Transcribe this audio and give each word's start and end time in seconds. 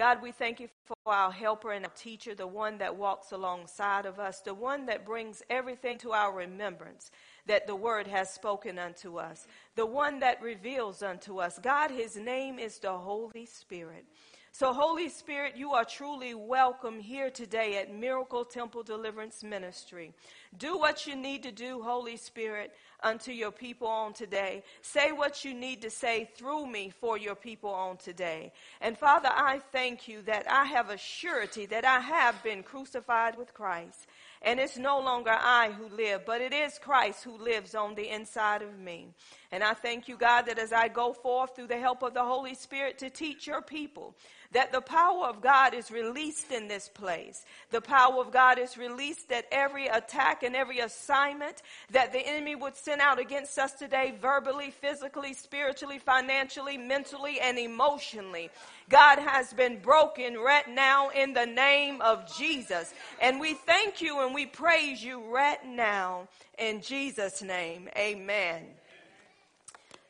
God, 0.00 0.22
we 0.22 0.32
thank 0.32 0.60
you 0.60 0.68
for 0.86 1.12
our 1.12 1.30
helper 1.30 1.72
and 1.72 1.84
our 1.84 1.92
teacher, 1.94 2.34
the 2.34 2.46
one 2.46 2.78
that 2.78 2.96
walks 2.96 3.32
alongside 3.32 4.06
of 4.06 4.18
us, 4.18 4.40
the 4.40 4.54
one 4.54 4.86
that 4.86 5.04
brings 5.04 5.42
everything 5.50 5.98
to 5.98 6.12
our 6.12 6.34
remembrance 6.34 7.10
that 7.44 7.66
the 7.66 7.76
word 7.76 8.06
has 8.06 8.32
spoken 8.32 8.78
unto 8.78 9.18
us, 9.18 9.46
the 9.76 9.84
one 9.84 10.20
that 10.20 10.40
reveals 10.40 11.02
unto 11.02 11.36
us. 11.38 11.58
God, 11.58 11.90
his 11.90 12.16
name 12.16 12.58
is 12.58 12.78
the 12.78 12.92
Holy 12.92 13.44
Spirit. 13.44 14.06
So, 14.52 14.72
Holy 14.72 15.08
Spirit, 15.08 15.56
you 15.56 15.72
are 15.72 15.84
truly 15.84 16.34
welcome 16.34 16.98
here 16.98 17.30
today 17.30 17.78
at 17.78 17.94
Miracle 17.94 18.44
Temple 18.44 18.82
Deliverance 18.82 19.44
Ministry. 19.44 20.12
Do 20.58 20.76
what 20.76 21.06
you 21.06 21.14
need 21.14 21.44
to 21.44 21.52
do, 21.52 21.80
Holy 21.80 22.16
Spirit, 22.16 22.72
unto 23.02 23.30
your 23.30 23.52
people 23.52 23.86
on 23.86 24.12
today. 24.12 24.64
Say 24.82 25.12
what 25.12 25.44
you 25.44 25.54
need 25.54 25.82
to 25.82 25.90
say 25.90 26.28
through 26.36 26.66
me 26.66 26.92
for 27.00 27.16
your 27.16 27.36
people 27.36 27.70
on 27.70 27.96
today. 27.96 28.52
And 28.80 28.98
Father, 28.98 29.30
I 29.32 29.60
thank 29.70 30.08
you 30.08 30.20
that 30.22 30.50
I 30.50 30.64
have 30.64 30.90
a 30.90 30.98
surety 30.98 31.66
that 31.66 31.84
I 31.84 32.00
have 32.00 32.42
been 32.42 32.64
crucified 32.64 33.38
with 33.38 33.54
Christ. 33.54 34.08
And 34.42 34.58
it's 34.58 34.78
no 34.78 34.98
longer 35.00 35.36
I 35.38 35.70
who 35.70 35.94
live, 35.94 36.22
but 36.24 36.40
it 36.40 36.54
is 36.54 36.78
Christ 36.78 37.24
who 37.24 37.36
lives 37.36 37.74
on 37.74 37.94
the 37.94 38.08
inside 38.08 38.62
of 38.62 38.78
me. 38.78 39.08
And 39.52 39.62
I 39.62 39.74
thank 39.74 40.08
you, 40.08 40.16
God, 40.16 40.46
that 40.46 40.58
as 40.58 40.72
I 40.72 40.88
go 40.88 41.12
forth 41.12 41.54
through 41.54 41.66
the 41.66 41.78
help 41.78 42.02
of 42.02 42.14
the 42.14 42.24
Holy 42.24 42.54
Spirit 42.54 42.98
to 42.98 43.10
teach 43.10 43.46
your 43.46 43.60
people, 43.60 44.16
that 44.52 44.72
the 44.72 44.80
power 44.80 45.26
of 45.26 45.40
God 45.40 45.74
is 45.74 45.90
released 45.90 46.50
in 46.50 46.66
this 46.66 46.88
place. 46.88 47.44
The 47.70 47.80
power 47.80 48.20
of 48.20 48.32
God 48.32 48.58
is 48.58 48.76
released 48.76 49.28
that 49.28 49.46
every 49.52 49.86
attack 49.86 50.42
and 50.42 50.56
every 50.56 50.80
assignment 50.80 51.62
that 51.90 52.12
the 52.12 52.18
enemy 52.18 52.56
would 52.56 52.76
send 52.76 53.00
out 53.00 53.20
against 53.20 53.58
us 53.58 53.72
today, 53.72 54.14
verbally, 54.20 54.70
physically, 54.70 55.34
spiritually, 55.34 55.98
financially, 55.98 56.76
mentally, 56.76 57.38
and 57.40 57.58
emotionally, 57.58 58.50
God 58.88 59.20
has 59.20 59.52
been 59.52 59.78
broken 59.78 60.34
right 60.34 60.68
now 60.68 61.10
in 61.10 61.32
the 61.32 61.46
name 61.46 62.00
of 62.00 62.36
Jesus. 62.36 62.92
And 63.22 63.38
we 63.38 63.54
thank 63.54 64.02
you 64.02 64.24
and 64.24 64.34
we 64.34 64.46
praise 64.46 65.02
you 65.02 65.22
right 65.32 65.64
now 65.64 66.26
in 66.58 66.82
Jesus' 66.82 67.40
name. 67.40 67.88
Amen. 67.96 68.64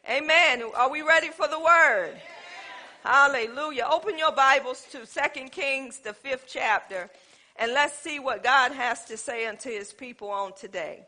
Amen. 0.09 0.63
Are 0.75 0.91
we 0.91 1.03
ready 1.03 1.29
for 1.29 1.47
the 1.47 1.61
word? 1.61 2.15
Hallelujah. 3.03 3.89
Open 3.91 4.19
your 4.19 4.33
Bibles 4.33 4.87
to 4.93 5.07
Second 5.07 5.53
Kings, 5.53 6.01
the 6.01 6.13
fifth 6.13 6.45
chapter, 6.47 7.09
and 7.57 7.73
let's 7.73 7.97
see 7.97 8.19
what 8.19 8.43
God 8.43 8.73
has 8.73 9.07
to 9.07 9.17
say 9.17 9.47
unto 9.47 9.71
his 9.71 9.91
people 9.91 10.29
on 10.29 10.53
today. 10.53 11.07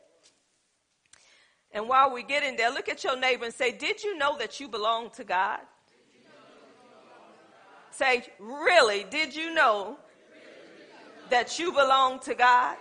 And 1.71 1.87
while 1.87 2.11
we 2.11 2.23
get 2.23 2.45
in 2.45 2.57
there, 2.57 2.71
look 2.71 2.89
at 2.89 3.05
your 3.05 3.19
neighbor 3.19 3.45
and 3.45 3.53
say, 3.53 3.73
Did 3.73 4.03
you 4.03 4.17
know 4.17 4.39
that 4.39 4.59
you 4.59 4.69
belong 4.69 5.11
to 5.17 5.25
God? 5.25 5.61
Say, 7.91 8.25
Really, 8.39 9.05
did 9.11 9.35
you 9.35 9.53
know 9.53 9.99
that 11.29 11.59
you 11.59 11.73
belong 11.73 12.21
to 12.21 12.35
God? 12.35 12.79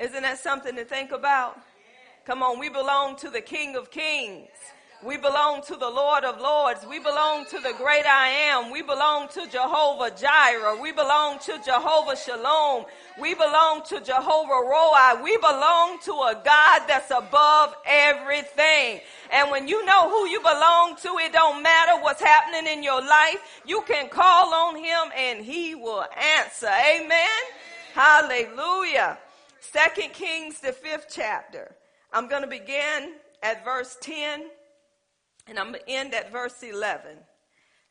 Isn't 0.00 0.22
that 0.22 0.38
something 0.38 0.74
to 0.74 0.84
think 0.84 1.12
about? 1.12 1.60
Come 2.24 2.42
on, 2.42 2.58
we 2.58 2.70
belong 2.70 3.14
to 3.18 3.30
the 3.30 3.40
King 3.40 3.76
of 3.76 3.92
Kings. 3.92 4.48
We 5.02 5.18
belong 5.18 5.62
to 5.64 5.76
the 5.76 5.90
Lord 5.90 6.24
of 6.24 6.40
Lords. 6.40 6.86
We 6.86 6.98
belong 6.98 7.44
to 7.46 7.60
the 7.60 7.74
great 7.76 8.06
I 8.06 8.28
am. 8.28 8.70
We 8.70 8.80
belong 8.80 9.28
to 9.28 9.46
Jehovah 9.46 10.10
Jireh. 10.10 10.80
We 10.80 10.90
belong 10.90 11.38
to 11.40 11.60
Jehovah 11.64 12.16
Shalom. 12.16 12.86
We 13.20 13.34
belong 13.34 13.82
to 13.88 14.00
Jehovah 14.00 14.62
Roi. 14.66 15.22
We 15.22 15.36
belong 15.36 15.98
to 16.04 16.12
a 16.12 16.40
God 16.42 16.82
that's 16.88 17.10
above 17.10 17.76
everything. 17.84 19.00
And 19.30 19.50
when 19.50 19.68
you 19.68 19.84
know 19.84 20.08
who 20.08 20.28
you 20.28 20.40
belong 20.40 20.96
to, 21.02 21.18
it 21.20 21.32
don't 21.32 21.62
matter 21.62 22.00
what's 22.02 22.22
happening 22.22 22.72
in 22.72 22.82
your 22.82 23.02
life. 23.02 23.60
You 23.66 23.82
can 23.82 24.08
call 24.08 24.54
on 24.54 24.76
him 24.76 25.12
and 25.14 25.44
he 25.44 25.74
will 25.74 26.06
answer. 26.38 26.68
Amen. 26.68 27.42
Hallelujah. 27.92 29.18
Second 29.60 30.14
Kings, 30.14 30.60
the 30.60 30.72
fifth 30.72 31.08
chapter. 31.10 31.76
I'm 32.14 32.28
going 32.28 32.42
to 32.42 32.48
begin 32.48 33.14
at 33.42 33.62
verse 33.62 33.98
10 34.00 34.46
and 35.46 35.58
I'm 35.58 35.72
going 35.72 35.80
to 35.84 35.90
end 35.90 36.14
at 36.14 36.32
verse 36.32 36.62
11. 36.62 37.16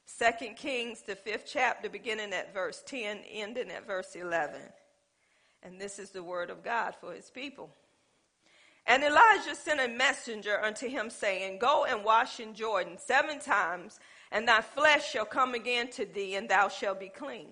Second 0.06 0.56
Kings, 0.56 1.02
the 1.02 1.16
fifth 1.16 1.46
chapter, 1.52 1.90
beginning 1.90 2.34
at 2.34 2.54
verse 2.54 2.84
10, 2.86 3.20
ending 3.32 3.72
at 3.72 3.88
verse 3.88 4.16
11. 4.16 4.62
And 5.64 5.82
this 5.82 5.98
is 5.98 6.12
the 6.12 6.24
word 6.24 6.50
of 6.50 6.64
God 6.64 6.94
for 7.00 7.14
his 7.14 7.30
people. 7.30 7.70
And 8.88 9.04
Elijah 9.04 9.56
sent 9.56 9.80
a 9.80 9.88
messenger 9.88 10.62
unto 10.62 10.88
him, 10.88 11.10
saying, 11.10 11.58
Go 11.58 11.86
and 11.86 12.04
wash 12.04 12.40
in 12.40 12.54
Jordan 12.54 12.98
seven 13.00 13.40
times, 13.40 14.00
and 14.32 14.48
thy 14.48 14.62
flesh 14.62 15.12
shall 15.12 15.26
come 15.26 15.56
again 15.56 15.90
to 15.92 16.06
thee, 16.06 16.36
and 16.36 16.48
thou 16.48 16.68
shalt 16.68 17.00
be 17.00 17.10
clean. 17.10 17.50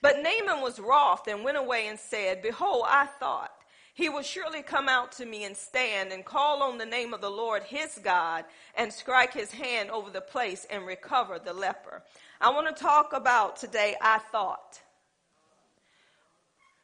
But 0.00 0.16
Naaman 0.22 0.62
was 0.62 0.80
wroth 0.80 1.28
and 1.28 1.44
went 1.44 1.58
away 1.58 1.88
and 1.88 1.98
said, 1.98 2.40
Behold, 2.40 2.84
I 2.88 3.06
thought, 3.06 3.53
he 3.94 4.08
will 4.08 4.22
surely 4.22 4.60
come 4.60 4.88
out 4.88 5.12
to 5.12 5.24
me 5.24 5.44
and 5.44 5.56
stand 5.56 6.12
and 6.12 6.24
call 6.24 6.62
on 6.62 6.78
the 6.78 6.84
name 6.84 7.14
of 7.14 7.20
the 7.20 7.30
Lord 7.30 7.62
his 7.62 7.98
God 8.02 8.44
and 8.76 8.92
strike 8.92 9.32
his 9.32 9.52
hand 9.52 9.90
over 9.90 10.10
the 10.10 10.20
place 10.20 10.66
and 10.68 10.84
recover 10.84 11.38
the 11.38 11.52
leper. 11.52 12.02
I 12.40 12.50
want 12.50 12.66
to 12.66 12.82
talk 12.82 13.12
about 13.12 13.56
today, 13.56 13.94
I 14.02 14.18
thought. 14.18 14.80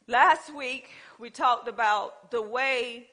Last 0.07 0.55
week, 0.55 0.89
we 1.19 1.29
talked 1.29 1.67
about 1.67 2.31
the 2.31 2.41
way 2.41 3.07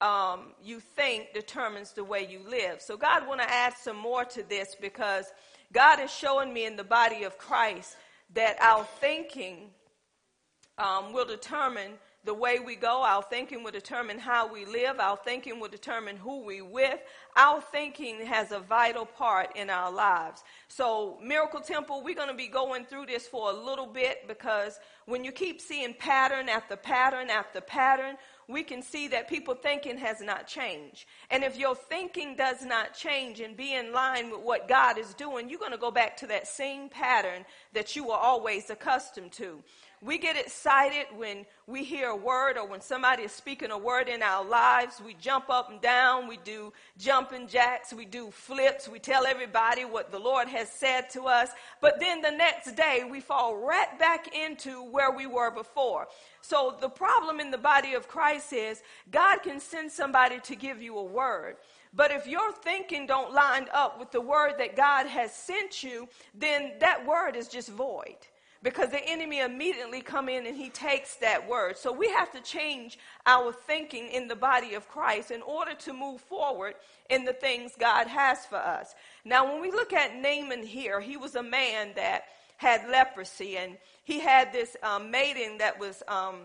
um, 0.00 0.52
you 0.62 0.80
think 0.80 1.32
determines 1.32 1.92
the 1.92 2.04
way 2.04 2.26
you 2.28 2.40
live. 2.48 2.82
So 2.82 2.96
God 2.96 3.26
want 3.26 3.40
to 3.40 3.50
add 3.50 3.74
some 3.80 3.96
more 3.96 4.24
to 4.24 4.42
this 4.42 4.76
because 4.78 5.26
God 5.72 6.00
is 6.00 6.12
showing 6.12 6.52
me 6.52 6.66
in 6.66 6.74
the 6.74 6.84
body 6.84 7.22
of 7.22 7.38
Christ 7.38 7.96
that 8.34 8.60
our 8.60 8.84
thinking 9.00 9.70
um, 10.76 11.12
will 11.12 11.24
determine 11.24 11.92
the 12.24 12.34
way 12.34 12.58
we 12.58 12.74
go. 12.74 13.02
Our 13.02 13.22
thinking 13.22 13.62
will 13.62 13.70
determine 13.70 14.18
how 14.18 14.50
we 14.50 14.64
live. 14.64 14.98
Our 14.98 15.16
thinking 15.16 15.60
will 15.60 15.68
determine 15.68 16.16
who 16.16 16.44
we 16.44 16.62
with. 16.62 16.98
Our 17.36 17.60
thinking 17.60 18.24
has 18.26 18.52
a 18.52 18.60
vital 18.60 19.04
part 19.04 19.56
in 19.56 19.70
our 19.70 19.92
lives. 19.92 20.42
So, 20.68 21.18
Miracle 21.22 21.60
Temple, 21.60 22.02
we're 22.02 22.14
going 22.14 22.28
to 22.28 22.34
be 22.34 22.48
going 22.48 22.84
through 22.84 23.06
this 23.06 23.26
for 23.26 23.50
a 23.50 23.54
little 23.54 23.86
bit 23.86 24.26
because 24.26 24.78
when 25.06 25.24
you 25.24 25.32
keep 25.32 25.60
seeing 25.60 25.94
pattern 25.94 26.48
after 26.48 26.76
pattern 26.76 27.28
after 27.28 27.60
pattern, 27.60 28.16
we 28.48 28.62
can 28.62 28.82
see 28.82 29.08
that 29.08 29.28
people 29.28 29.54
thinking 29.54 29.98
has 29.98 30.20
not 30.20 30.46
changed. 30.46 31.06
And 31.30 31.42
if 31.44 31.56
your 31.58 31.74
thinking 31.74 32.36
does 32.36 32.64
not 32.64 32.94
change 32.94 33.40
and 33.40 33.56
be 33.56 33.74
in 33.74 33.92
line 33.92 34.30
with 34.30 34.40
what 34.40 34.68
God 34.68 34.98
is 34.98 35.14
doing, 35.14 35.48
you're 35.48 35.58
going 35.58 35.72
to 35.72 35.78
go 35.78 35.90
back 35.90 36.16
to 36.18 36.26
that 36.28 36.46
same 36.46 36.88
pattern 36.88 37.44
that 37.72 37.96
you 37.96 38.06
were 38.06 38.14
always 38.14 38.68
accustomed 38.70 39.32
to. 39.32 39.62
We 40.02 40.18
get 40.18 40.36
excited 40.36 41.06
when 41.16 41.46
we 41.66 41.82
hear 41.82 42.08
a 42.10 42.16
word 42.16 42.58
or 42.58 42.66
when 42.66 42.80
somebody 42.80 43.22
is 43.22 43.32
speaking 43.32 43.70
a 43.70 43.78
word 43.78 44.08
in 44.08 44.22
our 44.22 44.44
lives. 44.44 45.00
We 45.04 45.14
jump 45.14 45.48
up 45.48 45.70
and 45.70 45.80
down. 45.80 46.28
We 46.28 46.36
do 46.36 46.72
jumping 46.98 47.46
jacks. 47.46 47.92
We 47.92 48.04
do 48.04 48.30
flips. 48.30 48.88
We 48.88 48.98
tell 48.98 49.24
everybody 49.26 49.84
what 49.84 50.10
the 50.10 50.18
Lord 50.18 50.48
has 50.48 50.68
said 50.68 51.08
to 51.10 51.22
us. 51.22 51.50
But 51.80 52.00
then 52.00 52.20
the 52.20 52.30
next 52.30 52.72
day, 52.76 53.06
we 53.10 53.20
fall 53.20 53.56
right 53.56 53.98
back 53.98 54.34
into 54.36 54.82
where 54.82 55.10
we 55.10 55.26
were 55.26 55.50
before. 55.50 56.08
So 56.42 56.76
the 56.80 56.90
problem 56.90 57.40
in 57.40 57.50
the 57.50 57.58
body 57.58 57.94
of 57.94 58.08
Christ 58.08 58.52
is 58.52 58.82
God 59.10 59.38
can 59.42 59.58
send 59.58 59.90
somebody 59.90 60.40
to 60.40 60.54
give 60.54 60.82
you 60.82 60.98
a 60.98 61.04
word. 61.04 61.56
But 61.94 62.10
if 62.10 62.26
your 62.26 62.52
thinking 62.52 63.06
don't 63.06 63.32
line 63.32 63.68
up 63.72 63.98
with 63.98 64.10
the 64.10 64.20
word 64.20 64.54
that 64.58 64.76
God 64.76 65.06
has 65.06 65.32
sent 65.32 65.82
you, 65.82 66.08
then 66.34 66.72
that 66.80 67.06
word 67.06 67.36
is 67.36 67.48
just 67.48 67.68
void 67.70 68.16
because 68.64 68.88
the 68.88 69.06
enemy 69.06 69.40
immediately 69.40 70.00
come 70.00 70.28
in 70.30 70.46
and 70.46 70.56
he 70.56 70.70
takes 70.70 71.16
that 71.16 71.46
word. 71.46 71.76
So 71.76 71.92
we 71.92 72.08
have 72.08 72.32
to 72.32 72.40
change 72.40 72.98
our 73.26 73.52
thinking 73.52 74.08
in 74.08 74.26
the 74.26 74.34
body 74.34 74.72
of 74.72 74.88
Christ 74.88 75.30
in 75.30 75.42
order 75.42 75.74
to 75.74 75.92
move 75.92 76.22
forward 76.22 76.74
in 77.10 77.24
the 77.24 77.34
things 77.34 77.72
God 77.78 78.06
has 78.06 78.46
for 78.46 78.56
us. 78.56 78.94
Now, 79.22 79.52
when 79.52 79.60
we 79.60 79.70
look 79.70 79.92
at 79.92 80.16
Naaman 80.16 80.64
here, 80.64 80.98
he 80.98 81.18
was 81.18 81.34
a 81.34 81.42
man 81.42 81.90
that 81.96 82.24
had 82.56 82.88
leprosy 82.88 83.58
and 83.58 83.76
he 84.02 84.18
had 84.18 84.50
this 84.50 84.78
um, 84.82 85.10
maiden 85.10 85.58
that 85.58 85.78
was 85.78 86.02
um, 86.08 86.36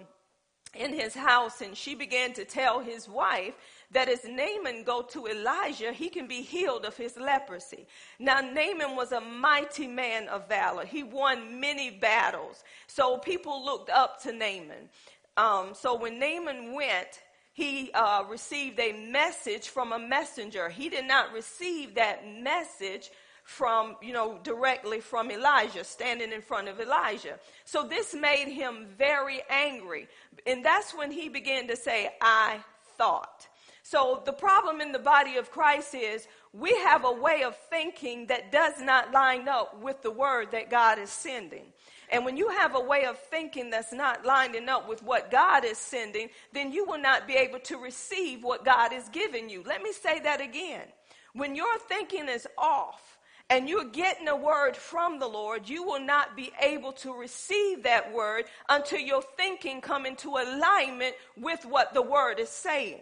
in 0.75 0.93
his 0.93 1.15
house 1.15 1.61
and 1.61 1.75
she 1.75 1.95
began 1.95 2.33
to 2.33 2.43
tell 2.43 2.81
his 2.81 3.07
wife 3.07 3.53
that 3.91 4.07
as 4.07 4.23
Naaman 4.23 4.83
go 4.83 5.01
to 5.01 5.27
Elijah, 5.27 5.91
he 5.91 6.09
can 6.09 6.27
be 6.27 6.41
healed 6.41 6.85
of 6.85 6.95
his 6.95 7.17
leprosy. 7.17 7.87
Now, 8.19 8.39
Naaman 8.41 8.95
was 8.95 9.11
a 9.11 9.21
mighty 9.21 9.87
man 9.87 10.27
of 10.27 10.47
valor. 10.47 10.85
He 10.85 11.03
won 11.03 11.59
many 11.59 11.89
battles. 11.89 12.63
So 12.87 13.17
people 13.17 13.65
looked 13.65 13.89
up 13.89 14.21
to 14.23 14.31
Naaman. 14.31 14.89
Um, 15.37 15.73
so 15.73 15.95
when 15.95 16.19
Naaman 16.19 16.73
went, 16.73 17.21
he 17.53 17.91
uh, 17.93 18.23
received 18.29 18.79
a 18.79 18.93
message 18.93 19.67
from 19.67 19.91
a 19.91 19.99
messenger. 19.99 20.69
He 20.69 20.89
did 20.89 21.05
not 21.05 21.33
receive 21.33 21.95
that 21.95 22.25
message 22.25 23.09
from, 23.43 23.95
you 24.01 24.13
know, 24.13 24.39
directly 24.43 25.01
from 25.01 25.31
Elijah, 25.31 25.83
standing 25.83 26.31
in 26.31 26.41
front 26.41 26.67
of 26.67 26.79
Elijah. 26.79 27.39
So 27.65 27.83
this 27.83 28.13
made 28.13 28.47
him 28.47 28.85
very 28.95 29.41
angry. 29.49 30.07
And 30.45 30.63
that's 30.63 30.93
when 30.93 31.09
he 31.09 31.27
began 31.27 31.67
to 31.67 31.75
say, 31.75 32.11
I 32.21 32.59
thought. 32.97 33.48
So 33.89 34.21
the 34.23 34.33
problem 34.33 34.81
in 34.81 34.91
the 34.91 34.99
body 34.99 35.37
of 35.37 35.49
Christ 35.49 35.95
is 35.95 36.27
we 36.53 36.69
have 36.85 37.05
a 37.05 37.11
way 37.11 37.41
of 37.41 37.57
thinking 37.71 38.27
that 38.27 38.51
does 38.51 38.79
not 38.79 39.11
line 39.11 39.47
up 39.47 39.81
with 39.81 40.03
the 40.03 40.11
word 40.11 40.51
that 40.51 40.69
God 40.69 40.99
is 40.99 41.09
sending. 41.09 41.63
And 42.11 42.23
when 42.23 42.37
you 42.37 42.49
have 42.49 42.75
a 42.75 42.79
way 42.79 43.05
of 43.05 43.17
thinking 43.17 43.71
that's 43.71 43.91
not 43.91 44.23
lining 44.23 44.69
up 44.69 44.87
with 44.87 45.01
what 45.01 45.31
God 45.31 45.65
is 45.65 45.79
sending, 45.79 46.29
then 46.53 46.71
you 46.71 46.85
will 46.85 47.01
not 47.01 47.27
be 47.27 47.33
able 47.33 47.57
to 47.61 47.77
receive 47.77 48.43
what 48.43 48.63
God 48.63 48.93
is 48.93 49.09
giving 49.09 49.49
you. 49.49 49.63
Let 49.65 49.81
me 49.81 49.91
say 49.91 50.19
that 50.19 50.39
again. 50.39 50.85
When 51.33 51.55
your 51.55 51.79
thinking 51.79 52.29
is 52.29 52.47
off, 52.59 53.17
and 53.49 53.67
you're 53.67 53.85
getting 53.85 54.27
a 54.27 54.35
word 54.35 54.77
from 54.77 55.17
the 55.17 55.27
Lord, 55.27 55.67
you 55.67 55.81
will 55.81 55.99
not 55.99 56.35
be 56.37 56.51
able 56.61 56.91
to 56.91 57.11
receive 57.11 57.81
that 57.81 58.13
word 58.13 58.45
until 58.69 58.99
your 58.99 59.23
thinking 59.35 59.81
come 59.81 60.05
into 60.05 60.37
alignment 60.37 61.15
with 61.35 61.65
what 61.65 61.95
the 61.95 62.03
word 62.03 62.39
is 62.39 62.49
saying 62.49 62.99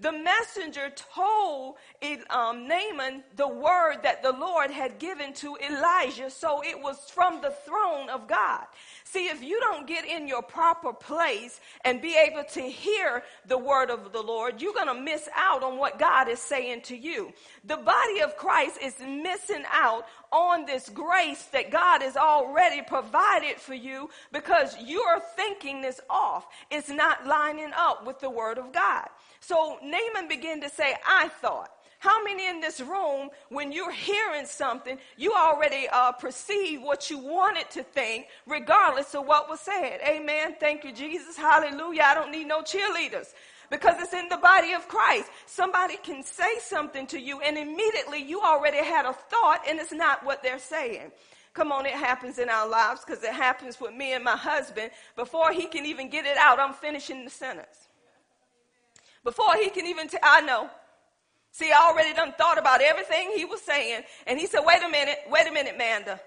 the 0.00 0.12
messenger 0.12 0.90
told 1.14 1.76
um, 2.30 2.68
Naaman 2.68 3.24
the 3.36 3.48
word 3.48 3.98
that 4.02 4.22
the 4.22 4.32
Lord 4.32 4.70
had 4.70 4.98
given 4.98 5.32
to 5.34 5.56
Elijah. 5.56 6.30
So 6.30 6.62
it 6.62 6.80
was 6.80 6.98
from 7.10 7.40
the 7.40 7.50
throne 7.50 8.08
of 8.08 8.28
God. 8.28 8.64
See, 9.04 9.28
if 9.28 9.42
you 9.42 9.58
don't 9.60 9.86
get 9.86 10.04
in 10.04 10.28
your 10.28 10.42
proper 10.42 10.92
place 10.92 11.60
and 11.84 12.02
be 12.02 12.16
able 12.16 12.44
to 12.44 12.60
hear 12.60 13.22
the 13.46 13.58
word 13.58 13.90
of 13.90 14.12
the 14.12 14.22
Lord, 14.22 14.60
you're 14.60 14.74
going 14.74 14.86
to 14.86 14.94
miss 14.94 15.28
out 15.34 15.62
on 15.62 15.78
what 15.78 15.98
God 15.98 16.28
is 16.28 16.40
saying 16.40 16.82
to 16.82 16.96
you. 16.96 17.32
The 17.64 17.76
body 17.78 18.20
of 18.20 18.36
Christ 18.36 18.78
is 18.82 18.98
missing 19.00 19.64
out 19.72 20.06
on 20.32 20.66
this 20.66 20.88
grace 20.88 21.44
that 21.52 21.70
God 21.70 22.02
has 22.02 22.16
already 22.16 22.82
provided 22.82 23.56
for 23.56 23.74
you 23.74 24.10
because 24.32 24.76
your 24.80 25.20
thinking 25.36 25.84
is 25.84 26.00
off. 26.10 26.46
It's 26.70 26.88
not 26.88 27.26
lining 27.26 27.72
up 27.76 28.06
with 28.06 28.20
the 28.20 28.30
word 28.30 28.58
of 28.58 28.72
God. 28.72 29.08
So 29.40 29.78
Naaman 29.82 30.28
began 30.28 30.60
to 30.60 30.68
say, 30.68 30.94
I 31.06 31.28
thought. 31.28 31.70
How 32.00 32.22
many 32.22 32.48
in 32.48 32.60
this 32.60 32.80
room, 32.80 33.28
when 33.48 33.72
you're 33.72 33.92
hearing 33.92 34.46
something, 34.46 34.98
you 35.16 35.32
already 35.32 35.88
uh, 35.92 36.12
perceive 36.12 36.80
what 36.80 37.10
you 37.10 37.18
wanted 37.18 37.68
to 37.70 37.82
think, 37.82 38.26
regardless 38.46 39.16
of 39.16 39.26
what 39.26 39.48
was 39.48 39.58
said? 39.58 39.98
Amen. 40.06 40.54
Thank 40.60 40.84
you, 40.84 40.92
Jesus. 40.92 41.36
Hallelujah. 41.36 42.02
I 42.04 42.14
don't 42.14 42.30
need 42.30 42.46
no 42.46 42.62
cheerleaders 42.62 43.34
because 43.70 43.96
it's 44.00 44.14
in 44.14 44.28
the 44.28 44.36
body 44.38 44.72
of 44.72 44.88
Christ. 44.88 45.30
Somebody 45.46 45.96
can 45.96 46.22
say 46.22 46.58
something 46.60 47.06
to 47.08 47.20
you, 47.20 47.40
and 47.40 47.58
immediately 47.58 48.22
you 48.22 48.40
already 48.40 48.78
had 48.78 49.04
a 49.06 49.12
thought, 49.12 49.62
and 49.68 49.78
it's 49.78 49.92
not 49.92 50.24
what 50.24 50.42
they're 50.42 50.58
saying. 50.58 51.12
Come 51.54 51.72
on, 51.72 51.86
it 51.86 51.94
happens 51.94 52.38
in 52.38 52.48
our 52.48 52.68
lives 52.68 53.02
because 53.04 53.22
it 53.24 53.32
happens 53.32 53.80
with 53.80 53.92
me 53.92 54.12
and 54.12 54.22
my 54.22 54.36
husband. 54.36 54.90
Before 55.16 55.52
he 55.52 55.66
can 55.66 55.86
even 55.86 56.08
get 56.08 56.24
it 56.24 56.36
out, 56.36 56.60
I'm 56.60 56.74
finishing 56.74 57.24
the 57.24 57.30
sentence. 57.30 57.88
Before 59.24 59.56
he 59.56 59.68
can 59.70 59.86
even, 59.86 60.08
t- 60.08 60.18
I 60.22 60.40
know. 60.42 60.70
See, 61.50 61.72
I 61.72 61.90
already 61.90 62.14
done 62.14 62.32
thought 62.38 62.58
about 62.58 62.80
everything 62.80 63.32
he 63.34 63.44
was 63.44 63.60
saying. 63.60 64.02
And 64.26 64.38
he 64.38 64.46
said, 64.46 64.60
wait 64.64 64.82
a 64.82 64.88
minute, 64.88 65.18
wait 65.28 65.48
a 65.48 65.52
minute, 65.52 65.76
Manda. 65.76 66.20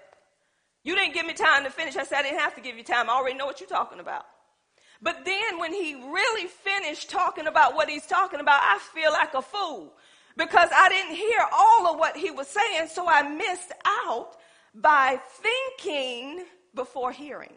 You 0.84 0.94
didn't 0.94 1.14
give 1.14 1.24
me 1.24 1.32
time 1.32 1.64
to 1.64 1.70
finish. 1.70 1.96
I 1.96 2.04
said, 2.04 2.18
I 2.18 2.22
didn't 2.22 2.40
have 2.40 2.54
to 2.56 2.60
give 2.60 2.76
you 2.76 2.84
time. 2.84 3.08
I 3.08 3.14
already 3.14 3.36
know 3.38 3.46
what 3.46 3.60
you're 3.60 3.68
talking 3.68 4.00
about. 4.00 4.26
But 5.02 5.24
then 5.24 5.58
when 5.58 5.72
he 5.74 5.94
really 5.94 6.46
finished 6.46 7.10
talking 7.10 7.48
about 7.48 7.74
what 7.74 7.88
he's 7.88 8.06
talking 8.06 8.40
about, 8.40 8.60
I 8.62 8.78
feel 8.94 9.10
like 9.12 9.34
a 9.34 9.42
fool 9.42 9.92
because 10.36 10.70
I 10.74 10.88
didn't 10.88 11.16
hear 11.16 11.40
all 11.52 11.92
of 11.92 11.98
what 11.98 12.16
he 12.16 12.30
was 12.30 12.46
saying. 12.46 12.88
So 12.88 13.08
I 13.08 13.22
missed 13.22 13.72
out 13.84 14.36
by 14.74 15.18
thinking 15.80 16.44
before 16.74 17.12
hearing. 17.12 17.52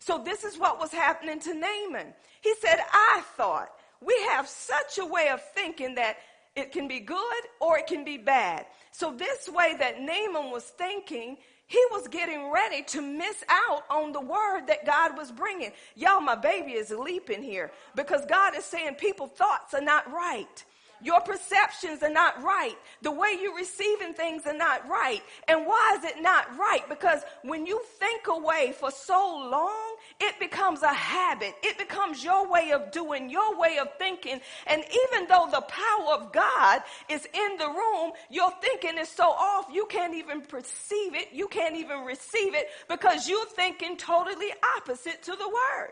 So 0.00 0.18
this 0.18 0.42
is 0.42 0.58
what 0.58 0.80
was 0.80 0.90
happening 0.90 1.38
to 1.40 1.54
Naaman. 1.54 2.12
He 2.40 2.54
said, 2.60 2.80
I 2.92 3.22
thought. 3.36 3.68
We 4.04 4.14
have 4.30 4.48
such 4.48 4.98
a 4.98 5.06
way 5.06 5.28
of 5.28 5.40
thinking 5.54 5.94
that 5.94 6.16
it 6.56 6.72
can 6.72 6.88
be 6.88 7.00
good 7.00 7.42
or 7.60 7.78
it 7.78 7.86
can 7.86 8.04
be 8.04 8.18
bad. 8.18 8.66
So, 8.90 9.12
this 9.12 9.48
way 9.48 9.74
that 9.78 10.00
Naaman 10.00 10.50
was 10.50 10.64
thinking, 10.64 11.38
he 11.72 11.82
was 11.90 12.06
getting 12.06 12.50
ready 12.50 12.82
to 12.82 13.00
miss 13.00 13.42
out 13.48 13.84
on 13.88 14.12
the 14.12 14.20
word 14.20 14.66
that 14.66 14.84
God 14.84 15.16
was 15.16 15.32
bringing. 15.32 15.72
Y'all, 15.96 16.20
my 16.20 16.34
baby 16.34 16.72
is 16.72 16.90
leaping 16.90 17.42
here 17.42 17.70
because 17.96 18.26
God 18.26 18.54
is 18.54 18.66
saying 18.66 18.96
people 18.96 19.26
thoughts 19.26 19.72
are 19.72 19.80
not 19.80 20.12
right. 20.12 20.64
Your 21.02 21.20
perceptions 21.22 22.02
are 22.02 22.12
not 22.12 22.42
right. 22.42 22.76
The 23.00 23.10
way 23.10 23.38
you're 23.40 23.56
receiving 23.56 24.12
things 24.12 24.46
are 24.46 24.56
not 24.56 24.86
right. 24.86 25.22
And 25.48 25.66
why 25.66 25.96
is 25.98 26.04
it 26.04 26.22
not 26.22 26.54
right? 26.58 26.86
Because 26.90 27.22
when 27.42 27.64
you 27.64 27.82
think 27.98 28.26
away 28.28 28.74
for 28.78 28.90
so 28.90 29.48
long, 29.50 29.91
it 30.22 30.38
becomes 30.38 30.82
a 30.82 30.92
habit. 30.92 31.56
It 31.64 31.78
becomes 31.78 32.22
your 32.22 32.48
way 32.48 32.70
of 32.70 32.92
doing, 32.92 33.28
your 33.28 33.58
way 33.58 33.78
of 33.78 33.88
thinking. 33.98 34.40
And 34.68 34.84
even 34.84 35.26
though 35.28 35.48
the 35.50 35.62
power 35.62 36.14
of 36.14 36.32
God 36.32 36.82
is 37.08 37.26
in 37.26 37.56
the 37.58 37.66
room, 37.66 38.12
your 38.30 38.52
thinking 38.62 38.98
is 38.98 39.08
so 39.08 39.24
off, 39.24 39.66
you 39.72 39.84
can't 39.86 40.14
even 40.14 40.42
perceive 40.42 41.16
it. 41.16 41.30
You 41.32 41.48
can't 41.48 41.76
even 41.76 42.04
receive 42.04 42.54
it 42.54 42.68
because 42.88 43.28
you're 43.28 43.46
thinking 43.46 43.96
totally 43.96 44.52
opposite 44.76 45.24
to 45.24 45.32
the 45.32 45.48
word. 45.48 45.90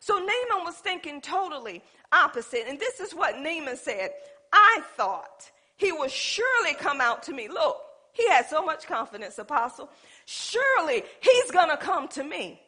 So 0.00 0.14
Naaman 0.14 0.64
was 0.64 0.74
thinking 0.74 1.20
totally 1.20 1.84
opposite. 2.10 2.64
And 2.68 2.80
this 2.80 2.98
is 2.98 3.14
what 3.14 3.38
Naaman 3.38 3.76
said 3.76 4.10
I 4.52 4.82
thought 4.96 5.52
he 5.76 5.92
would 5.92 6.10
surely 6.10 6.74
come 6.74 7.00
out 7.00 7.22
to 7.24 7.32
me. 7.32 7.46
Look, 7.46 7.76
he 8.12 8.28
had 8.28 8.46
so 8.46 8.64
much 8.64 8.88
confidence, 8.88 9.38
Apostle. 9.38 9.88
Surely 10.26 11.04
he's 11.20 11.50
going 11.52 11.70
to 11.70 11.76
come 11.76 12.08
to 12.08 12.24
me. 12.24 12.61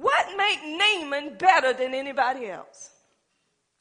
What 0.00 0.36
made 0.36 0.78
Naaman 0.78 1.38
better 1.38 1.72
than 1.72 1.92
anybody 1.92 2.46
else? 2.46 2.90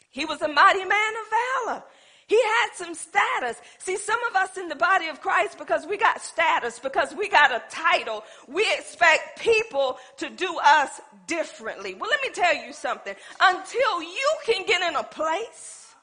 He 0.09 0.25
was 0.25 0.41
a 0.41 0.47
mighty 0.47 0.83
man 0.83 0.89
of 0.89 1.67
valor. 1.67 1.83
He 2.25 2.41
had 2.41 2.69
some 2.73 2.95
status. 2.95 3.61
See, 3.77 3.97
some 3.97 4.19
of 4.29 4.35
us 4.35 4.57
in 4.57 4.67
the 4.67 4.75
body 4.75 5.09
of 5.09 5.21
Christ, 5.21 5.59
because 5.59 5.85
we 5.85 5.95
got 5.95 6.19
status, 6.19 6.79
because 6.79 7.13
we 7.13 7.29
got 7.29 7.51
a 7.51 7.61
title, 7.69 8.23
we 8.47 8.65
expect 8.73 9.39
people 9.39 9.97
to 10.17 10.29
do 10.31 10.57
us 10.65 10.99
differently. 11.27 11.93
Well, 11.93 12.09
let 12.09 12.21
me 12.23 12.29
tell 12.33 12.65
you 12.65 12.73
something. 12.73 13.13
Until 13.39 14.01
you 14.01 14.35
can 14.43 14.65
get 14.65 14.81
in 14.81 14.95
a 14.95 15.03
place 15.03 15.93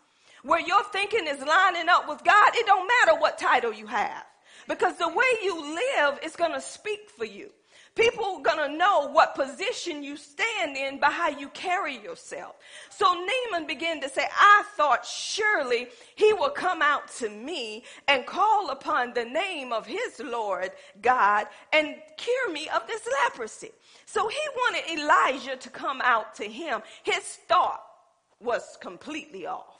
where 0.45 0.61
your 0.61 0.85
thinking 0.85 1.27
is 1.27 1.41
lining 1.41 1.89
up 1.89 2.09
with 2.09 2.23
God, 2.23 2.53
it 2.55 2.67
don't 2.67 2.89
matter 3.05 3.21
what 3.21 3.37
title 3.37 3.73
you 3.73 3.89
have. 3.89 4.25
Because 4.69 4.97
the 4.97 5.09
way 5.09 5.25
you 5.43 5.75
live 5.75 6.21
is 6.23 6.37
going 6.37 6.53
to 6.53 6.61
speak 6.61 7.11
for 7.11 7.25
you. 7.25 7.51
People 7.95 8.25
are 8.25 8.43
going 8.43 8.71
to 8.71 8.77
know 8.77 9.09
what 9.13 9.37
position 9.37 10.03
you 10.03 10.17
stand 10.17 10.77
in 10.77 10.99
by 10.99 11.11
how 11.11 11.29
you 11.29 11.49
carry 11.51 11.97
yourself. 11.97 12.57
So 12.91 13.07
Naaman 13.07 13.69
began 13.69 14.01
to 14.01 14.09
say, 14.09 14.27
I 14.37 14.65
thought 14.77 15.07
surely 15.07 15.87
he 16.17 16.33
will 16.33 16.51
come 16.51 16.83
out 16.83 17.07
to 17.19 17.29
me 17.29 17.85
and 18.09 18.27
call 18.27 18.71
upon 18.71 19.15
the 19.15 19.25
name 19.25 19.73
of 19.73 19.87
his 19.87 20.21
Lord 20.25 20.73
God 21.03 21.47
and 21.73 21.95
cure 22.17 22.51
me 22.51 22.69
of 22.75 22.85
this 22.89 23.07
leprosy. 23.23 23.71
So 24.07 24.27
he 24.27 24.41
wanted 24.57 25.01
Elijah 25.01 25.57
to 25.57 25.71
come 25.71 26.01
out 26.03 26.35
to 26.37 26.45
him. 26.45 26.83
His 27.05 27.23
thought 27.23 27.81
was 28.41 28.77
completely 28.81 29.47
off. 29.47 29.74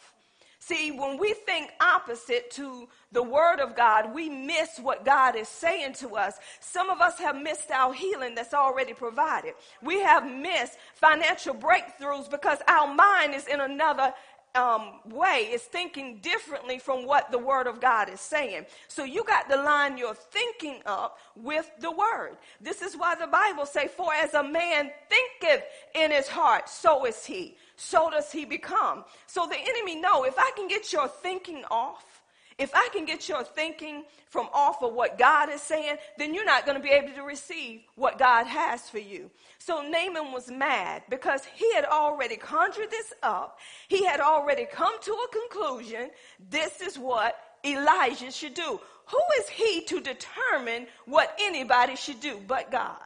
See, 0.67 0.91
when 0.91 1.19
we 1.19 1.35
think 1.35 1.73
opposite 1.79 2.51
to 2.53 2.89
the 3.13 3.23
word 3.23 3.61
of 3.61 3.77
God, 3.77 4.15
we 4.15 4.31
miss 4.31 4.79
what 4.79 5.05
God 5.05 5.37
is 5.37 5.47
saying 5.47 5.93
to 5.95 6.17
us. 6.17 6.39
Some 6.61 6.89
of 6.89 7.03
us 7.03 7.19
have 7.19 7.37
missed 7.37 7.71
our 7.71 7.93
healing 7.93 8.35
that's 8.35 8.55
already 8.55 8.95
provided. 8.95 9.53
We 9.83 10.01
have 10.01 10.27
missed 10.27 10.79
financial 10.95 11.55
breakthroughs 11.55 12.31
because 12.31 12.61
our 12.67 12.95
mind 12.95 13.35
is 13.35 13.47
in 13.47 13.61
another 13.61 14.15
um, 14.55 15.01
way 15.11 15.51
is 15.53 15.61
thinking 15.61 16.21
differently 16.23 16.79
from 16.79 17.05
what 17.05 17.31
the 17.31 17.39
word 17.39 17.67
of 17.67 17.79
God 17.79 18.09
is 18.09 18.21
saying. 18.21 18.65
So 18.89 19.05
you 19.05 19.23
got 19.25 19.51
to 19.51 19.57
line 19.57 19.99
your 19.99 20.15
thinking 20.15 20.81
up 20.87 21.19
with 21.37 21.71
the 21.81 21.91
word. 21.91 22.39
This 22.59 22.81
is 22.81 22.97
why 22.97 23.17
the 23.17 23.27
Bible 23.27 23.67
say, 23.67 23.87
for 23.89 24.15
as 24.15 24.33
a 24.33 24.43
man 24.43 24.93
thinketh 25.11 25.65
in 25.95 26.11
his 26.11 26.27
heart, 26.27 26.71
so 26.71 27.05
is 27.05 27.27
he 27.27 27.55
so 27.77 28.11
does 28.11 28.31
he 28.31 28.45
become. 28.45 29.05
So 29.27 29.47
the 29.47 29.59
enemy 29.59 29.97
know 29.97 30.25
if 30.25 30.39
I 30.39 30.51
can 30.57 30.69
get 30.69 30.93
your 30.93 31.09
thinking 31.09 31.65
off, 31.71 32.23
if 32.57 32.71
I 32.75 32.89
can 32.93 33.05
get 33.05 33.29
your 33.29 33.43
thinking 33.43 34.05
from 34.31 34.49
off 34.53 34.83
of 34.83 34.93
what 34.93 35.19
God 35.19 35.49
is 35.51 35.61
saying, 35.61 35.97
then 36.19 36.35
you're 36.35 36.45
not 36.45 36.65
going 36.65 36.77
to 36.77 36.83
be 36.83 36.91
able 36.91 37.13
to 37.15 37.23
receive 37.23 37.81
what 37.97 38.19
God 38.19 38.47
has 38.47 38.89
for 38.89 38.99
you. 38.99 39.31
So 39.59 39.83
Naaman 39.83 40.33
was 40.33 40.51
mad 40.51 41.03
because 41.11 41.45
he 41.45 41.73
had 41.75 41.85
already 41.85 42.37
conjured 42.37 42.91
this 42.91 43.13
up. 43.23 43.59
He 43.89 44.05
had 44.05 44.21
already 44.21 44.67
come 44.67 45.01
to 45.01 45.13
a 45.13 45.29
conclusion. 45.33 46.11
This 46.49 46.81
is 46.81 46.97
what 46.97 47.37
Elijah 47.65 48.31
should 48.31 48.55
do. 48.55 48.81
Who 49.07 49.21
is 49.41 49.49
he 49.49 49.83
to 49.87 50.01
determine 50.01 50.87
what 51.07 51.37
anybody 51.41 51.97
should 51.97 52.21
do 52.21 52.41
but 52.47 52.71
God? 52.71 52.99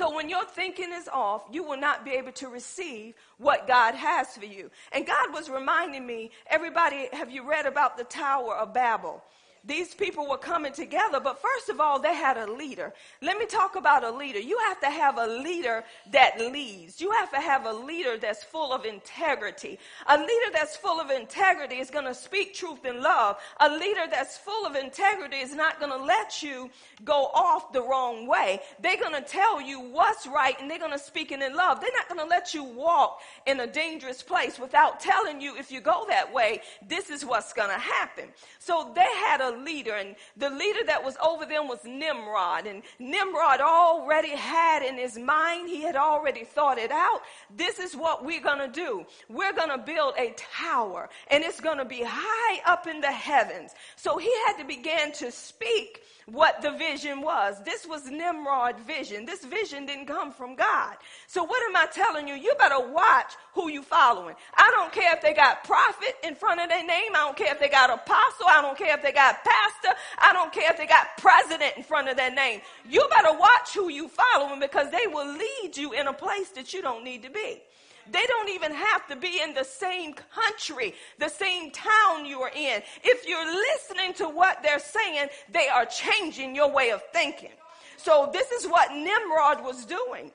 So 0.00 0.16
when 0.16 0.30
your 0.30 0.46
thinking 0.46 0.94
is 0.94 1.08
off, 1.08 1.42
you 1.52 1.62
will 1.62 1.76
not 1.76 2.06
be 2.06 2.12
able 2.12 2.32
to 2.32 2.48
receive 2.48 3.12
what 3.36 3.68
God 3.68 3.94
has 3.94 4.34
for 4.34 4.46
you. 4.46 4.70
And 4.92 5.06
God 5.06 5.34
was 5.34 5.50
reminding 5.50 6.06
me, 6.06 6.30
everybody, 6.46 7.10
have 7.12 7.30
you 7.30 7.46
read 7.46 7.66
about 7.66 7.98
the 7.98 8.04
Tower 8.04 8.56
of 8.56 8.72
Babel? 8.72 9.22
These 9.64 9.94
people 9.94 10.28
were 10.28 10.38
coming 10.38 10.72
together, 10.72 11.20
but 11.20 11.40
first 11.40 11.68
of 11.68 11.80
all, 11.80 12.00
they 12.00 12.14
had 12.14 12.36
a 12.36 12.50
leader. 12.50 12.92
Let 13.20 13.38
me 13.38 13.46
talk 13.46 13.76
about 13.76 14.04
a 14.04 14.10
leader. 14.10 14.38
You 14.38 14.58
have 14.68 14.80
to 14.80 14.90
have 14.90 15.18
a 15.18 15.26
leader 15.26 15.84
that 16.12 16.40
leads. 16.40 17.00
You 17.00 17.10
have 17.12 17.30
to 17.32 17.40
have 17.40 17.66
a 17.66 17.72
leader 17.72 18.16
that's 18.16 18.42
full 18.42 18.72
of 18.72 18.84
integrity. 18.84 19.78
A 20.08 20.16
leader 20.16 20.50
that's 20.52 20.76
full 20.76 21.00
of 21.00 21.10
integrity 21.10 21.76
is 21.76 21.90
going 21.90 22.06
to 22.06 22.14
speak 22.14 22.54
truth 22.54 22.84
in 22.86 23.02
love. 23.02 23.36
A 23.60 23.68
leader 23.68 24.06
that's 24.10 24.38
full 24.38 24.66
of 24.66 24.76
integrity 24.76 25.36
is 25.36 25.54
not 25.54 25.78
going 25.78 25.92
to 25.92 26.02
let 26.02 26.42
you 26.42 26.70
go 27.04 27.26
off 27.34 27.72
the 27.72 27.82
wrong 27.82 28.26
way. 28.26 28.60
They're 28.80 28.96
going 28.96 29.14
to 29.14 29.28
tell 29.28 29.60
you 29.60 29.80
what's 29.80 30.26
right 30.26 30.58
and 30.60 30.70
they're 30.70 30.78
going 30.78 30.92
to 30.92 30.98
speak 30.98 31.32
it 31.32 31.42
in 31.42 31.54
love. 31.54 31.80
They're 31.80 31.90
not 31.94 32.08
going 32.08 32.20
to 32.20 32.26
let 32.26 32.54
you 32.54 32.64
walk 32.64 33.20
in 33.46 33.60
a 33.60 33.66
dangerous 33.66 34.22
place 34.22 34.58
without 34.58 35.00
telling 35.00 35.40
you 35.40 35.56
if 35.56 35.70
you 35.70 35.80
go 35.80 36.06
that 36.08 36.32
way, 36.32 36.62
this 36.86 37.10
is 37.10 37.24
what's 37.24 37.52
going 37.52 37.70
to 37.70 37.78
happen. 37.78 38.24
So 38.58 38.92
they 38.94 39.02
had 39.02 39.40
a 39.40 39.49
leader, 39.50 39.94
and 39.94 40.16
the 40.36 40.50
leader 40.50 40.80
that 40.86 41.04
was 41.04 41.16
over 41.24 41.46
them 41.46 41.68
was 41.68 41.80
Nimrod. 41.84 42.66
And 42.66 42.82
Nimrod 42.98 43.60
already 43.60 44.36
had 44.36 44.82
in 44.82 44.96
his 44.96 45.18
mind, 45.18 45.68
he 45.68 45.82
had 45.82 45.96
already 45.96 46.44
thought 46.44 46.78
it 46.78 46.90
out. 46.90 47.20
This 47.54 47.78
is 47.78 47.94
what 47.94 48.24
we're 48.24 48.42
going 48.42 48.58
to 48.58 48.68
do. 48.68 49.04
We're 49.28 49.52
going 49.52 49.70
to 49.70 49.78
build 49.78 50.14
a 50.18 50.34
tower, 50.36 51.08
and 51.28 51.44
it's 51.44 51.60
going 51.60 51.78
to 51.78 51.84
be 51.84 52.02
high 52.06 52.60
up 52.66 52.86
in 52.86 53.00
the 53.00 53.12
heavens. 53.12 53.72
So 53.96 54.18
he 54.18 54.32
had 54.46 54.58
to 54.58 54.64
begin 54.64 55.12
to 55.12 55.30
speak 55.30 56.02
what 56.26 56.62
the 56.62 56.72
vision 56.72 57.20
was. 57.20 57.62
This 57.64 57.86
was 57.86 58.10
Nimrod's 58.10 58.82
vision. 58.82 59.24
This 59.24 59.44
vision 59.44 59.86
didn't 59.86 60.06
come 60.06 60.32
from 60.32 60.54
God. 60.54 60.96
So 61.26 61.44
what 61.44 61.62
am 61.62 61.76
I 61.76 61.86
telling 61.86 62.28
you? 62.28 62.34
You 62.34 62.54
better 62.58 62.80
watch 62.80 63.32
who 63.54 63.68
you 63.70 63.82
following. 63.82 64.34
I 64.54 64.70
don't 64.74 64.92
care 64.92 65.14
if 65.14 65.22
they 65.22 65.34
got 65.34 65.64
prophet 65.64 66.16
in 66.24 66.34
front 66.34 66.60
of 66.60 66.68
their 66.68 66.86
name. 66.86 67.12
I 67.14 67.18
don't 67.18 67.36
care 67.36 67.52
if 67.52 67.60
they 67.60 67.68
got 67.68 67.90
apostle. 67.90 68.46
I 68.48 68.62
don't 68.62 68.76
care 68.76 68.96
if 68.96 69.02
they 69.02 69.12
got 69.12 69.44
pastor. 69.44 69.98
I 70.18 70.32
don't 70.32 70.52
care 70.52 70.70
if 70.70 70.76
they 70.76 70.86
got 70.86 71.16
president 71.18 71.76
in 71.76 71.82
front 71.82 72.08
of 72.08 72.16
their 72.16 72.32
name. 72.32 72.60
You 72.88 73.06
better 73.10 73.36
watch 73.36 73.74
who 73.74 73.88
you 73.90 74.08
following 74.08 74.60
because 74.60 74.90
they 74.90 75.06
will 75.06 75.36
lead 75.36 75.76
you 75.76 75.92
in 75.92 76.06
a 76.06 76.12
place 76.12 76.50
that 76.50 76.72
you 76.72 76.82
don't 76.82 77.04
need 77.04 77.22
to 77.22 77.30
be. 77.30 77.62
They 78.10 78.24
don't 78.26 78.50
even 78.50 78.72
have 78.72 79.06
to 79.08 79.16
be 79.16 79.40
in 79.42 79.54
the 79.54 79.64
same 79.64 80.14
country, 80.14 80.94
the 81.18 81.28
same 81.28 81.70
town 81.70 82.26
you 82.26 82.40
are 82.40 82.50
in. 82.50 82.82
If 83.04 83.26
you're 83.26 83.46
listening 83.46 84.14
to 84.14 84.28
what 84.28 84.62
they're 84.62 84.80
saying, 84.80 85.28
they 85.50 85.68
are 85.68 85.86
changing 85.86 86.54
your 86.54 86.70
way 86.70 86.90
of 86.90 87.02
thinking. 87.12 87.52
So 87.96 88.30
this 88.32 88.50
is 88.50 88.66
what 88.66 88.92
Nimrod 88.92 89.62
was 89.62 89.84
doing. 89.84 90.32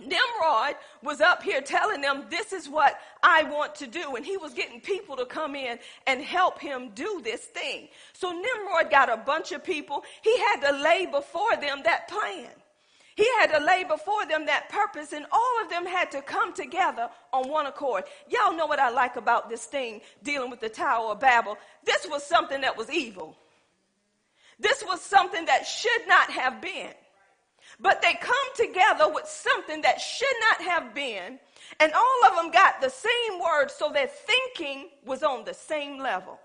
Nimrod 0.00 0.76
was 1.02 1.20
up 1.20 1.42
here 1.42 1.60
telling 1.60 2.00
them, 2.00 2.24
This 2.30 2.52
is 2.52 2.68
what 2.68 2.98
I 3.22 3.42
want 3.44 3.74
to 3.76 3.86
do. 3.86 4.16
And 4.16 4.24
he 4.24 4.36
was 4.36 4.54
getting 4.54 4.80
people 4.80 5.16
to 5.16 5.26
come 5.26 5.54
in 5.56 5.78
and 6.06 6.22
help 6.22 6.60
him 6.60 6.90
do 6.94 7.20
this 7.22 7.40
thing. 7.40 7.88
So 8.12 8.30
Nimrod 8.30 8.90
got 8.90 9.12
a 9.12 9.16
bunch 9.16 9.52
of 9.52 9.64
people. 9.64 10.04
He 10.22 10.38
had 10.38 10.70
to 10.70 10.82
lay 10.82 11.06
before 11.06 11.56
them 11.60 11.82
that 11.84 12.08
plan. 12.08 12.50
He 13.18 13.26
had 13.40 13.48
to 13.48 13.58
lay 13.58 13.82
before 13.82 14.26
them 14.26 14.46
that 14.46 14.68
purpose, 14.68 15.12
and 15.12 15.26
all 15.32 15.62
of 15.64 15.68
them 15.68 15.84
had 15.84 16.08
to 16.12 16.22
come 16.22 16.54
together 16.54 17.10
on 17.32 17.48
one 17.48 17.66
accord. 17.66 18.04
Y'all 18.28 18.56
know 18.56 18.66
what 18.66 18.78
I 18.78 18.90
like 18.90 19.16
about 19.16 19.50
this 19.50 19.64
thing 19.64 20.02
dealing 20.22 20.50
with 20.50 20.60
the 20.60 20.68
Tower 20.68 21.10
of 21.10 21.18
Babel. 21.18 21.58
This 21.82 22.06
was 22.08 22.24
something 22.24 22.60
that 22.60 22.76
was 22.76 22.88
evil. 22.88 23.36
This 24.60 24.84
was 24.86 25.00
something 25.00 25.46
that 25.46 25.66
should 25.66 26.06
not 26.06 26.30
have 26.30 26.60
been. 26.60 26.92
But 27.80 28.02
they 28.02 28.12
come 28.20 28.36
together 28.54 29.12
with 29.12 29.26
something 29.26 29.82
that 29.82 30.00
should 30.00 30.36
not 30.52 30.68
have 30.68 30.94
been, 30.94 31.40
and 31.80 31.92
all 31.92 32.30
of 32.30 32.36
them 32.36 32.52
got 32.52 32.80
the 32.80 32.88
same 32.88 33.40
word, 33.40 33.72
so 33.72 33.90
their 33.92 34.06
thinking 34.06 34.90
was 35.04 35.24
on 35.24 35.44
the 35.44 35.54
same 35.54 35.98
level. 35.98 36.38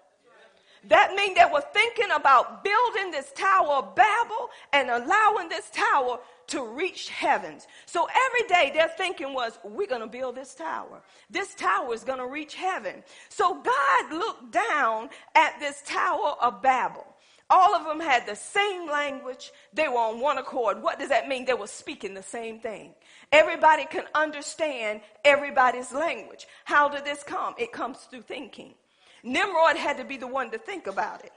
That 0.86 1.13
means 1.15 1.38
they 1.38 1.46
were 1.51 1.63
thinking 1.72 2.12
about 2.13 2.63
building 2.63 3.12
this 3.12 3.32
Tower 3.34 3.75
of 3.75 3.96
Babel 3.96 4.50
and 4.74 4.89
allowing 4.89 5.48
this 5.48 5.70
tower 5.70 6.20
to 6.48 6.66
reach 6.66 7.10
heavens. 7.10 7.68
So 7.86 8.08
every 8.28 8.48
day 8.48 8.72
their 8.74 8.90
thinking 8.90 9.34
was, 9.34 9.58
we're 9.64 9.88
going 9.88 10.02
to 10.02 10.08
build 10.08 10.36
this 10.36 10.56
tower. 10.56 11.02
This 11.30 11.56
tower 11.56 11.94
is 11.94 12.04
going 12.04 12.20
to 12.20 12.28
reach 12.28 12.56
heaven. 12.56 13.04
So 13.30 13.62
God 13.62 14.12
looked 14.12 14.52
down 14.52 15.10
at 15.36 15.60
this 15.60 15.82
Tower 15.86 16.36
of 16.42 16.62
Babel. 16.62 17.06
All 17.50 17.76
of 17.76 17.86
them 17.86 18.00
had 18.00 18.26
the 18.26 18.36
same 18.36 18.90
language. 18.90 19.52
They 19.74 19.88
were 19.88 19.98
on 19.98 20.20
one 20.20 20.38
accord. 20.38 20.82
What 20.82 20.98
does 20.98 21.10
that 21.10 21.28
mean? 21.28 21.46
They 21.46 21.54
were 21.54 21.68
speaking 21.68 22.14
the 22.14 22.24
same 22.24 22.60
thing. 22.60 22.96
Everybody 23.32 23.86
can 23.86 24.06
understand 24.16 25.02
everybody's 25.24 25.92
language. 25.92 26.48
How 26.66 26.90
did 26.90 27.06
this 27.06 27.22
come? 27.24 27.54
It 27.58 27.72
comes 27.72 28.00
through 28.10 28.22
thinking. 28.22 28.74
Nimrod 29.24 29.78
had 29.78 29.98
to 29.98 30.04
be 30.04 30.18
the 30.18 30.28
one 30.28 30.52
to 30.52 30.58
think 30.58 30.88
about 30.88 31.24
it. 31.24 31.32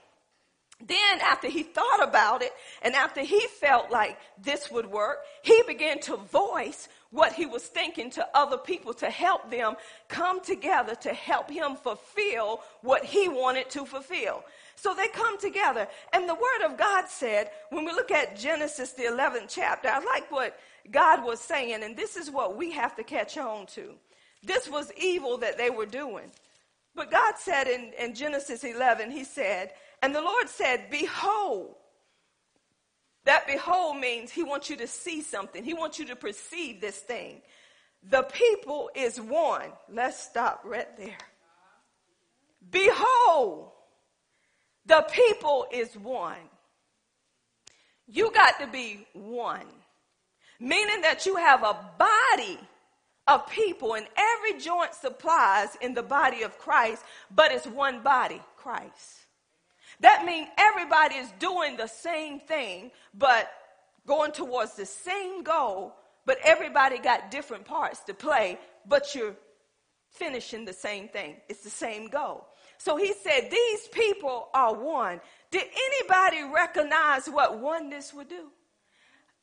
Then, 0.85 1.19
after 1.21 1.47
he 1.47 1.63
thought 1.63 2.03
about 2.03 2.43
it 2.43 2.51
and 2.83 2.93
after 2.93 3.21
he 3.21 3.39
felt 3.47 3.89
like 3.89 4.17
this 4.41 4.69
would 4.69 4.85
work, 4.85 5.19
he 5.41 5.63
began 5.65 5.99
to 6.01 6.17
voice 6.17 6.87
what 7.09 7.33
he 7.33 7.47
was 7.47 7.63
thinking 7.63 8.11
to 8.11 8.27
other 8.35 8.57
people 8.57 8.93
to 8.93 9.09
help 9.09 9.49
them 9.49 9.75
come 10.07 10.39
together 10.41 10.93
to 10.95 11.13
help 11.13 11.49
him 11.49 11.75
fulfill 11.75 12.61
what 12.81 13.03
he 13.03 13.27
wanted 13.27 13.69
to 13.71 13.85
fulfill. 13.85 14.43
So 14.75 14.93
they 14.93 15.07
come 15.07 15.39
together. 15.39 15.87
And 16.13 16.29
the 16.29 16.35
word 16.35 16.65
of 16.65 16.77
God 16.77 17.07
said, 17.07 17.49
when 17.71 17.85
we 17.85 17.91
look 17.91 18.11
at 18.11 18.37
Genesis, 18.37 18.91
the 18.91 19.03
11th 19.03 19.47
chapter, 19.47 19.89
I 19.89 19.99
like 19.99 20.31
what 20.31 20.59
God 20.91 21.23
was 21.23 21.39
saying, 21.39 21.83
and 21.83 21.97
this 21.97 22.15
is 22.15 22.29
what 22.29 22.55
we 22.55 22.71
have 22.71 22.95
to 22.97 23.03
catch 23.03 23.37
on 23.37 23.65
to. 23.67 23.95
This 24.43 24.69
was 24.69 24.91
evil 24.95 25.39
that 25.39 25.57
they 25.57 25.71
were 25.71 25.87
doing. 25.87 26.31
But 26.95 27.11
God 27.11 27.35
said 27.37 27.67
in, 27.67 27.93
in 27.99 28.15
Genesis 28.15 28.63
11, 28.63 29.11
He 29.11 29.23
said, 29.23 29.71
and 30.01 30.13
the 30.13 30.21
Lord 30.21 30.49
said, 30.49 30.89
Behold. 30.89 31.75
That 33.25 33.45
behold 33.45 33.97
means 33.97 34.31
He 34.31 34.43
wants 34.43 34.69
you 34.69 34.77
to 34.77 34.87
see 34.87 35.21
something, 35.21 35.63
He 35.63 35.73
wants 35.73 35.99
you 35.99 36.05
to 36.05 36.15
perceive 36.15 36.79
this 36.79 36.97
thing. 36.97 37.41
The 38.09 38.23
people 38.23 38.89
is 38.95 39.19
one. 39.19 39.71
Let's 39.91 40.17
stop 40.17 40.61
right 40.63 40.95
there. 40.97 41.17
Behold, 42.69 43.71
the 44.85 45.05
people 45.11 45.67
is 45.71 45.93
one. 45.95 46.37
You 48.07 48.31
got 48.31 48.59
to 48.61 48.67
be 48.67 49.05
one, 49.13 49.67
meaning 50.59 51.01
that 51.01 51.25
you 51.25 51.35
have 51.35 51.63
a 51.63 51.77
body 51.99 52.59
of 53.27 53.45
people, 53.49 53.95
and 53.95 54.07
every 54.15 54.57
joint 54.57 54.93
supplies 54.93 55.77
in 55.81 55.93
the 55.93 56.03
body 56.03 56.43
of 56.43 56.57
Christ, 56.57 57.03
but 57.35 57.51
it's 57.51 57.67
one 57.67 58.01
body, 58.01 58.41
Christ. 58.55 59.26
That 59.99 60.25
means 60.25 60.47
everybody 60.57 61.15
is 61.15 61.31
doing 61.39 61.77
the 61.77 61.87
same 61.87 62.39
thing, 62.39 62.91
but 63.13 63.49
going 64.05 64.31
towards 64.31 64.75
the 64.75 64.85
same 64.85 65.43
goal, 65.43 65.95
but 66.25 66.37
everybody 66.43 66.99
got 66.99 67.31
different 67.31 67.65
parts 67.65 68.01
to 68.01 68.13
play, 68.13 68.59
but 68.87 69.15
you're 69.15 69.35
finishing 70.09 70.65
the 70.65 70.73
same 70.73 71.07
thing. 71.07 71.37
It's 71.49 71.63
the 71.63 71.69
same 71.69 72.07
goal. 72.07 72.47
So 72.77 72.97
he 72.97 73.13
said, 73.13 73.49
These 73.49 73.87
people 73.87 74.49
are 74.53 74.73
one. 74.73 75.19
Did 75.51 75.65
anybody 75.75 76.43
recognize 76.53 77.27
what 77.27 77.59
oneness 77.59 78.13
would 78.13 78.29
do? 78.29 78.51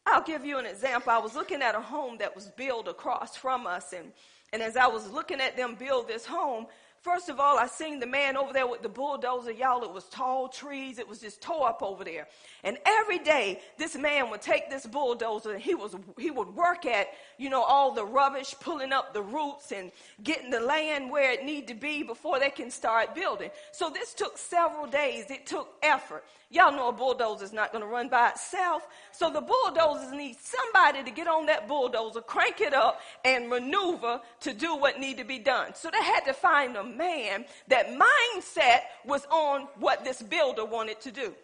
I'll 0.06 0.22
give 0.22 0.44
you 0.44 0.58
an 0.58 0.66
example. 0.66 1.10
I 1.12 1.18
was 1.18 1.34
looking 1.34 1.62
at 1.62 1.74
a 1.74 1.80
home 1.80 2.18
that 2.18 2.34
was 2.34 2.48
built 2.48 2.88
across 2.88 3.36
from 3.36 3.66
us, 3.66 3.92
and, 3.92 4.12
and 4.52 4.62
as 4.62 4.76
I 4.76 4.86
was 4.86 5.10
looking 5.10 5.40
at 5.40 5.56
them 5.56 5.74
build 5.74 6.08
this 6.08 6.26
home, 6.26 6.66
First 7.04 7.28
of 7.28 7.38
all, 7.38 7.58
I 7.58 7.66
seen 7.66 8.00
the 8.00 8.06
man 8.06 8.34
over 8.34 8.54
there 8.54 8.66
with 8.66 8.80
the 8.80 8.88
bulldozer. 8.88 9.52
Y'all, 9.52 9.84
it 9.84 9.92
was 9.92 10.04
tall 10.04 10.48
trees. 10.48 10.98
It 10.98 11.06
was 11.06 11.18
just 11.18 11.42
tore 11.42 11.68
up 11.68 11.82
over 11.82 12.02
there. 12.02 12.26
And 12.62 12.78
every 12.86 13.18
day, 13.18 13.60
this 13.76 13.94
man 13.94 14.30
would 14.30 14.40
take 14.40 14.70
this 14.70 14.86
bulldozer 14.86 15.52
and 15.52 15.60
he 15.60 15.74
was 15.74 15.94
he 16.18 16.30
would 16.30 16.48
work 16.56 16.86
at 16.86 17.08
you 17.36 17.50
know 17.50 17.62
all 17.62 17.92
the 17.92 18.06
rubbish, 18.06 18.54
pulling 18.58 18.90
up 18.90 19.12
the 19.12 19.20
roots 19.20 19.70
and 19.70 19.92
getting 20.22 20.48
the 20.48 20.60
land 20.60 21.10
where 21.10 21.30
it 21.30 21.44
need 21.44 21.68
to 21.68 21.74
be 21.74 22.02
before 22.02 22.40
they 22.40 22.48
can 22.48 22.70
start 22.70 23.14
building. 23.14 23.50
So 23.70 23.90
this 23.90 24.14
took 24.14 24.38
several 24.38 24.86
days. 24.86 25.26
It 25.30 25.44
took 25.44 25.74
effort. 25.82 26.24
Y'all 26.54 26.70
know 26.70 26.88
a 26.88 26.92
bulldozer 26.92 27.44
is 27.44 27.52
not 27.52 27.72
going 27.72 27.82
to 27.82 27.88
run 27.88 28.08
by 28.08 28.30
itself. 28.30 28.86
So 29.10 29.28
the 29.28 29.40
bulldozers 29.40 30.12
need 30.12 30.36
somebody 30.40 31.02
to 31.02 31.10
get 31.10 31.26
on 31.26 31.46
that 31.46 31.66
bulldozer, 31.66 32.20
crank 32.20 32.60
it 32.60 32.72
up, 32.72 33.00
and 33.24 33.48
maneuver 33.48 34.20
to 34.40 34.54
do 34.54 34.76
what 34.76 35.00
need 35.00 35.18
to 35.18 35.24
be 35.24 35.40
done. 35.40 35.74
So 35.74 35.90
they 35.90 36.02
had 36.02 36.20
to 36.26 36.32
find 36.32 36.76
a 36.76 36.84
man 36.96 37.44
that 37.68 37.88
mindset 37.88 38.80
was 39.04 39.26
on 39.30 39.68
what 39.78 40.04
this 40.04 40.22
builder 40.22 40.64
wanted 40.64 41.00
to 41.02 41.10
do. 41.10 41.34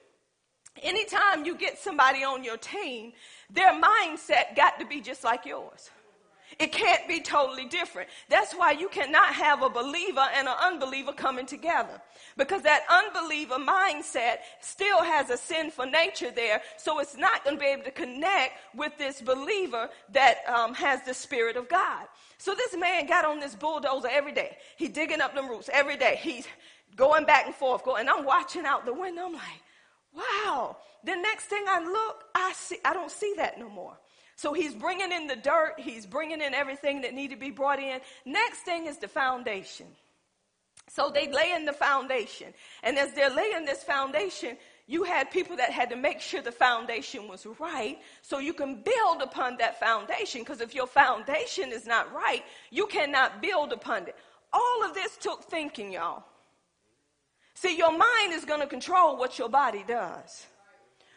Anytime 0.82 1.44
you 1.44 1.56
get 1.56 1.78
somebody 1.78 2.22
on 2.24 2.44
your 2.44 2.56
team, 2.56 3.12
their 3.50 3.72
mindset 3.72 4.56
got 4.56 4.78
to 4.78 4.86
be 4.86 5.00
just 5.00 5.24
like 5.24 5.44
yours. 5.44 5.90
It 6.58 6.72
can't 6.72 7.06
be 7.06 7.20
totally 7.20 7.66
different. 7.66 8.08
That's 8.28 8.52
why 8.52 8.72
you 8.72 8.88
cannot 8.88 9.32
have 9.34 9.62
a 9.62 9.70
believer 9.70 10.26
and 10.34 10.48
an 10.48 10.54
unbeliever 10.60 11.12
coming 11.12 11.46
together. 11.46 12.00
Because 12.36 12.62
that 12.62 12.82
unbeliever 12.90 13.56
mindset 13.56 14.38
still 14.60 15.02
has 15.02 15.30
a 15.30 15.36
sinful 15.36 15.86
nature 15.86 16.30
there, 16.30 16.62
so 16.76 16.98
it's 16.98 17.16
not 17.16 17.44
going 17.44 17.56
to 17.56 17.60
be 17.60 17.66
able 17.68 17.84
to 17.84 17.90
connect 17.90 18.54
with 18.74 18.96
this 18.98 19.20
believer 19.20 19.88
that 20.12 20.38
um, 20.48 20.74
has 20.74 21.02
the 21.04 21.14
Spirit 21.14 21.56
of 21.56 21.68
God. 21.68 22.06
So 22.38 22.54
this 22.54 22.76
man 22.76 23.06
got 23.06 23.24
on 23.24 23.40
this 23.40 23.54
bulldozer 23.54 24.08
every 24.10 24.32
day. 24.32 24.56
He 24.76 24.88
digging 24.88 25.20
up 25.20 25.34
them 25.34 25.48
roots 25.48 25.70
every 25.72 25.96
day. 25.96 26.18
He's 26.20 26.46
going 26.96 27.24
back 27.24 27.46
and 27.46 27.54
forth, 27.54 27.84
going, 27.84 28.00
and 28.00 28.10
I'm 28.10 28.24
watching 28.24 28.64
out 28.66 28.84
the 28.84 28.94
window. 28.94 29.26
I'm 29.26 29.34
like, 29.34 29.42
Wow. 30.14 30.76
The 31.04 31.14
next 31.14 31.44
thing 31.46 31.64
I 31.68 31.82
look, 31.82 32.24
I 32.34 32.52
see, 32.54 32.78
I 32.84 32.92
don't 32.92 33.10
see 33.10 33.34
that 33.36 33.58
no 33.58 33.68
more. 33.68 33.96
So 34.40 34.54
he's 34.54 34.72
bringing 34.72 35.12
in 35.12 35.26
the 35.26 35.36
dirt. 35.36 35.74
He's 35.76 36.06
bringing 36.06 36.40
in 36.40 36.54
everything 36.54 37.02
that 37.02 37.12
need 37.12 37.28
to 37.28 37.36
be 37.36 37.50
brought 37.50 37.78
in. 37.78 38.00
Next 38.24 38.60
thing 38.60 38.86
is 38.86 38.96
the 38.96 39.06
foundation. 39.06 39.84
So 40.88 41.10
they 41.12 41.30
lay 41.30 41.52
in 41.52 41.66
the 41.66 41.74
foundation. 41.74 42.54
And 42.82 42.96
as 42.96 43.12
they're 43.12 43.28
laying 43.28 43.66
this 43.66 43.84
foundation, 43.84 44.56
you 44.86 45.02
had 45.02 45.30
people 45.30 45.58
that 45.58 45.72
had 45.72 45.90
to 45.90 45.96
make 45.96 46.22
sure 46.22 46.40
the 46.40 46.52
foundation 46.52 47.28
was 47.28 47.46
right 47.58 47.98
so 48.22 48.38
you 48.38 48.54
can 48.54 48.82
build 48.82 49.20
upon 49.20 49.58
that 49.58 49.78
foundation. 49.78 50.40
Because 50.40 50.62
if 50.62 50.74
your 50.74 50.86
foundation 50.86 51.70
is 51.70 51.84
not 51.84 52.10
right, 52.10 52.42
you 52.70 52.86
cannot 52.86 53.42
build 53.42 53.74
upon 53.74 54.04
it. 54.04 54.16
All 54.54 54.82
of 54.86 54.94
this 54.94 55.18
took 55.18 55.44
thinking, 55.44 55.92
y'all. 55.92 56.24
See, 57.52 57.76
your 57.76 57.92
mind 57.92 58.32
is 58.32 58.46
going 58.46 58.62
to 58.62 58.66
control 58.66 59.18
what 59.18 59.38
your 59.38 59.50
body 59.50 59.84
does. 59.86 60.46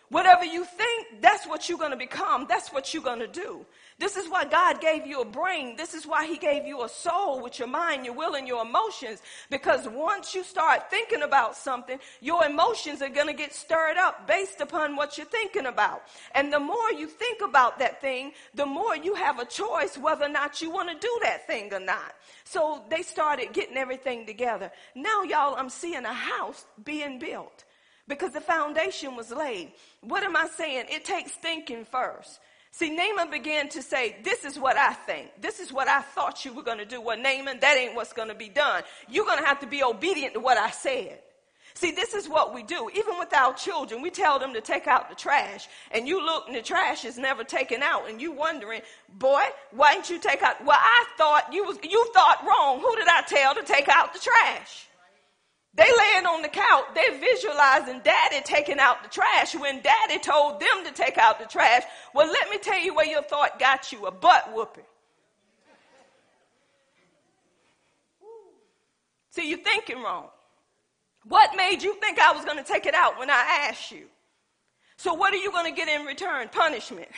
Whatever 0.10 0.46
you 0.46 0.64
think, 0.66 1.22
that's 1.22 1.48
what 1.48 1.68
you're 1.68 1.78
going 1.78 1.92
to 1.92 1.98
become. 1.98 2.46
That's 2.48 2.72
what 2.72 2.94
you're 2.94 3.04
going 3.04 3.20
to 3.20 3.28
do. 3.28 3.66
This 4.00 4.18
is 4.18 4.30
why 4.30 4.44
God 4.46 4.82
gave 4.82 5.08
you 5.08 5.22
a 5.22 5.26
brain. 5.26 5.76
This 5.76 5.94
is 5.94 6.06
why 6.06 6.28
He 6.28 6.38
gave 6.38 6.66
you 6.66 6.84
a 6.84 6.90
soul 6.90 7.42
with 7.42 7.58
your 7.58 7.68
mind, 7.68 8.06
your 8.06 8.14
will, 8.14 8.36
and 8.36 8.48
your 8.48 8.64
emotions. 8.64 9.22
Because 9.50 9.88
once 9.88 10.36
you 10.36 10.44
start 10.44 10.90
thinking 10.90 11.22
about 11.22 11.56
something, 11.56 12.00
your 12.22 12.46
emotions 12.46 13.02
are 13.02 13.10
going 13.10 13.28
to 13.28 13.34
get 13.34 13.54
stirred 13.54 13.98
up 13.98 14.28
based 14.28 14.62
upon 14.62 14.96
what 14.96 15.18
you're 15.18 15.28
thinking 15.28 15.68
about. 15.68 16.04
And 16.36 16.52
the 16.52 16.60
more 16.60 16.92
you 16.92 17.08
think 17.08 17.42
about 17.42 17.80
that 17.80 18.02
thing, 18.02 18.34
the 18.54 18.66
more 18.66 18.96
you 18.96 19.16
have 19.16 19.40
a 19.40 19.46
choice 19.46 19.98
whether 19.98 20.26
or 20.26 20.30
not 20.30 20.62
you 20.62 20.70
want 20.70 20.90
to 20.90 20.96
do 21.00 21.20
that 21.24 21.48
thing 21.48 21.74
or 21.74 21.80
not. 21.80 22.14
So 22.44 22.84
they 22.90 23.04
started 23.04 23.54
getting 23.54 23.78
everything 23.78 24.26
together. 24.26 24.72
Now, 24.96 25.24
y'all, 25.24 25.56
I'm 25.56 25.70
seeing 25.70 26.06
a 26.06 26.14
house 26.14 26.66
being 26.84 27.20
built 27.20 27.64
because 28.08 28.32
the 28.32 28.42
foundation 28.42 29.16
was 29.16 29.32
laid. 29.32 29.72
What 30.02 30.24
am 30.24 30.36
I 30.36 30.48
saying? 30.48 30.86
It 30.90 31.06
takes 31.06 31.32
thinking 31.32 31.86
first. 31.86 32.40
See, 32.72 32.90
Naaman 32.90 33.30
began 33.30 33.70
to 33.70 33.84
say, 33.84 34.18
This 34.24 34.46
is 34.46 34.58
what 34.58 34.78
I 34.78 34.94
think. 34.94 35.30
This 35.40 35.60
is 35.60 35.72
what 35.72 35.88
I 35.88 36.02
thought 36.02 36.44
you 36.44 36.54
were 36.54 36.64
going 36.64 36.80
to 36.80 36.86
do. 36.86 37.00
Well, 37.00 37.18
Naaman, 37.18 37.60
that 37.60 37.78
ain't 37.78 37.96
what's 37.96 38.14
going 38.14 38.30
to 38.30 38.36
be 38.36 38.50
done. 38.50 38.82
You're 39.10 39.26
going 39.26 39.40
to 39.40 39.46
have 39.46 39.60
to 39.60 39.68
be 39.68 39.84
obedient 39.84 40.34
to 40.34 40.40
what 40.40 40.58
I 40.58 40.72
said. 40.72 41.20
See, 41.76 41.92
this 41.92 42.14
is 42.14 42.30
what 42.30 42.54
we 42.54 42.64
do. 42.64 42.90
Even 42.96 43.18
with 43.18 43.34
our 43.34 43.54
children, 43.54 44.02
we 44.02 44.10
tell 44.10 44.38
them 44.38 44.54
to 44.54 44.62
take 44.62 44.88
out 44.88 45.10
the 45.10 45.16
trash, 45.16 45.68
and 45.92 46.08
you 46.08 46.24
look 46.24 46.48
and 46.48 46.56
the 46.56 46.62
trash 46.62 47.04
is 47.04 47.18
never 47.18 47.44
taken 47.44 47.82
out, 47.82 48.10
and 48.10 48.22
you 48.22 48.32
wondering, 48.32 48.82
boy, 49.18 49.42
why 49.72 49.94
didn't 49.94 50.10
you 50.10 50.20
take 50.20 50.44
out? 50.44 50.64
Well, 50.64 50.78
I 50.80 51.06
thought 51.18 51.52
you 51.52 51.64
was 51.64 51.78
you 51.84 52.12
thought 52.14 52.44
wrong. 52.46 52.80
Who 52.80 52.96
did 52.96 53.08
I 53.08 53.24
tell 53.28 53.56
to 53.56 53.64
take 53.64 53.90
out 53.90 54.14
the 54.14 54.20
trash? 54.20 54.88
They 55.76 55.84
laying 55.84 56.28
on 56.28 56.44
the 56.44 56.50
couch, 56.50 56.86
they 56.94 57.18
visualizing 57.18 58.02
daddy 58.04 58.42
taking 58.44 58.80
out 58.80 59.02
the 59.02 59.10
trash 59.10 59.56
when 59.56 59.82
daddy 59.82 60.20
told 60.20 60.60
them 60.60 60.86
to 60.86 60.92
take 60.92 61.18
out 61.18 61.40
the 61.40 61.46
trash. 61.46 61.84
Well, 62.14 62.28
let 62.28 62.50
me 62.52 62.60
tell 62.60 62.80
you 62.80 62.94
where 62.94 63.08
your 63.08 63.24
thought 63.24 63.60
got 63.60 63.92
you 63.92 64.06
a 64.06 64.12
butt 64.12 64.54
whooping. 64.54 64.84
See, 69.30 69.50
you're 69.50 69.58
thinking 69.58 70.04
wrong. 70.04 70.28
What 71.26 71.56
made 71.56 71.82
you 71.82 71.96
think 71.96 72.20
I 72.20 72.34
was 72.34 72.46
going 72.46 72.58
to 72.58 72.64
take 72.64 72.86
it 72.86 72.94
out 72.94 73.18
when 73.18 73.32
I 73.32 73.68
asked 73.68 73.92
you? 73.92 74.06
So, 74.98 75.16
what 75.16 75.34
are 75.34 75.38
you 75.38 75.52
going 75.52 75.66
to 75.66 75.76
get 75.76 75.88
in 75.88 76.06
return? 76.06 76.50
Punishment. 76.50 77.10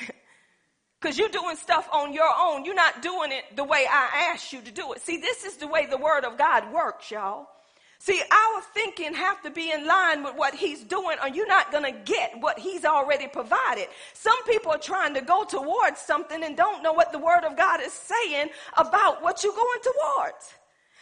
Because 1.01 1.19
you're 1.19 1.29
doing 1.29 1.55
stuff 1.55 1.88
on 1.93 2.13
your 2.13 2.29
own. 2.35 2.65
You're 2.65 2.74
not 2.74 3.03
doing 3.03 3.31
it 3.31 3.43
the 3.55 3.63
way 3.63 3.85
I 3.88 4.31
asked 4.31 4.51
you 4.51 4.62
to 4.62 4.71
do 4.71 4.93
it. 4.93 5.01
See, 5.01 5.17
this 5.17 5.43
is 5.43 5.57
the 5.57 5.67
way 5.67 5.85
the 5.85 5.97
Word 5.97 6.24
of 6.24 6.35
God 6.35 6.74
works, 6.74 7.12
y'all. 7.12 7.47
See, 7.99 8.21
our 8.31 8.61
thinking 8.73 9.13
have 9.13 9.41
to 9.41 9.49
be 9.49 9.71
in 9.71 9.87
line 9.87 10.23
with 10.23 10.35
what 10.35 10.53
he's 10.53 10.83
doing 10.83 11.17
or 11.21 11.29
you're 11.29 11.47
not 11.47 11.71
going 11.71 11.85
to 11.85 11.99
get 12.03 12.39
what 12.39 12.59
he's 12.59 12.85
already 12.85 13.27
provided. 13.27 13.87
Some 14.13 14.41
people 14.43 14.71
are 14.71 14.77
trying 14.77 15.13
to 15.15 15.21
go 15.21 15.43
towards 15.43 15.99
something 15.99 16.43
and 16.43 16.55
don't 16.55 16.83
know 16.83 16.93
what 16.93 17.11
the 17.11 17.19
word 17.19 17.43
of 17.45 17.57
God 17.57 17.81
is 17.81 17.93
saying 17.93 18.49
about 18.77 19.23
what 19.23 19.43
you're 19.43 19.55
going 19.55 19.79
towards. 19.81 20.53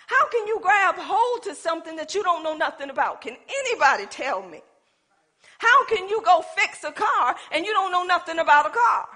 How 0.07 0.27
can 0.29 0.47
you 0.47 0.59
grab 0.62 0.95
hold 0.97 1.43
to 1.43 1.55
something 1.55 1.95
that 1.95 2.13
you 2.13 2.23
don't 2.23 2.43
know 2.43 2.55
nothing 2.55 2.89
about? 2.89 3.21
Can 3.21 3.35
anybody 3.59 4.05
tell 4.05 4.47
me? 4.47 4.62
How 5.57 5.85
can 5.85 6.07
you 6.09 6.21
go 6.23 6.43
fix 6.55 6.83
a 6.83 6.91
car 6.91 7.35
and 7.51 7.65
you 7.65 7.73
don't 7.73 7.91
know 7.91 8.03
nothing 8.03 8.39
about 8.39 8.67
a 8.67 8.69
car? 8.69 9.07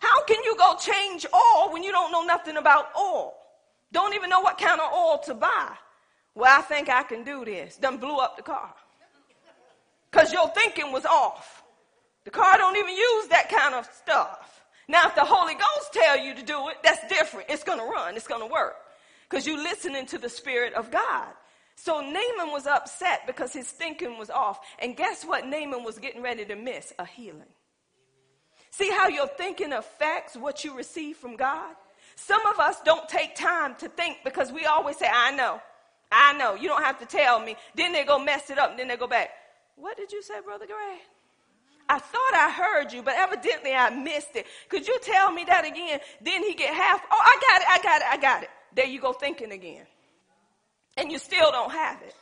How 0.00 0.24
can 0.24 0.42
you 0.44 0.56
go 0.56 0.76
change 0.76 1.26
oil 1.32 1.72
when 1.72 1.82
you 1.82 1.92
don't 1.92 2.10
know 2.10 2.22
nothing 2.22 2.56
about 2.56 2.88
oil? 2.98 3.34
Don't 3.92 4.14
even 4.14 4.28
know 4.28 4.40
what 4.40 4.58
kind 4.58 4.80
of 4.80 4.92
oil 4.92 5.18
to 5.26 5.34
buy. 5.34 5.72
Well, 6.34 6.58
I 6.58 6.62
think 6.62 6.88
I 6.88 7.02
can 7.02 7.22
do 7.22 7.44
this. 7.44 7.76
Done 7.76 7.98
blew 7.98 8.16
up 8.16 8.36
the 8.36 8.42
car. 8.42 8.74
Because 10.10 10.32
your 10.32 10.48
thinking 10.48 10.92
was 10.92 11.04
off. 11.04 11.62
The 12.24 12.30
car 12.30 12.56
don't 12.56 12.76
even 12.76 12.94
use 12.94 13.28
that 13.28 13.50
kind 13.50 13.74
of 13.74 13.86
stuff. 13.92 14.64
Now, 14.88 15.06
if 15.06 15.14
the 15.14 15.24
Holy 15.24 15.54
Ghost 15.54 15.92
tell 15.92 16.18
you 16.18 16.34
to 16.34 16.42
do 16.42 16.68
it, 16.68 16.76
that's 16.82 17.06
different. 17.08 17.50
It's 17.50 17.64
going 17.64 17.78
to 17.78 17.84
run. 17.84 18.16
It's 18.16 18.26
going 18.26 18.40
to 18.40 18.52
work. 18.52 18.76
Because 19.28 19.46
you're 19.46 19.62
listening 19.62 20.06
to 20.06 20.18
the 20.18 20.28
Spirit 20.28 20.74
of 20.74 20.90
God. 20.90 21.28
So 21.76 22.00
Naaman 22.00 22.52
was 22.52 22.66
upset 22.66 23.26
because 23.26 23.52
his 23.52 23.68
thinking 23.68 24.18
was 24.18 24.30
off. 24.30 24.60
And 24.78 24.96
guess 24.96 25.24
what 25.24 25.46
Naaman 25.46 25.84
was 25.84 25.98
getting 25.98 26.22
ready 26.22 26.44
to 26.44 26.56
miss? 26.56 26.92
A 26.98 27.06
healing. 27.06 27.42
See 28.70 28.90
how 28.90 29.08
your 29.08 29.26
thinking 29.26 29.72
affects 29.72 30.36
what 30.36 30.64
you 30.64 30.76
receive 30.76 31.16
from 31.16 31.36
God? 31.36 31.74
Some 32.16 32.44
of 32.46 32.60
us 32.60 32.80
don't 32.84 33.08
take 33.08 33.34
time 33.34 33.74
to 33.76 33.88
think 33.88 34.18
because 34.24 34.52
we 34.52 34.66
always 34.66 34.96
say, 34.96 35.08
I 35.12 35.32
know. 35.32 35.60
I 36.10 36.32
know. 36.34 36.54
You 36.54 36.68
don't 36.68 36.82
have 36.82 36.98
to 37.00 37.06
tell 37.06 37.40
me. 37.40 37.56
Then 37.74 37.92
they 37.92 38.04
go 38.04 38.18
mess 38.18 38.50
it 38.50 38.58
up 38.58 38.70
and 38.70 38.78
then 38.78 38.88
they 38.88 38.96
go 38.96 39.06
back. 39.06 39.30
What 39.76 39.96
did 39.96 40.12
you 40.12 40.22
say, 40.22 40.34
Brother 40.44 40.66
Gray? 40.66 40.98
I 41.88 41.98
thought 41.98 42.34
I 42.34 42.50
heard 42.50 42.92
you, 42.92 43.02
but 43.02 43.14
evidently 43.16 43.74
I 43.74 43.90
missed 43.90 44.36
it. 44.36 44.46
Could 44.68 44.86
you 44.86 44.98
tell 45.02 45.30
me 45.30 45.44
that 45.44 45.66
again? 45.66 46.00
Then 46.22 46.42
he 46.42 46.54
get 46.54 46.72
half. 46.72 47.02
Oh, 47.10 47.20
I 47.20 47.40
got 47.40 47.60
it. 47.60 47.68
I 47.68 47.82
got 47.82 48.00
it. 48.00 48.06
I 48.10 48.16
got 48.16 48.42
it. 48.42 48.50
There 48.74 48.86
you 48.86 49.00
go 49.00 49.12
thinking 49.12 49.52
again. 49.52 49.86
And 50.96 51.12
you 51.12 51.18
still 51.18 51.50
don't 51.50 51.72
have 51.72 52.00
it. 52.02 52.14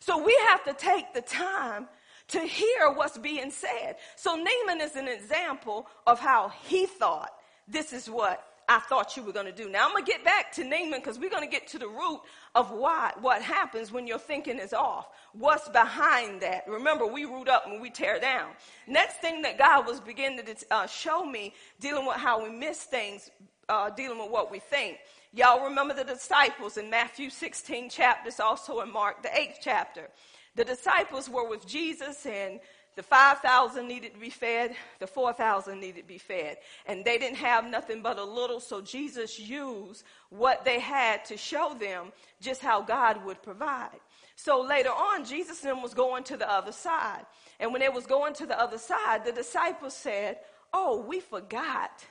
So 0.00 0.22
we 0.22 0.36
have 0.48 0.64
to 0.64 0.72
take 0.74 1.12
the 1.12 1.22
time 1.22 1.88
to 2.28 2.40
hear 2.40 2.92
what's 2.92 3.18
being 3.18 3.50
said. 3.50 3.96
So 4.16 4.34
Naaman 4.36 4.80
is 4.80 4.96
an 4.96 5.08
example 5.08 5.86
of 6.06 6.20
how 6.20 6.52
he 6.64 6.86
thought 6.86 7.30
this 7.68 7.92
is 7.92 8.08
what 8.08 8.44
I 8.68 8.78
thought 8.78 9.16
you 9.16 9.22
were 9.22 9.32
going 9.32 9.46
to 9.46 9.52
do. 9.52 9.68
Now 9.68 9.84
I'm 9.84 9.92
going 9.92 10.04
to 10.04 10.10
get 10.10 10.24
back 10.24 10.52
to 10.52 10.64
Naaman 10.64 11.00
because 11.00 11.18
we're 11.18 11.30
going 11.30 11.42
to 11.42 11.50
get 11.50 11.66
to 11.68 11.78
the 11.78 11.88
root 11.88 12.20
of 12.54 12.70
why, 12.70 13.12
what 13.20 13.42
happens 13.42 13.90
when 13.90 14.06
your 14.06 14.18
thinking 14.18 14.58
is 14.58 14.72
off. 14.72 15.08
What's 15.32 15.68
behind 15.68 16.40
that? 16.42 16.64
Remember, 16.68 17.06
we 17.06 17.24
root 17.24 17.48
up 17.48 17.66
and 17.66 17.80
we 17.80 17.90
tear 17.90 18.20
down. 18.20 18.50
Next 18.86 19.16
thing 19.16 19.42
that 19.42 19.58
God 19.58 19.86
was 19.86 20.00
beginning 20.00 20.44
to 20.44 20.56
uh, 20.70 20.86
show 20.86 21.24
me 21.24 21.54
dealing 21.80 22.06
with 22.06 22.16
how 22.16 22.42
we 22.42 22.50
miss 22.50 22.84
things, 22.84 23.30
uh, 23.68 23.90
dealing 23.90 24.18
with 24.18 24.30
what 24.30 24.52
we 24.52 24.60
think. 24.60 24.98
Y'all 25.32 25.64
remember 25.64 25.94
the 25.94 26.04
disciples 26.04 26.76
in 26.76 26.88
Matthew 26.88 27.28
16 27.28 27.90
chapters, 27.90 28.38
also 28.38 28.80
in 28.80 28.92
Mark 28.92 29.22
the 29.22 29.30
8th 29.30 29.56
chapter. 29.60 30.08
The 30.54 30.64
disciples 30.64 31.28
were 31.28 31.48
with 31.48 31.66
Jesus 31.66 32.24
and 32.26 32.60
the 32.96 33.02
5,000 33.02 33.88
needed 33.88 34.14
to 34.14 34.20
be 34.20 34.30
fed, 34.30 34.74
the 35.00 35.06
4,000 35.06 35.80
needed 35.80 36.02
to 36.02 36.06
be 36.06 36.18
fed. 36.18 36.58
And 36.86 37.04
they 37.04 37.18
didn't 37.18 37.36
have 37.38 37.68
nothing 37.68 38.02
but 38.02 38.18
a 38.18 38.24
little, 38.24 38.60
so 38.60 38.80
Jesus 38.80 39.38
used 39.38 40.04
what 40.30 40.64
they 40.64 40.78
had 40.78 41.24
to 41.26 41.36
show 41.36 41.74
them 41.78 42.12
just 42.40 42.60
how 42.60 42.82
God 42.82 43.24
would 43.24 43.42
provide. 43.42 44.00
So 44.36 44.60
later 44.60 44.90
on, 44.90 45.24
Jesus 45.24 45.60
then 45.60 45.82
was 45.82 45.94
going 45.94 46.24
to 46.24 46.36
the 46.36 46.50
other 46.50 46.72
side. 46.72 47.26
And 47.60 47.72
when 47.72 47.80
they 47.80 47.88
was 47.88 48.06
going 48.06 48.34
to 48.34 48.46
the 48.46 48.60
other 48.60 48.78
side, 48.78 49.24
the 49.24 49.32
disciples 49.32 49.94
said, 49.94 50.38
Oh, 50.72 51.04
we 51.06 51.20
forgot 51.20 52.04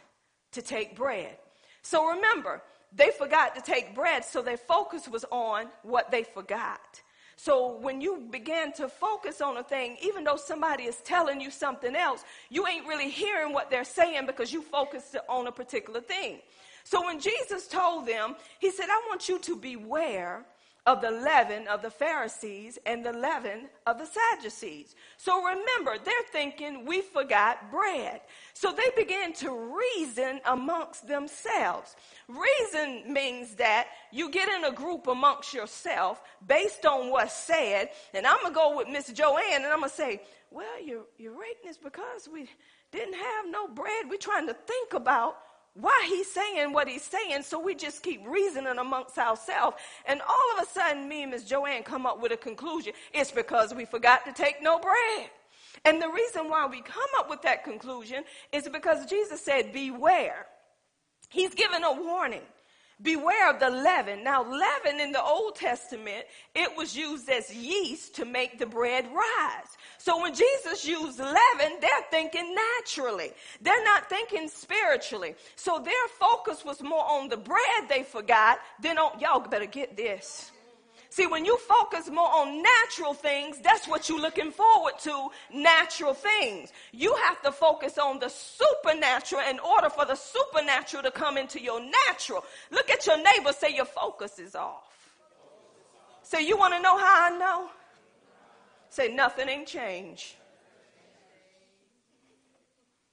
to 0.54 0.62
take 0.62 0.96
bread. 0.96 1.38
So 1.82 2.08
remember, 2.08 2.62
they 2.96 3.12
forgot 3.12 3.56
to 3.56 3.62
take 3.62 3.96
bread, 3.96 4.24
so 4.24 4.42
their 4.42 4.58
focus 4.58 5.08
was 5.08 5.26
on 5.32 5.68
what 5.82 6.12
they 6.12 6.24
forgot. 6.24 7.02
So 7.36 7.78
when 7.80 8.02
you 8.02 8.24
begin 8.30 8.72
to 8.74 8.88
focus 8.88 9.42
on 9.42 9.58
a 9.58 9.64
thing, 9.64 9.98
even 10.02 10.24
though 10.24 10.38
somebody 10.38 10.84
is 10.84 10.98
telling 10.98 11.42
you 11.42 11.52
something 11.52 11.96
else, 11.96 12.24
you 12.50 12.68
ain't 12.68 12.88
really 12.88 13.10
hearing 13.10 13.54
what 13.54 13.70
they're 13.70 13.84
saying 13.84 14.26
because 14.26 14.54
you 14.54 14.62
focused 14.62 15.18
on 15.28 15.48
a 15.48 15.52
particular 15.52 16.02
thing. 16.02 16.40
So 16.84 17.06
when 17.06 17.20
Jesus 17.20 17.68
told 17.68 18.08
them, 18.08 18.36
he 18.60 18.72
said, 18.72 18.88
I 18.90 19.02
want 19.08 19.30
you 19.30 19.40
to 19.40 19.56
beware 19.56 20.46
of 20.86 21.02
the 21.02 21.12
leaven 21.12 21.68
of 21.68 21.82
the 21.82 21.90
Pharisees 21.90 22.78
and 22.86 23.06
the 23.06 23.14
leaven 23.14 23.70
of 23.88 23.98
the 23.98 24.06
Sadducees. 24.06 24.96
So 25.18 25.42
remember, 25.42 25.96
they're 26.04 26.14
thinking 26.32 26.86
we 26.86 27.02
forgot 27.02 27.72
bread. 27.72 28.20
So 28.54 28.74
they 28.74 28.92
began 29.02 29.32
to 29.34 29.78
reason 29.98 30.42
amongst 30.46 31.08
themselves. 31.08 31.96
Reason 32.28 33.14
means 33.14 33.56
that 33.56 33.88
you 34.12 34.30
get 34.30 34.50
in 34.50 34.66
a 34.66 34.72
group 34.72 35.08
amongst 35.08 35.54
yourself 35.54 36.22
based 36.46 36.86
on 36.86 37.10
what's 37.10 37.34
said. 37.34 37.90
And 38.14 38.28
I'm 38.28 38.42
going 38.42 38.54
to 38.54 38.56
go 38.56 38.78
with 38.78 38.90
Miss 38.90 39.08
Joanne 39.14 39.64
and 39.64 39.66
I'm 39.68 39.80
going 39.80 39.90
to 39.90 39.96
say, 39.96 40.22
well, 40.52 40.84
you're, 40.84 41.06
you're 41.18 41.34
rating 41.34 41.64
this 41.64 41.78
because 41.78 42.28
we 42.32 42.50
didn't 42.92 43.16
have 43.16 43.46
no 43.50 43.70
bread. 43.70 44.06
We're 44.10 44.18
trying 44.18 44.48
to 44.48 44.54
think 44.54 44.94
about 44.94 45.38
why 45.76 46.06
he's 46.08 46.32
saying 46.32 46.72
what 46.72 46.88
he's 46.88 47.04
saying, 47.04 47.44
so 47.44 47.60
we 47.60 47.74
just 47.74 48.04
keep 48.04 48.22
reasoning 48.28 48.78
amongst 48.78 49.18
ourselves. 49.18 49.78
And 50.06 50.22
all 50.22 50.58
of 50.58 50.64
a 50.64 50.70
sudden, 50.70 51.10
me 51.10 51.24
and 51.24 51.32
Miss 51.32 51.44
Joanne 51.44 51.84
come 51.84 52.06
up 52.06 52.22
with 52.22 52.32
a 52.32 52.38
conclusion. 52.38 52.94
It's 53.14 53.32
because 53.32 53.74
we 53.74 53.86
forgot 53.86 54.26
to 54.26 54.34
take 54.34 54.62
no 54.62 54.80
bread. 54.80 55.30
And 55.86 56.02
the 56.02 56.10
reason 56.10 56.50
why 56.50 56.68
we 56.68 56.82
come 56.82 57.10
up 57.18 57.30
with 57.30 57.42
that 57.42 57.64
conclusion 57.64 58.24
is 58.52 58.70
because 58.70 59.06
Jesus 59.08 59.42
said, 59.42 59.74
Beware. 59.74 60.46
He's 61.30 61.56
given 61.56 61.84
a 61.84 61.92
warning. 61.92 62.44
Beware 63.04 63.50
of 63.50 63.60
the 63.60 63.70
leaven. 63.70 64.24
Now, 64.24 64.44
leaven 64.44 65.02
in 65.02 65.12
the 65.12 65.22
Old 65.22 65.56
Testament, 65.56 66.26
it 66.56 66.76
was 66.78 66.96
used 66.96 67.30
as 67.30 67.54
yeast 67.54 68.16
to 68.16 68.26
make 68.26 68.58
the 68.58 68.66
bread 68.66 69.06
rise. 69.14 69.78
So 69.98 70.22
when 70.22 70.34
Jesus 70.34 70.88
used 70.88 71.20
leaven, 71.20 71.80
they're 71.82 72.06
thinking 72.12 72.56
naturally. 72.56 73.32
They're 73.62 73.84
not 73.84 74.10
thinking 74.10 74.48
spiritually. 74.48 75.36
So 75.58 75.80
their 75.80 76.08
focus 76.18 76.64
was 76.64 76.82
more 76.82 77.04
on 77.04 77.28
the 77.28 77.38
bread 77.38 77.90
they 77.90 78.04
forgot 78.04 78.60
than 78.82 78.98
on, 78.98 79.20
y'all 79.20 79.42
better 79.42 79.66
get 79.66 79.98
this. 79.98 80.53
See, 81.14 81.28
when 81.28 81.46
you 81.46 81.60
focus 81.60 82.10
more 82.10 82.28
on 82.28 82.64
natural 82.64 83.14
things, 83.14 83.60
that's 83.60 83.88
what 83.88 84.10
you're 84.10 84.20
looking 84.20 84.50
forward 84.50 84.94
to, 85.04 85.30
natural 85.54 86.16
things. 86.16 86.74
You 86.92 87.16
have 87.28 87.40
to 87.44 87.52
focus 87.52 88.00
on 88.00 88.18
the 88.18 88.30
supernatural 88.30 89.44
in 89.48 89.60
order 89.60 89.92
for 89.92 90.06
the 90.06 90.16
supernatural 90.16 91.04
to 91.04 91.12
come 91.12 91.38
into 91.38 91.62
your 91.62 91.80
natural. 92.08 92.44
Look 92.72 92.90
at 92.90 93.06
your 93.06 93.18
neighbor, 93.18 93.54
say 93.54 93.76
your 93.76 93.86
focus 93.86 94.40
is 94.40 94.56
off. 94.56 95.14
Say, 96.24 96.48
you 96.48 96.58
want 96.58 96.74
to 96.74 96.82
know 96.82 96.98
how 96.98 97.32
I 97.32 97.38
know? 97.38 97.70
Say, 98.90 99.14
nothing 99.14 99.50
ain't 99.50 99.68
changed. 99.68 100.34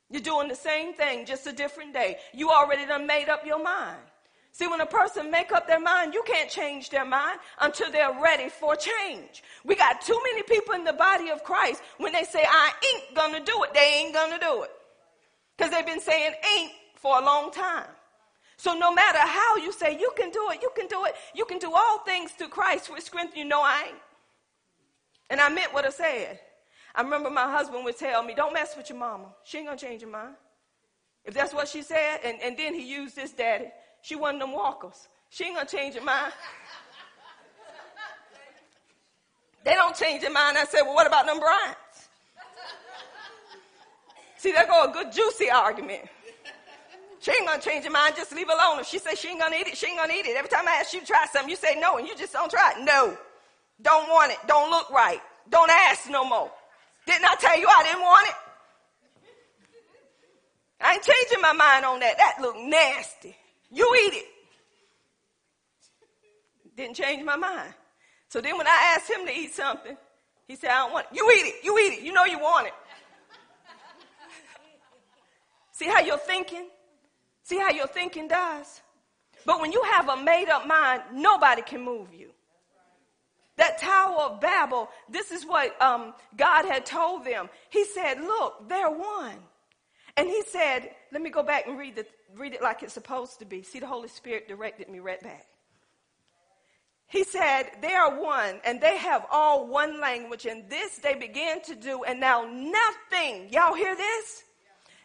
You're 0.08 0.22
doing 0.22 0.48
the 0.48 0.54
same 0.54 0.94
thing, 0.94 1.26
just 1.26 1.46
a 1.46 1.52
different 1.52 1.92
day. 1.92 2.16
You 2.32 2.48
already 2.48 2.86
done 2.86 3.06
made 3.06 3.28
up 3.28 3.44
your 3.44 3.62
mind. 3.62 4.00
See, 4.52 4.66
when 4.66 4.80
a 4.80 4.86
person 4.86 5.30
make 5.30 5.52
up 5.52 5.66
their 5.66 5.80
mind, 5.80 6.12
you 6.12 6.22
can't 6.26 6.50
change 6.50 6.90
their 6.90 7.04
mind 7.04 7.38
until 7.60 7.90
they're 7.90 8.18
ready 8.22 8.48
for 8.48 8.74
change. 8.76 9.42
We 9.64 9.76
got 9.76 10.00
too 10.00 10.20
many 10.24 10.42
people 10.42 10.74
in 10.74 10.84
the 10.84 10.92
body 10.92 11.30
of 11.30 11.44
Christ 11.44 11.82
when 11.98 12.12
they 12.12 12.24
say, 12.24 12.44
I 12.44 12.72
ain't 12.94 13.14
gonna 13.14 13.44
do 13.44 13.62
it, 13.64 13.74
they 13.74 14.02
ain't 14.02 14.14
gonna 14.14 14.38
do 14.38 14.62
it. 14.64 14.70
Because 15.56 15.72
they've 15.72 15.86
been 15.86 16.00
saying 16.00 16.32
ain't 16.58 16.72
for 16.96 17.18
a 17.18 17.24
long 17.24 17.52
time. 17.52 17.86
So 18.56 18.74
no 18.74 18.92
matter 18.92 19.18
how 19.18 19.56
you 19.56 19.72
say 19.72 19.98
you 19.98 20.12
can 20.16 20.30
do 20.30 20.48
it, 20.50 20.60
you 20.60 20.70
can 20.76 20.86
do 20.88 21.04
it, 21.06 21.14
you 21.34 21.44
can 21.44 21.58
do 21.58 21.72
all 21.74 22.00
things 22.00 22.32
through 22.32 22.48
Christ 22.48 22.92
which 22.92 23.04
strength 23.04 23.36
you 23.36 23.44
know 23.44 23.62
I 23.62 23.84
ain't. 23.88 23.98
And 25.30 25.40
I 25.40 25.48
meant 25.48 25.72
what 25.72 25.86
I 25.86 25.90
said. 25.90 26.40
I 26.94 27.02
remember 27.02 27.30
my 27.30 27.50
husband 27.50 27.84
would 27.84 27.96
tell 27.96 28.22
me, 28.22 28.34
don't 28.34 28.52
mess 28.52 28.76
with 28.76 28.90
your 28.90 28.98
mama. 28.98 29.28
She 29.44 29.58
ain't 29.58 29.68
gonna 29.68 29.78
change 29.78 30.02
your 30.02 30.10
mind. 30.10 30.34
If 31.24 31.34
that's 31.34 31.54
what 31.54 31.68
she 31.68 31.82
said, 31.82 32.18
and, 32.24 32.38
and 32.42 32.56
then 32.56 32.74
he 32.74 32.82
used 32.82 33.14
this 33.14 33.32
daddy. 33.32 33.70
She 34.02 34.16
one 34.16 34.36
of 34.36 34.40
them 34.40 34.52
walkers. 34.52 35.08
She 35.28 35.44
ain't 35.44 35.56
gonna 35.56 35.68
change 35.68 35.94
her 35.94 36.00
mind. 36.00 36.32
They 39.64 39.74
don't 39.74 39.94
change 39.94 40.22
their 40.22 40.32
mind. 40.32 40.56
I 40.56 40.64
said, 40.64 40.82
well, 40.82 40.94
what 40.94 41.06
about 41.06 41.26
them 41.26 41.38
Bryants? 41.38 42.08
See, 44.38 44.52
there 44.52 44.66
go 44.66 44.84
a 44.84 44.92
good 44.92 45.12
juicy 45.12 45.50
argument. 45.50 46.02
She 47.20 47.30
ain't 47.32 47.46
gonna 47.46 47.60
change 47.60 47.84
her 47.84 47.90
mind. 47.90 48.16
Just 48.16 48.34
leave 48.34 48.48
alone. 48.48 48.80
If 48.80 48.86
she 48.86 48.98
says 48.98 49.18
she 49.18 49.28
ain't 49.28 49.40
gonna 49.40 49.56
eat 49.56 49.66
it, 49.66 49.76
she 49.76 49.86
ain't 49.88 49.98
gonna 49.98 50.14
eat 50.14 50.24
it. 50.24 50.36
Every 50.36 50.48
time 50.48 50.66
I 50.66 50.78
ask 50.80 50.94
you 50.94 51.00
to 51.00 51.06
try 51.06 51.26
something, 51.30 51.50
you 51.50 51.56
say 51.56 51.78
no, 51.78 51.98
and 51.98 52.08
you 52.08 52.16
just 52.16 52.32
don't 52.32 52.50
try 52.50 52.72
it. 52.76 52.82
No, 52.82 53.16
don't 53.82 54.08
want 54.08 54.32
it. 54.32 54.38
Don't 54.46 54.70
look 54.70 54.88
right. 54.90 55.20
Don't 55.50 55.70
ask 55.70 56.08
no 56.08 56.24
more. 56.24 56.50
Didn't 57.06 57.26
I 57.26 57.34
tell 57.34 57.58
you 57.60 57.68
I 57.68 57.82
didn't 57.84 58.00
want 58.00 58.28
it? 58.28 58.34
I 60.80 60.94
ain't 60.94 61.02
changing 61.02 61.42
my 61.42 61.52
mind 61.52 61.84
on 61.84 62.00
that. 62.00 62.16
That 62.16 62.36
look 62.40 62.56
nasty. 62.56 63.36
You 63.70 63.94
eat 64.06 64.14
it. 64.14 64.26
Didn't 66.76 66.96
change 66.96 67.24
my 67.24 67.36
mind. 67.36 67.74
So 68.28 68.40
then 68.40 68.56
when 68.56 68.66
I 68.66 68.96
asked 68.96 69.10
him 69.10 69.26
to 69.26 69.32
eat 69.32 69.54
something, 69.54 69.96
he 70.46 70.56
said, 70.56 70.70
I 70.70 70.78
don't 70.78 70.92
want 70.92 71.06
it. 71.10 71.16
You 71.16 71.30
eat 71.30 71.46
it. 71.46 71.64
You 71.64 71.78
eat 71.78 71.98
it. 71.98 72.02
You 72.02 72.12
know 72.12 72.24
you 72.24 72.38
want 72.38 72.68
it. 72.68 72.72
See 75.72 75.86
how 75.86 76.00
you're 76.00 76.18
thinking? 76.18 76.68
See 77.42 77.58
how 77.58 77.70
your 77.70 77.86
thinking 77.86 78.28
does? 78.28 78.80
But 79.44 79.60
when 79.60 79.72
you 79.72 79.82
have 79.92 80.08
a 80.08 80.16
made 80.16 80.48
up 80.48 80.66
mind, 80.66 81.02
nobody 81.12 81.62
can 81.62 81.82
move 81.82 82.12
you. 82.12 82.30
That 83.56 83.78
Tower 83.78 84.22
of 84.22 84.40
Babel, 84.40 84.88
this 85.08 85.30
is 85.30 85.44
what 85.44 85.80
um, 85.82 86.14
God 86.36 86.64
had 86.64 86.86
told 86.86 87.24
them. 87.24 87.48
He 87.68 87.84
said, 87.84 88.20
Look, 88.20 88.68
they're 88.68 88.90
one. 88.90 89.36
And 90.16 90.28
he 90.28 90.42
said, 90.42 90.90
Let 91.12 91.22
me 91.22 91.30
go 91.30 91.42
back 91.42 91.66
and 91.66 91.78
read 91.78 91.96
the 91.96 92.06
read 92.36 92.54
it 92.54 92.62
like 92.62 92.82
it's 92.82 92.94
supposed 92.94 93.38
to 93.40 93.44
be. 93.44 93.62
See, 93.62 93.80
the 93.80 93.86
Holy 93.86 94.08
Spirit 94.08 94.48
directed 94.48 94.88
me 94.88 94.98
right 94.98 95.22
back. 95.22 95.46
He 97.06 97.24
said, 97.24 97.64
They 97.82 97.92
are 97.92 98.20
one, 98.20 98.60
and 98.64 98.80
they 98.80 98.96
have 98.96 99.26
all 99.30 99.66
one 99.66 100.00
language, 100.00 100.46
and 100.46 100.68
this 100.70 100.98
they 100.98 101.14
began 101.14 101.60
to 101.62 101.74
do, 101.74 102.04
and 102.04 102.20
now 102.20 102.48
nothing, 102.48 103.48
y'all 103.50 103.74
hear 103.74 103.96
this? 103.96 104.44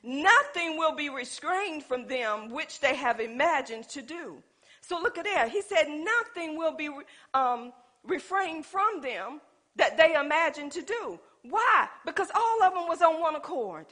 Nothing 0.03 0.77
will 0.77 0.95
be 0.95 1.09
restrained 1.09 1.83
from 1.83 2.05
them 2.07 2.51
which 2.51 2.79
they 2.79 2.95
have 2.95 3.19
imagined 3.19 3.89
to 3.89 4.03
do. 4.03 4.43
So 4.81 4.99
look 4.99 5.17
at 5.17 5.25
that. 5.25 5.49
He 5.49 5.63
said, 5.63 5.87
Nothing 5.87 6.57
will 6.57 6.75
be 6.75 6.89
um, 7.33 7.73
refrained 8.03 8.67
from 8.67 9.01
them 9.01 9.41
that 9.77 9.97
they 9.97 10.13
imagined 10.13 10.73
to 10.73 10.83
do. 10.83 11.19
Why? 11.41 11.87
Because 12.05 12.29
all 12.35 12.63
of 12.63 12.73
them 12.75 12.87
was 12.87 13.01
on 13.01 13.19
one 13.19 13.35
accord. 13.35 13.87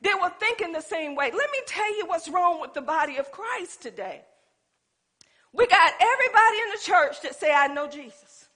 They 0.00 0.14
were 0.20 0.32
thinking 0.40 0.72
the 0.72 0.80
same 0.80 1.14
way. 1.14 1.26
Let 1.26 1.50
me 1.50 1.58
tell 1.66 1.96
you 1.98 2.06
what's 2.06 2.28
wrong 2.28 2.60
with 2.60 2.74
the 2.74 2.80
body 2.80 3.18
of 3.18 3.30
Christ 3.30 3.82
today. 3.82 4.22
We 5.52 5.66
got 5.66 5.92
everybody 6.00 6.56
in 6.62 6.70
the 6.70 6.82
church 6.82 7.22
that 7.22 7.34
say, 7.34 7.52
I 7.52 7.66
know 7.66 7.88
Jesus. 7.88 8.48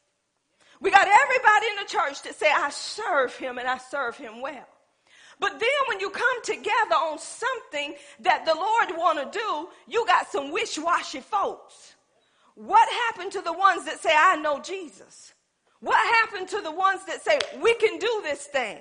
We 0.80 0.90
got 0.90 1.06
everybody 1.06 1.66
in 1.70 1.76
the 1.82 1.90
church 1.90 2.22
that 2.22 2.34
say, 2.34 2.46
I 2.50 2.70
serve 2.70 3.34
him 3.36 3.58
and 3.58 3.68
I 3.68 3.78
serve 3.78 4.16
him 4.16 4.40
well. 4.40 4.66
But 5.40 5.58
then 5.58 5.68
when 5.88 6.00
you 6.00 6.10
come 6.10 6.42
together 6.44 6.94
on 6.94 7.18
something 7.18 7.94
that 8.20 8.46
the 8.46 8.54
Lord 8.54 8.98
want 8.98 9.32
to 9.32 9.38
do, 9.38 9.68
you 9.88 10.06
got 10.06 10.30
some 10.30 10.52
wish-washy 10.52 11.20
folks. 11.20 11.94
What 12.54 12.88
happened 13.08 13.32
to 13.32 13.40
the 13.40 13.52
ones 13.52 13.84
that 13.86 14.00
say, 14.00 14.12
I 14.14 14.36
know 14.36 14.60
Jesus? 14.60 15.34
What 15.80 15.98
happened 16.20 16.48
to 16.50 16.60
the 16.60 16.70
ones 16.70 17.04
that 17.06 17.22
say, 17.22 17.40
we 17.60 17.74
can 17.74 17.98
do 17.98 18.20
this 18.22 18.46
thing? 18.46 18.78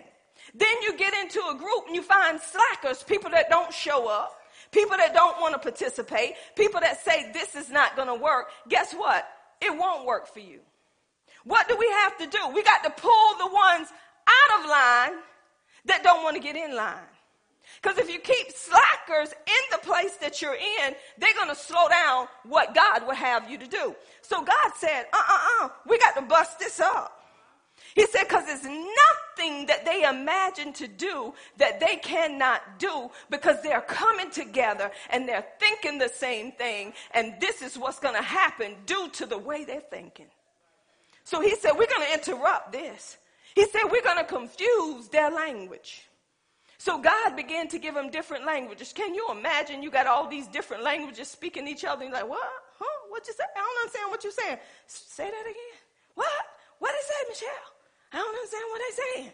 Then 0.53 0.81
you 0.83 0.97
get 0.97 1.13
into 1.15 1.39
a 1.49 1.55
group 1.55 1.87
and 1.87 1.95
you 1.95 2.03
find 2.03 2.39
slackers, 2.39 3.03
people 3.03 3.31
that 3.31 3.49
don't 3.49 3.73
show 3.73 4.07
up, 4.07 4.39
people 4.71 4.97
that 4.97 5.13
don't 5.13 5.39
want 5.41 5.53
to 5.53 5.59
participate, 5.59 6.33
people 6.55 6.79
that 6.81 7.03
say 7.03 7.31
this 7.31 7.55
is 7.55 7.69
not 7.69 7.95
going 7.95 8.07
to 8.07 8.15
work. 8.15 8.49
Guess 8.69 8.93
what? 8.93 9.27
It 9.61 9.75
won't 9.75 10.05
work 10.05 10.27
for 10.27 10.39
you. 10.39 10.59
What 11.43 11.67
do 11.67 11.75
we 11.77 11.87
have 12.03 12.17
to 12.19 12.27
do? 12.27 12.49
We 12.53 12.63
got 12.63 12.83
to 12.83 12.89
pull 12.89 13.37
the 13.39 13.47
ones 13.47 13.87
out 14.27 14.59
of 14.59 14.69
line 14.69 15.21
that 15.85 16.03
don't 16.03 16.23
want 16.23 16.35
to 16.35 16.41
get 16.41 16.55
in 16.55 16.75
line. 16.75 16.95
Because 17.81 17.97
if 17.97 18.09
you 18.09 18.19
keep 18.19 18.51
slackers 18.51 19.31
in 19.31 19.63
the 19.71 19.77
place 19.79 20.15
that 20.17 20.41
you're 20.41 20.55
in, 20.55 20.95
they're 21.17 21.33
going 21.33 21.49
to 21.49 21.55
slow 21.55 21.87
down 21.89 22.27
what 22.43 22.75
God 22.75 23.05
would 23.07 23.15
have 23.15 23.49
you 23.49 23.57
to 23.57 23.67
do. 23.67 23.95
So 24.21 24.41
God 24.41 24.71
said, 24.77 25.05
uh 25.11 25.17
uh 25.17 25.65
uh, 25.65 25.69
we 25.87 25.97
got 25.97 26.15
to 26.15 26.21
bust 26.21 26.59
this 26.59 26.79
up. 26.79 27.22
He 27.95 28.07
said, 28.07 28.23
because 28.23 28.45
it's 28.47 28.63
nothing 28.63 29.67
that 29.67 29.85
they 29.85 30.03
imagine 30.03 30.73
to 30.73 30.87
do 30.87 31.33
that 31.57 31.79
they 31.79 31.97
cannot 31.97 32.79
do 32.79 33.09
because 33.29 33.61
they're 33.61 33.81
coming 33.81 34.31
together 34.31 34.91
and 35.11 35.27
they're 35.27 35.45
thinking 35.59 35.99
the 35.99 36.09
same 36.09 36.51
thing. 36.53 36.93
And 37.11 37.35
this 37.39 37.61
is 37.61 37.77
what's 37.77 37.99
going 37.99 38.15
to 38.15 38.21
happen 38.21 38.75
due 38.85 39.09
to 39.09 39.25
the 39.25 39.37
way 39.37 39.63
they're 39.63 39.79
thinking. 39.79 40.27
So 41.23 41.39
he 41.39 41.55
said, 41.55 41.73
we're 41.73 41.87
going 41.87 42.07
to 42.07 42.13
interrupt 42.13 42.71
this. 42.71 43.17
He 43.55 43.65
said, 43.67 43.83
we're 43.91 44.01
going 44.01 44.17
to 44.17 44.23
confuse 44.23 45.07
their 45.09 45.29
language. 45.29 46.07
So 46.79 46.99
God 46.99 47.35
began 47.35 47.67
to 47.69 47.79
give 47.79 47.93
them 47.93 48.09
different 48.09 48.45
languages. 48.45 48.91
Can 48.91 49.13
you 49.13 49.27
imagine 49.31 49.83
you 49.83 49.91
got 49.91 50.07
all 50.07 50.27
these 50.27 50.47
different 50.47 50.83
languages 50.83 51.29
speaking 51.29 51.67
each 51.67 51.85
other? 51.85 52.03
You're 52.03 52.13
like, 52.13 52.27
what? 52.27 52.49
Huh? 52.77 53.07
What 53.09 53.25
you 53.27 53.33
say? 53.33 53.43
I 53.55 53.59
don't 53.59 53.81
understand 53.81 54.11
what 54.11 54.23
you're 54.23 54.33
saying. 54.33 54.57
Say 54.87 55.25
that 55.25 55.41
again. 55.41 55.79
What? 56.15 56.27
What 56.79 56.91
did 56.91 57.05
say, 57.05 57.45
Michelle? 57.47 57.72
I 58.13 58.17
don't 58.17 58.35
understand 58.35 58.63
what 58.69 58.81
they're 58.81 59.05
saying. 59.15 59.31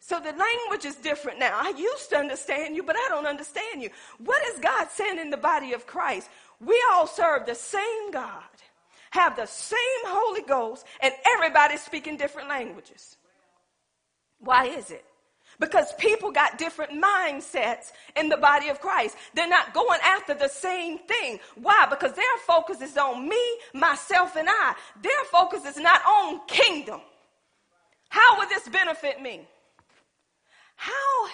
So 0.00 0.18
the 0.18 0.32
language 0.32 0.84
is 0.84 0.96
different 0.96 1.38
now. 1.38 1.58
I 1.60 1.70
used 1.76 2.10
to 2.10 2.16
understand 2.16 2.74
you, 2.74 2.82
but 2.82 2.96
I 2.96 3.06
don't 3.08 3.26
understand 3.26 3.82
you. 3.82 3.90
What 4.18 4.42
is 4.48 4.58
God 4.58 4.88
saying 4.90 5.18
in 5.18 5.30
the 5.30 5.36
body 5.36 5.72
of 5.72 5.86
Christ? 5.86 6.28
We 6.60 6.82
all 6.92 7.06
serve 7.06 7.46
the 7.46 7.54
same 7.54 8.10
God, 8.10 8.42
have 9.10 9.36
the 9.36 9.46
same 9.46 9.78
Holy 10.04 10.42
Ghost, 10.42 10.86
and 11.00 11.12
everybody's 11.34 11.82
speaking 11.82 12.16
different 12.16 12.48
languages. 12.48 13.16
Why 14.38 14.66
is 14.66 14.90
it? 14.90 15.04
Because 15.58 15.92
people 15.98 16.30
got 16.30 16.56
different 16.56 16.92
mindsets 16.92 17.92
in 18.16 18.30
the 18.30 18.38
body 18.38 18.68
of 18.68 18.80
Christ. 18.80 19.16
They're 19.34 19.48
not 19.48 19.74
going 19.74 20.00
after 20.02 20.32
the 20.32 20.48
same 20.48 20.98
thing. 20.98 21.38
Why? 21.56 21.86
Because 21.90 22.14
their 22.14 22.24
focus 22.46 22.80
is 22.80 22.96
on 22.96 23.28
me, 23.28 23.42
myself, 23.74 24.36
and 24.36 24.48
I. 24.48 24.74
Their 25.02 25.24
focus 25.30 25.66
is 25.66 25.76
not 25.76 26.00
on 26.06 26.40
kingdom. 26.46 27.02
How 28.10 28.38
would 28.38 28.48
this 28.48 28.68
benefit 28.68 29.22
me? 29.22 29.48
How 30.76 31.28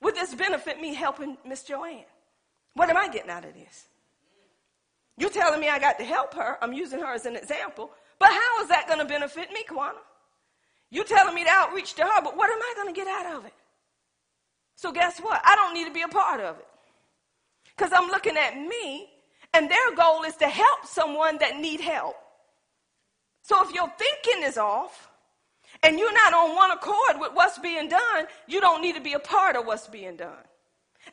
would 0.00 0.14
this 0.14 0.34
benefit 0.34 0.80
me 0.80 0.94
helping 0.94 1.36
Miss 1.44 1.64
Joanne? 1.64 2.04
What 2.74 2.88
am 2.90 2.96
I 2.96 3.08
getting 3.08 3.30
out 3.30 3.44
of 3.44 3.54
this? 3.54 3.86
You're 5.18 5.30
telling 5.30 5.60
me 5.60 5.68
I 5.68 5.78
got 5.78 5.98
to 5.98 6.04
help 6.04 6.34
her. 6.34 6.58
I'm 6.62 6.72
using 6.72 7.00
her 7.00 7.12
as 7.12 7.26
an 7.26 7.36
example. 7.36 7.90
But 8.18 8.30
how 8.30 8.62
is 8.62 8.68
that 8.68 8.86
going 8.86 8.98
to 8.98 9.04
benefit 9.04 9.50
me, 9.50 9.64
Kwana? 9.68 9.98
You're 10.90 11.04
telling 11.04 11.34
me 11.34 11.44
to 11.44 11.50
outreach 11.50 11.94
to 11.94 12.02
her, 12.02 12.22
but 12.22 12.36
what 12.36 12.50
am 12.50 12.60
I 12.60 12.72
going 12.76 12.94
to 12.94 12.98
get 12.98 13.08
out 13.08 13.34
of 13.34 13.44
it? 13.46 13.54
So 14.76 14.92
guess 14.92 15.18
what? 15.18 15.40
I 15.44 15.54
don't 15.54 15.74
need 15.74 15.86
to 15.86 15.92
be 15.92 16.02
a 16.02 16.08
part 16.08 16.40
of 16.40 16.58
it. 16.58 16.66
Because 17.76 17.92
I'm 17.94 18.08
looking 18.08 18.36
at 18.36 18.56
me, 18.56 19.08
and 19.54 19.70
their 19.70 19.94
goal 19.94 20.24
is 20.24 20.36
to 20.36 20.46
help 20.46 20.84
someone 20.84 21.38
that 21.38 21.58
need 21.58 21.80
help. 21.80 22.16
So 23.42 23.64
if 23.66 23.74
your 23.74 23.90
thinking 23.98 24.42
is 24.46 24.58
off, 24.58 25.08
and 25.82 25.98
you're 25.98 26.12
not 26.12 26.32
on 26.32 26.54
one 26.54 26.70
accord 26.70 27.20
with 27.20 27.32
what's 27.34 27.58
being 27.58 27.88
done, 27.88 28.26
you 28.46 28.60
don't 28.60 28.82
need 28.82 28.94
to 28.94 29.00
be 29.00 29.14
a 29.14 29.18
part 29.18 29.56
of 29.56 29.66
what's 29.66 29.88
being 29.88 30.16
done. 30.16 30.44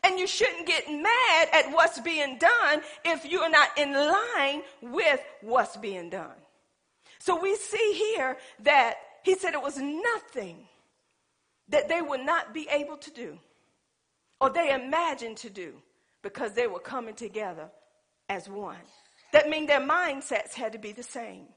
And 0.03 0.19
you 0.19 0.27
shouldn't 0.27 0.67
get 0.67 0.87
mad 0.87 1.47
at 1.51 1.71
what's 1.71 1.99
being 1.99 2.37
done 2.37 2.81
if 3.03 3.25
you're 3.25 3.49
not 3.49 3.69
in 3.77 3.93
line 3.93 4.61
with 4.81 5.19
what's 5.41 5.77
being 5.77 6.09
done. 6.11 6.35
So 7.17 7.39
we 7.41 7.55
see 7.55 7.93
here 7.93 8.37
that 8.63 8.95
he 9.23 9.35
said 9.35 9.53
it 9.53 9.61
was 9.61 9.77
nothing 9.77 10.67
that 11.69 11.89
they 11.89 12.01
would 12.01 12.21
not 12.21 12.53
be 12.53 12.67
able 12.71 12.97
to 12.97 13.11
do 13.11 13.37
or 14.39 14.49
they 14.49 14.73
imagined 14.73 15.37
to 15.37 15.49
do 15.49 15.73
because 16.21 16.53
they 16.53 16.67
were 16.67 16.79
coming 16.79 17.15
together 17.15 17.69
as 18.29 18.47
one. 18.47 18.77
That 19.33 19.49
means 19.49 19.67
their 19.67 19.81
mindsets 19.81 20.53
had 20.53 20.73
to 20.73 20.79
be 20.79 20.91
the 20.91 21.03
same. 21.03 21.47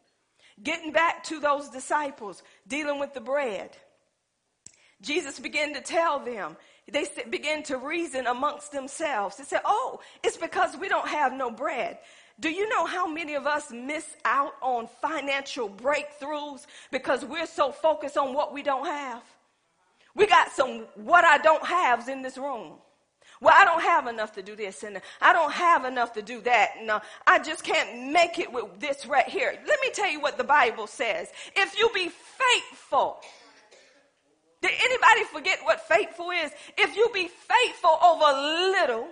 Getting 0.63 0.93
back 0.93 1.25
to 1.25 1.41
those 1.41 1.69
disciples 1.69 2.43
dealing 2.67 2.99
with 2.99 3.15
the 3.15 3.21
bread, 3.21 3.77
Jesus 5.01 5.39
began 5.39 5.75
to 5.75 5.81
tell 5.81 6.19
them, 6.19 6.57
they 6.91 7.07
began 7.31 7.63
to 7.65 7.77
reason 7.77 8.27
amongst 8.27 8.73
themselves. 8.73 9.37
They 9.37 9.45
said, 9.45 9.61
Oh, 9.65 10.01
it's 10.23 10.37
because 10.37 10.77
we 10.77 10.89
don't 10.89 11.09
have 11.09 11.33
no 11.33 11.51
bread. 11.51 11.99
Do 12.41 12.51
you 12.51 12.69
know 12.69 12.87
how 12.87 13.07
many 13.07 13.35
of 13.35 13.47
us 13.47 13.71
miss 13.71 14.17
out 14.25 14.55
on 14.61 14.89
financial 15.01 15.69
breakthroughs 15.69 16.67
because 16.91 17.25
we're 17.25 17.47
so 17.47 17.71
focused 17.71 18.17
on 18.17 18.35
what 18.35 18.53
we 18.53 18.63
don't 18.63 18.87
have? 18.87 19.23
We 20.15 20.27
got 20.27 20.51
some 20.53 20.87
what 20.95 21.25
I 21.25 21.39
don't 21.39 21.65
haves 21.65 22.09
in 22.09 22.23
this 22.23 22.37
room. 22.37 22.73
Well, 23.43 23.53
I 23.59 23.65
don't 23.65 23.83
have 23.83 24.07
enough 24.07 24.33
to 24.35 24.43
do 24.43 24.55
this, 24.55 24.85
and 24.85 25.01
I 25.21 25.33
don't 25.33 25.51
have 25.51 25.85
enough 25.85 26.13
to 26.13 26.23
do 26.23 26.41
that, 26.43 26.75
uh, 26.89 27.01
I 27.27 27.41
just 27.41 27.65
can't 27.65 28.13
make 28.13 28.39
it 28.39 28.53
with 28.53 28.79
this 28.79 29.05
right 29.05 29.27
here. 29.27 29.59
Let 29.67 29.81
me 29.81 29.91
tell 29.93 30.09
you 30.09 30.21
what 30.21 30.39
the 30.39 30.45
Bible 30.45 30.87
says. 30.87 31.33
If 31.57 31.77
you 31.77 31.91
be 31.93 32.09
faithful, 32.09 33.19
did 34.61 34.71
anybody 34.79 35.25
forget 35.33 35.59
what 35.65 35.81
faithful 35.89 36.31
is? 36.31 36.53
If 36.79 36.95
you 36.97 37.11
be 37.13 37.29
faithful 37.29 37.99
over 38.01 38.33
little, 38.71 39.09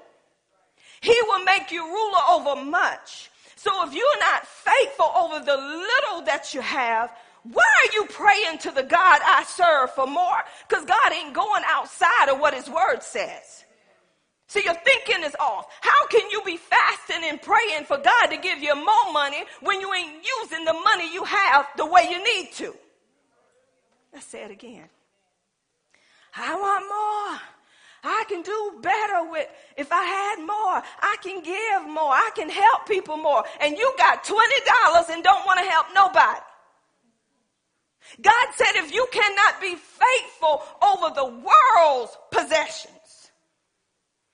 he 1.00 1.18
will 1.26 1.44
make 1.44 1.72
you 1.72 1.84
ruler 1.84 2.20
over 2.30 2.64
much. 2.64 3.32
So 3.56 3.84
if 3.84 3.92
you're 3.92 4.20
not 4.20 4.46
faithful 4.46 5.10
over 5.16 5.44
the 5.44 5.56
little 5.56 6.22
that 6.26 6.54
you 6.54 6.60
have, 6.60 7.12
why 7.42 7.64
are 7.64 7.92
you 7.94 8.06
praying 8.06 8.58
to 8.58 8.70
the 8.70 8.84
God 8.84 9.20
I 9.24 9.42
serve 9.44 9.92
for 9.92 10.06
more? 10.06 10.44
Because 10.68 10.84
God 10.84 11.12
ain't 11.12 11.34
going 11.34 11.64
outside 11.66 12.28
of 12.28 12.38
what 12.38 12.54
his 12.54 12.70
word 12.70 13.02
says. 13.02 13.64
See, 14.50 14.62
your 14.64 14.74
thinking 14.74 15.22
is 15.22 15.36
off. 15.38 15.66
How 15.80 16.08
can 16.08 16.28
you 16.28 16.42
be 16.44 16.56
fasting 16.56 17.22
and 17.22 17.40
praying 17.40 17.84
for 17.84 17.98
God 17.98 18.26
to 18.30 18.36
give 18.36 18.58
you 18.58 18.74
more 18.74 19.12
money 19.12 19.44
when 19.60 19.80
you 19.80 19.94
ain't 19.94 20.24
using 20.40 20.64
the 20.64 20.72
money 20.72 21.14
you 21.14 21.22
have 21.22 21.68
the 21.76 21.86
way 21.86 22.08
you 22.10 22.18
need 22.18 22.50
to? 22.54 22.74
Let's 24.12 24.26
say 24.26 24.42
it 24.42 24.50
again. 24.50 24.88
I 26.34 26.56
want 26.56 26.82
more. 26.82 27.40
I 28.02 28.24
can 28.28 28.42
do 28.42 28.80
better 28.82 29.30
with, 29.30 29.46
if 29.76 29.92
I 29.92 30.02
had 30.02 30.40
more, 30.40 30.82
I 31.00 31.16
can 31.22 31.44
give 31.44 31.88
more. 31.88 32.10
I 32.10 32.30
can 32.34 32.50
help 32.50 32.88
people 32.88 33.18
more. 33.18 33.44
And 33.60 33.78
you 33.78 33.94
got 33.98 34.24
$20 34.24 34.34
and 35.10 35.22
don't 35.22 35.46
want 35.46 35.60
to 35.60 35.70
help 35.70 35.86
nobody. 35.94 36.40
God 38.20 38.46
said 38.56 38.82
if 38.82 38.92
you 38.92 39.06
cannot 39.12 39.60
be 39.60 39.76
faithful 39.76 40.64
over 40.82 41.14
the 41.14 41.26
world's 41.26 42.18
possessions, 42.32 42.99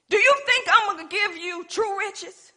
do 0.08 0.16
you 0.16 0.34
think 0.46 0.66
I'm 0.68 0.96
going 0.96 1.08
to 1.08 1.14
give 1.14 1.36
you 1.36 1.64
true 1.64 1.98
riches? 1.98 2.52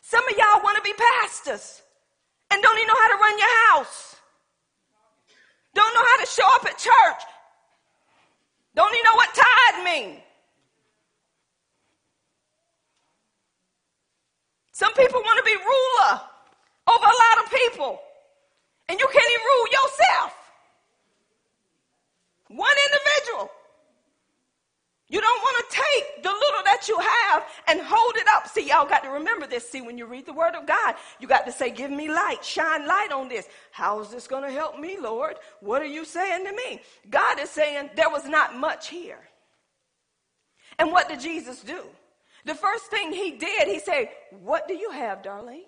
Some 0.00 0.26
of 0.28 0.36
y'all 0.36 0.62
want 0.62 0.76
to 0.76 0.82
be 0.82 0.94
pastors 1.20 1.82
and 2.50 2.62
don't 2.62 2.78
even 2.78 2.88
know 2.88 2.94
how 2.94 3.16
to 3.16 3.22
run 3.22 3.38
your 3.38 3.56
house. 3.70 4.16
Don't 5.74 5.94
know 5.94 6.00
how 6.00 6.24
to 6.24 6.26
show 6.26 6.54
up 6.54 6.64
at 6.64 6.78
church. 6.78 7.22
Don't 8.74 8.92
even 8.92 9.04
know 9.04 9.16
what 9.16 9.28
tithe 9.34 9.84
mean. 9.84 10.18
Some 14.72 14.92
people 14.94 15.20
want 15.22 15.38
to 15.38 15.44
be 15.44 15.56
ruler 15.56 16.20
over 16.86 17.04
a 17.04 17.18
lot 17.24 17.44
of 17.44 17.50
people, 17.50 17.98
and 18.88 19.00
you 19.00 19.06
can't 19.06 19.30
even 19.32 19.44
rule 19.44 19.68
yourself. 19.72 20.32
One 22.48 22.76
individual. 22.86 23.50
You 25.08 25.20
don't 25.20 25.40
want 25.42 25.56
to 25.58 25.76
take 25.76 26.22
the 26.22 26.30
little 26.30 26.62
that 26.64 26.88
you 26.88 26.98
have 26.98 27.42
and 27.68 27.80
hold 27.82 28.16
it 28.16 28.26
up. 28.34 28.48
See, 28.48 28.68
y'all 28.68 28.86
got 28.88 29.02
to 29.02 29.10
remember 29.10 29.46
this. 29.46 29.68
See, 29.68 29.80
when 29.80 29.98
you 29.98 30.06
read 30.06 30.26
the 30.26 30.32
word 30.32 30.54
of 30.54 30.66
God, 30.66 30.94
you 31.20 31.26
got 31.26 31.46
to 31.46 31.52
say, 31.52 31.70
Give 31.70 31.90
me 31.90 32.08
light, 32.08 32.44
shine 32.44 32.86
light 32.86 33.10
on 33.12 33.28
this. 33.28 33.48
How 33.72 34.00
is 34.00 34.08
this 34.08 34.26
going 34.26 34.44
to 34.44 34.50
help 34.50 34.78
me, 34.78 34.96
Lord? 35.00 35.36
What 35.60 35.82
are 35.82 35.86
you 35.86 36.04
saying 36.04 36.44
to 36.46 36.52
me? 36.52 36.80
God 37.10 37.40
is 37.40 37.50
saying 37.50 37.90
there 37.96 38.10
was 38.10 38.26
not 38.26 38.56
much 38.56 38.88
here. 38.88 39.20
And 40.78 40.92
what 40.92 41.08
did 41.08 41.20
Jesus 41.20 41.62
do? 41.62 41.82
The 42.44 42.54
first 42.54 42.86
thing 42.86 43.12
he 43.12 43.32
did, 43.32 43.68
he 43.68 43.80
said, 43.80 44.08
What 44.30 44.68
do 44.68 44.74
you 44.74 44.90
have, 44.90 45.22
darling? 45.22 45.64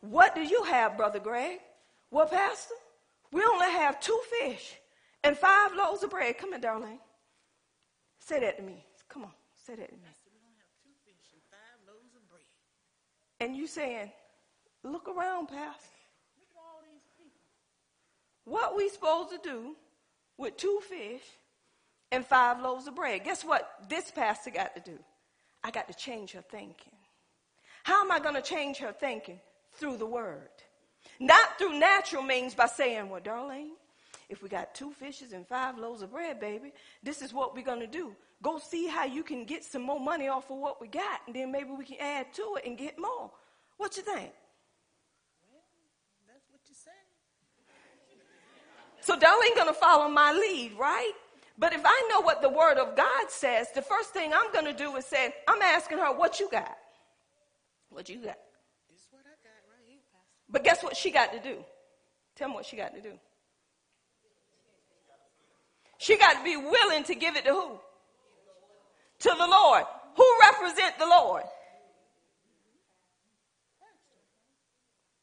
What 0.00 0.34
do 0.34 0.42
you 0.42 0.64
have, 0.64 0.98
Brother 0.98 1.18
Greg? 1.18 1.60
Well, 2.10 2.26
Pastor, 2.26 2.74
we 3.32 3.42
only 3.42 3.70
have 3.70 3.98
two 4.00 4.20
fish 4.38 4.74
and 5.22 5.36
five 5.36 5.74
loaves 5.74 6.02
of 6.02 6.10
bread. 6.10 6.36
Come 6.36 6.50
here, 6.50 6.60
darling. 6.60 6.98
Say 8.20 8.40
that 8.40 8.58
to 8.58 8.62
me. 8.62 8.84
Come 9.08 9.24
on, 9.24 9.32
say 9.66 9.74
that 9.76 9.88
to 9.88 9.94
me. 9.94 10.00
And 13.40 13.56
you 13.56 13.66
saying, 13.66 14.10
look 14.82 15.08
around, 15.08 15.48
Pastor. 15.48 15.88
What 18.44 18.76
we 18.76 18.88
supposed 18.90 19.30
to 19.30 19.38
do 19.42 19.74
with 20.36 20.56
two 20.56 20.80
fish 20.88 21.22
and 22.12 22.24
five 22.26 22.60
loaves 22.60 22.86
of 22.86 22.94
bread? 22.94 23.24
Guess 23.24 23.44
what 23.44 23.68
this 23.88 24.10
pastor 24.10 24.50
got 24.50 24.74
to 24.74 24.82
do? 24.82 24.98
I 25.62 25.70
got 25.70 25.88
to 25.88 25.94
change 25.94 26.32
her 26.32 26.42
thinking. 26.42 26.92
How 27.84 28.02
am 28.02 28.12
I 28.12 28.18
going 28.18 28.34
to 28.34 28.42
change 28.42 28.78
her 28.78 28.92
thinking? 28.92 29.40
Through 29.76 29.96
the 29.96 30.06
word. 30.06 30.50
Not 31.18 31.58
through 31.58 31.78
natural 31.78 32.22
means 32.22 32.54
by 32.54 32.66
saying, 32.66 33.08
well, 33.08 33.20
Darlene, 33.20 33.70
if 34.28 34.42
we 34.42 34.48
got 34.48 34.74
two 34.74 34.92
fishes 34.92 35.32
and 35.32 35.46
five 35.46 35.78
loaves 35.78 36.02
of 36.02 36.12
bread, 36.12 36.40
baby, 36.40 36.72
this 37.02 37.22
is 37.22 37.32
what 37.32 37.54
we're 37.54 37.64
going 37.64 37.80
to 37.80 37.86
do. 37.86 38.14
Go 38.42 38.58
see 38.58 38.86
how 38.86 39.04
you 39.04 39.22
can 39.22 39.44
get 39.44 39.64
some 39.64 39.82
more 39.82 40.00
money 40.00 40.28
off 40.28 40.50
of 40.50 40.58
what 40.58 40.80
we 40.80 40.88
got, 40.88 41.20
and 41.26 41.34
then 41.34 41.50
maybe 41.50 41.70
we 41.70 41.84
can 41.84 41.96
add 42.00 42.32
to 42.34 42.56
it 42.58 42.66
and 42.66 42.76
get 42.76 42.98
more. 42.98 43.30
What 43.76 43.96
you 43.96 44.02
think? 44.02 44.32
Well, 45.50 45.62
that's 46.28 46.44
what 46.50 46.60
you 46.68 46.74
say. 46.74 46.90
So 49.00 49.16
Darlene 49.16 49.56
gonna 49.56 49.74
follow 49.74 50.08
my 50.08 50.32
lead, 50.32 50.72
right? 50.78 51.12
But 51.56 51.72
if 51.72 51.82
I 51.84 52.08
know 52.10 52.20
what 52.20 52.42
the 52.42 52.48
word 52.48 52.78
of 52.78 52.96
God 52.96 53.30
says, 53.30 53.68
the 53.74 53.82
first 53.82 54.10
thing 54.10 54.32
I'm 54.34 54.52
gonna 54.52 54.72
do 54.72 54.96
is 54.96 55.06
say, 55.06 55.34
I'm 55.46 55.62
asking 55.62 55.98
her, 55.98 56.12
what 56.12 56.40
you 56.40 56.48
got? 56.50 56.76
What 57.90 58.08
you 58.08 58.16
got? 58.16 58.38
This 58.90 59.00
is 59.02 59.06
what 59.12 59.22
I 59.24 59.36
got 59.46 59.62
right 59.70 59.86
here, 59.86 60.00
Pastor. 60.12 60.26
But 60.50 60.64
guess 60.64 60.82
what 60.82 60.96
she 60.96 61.12
got 61.12 61.32
to 61.32 61.38
do? 61.38 61.64
Tell 62.34 62.48
me 62.48 62.54
what 62.54 62.66
she 62.66 62.76
got 62.76 62.92
to 62.94 63.00
do. 63.00 63.12
She 66.04 66.18
got 66.18 66.34
to 66.34 66.44
be 66.44 66.54
willing 66.54 67.02
to 67.04 67.14
give 67.14 67.34
it 67.34 67.46
to 67.46 67.50
who? 67.50 67.78
To 69.20 69.34
the 69.38 69.46
Lord. 69.46 69.84
Who 70.18 70.26
represent 70.42 70.98
the 70.98 71.06
Lord? 71.06 71.44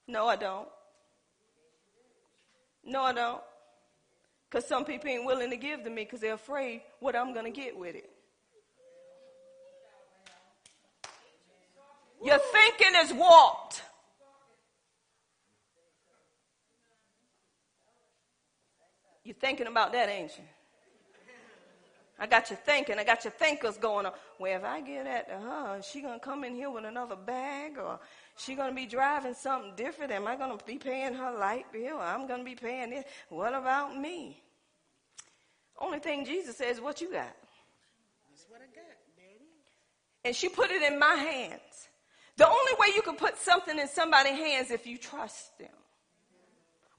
No, 0.07 0.25
I 0.25 0.37
don't. 0.37 0.67
No, 2.83 3.03
I 3.03 3.13
don't. 3.13 3.41
Because 4.49 4.67
some 4.67 4.83
people 4.83 5.07
ain't 5.07 5.23
willing 5.23 5.51
to 5.51 5.55
give 5.55 5.83
to 5.83 5.89
me 5.91 6.03
because 6.03 6.19
they're 6.19 6.33
afraid 6.33 6.81
what 6.99 7.15
I'm 7.15 7.31
going 7.35 7.45
to 7.45 7.51
get 7.51 7.77
with 7.77 7.93
it. 7.93 8.09
Your 12.23 12.39
thinking 12.39 12.99
is 13.03 13.13
warped. 13.13 13.83
You're 19.23 19.35
thinking 19.35 19.67
about 19.67 19.91
that, 19.91 20.09
ain't 20.09 20.35
you? 20.35 20.43
I 22.21 22.27
got 22.27 22.51
you 22.51 22.55
thinking. 22.55 22.99
I 22.99 23.03
got 23.03 23.23
your 23.23 23.31
thinkers 23.31 23.77
going 23.77 24.05
on. 24.05 24.13
Well, 24.37 24.55
if 24.55 24.63
I 24.63 24.79
get 24.81 25.05
that 25.05 25.27
to 25.27 25.39
her, 25.39 25.77
is 25.79 25.87
she 25.87 26.01
gonna 26.01 26.19
come 26.19 26.43
in 26.43 26.53
here 26.53 26.69
with 26.69 26.85
another 26.85 27.15
bag, 27.15 27.79
or 27.79 27.99
she 28.37 28.53
gonna 28.53 28.75
be 28.75 28.85
driving 28.85 29.33
something 29.33 29.73
different? 29.75 30.11
Am 30.11 30.27
I 30.27 30.35
gonna 30.35 30.57
be 30.63 30.77
paying 30.77 31.15
her 31.15 31.31
light 31.31 31.65
bill? 31.73 31.99
I'm 31.99 32.27
gonna 32.27 32.43
be 32.43 32.53
paying 32.53 32.91
this. 32.91 33.05
What 33.29 33.55
about 33.55 33.97
me? 33.97 34.43
Only 35.79 35.97
thing 35.97 36.23
Jesus 36.23 36.55
says, 36.57 36.79
"What 36.79 37.01
you 37.01 37.11
got?" 37.11 37.35
That's 38.29 38.45
what 38.47 38.61
I 38.61 38.67
got, 38.67 38.85
Daddy. 39.17 39.49
And 40.23 40.35
she 40.35 40.47
put 40.47 40.69
it 40.69 40.83
in 40.83 40.99
my 40.99 41.15
hands. 41.15 41.89
The 42.37 42.47
only 42.47 42.73
way 42.77 42.89
you 42.93 43.01
can 43.01 43.15
put 43.15 43.35
something 43.37 43.79
in 43.79 43.87
somebody's 43.87 44.37
hands 44.37 44.69
if 44.69 44.85
you 44.85 44.99
trust 44.99 45.57
them 45.57 45.75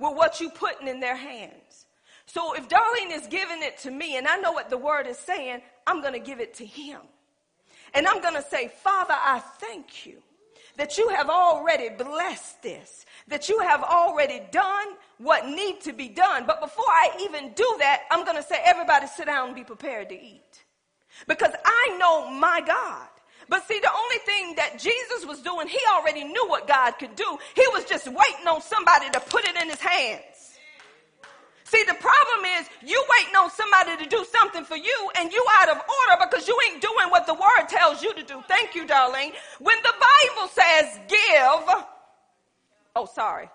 with 0.00 0.16
what 0.16 0.40
you 0.40 0.50
putting 0.50 0.88
in 0.88 0.98
their 0.98 1.14
hands. 1.14 1.86
So 2.32 2.54
if 2.54 2.66
Darlene 2.66 3.14
is 3.14 3.26
giving 3.26 3.62
it 3.62 3.76
to 3.80 3.90
me 3.90 4.16
and 4.16 4.26
I 4.26 4.36
know 4.38 4.52
what 4.52 4.70
the 4.70 4.78
word 4.78 5.06
is 5.06 5.18
saying, 5.18 5.60
I'm 5.86 6.00
going 6.00 6.14
to 6.14 6.18
give 6.18 6.40
it 6.40 6.54
to 6.54 6.64
him. 6.64 7.02
And 7.92 8.06
I'm 8.06 8.22
going 8.22 8.36
to 8.36 8.42
say, 8.42 8.68
Father, 8.68 9.12
I 9.14 9.40
thank 9.40 10.06
you 10.06 10.14
that 10.78 10.96
you 10.96 11.10
have 11.10 11.28
already 11.28 11.90
blessed 11.90 12.62
this, 12.62 13.04
that 13.28 13.50
you 13.50 13.58
have 13.58 13.82
already 13.82 14.40
done 14.50 14.86
what 15.18 15.46
need 15.46 15.82
to 15.82 15.92
be 15.92 16.08
done. 16.08 16.44
But 16.46 16.62
before 16.62 16.86
I 16.88 17.10
even 17.20 17.52
do 17.52 17.76
that, 17.80 18.04
I'm 18.10 18.24
going 18.24 18.38
to 18.38 18.42
say, 18.42 18.56
everybody 18.64 19.08
sit 19.08 19.26
down 19.26 19.48
and 19.48 19.54
be 19.54 19.64
prepared 19.64 20.08
to 20.08 20.14
eat. 20.14 20.64
Because 21.28 21.52
I 21.62 21.96
know 21.98 22.30
my 22.30 22.62
God. 22.66 23.08
But 23.50 23.68
see, 23.68 23.78
the 23.78 23.92
only 23.94 24.18
thing 24.24 24.54
that 24.54 24.78
Jesus 24.78 25.26
was 25.26 25.42
doing, 25.42 25.68
he 25.68 25.78
already 25.94 26.24
knew 26.24 26.48
what 26.48 26.66
God 26.66 26.92
could 26.92 27.14
do. 27.14 27.38
He 27.54 27.64
was 27.74 27.84
just 27.84 28.06
waiting 28.06 28.48
on 28.48 28.62
somebody 28.62 29.10
to 29.10 29.20
put 29.20 29.44
it 29.44 29.60
in 29.60 29.68
his 29.68 29.80
hands. 29.80 30.31
See, 31.72 31.82
the 31.84 31.94
problem 31.94 32.44
is 32.60 32.68
you 32.82 33.02
waiting 33.16 33.34
on 33.34 33.50
somebody 33.50 33.96
to 34.04 34.06
do 34.06 34.26
something 34.30 34.62
for 34.62 34.76
you 34.76 35.10
and 35.18 35.32
you 35.32 35.42
out 35.58 35.70
of 35.70 35.78
order 35.78 36.26
because 36.28 36.46
you 36.46 36.54
ain't 36.68 36.82
doing 36.82 37.08
what 37.08 37.26
the 37.26 37.32
word 37.32 37.66
tells 37.66 38.02
you 38.02 38.12
to 38.12 38.22
do. 38.22 38.42
Thank 38.46 38.74
you, 38.74 38.86
darling. 38.86 39.32
When 39.58 39.78
the 39.82 39.94
Bible 39.94 40.48
says 40.48 41.00
give, 41.08 41.84
oh, 42.94 43.06
sorry. 43.14 43.48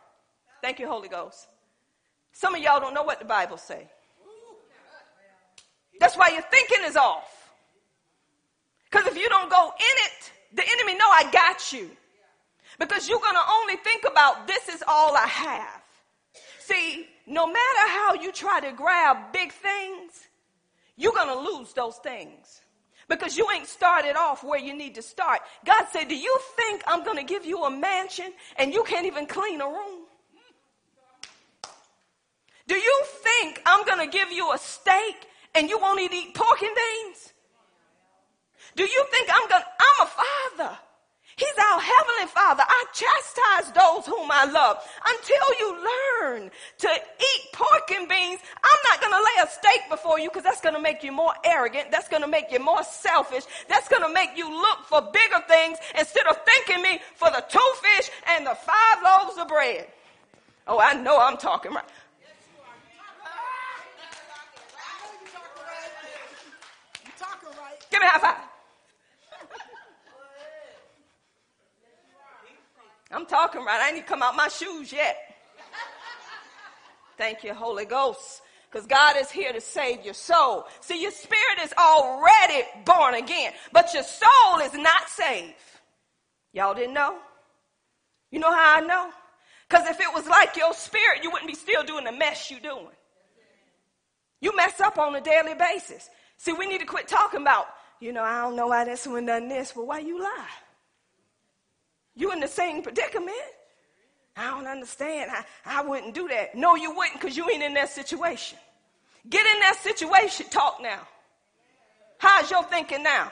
Thank 0.63 0.79
you, 0.79 0.87
Holy 0.87 1.09
Ghost. 1.09 1.47
Some 2.31 2.55
of 2.55 2.61
y'all 2.61 2.79
don't 2.79 2.95
know 2.95 3.03
what 3.03 3.19
the 3.19 3.25
Bible 3.25 3.57
say. 3.57 3.87
That's 5.99 6.17
why 6.17 6.29
your 6.29 6.41
thinking 6.41 6.85
is 6.85 6.95
off. 6.95 7.53
Because 8.89 9.05
if 9.05 9.15
you 9.15 9.29
don't 9.29 9.51
go 9.51 9.71
in 9.77 9.97
it, 10.05 10.31
the 10.55 10.63
enemy 10.67 10.95
know 10.97 11.07
I 11.07 11.29
got 11.31 11.71
you. 11.71 11.91
Because 12.79 13.07
you're 13.07 13.19
going 13.19 13.35
to 13.35 13.51
only 13.61 13.75
think 13.75 14.05
about 14.09 14.47
this 14.47 14.69
is 14.69 14.83
all 14.87 15.15
I 15.15 15.27
have. 15.27 15.83
See, 16.61 17.07
no 17.27 17.45
matter 17.45 17.87
how 17.89 18.13
you 18.13 18.31
try 18.31 18.61
to 18.61 18.71
grab 18.71 19.33
big 19.33 19.51
things, 19.51 20.27
you're 20.95 21.13
going 21.13 21.27
to 21.27 21.51
lose 21.51 21.73
those 21.73 21.97
things. 21.97 22.61
Because 23.09 23.37
you 23.37 23.47
ain't 23.51 23.67
started 23.67 24.17
off 24.17 24.43
where 24.43 24.59
you 24.59 24.75
need 24.75 24.95
to 24.95 25.01
start. 25.01 25.39
God 25.65 25.85
said, 25.91 26.09
Do 26.09 26.15
you 26.15 26.37
think 26.57 26.83
I'm 26.87 27.05
going 27.05 27.17
to 27.17 27.23
give 27.23 27.45
you 27.45 27.63
a 27.63 27.71
mansion 27.71 28.33
and 28.57 28.73
you 28.73 28.83
can't 28.83 29.05
even 29.05 29.25
clean 29.27 29.61
a 29.61 29.65
room? 29.65 30.05
Do 32.67 32.75
you 32.75 33.03
think 33.23 33.61
I'm 33.65 33.85
going 33.85 34.09
to 34.09 34.17
give 34.17 34.31
you 34.31 34.51
a 34.51 34.57
steak 34.57 35.27
and 35.55 35.69
you 35.69 35.79
won't 35.79 36.01
eat 36.01 36.33
pork 36.35 36.61
and 36.61 36.75
beans? 36.75 37.33
Do 38.75 38.83
you 38.83 39.05
think 39.09 39.29
I'm 39.33 39.49
going 39.49 39.61
to, 39.61 39.67
I'm 39.67 40.07
a 40.07 40.09
father. 40.09 40.77
He's 41.37 41.53
our 41.71 41.79
heavenly 41.79 42.25
father. 42.33 42.63
I 42.67 42.85
chastise 42.91 43.71
those 43.71 44.07
whom 44.07 44.27
I 44.31 44.45
love 44.45 44.83
until 45.05 45.59
you 45.59 45.69
learn 45.85 46.49
to 46.79 46.87
eat 46.89 47.53
pork 47.53 47.91
and 47.91 48.09
beans. 48.09 48.39
I'm 48.55 48.79
not 48.89 48.99
going 49.01 49.13
to 49.13 49.19
lay 49.19 49.43
a 49.43 49.47
steak 49.47 49.81
before 49.87 50.19
you 50.19 50.29
because 50.29 50.41
that's 50.41 50.61
going 50.61 50.73
to 50.73 50.81
make 50.81 51.03
you 51.03 51.11
more 51.11 51.33
arrogant. 51.45 51.91
That's 51.91 52.09
going 52.09 52.23
to 52.23 52.27
make 52.27 52.51
you 52.51 52.59
more 52.59 52.83
selfish. 52.83 53.43
That's 53.69 53.87
going 53.87 54.01
to 54.01 54.11
make 54.11 54.31
you 54.35 54.49
look 54.49 54.85
for 54.85 54.99
bigger 55.13 55.43
things 55.47 55.77
instead 55.95 56.25
of 56.25 56.39
thanking 56.43 56.81
me 56.81 57.01
for 57.13 57.29
the 57.29 57.45
two 57.47 57.71
fish 57.83 58.09
and 58.31 58.43
the 58.43 58.55
five 58.55 59.03
loaves 59.05 59.37
of 59.37 59.47
bread. 59.47 59.85
Oh, 60.65 60.79
I 60.79 60.95
know 60.95 61.19
I'm 61.19 61.37
talking 61.37 61.71
right. 61.71 61.85
Give 67.91 68.01
me 68.01 68.07
a 68.07 68.09
high 68.09 68.19
five. 68.19 68.46
I'm 73.11 73.25
talking 73.25 73.63
right. 73.63 73.79
I 73.79 73.87
ain't 73.87 73.97
even 73.97 74.07
come 74.07 74.21
out 74.21 74.35
my 74.35 74.47
shoes 74.49 74.91
yet. 74.91 75.17
Thank 77.17 77.43
you, 77.43 77.53
Holy 77.53 77.85
Ghost. 77.85 78.41
Because 78.69 78.85
God 78.85 79.15
is 79.17 79.31
here 79.31 79.53
to 79.53 79.61
save 79.61 80.03
your 80.03 80.13
soul. 80.13 80.65
See, 80.81 81.01
your 81.01 81.11
spirit 81.11 81.59
is 81.63 81.73
already 81.79 82.63
born 82.85 83.15
again, 83.15 83.53
but 83.71 83.93
your 83.93 84.03
soul 84.03 84.59
is 84.61 84.73
not 84.73 85.09
saved. 85.09 85.53
Y'all 86.51 86.73
didn't 86.73 86.93
know? 86.93 87.17
You 88.29 88.39
know 88.39 88.51
how 88.51 88.77
I 88.77 88.81
know? 88.81 89.09
Because 89.69 89.87
if 89.87 89.99
it 89.99 90.13
was 90.13 90.27
like 90.27 90.55
your 90.57 90.73
spirit, 90.73 91.23
you 91.23 91.31
wouldn't 91.31 91.49
be 91.49 91.55
still 91.55 91.83
doing 91.83 92.03
the 92.03 92.11
mess 92.11 92.51
you're 92.51 92.59
doing. 92.59 92.87
You 94.41 94.55
mess 94.55 94.79
up 94.81 94.97
on 94.97 95.15
a 95.15 95.21
daily 95.21 95.55
basis. 95.55 96.09
See, 96.37 96.53
we 96.53 96.67
need 96.67 96.79
to 96.79 96.85
quit 96.85 97.07
talking 97.07 97.41
about, 97.41 97.67
you 97.99 98.11
know, 98.11 98.23
I 98.23 98.41
don't 98.41 98.55
know 98.55 98.67
why 98.67 98.85
this 98.85 99.07
one 99.07 99.25
done 99.25 99.47
this. 99.47 99.75
Well, 99.75 99.87
why 99.87 99.99
you 99.99 100.21
lie? 100.21 100.49
You 102.17 102.31
in 102.33 102.39
the 102.39 102.47
same 102.47 102.81
predicament. 102.81 103.37
I 104.35 104.49
don't 104.49 104.67
understand. 104.67 105.31
I, 105.31 105.43
I 105.65 105.83
wouldn't 105.83 106.13
do 106.13 106.27
that. 106.27 106.55
No, 106.55 106.75
you 106.75 106.93
wouldn't 106.93 107.21
because 107.21 107.37
you 107.37 107.49
ain't 107.49 107.63
in 107.63 107.75
that 107.75 107.89
situation. 107.89 108.57
Get 109.29 109.45
in 109.45 109.59
that 109.61 109.77
situation. 109.81 110.47
Talk 110.49 110.79
now. 110.81 111.07
How's 112.17 112.49
your 112.49 112.63
thinking 112.63 113.03
now? 113.03 113.31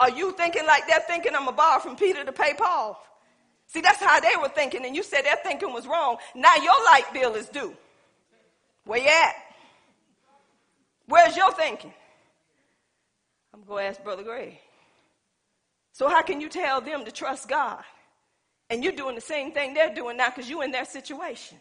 Are 0.00 0.10
you 0.10 0.32
thinking 0.32 0.66
like 0.66 0.86
they're 0.88 1.00
thinking 1.06 1.32
I'm 1.34 1.46
a 1.46 1.52
borrow 1.52 1.78
from 1.78 1.96
Peter 1.96 2.24
to 2.24 2.32
pay 2.32 2.54
Paul? 2.54 3.02
See, 3.68 3.80
that's 3.80 4.00
how 4.00 4.20
they 4.20 4.36
were 4.40 4.48
thinking, 4.48 4.84
and 4.84 4.94
you 4.94 5.02
said 5.02 5.22
their 5.22 5.36
thinking 5.42 5.72
was 5.72 5.86
wrong. 5.86 6.16
Now 6.34 6.54
your 6.56 6.74
light 6.84 7.06
bill 7.14 7.34
is 7.36 7.48
due. 7.48 7.74
Where 8.84 9.00
you 9.00 9.08
at? 9.08 9.34
Where's 11.06 11.36
your 11.36 11.52
thinking? 11.52 11.94
I'm 13.54 13.62
going 13.64 13.84
to 13.84 13.88
ask 13.90 14.02
Brother 14.02 14.24
Gray. 14.24 14.60
So 15.92 16.08
how 16.08 16.22
can 16.22 16.40
you 16.40 16.48
tell 16.48 16.80
them 16.80 17.04
to 17.04 17.12
trust 17.12 17.48
God? 17.48 17.82
And 18.70 18.82
you're 18.82 18.94
doing 18.94 19.14
the 19.14 19.20
same 19.20 19.52
thing 19.52 19.74
they're 19.74 19.94
doing 19.94 20.16
now 20.16 20.30
because 20.30 20.48
you're 20.48 20.64
in 20.64 20.70
their 20.70 20.86
situation. 20.86 21.58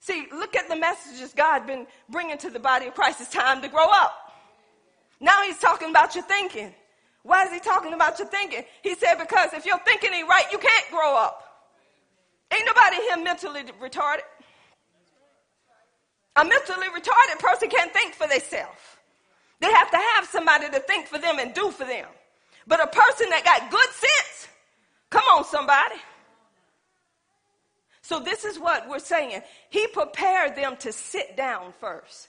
See, 0.00 0.26
look 0.32 0.56
at 0.56 0.68
the 0.68 0.76
messages 0.76 1.34
God's 1.34 1.66
been 1.66 1.86
bringing 2.08 2.38
to 2.38 2.50
the 2.50 2.58
body 2.58 2.86
of 2.86 2.94
Christ. 2.94 3.20
It's 3.20 3.30
time 3.30 3.60
to 3.60 3.68
grow 3.68 3.84
up. 3.84 4.32
Now 5.20 5.42
he's 5.42 5.58
talking 5.58 5.90
about 5.90 6.14
your 6.14 6.24
thinking. 6.24 6.74
Why 7.22 7.44
is 7.44 7.52
he 7.52 7.60
talking 7.60 7.92
about 7.92 8.18
your 8.18 8.28
thinking? 8.28 8.64
He 8.82 8.94
said, 8.94 9.16
because 9.16 9.52
if 9.52 9.66
your 9.66 9.78
thinking 9.80 10.10
ain't 10.14 10.26
right, 10.26 10.46
you 10.50 10.58
can't 10.58 10.90
grow 10.90 11.14
up. 11.18 11.44
Ain't 12.52 12.64
nobody 12.64 12.96
here 12.96 13.22
mentally 13.22 13.60
retarded. 13.80 14.22
A 16.36 16.44
mentally 16.44 16.86
retarded 16.88 17.38
person 17.38 17.68
can't 17.68 17.92
think 17.92 18.14
for 18.14 18.26
themselves. 18.26 18.80
They 19.60 19.70
have 19.70 19.90
to 19.90 19.98
have 20.14 20.26
somebody 20.26 20.70
to 20.70 20.80
think 20.80 21.06
for 21.06 21.18
them 21.18 21.38
and 21.38 21.52
do 21.52 21.70
for 21.70 21.84
them. 21.84 22.06
But 22.70 22.80
a 22.80 22.86
person 22.86 23.28
that 23.30 23.44
got 23.44 23.68
good 23.68 23.88
sense, 23.88 24.48
come 25.10 25.24
on, 25.34 25.44
somebody. 25.44 25.96
So, 28.00 28.20
this 28.20 28.44
is 28.44 28.60
what 28.60 28.88
we're 28.88 29.00
saying. 29.00 29.42
He 29.70 29.88
prepared 29.88 30.54
them 30.54 30.76
to 30.78 30.92
sit 30.92 31.36
down 31.36 31.74
first. 31.80 32.28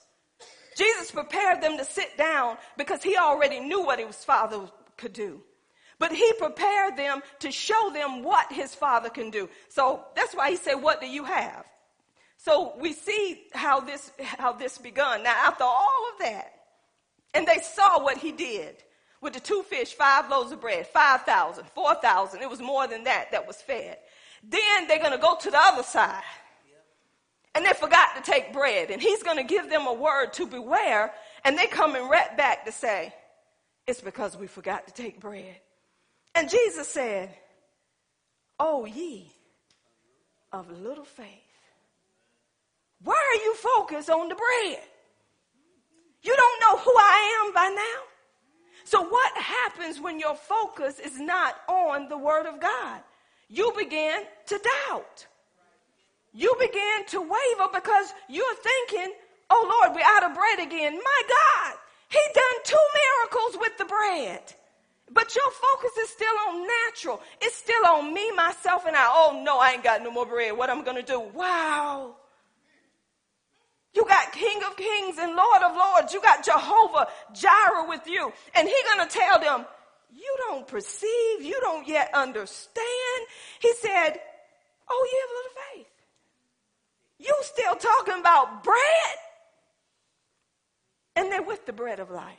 Jesus 0.76 1.12
prepared 1.12 1.62
them 1.62 1.78
to 1.78 1.84
sit 1.84 2.18
down 2.18 2.56
because 2.76 3.04
he 3.04 3.16
already 3.16 3.60
knew 3.60 3.84
what 3.84 4.00
his 4.00 4.24
father 4.24 4.62
could 4.96 5.12
do. 5.12 5.40
But 6.00 6.10
he 6.10 6.32
prepared 6.32 6.96
them 6.96 7.20
to 7.38 7.52
show 7.52 7.90
them 7.94 8.24
what 8.24 8.52
his 8.52 8.74
father 8.74 9.10
can 9.10 9.30
do. 9.30 9.48
So 9.68 10.04
that's 10.16 10.34
why 10.34 10.50
he 10.50 10.56
said, 10.56 10.74
What 10.74 11.00
do 11.00 11.06
you 11.06 11.22
have? 11.22 11.64
So 12.38 12.74
we 12.80 12.94
see 12.94 13.44
how 13.52 13.78
this, 13.78 14.10
how 14.20 14.54
this 14.54 14.76
begun. 14.76 15.22
Now, 15.22 15.34
after 15.46 15.62
all 15.62 16.10
of 16.12 16.18
that, 16.26 16.52
and 17.32 17.46
they 17.46 17.58
saw 17.58 18.02
what 18.02 18.18
he 18.18 18.32
did 18.32 18.82
with 19.22 19.32
the 19.32 19.40
two 19.40 19.62
fish, 19.62 19.94
five 19.94 20.28
loaves 20.28 20.52
of 20.52 20.60
bread, 20.60 20.86
5,000, 20.88 21.64
4,000. 21.74 22.42
It 22.42 22.50
was 22.50 22.60
more 22.60 22.86
than 22.88 23.04
that 23.04 23.30
that 23.30 23.46
was 23.46 23.62
fed. 23.62 23.96
Then 24.42 24.88
they're 24.88 24.98
going 24.98 25.12
to 25.12 25.18
go 25.18 25.36
to 25.36 25.50
the 25.50 25.58
other 25.58 25.84
side. 25.84 26.22
And 27.54 27.64
they 27.64 27.72
forgot 27.72 28.16
to 28.16 28.30
take 28.30 28.52
bread. 28.52 28.90
And 28.90 29.00
he's 29.00 29.22
going 29.22 29.36
to 29.36 29.44
give 29.44 29.70
them 29.70 29.86
a 29.86 29.92
word 29.92 30.32
to 30.34 30.46
beware. 30.46 31.12
And 31.44 31.56
they 31.56 31.66
come 31.66 31.94
and 31.94 32.10
right 32.10 32.36
back 32.36 32.64
to 32.66 32.72
say, 32.72 33.14
it's 33.86 34.00
because 34.00 34.36
we 34.36 34.48
forgot 34.48 34.88
to 34.88 34.92
take 34.92 35.20
bread. 35.20 35.56
And 36.34 36.50
Jesus 36.50 36.88
said, 36.88 37.30
Oh, 38.58 38.84
ye 38.84 39.30
of 40.52 40.70
little 40.70 41.04
faith. 41.04 41.26
Why 43.02 43.14
are 43.14 43.44
you 43.44 43.54
focused 43.54 44.10
on 44.10 44.28
the 44.28 44.34
bread? 44.34 44.78
You 46.22 46.36
don't 46.36 46.60
know 46.60 46.78
who 46.82 46.92
I 46.96 47.44
am 47.44 47.54
by 47.54 47.74
now? 47.74 48.11
So, 48.92 49.00
what 49.00 49.32
happens 49.38 50.02
when 50.02 50.20
your 50.20 50.34
focus 50.34 50.98
is 50.98 51.18
not 51.18 51.54
on 51.66 52.10
the 52.10 52.18
Word 52.18 52.44
of 52.44 52.60
God? 52.60 53.00
You 53.48 53.72
begin 53.74 54.20
to 54.48 54.60
doubt. 54.86 55.26
You 56.34 56.54
begin 56.60 57.06
to 57.06 57.20
waver 57.22 57.70
because 57.72 58.12
you're 58.28 58.44
thinking, 58.56 59.14
oh 59.48 59.80
Lord, 59.80 59.96
we're 59.96 60.04
out 60.04 60.30
of 60.30 60.36
bread 60.36 60.66
again. 60.66 60.92
My 60.92 61.22
God, 61.26 61.78
He 62.10 62.20
done 62.34 62.58
two 62.64 62.86
miracles 63.00 63.62
with 63.62 63.78
the 63.78 63.86
bread. 63.86 64.42
But 65.10 65.34
your 65.34 65.50
focus 65.50 65.96
is 65.96 66.10
still 66.10 66.36
on 66.50 66.66
natural. 66.86 67.22
It's 67.40 67.56
still 67.56 67.86
on 67.86 68.12
me, 68.12 68.30
myself, 68.32 68.84
and 68.86 68.94
I. 68.94 69.06
Oh 69.08 69.40
no, 69.42 69.58
I 69.58 69.70
ain't 69.70 69.84
got 69.84 70.02
no 70.02 70.10
more 70.10 70.26
bread. 70.26 70.54
What 70.54 70.68
am 70.68 70.80
I 70.80 70.84
gonna 70.84 71.02
do? 71.02 71.18
Wow. 71.18 72.16
You 73.94 74.06
got 74.06 74.32
King 74.32 74.60
of 74.68 74.76
Kings 74.76 75.18
and 75.18 75.36
Lord 75.36 75.62
of 75.62 75.76
Lords. 75.76 76.12
You 76.12 76.22
got 76.22 76.44
Jehovah 76.44 77.08
Jireh 77.34 77.88
with 77.88 78.06
you. 78.06 78.32
And 78.54 78.66
he 78.66 78.74
gonna 78.88 79.08
tell 79.08 79.38
them, 79.38 79.66
you 80.14 80.36
don't 80.48 80.66
perceive, 80.66 81.42
you 81.42 81.58
don't 81.60 81.86
yet 81.86 82.10
understand. 82.14 83.26
He 83.60 83.72
said, 83.74 84.18
oh, 84.88 85.08
you 85.10 85.20
have 85.20 85.30
a 85.30 85.36
little 85.36 85.52
faith. 85.74 85.92
You 87.18 87.36
still 87.42 87.74
talking 87.76 88.20
about 88.20 88.64
bread? 88.64 89.16
And 91.16 91.30
they're 91.30 91.42
with 91.42 91.66
the 91.66 91.72
bread 91.72 92.00
of 92.00 92.10
life. 92.10 92.36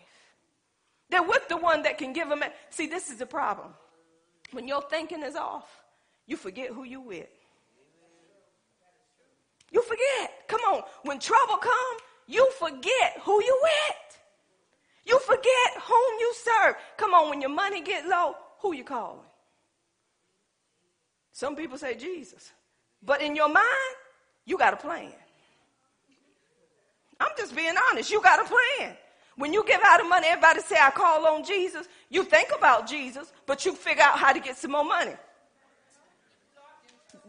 They're 1.09 1.23
with 1.23 1.47
the 1.47 1.57
one 1.57 1.83
that 1.83 1.99
can 1.99 2.13
give 2.13 2.29
them. 2.29 2.43
See, 2.71 2.87
this 2.87 3.09
is 3.09 3.17
the 3.17 3.25
problem. 3.25 3.73
When 4.51 4.67
your 4.67 4.81
thinking 4.81 5.21
is 5.21 5.35
off, 5.35 5.67
you 6.25 6.37
forget 6.37 6.69
who 6.69 6.83
you 6.83 7.01
with. 7.01 7.27
You 9.73 9.81
forget. 9.81 10.47
Come 10.47 10.61
on. 10.61 10.83
When 11.01 11.19
trouble 11.19 11.57
come, 11.57 11.97
you 12.27 12.49
forget 12.59 13.17
who 13.23 13.43
you 13.43 13.59
with. 13.61 14.03
You 15.05 15.19
forget 15.19 15.83
whom 15.83 16.19
you 16.19 16.33
serve. 16.35 16.75
Come 16.95 17.13
on, 17.13 17.29
when 17.29 17.41
your 17.41 17.49
money 17.49 17.81
get 17.81 18.07
low, 18.07 18.35
who 18.59 18.73
you 18.73 18.85
calling? 18.85 19.19
Some 21.33 21.55
people 21.55 21.77
say 21.77 21.95
Jesus. 21.95 22.51
But 23.05 23.21
in 23.21 23.35
your 23.35 23.49
mind, 23.49 23.95
you 24.45 24.57
got 24.57 24.73
a 24.73 24.77
plan. 24.77 25.11
I'm 27.19 27.31
just 27.37 27.55
being 27.55 27.73
honest. 27.91 28.11
You 28.11 28.21
got 28.21 28.39
a 28.39 28.47
plan. 28.47 28.95
When 29.35 29.51
you 29.51 29.65
give 29.65 29.81
out 29.83 29.99
of 29.99 30.07
money, 30.07 30.27
everybody 30.27 30.61
say, 30.61 30.75
I 30.79 30.91
call 30.91 31.25
on 31.25 31.43
Jesus. 31.43 31.87
You 32.09 32.23
think 32.23 32.49
about 32.55 32.87
Jesus, 32.87 33.33
but 33.47 33.65
you 33.65 33.73
figure 33.73 34.03
out 34.03 34.19
how 34.19 34.31
to 34.31 34.39
get 34.39 34.57
some 34.57 34.71
more 34.71 34.85
money. 34.85 35.15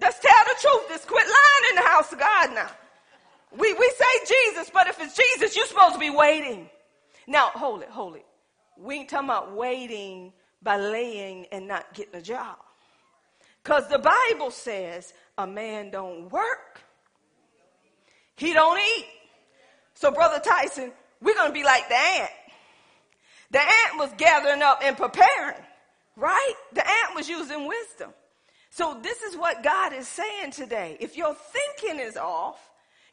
Let's 0.01 0.19
tell 0.21 0.45
the 0.47 0.61
truth. 0.61 0.89
Just 0.89 1.07
quit 1.07 1.27
lying 1.27 1.71
in 1.71 1.77
the 1.77 1.84
house 1.95 2.13
of 2.13 2.19
God 2.19 2.55
now. 2.55 2.71
We, 3.57 3.73
we 3.73 3.93
say 3.97 4.35
Jesus, 4.53 4.71
but 4.73 4.89
if 4.89 5.01
it's 5.01 5.17
Jesus, 5.17 5.57
you're 5.57 5.67
supposed 5.67 5.95
to 5.95 6.01
be 6.01 6.11
waiting. 6.11 6.69
Now, 7.27 7.51
hold 7.51 7.83
it, 7.83 7.89
hold 7.89 8.17
it. 8.17 8.27
We 8.77 8.97
ain't 8.97 9.09
talking 9.09 9.29
about 9.29 9.55
waiting 9.55 10.33
by 10.61 10.77
laying 10.77 11.47
and 11.53 11.69
not 11.69 11.95
getting 11.95 12.17
a 12.17 12.23
job. 12.23 12.57
Because 13.63 13.89
the 13.89 13.99
Bible 13.99 14.51
says 14.51 15.15
a 15.39 15.47
man 15.47 15.91
don't 15.91 16.31
work, 16.31 16.83
he 18.37 18.53
don't 18.53 18.79
eat. 18.79 19.07
So, 19.95 20.11
Brother 20.11 20.41
Tyson, 20.41 20.91
we're 21.23 21.35
going 21.35 21.51
to 21.51 21.55
be 21.55 21.63
like 21.63 21.89
the 21.89 21.95
ant. 21.95 22.31
The 23.53 23.61
ant 23.61 23.99
was 23.99 24.11
gathering 24.19 24.61
up 24.63 24.81
and 24.83 24.97
preparing, 24.97 25.63
right? 26.17 26.55
The 26.73 26.85
ant 26.85 27.15
was 27.15 27.29
using 27.29 27.69
wisdom. 27.69 28.11
So, 28.77 28.99
this 29.01 29.23
is 29.23 29.37
what 29.37 29.63
God 29.63 29.93
is 29.93 30.09
saying 30.09 30.51
today. 30.51 30.97
If 30.99 31.17
your 31.17 31.33
thinking 31.33 32.05
is 32.05 32.17
off, 32.17 32.59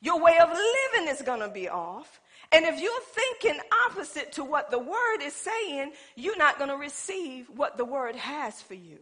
your 0.01 0.19
way 0.19 0.39
of 0.41 0.49
living 0.49 1.07
is 1.07 1.21
going 1.21 1.41
to 1.41 1.49
be 1.49 1.69
off. 1.69 2.19
And 2.51 2.65
if 2.65 2.81
you're 2.81 2.91
thinking 3.13 3.61
opposite 3.85 4.31
to 4.31 4.43
what 4.43 4.71
the 4.71 4.79
word 4.79 5.21
is 5.21 5.33
saying, 5.33 5.91
you're 6.15 6.35
not 6.35 6.57
going 6.57 6.71
to 6.71 6.77
receive 6.77 7.45
what 7.55 7.77
the 7.77 7.85
word 7.85 8.15
has 8.15 8.59
for 8.59 8.73
you. 8.73 8.97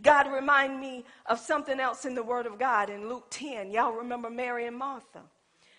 God 0.00 0.32
remind 0.32 0.80
me 0.80 1.04
of 1.26 1.40
something 1.40 1.80
else 1.80 2.04
in 2.04 2.14
the 2.14 2.22
word 2.22 2.46
of 2.46 2.60
God 2.60 2.90
in 2.90 3.08
Luke 3.08 3.26
10. 3.30 3.72
Y'all 3.72 3.90
remember 3.90 4.30
Mary 4.30 4.68
and 4.68 4.76
Martha. 4.76 5.22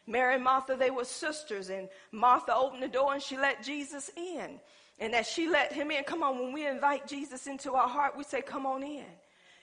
Mary 0.05 0.35
and 0.35 0.43
Martha, 0.43 0.75
they 0.75 0.91
were 0.91 1.05
sisters, 1.05 1.69
and 1.69 1.87
Martha 2.11 2.53
opened 2.53 2.83
the 2.83 2.89
door 2.89 3.13
and 3.13 3.23
she 3.23 3.37
let 3.37 3.63
Jesus 3.63 4.11
in. 4.17 4.59
And 4.99 5.15
as 5.15 5.29
she 5.29 5.47
let 5.47 5.71
him 5.71 5.91
in, 5.91 6.03
come 6.03 6.23
on, 6.23 6.37
when 6.39 6.51
we 6.51 6.67
invite 6.67 7.07
Jesus 7.07 7.47
into 7.47 7.75
our 7.75 7.87
heart, 7.87 8.17
we 8.17 8.25
say, 8.25 8.41
Come 8.41 8.65
on 8.65 8.83
in. 8.83 9.05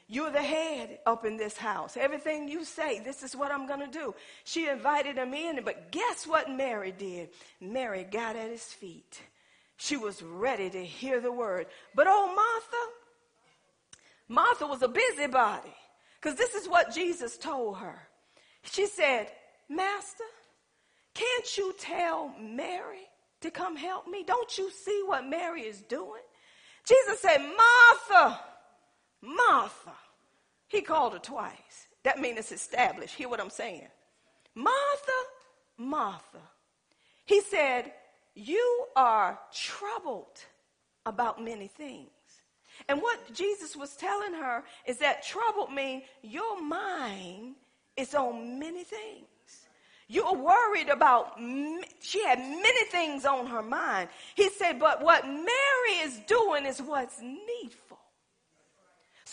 You're 0.09 0.31
the 0.31 0.43
head 0.43 1.01
up 1.05 1.25
in 1.25 1.37
this 1.37 1.57
house. 1.57 1.97
Everything 1.97 2.49
you 2.49 2.65
say, 2.65 3.01
this 3.01 3.25
is 3.25 3.35
what 3.35 3.51
I'm 3.51 3.67
going 3.67 3.81
to 3.81 3.87
do. 3.89 4.15
She 4.45 4.69
invited 4.69 5.17
him 5.17 5.35
in, 5.35 5.61
but 5.65 5.91
guess 5.91 6.27
what 6.27 6.51
Mary 6.51 6.93
did? 6.93 7.31
Mary 7.61 8.05
got 8.05 8.37
at 8.37 8.51
his 8.51 8.63
feet. 8.63 9.21
She 9.77 9.97
was 9.97 10.23
ready 10.23 10.71
to 10.71 10.85
hear 10.85 11.21
the 11.21 11.33
word. 11.33 11.67
But 11.95 12.07
oh, 12.09 12.27
Martha, 12.29 12.93
Martha 14.29 14.67
was 14.67 14.83
a 14.83 14.89
busybody 14.89 15.75
because 16.21 16.39
this 16.39 16.55
is 16.55 16.69
what 16.69 16.95
Jesus 16.95 17.37
told 17.37 17.79
her. 17.79 18.07
She 18.63 18.87
said, 18.87 19.29
Master, 19.69 20.25
can't 21.15 21.59
you 21.59 21.75
tell 21.79 22.33
Mary 22.41 23.09
to 23.41 23.51
come 23.51 23.75
help 23.75 24.07
me? 24.07 24.23
Don't 24.25 24.57
you 24.57 24.71
see 24.71 25.03
what 25.05 25.27
Mary 25.27 25.63
is 25.63 25.81
doing? 25.83 26.23
Jesus 26.85 27.21
said, 27.21 27.39
Martha, 27.39 28.41
Martha. 29.23 29.93
He 30.69 30.81
called 30.81 31.13
her 31.15 31.19
twice. 31.19 31.89
That 32.03 32.21
means 32.21 32.39
it's 32.39 32.53
established. 32.53 33.15
Hear 33.15 33.29
what 33.29 33.41
I'm 33.41 33.51
saying? 33.51 33.89
Martha, 34.55 35.13
Martha. 35.77 36.43
He 37.25 37.41
said, 37.41 37.93
You 38.35 38.87
are 38.95 39.39
troubled 39.53 40.41
about 41.05 41.43
many 41.43 41.69
things. 41.69 42.11
And 42.89 43.01
what 43.01 43.33
Jesus 43.33 43.75
was 43.77 43.97
telling 43.97 44.35
her 44.35 44.63
is 44.87 44.99
that 44.99 45.25
troubled 45.25 45.73
means 45.73 46.05
your 46.23 46.61
mind 46.61 47.55
is 47.97 48.15
on 48.15 48.59
many 48.59 48.85
things. 48.85 49.27
You're 50.09 50.35
worried 50.35 50.89
about, 50.89 51.37
she 52.01 52.23
had 52.25 52.39
many 52.39 52.85
things 52.87 53.25
on 53.25 53.47
her 53.47 53.63
mind. 53.63 54.09
He 54.37 54.51
said, 54.51 54.79
but 54.79 55.03
what 55.03 55.27
Mary 55.27 55.99
is 56.03 56.19
doing 56.29 56.65
is 56.65 56.81
what's 56.81 57.21
needful. 57.21 57.86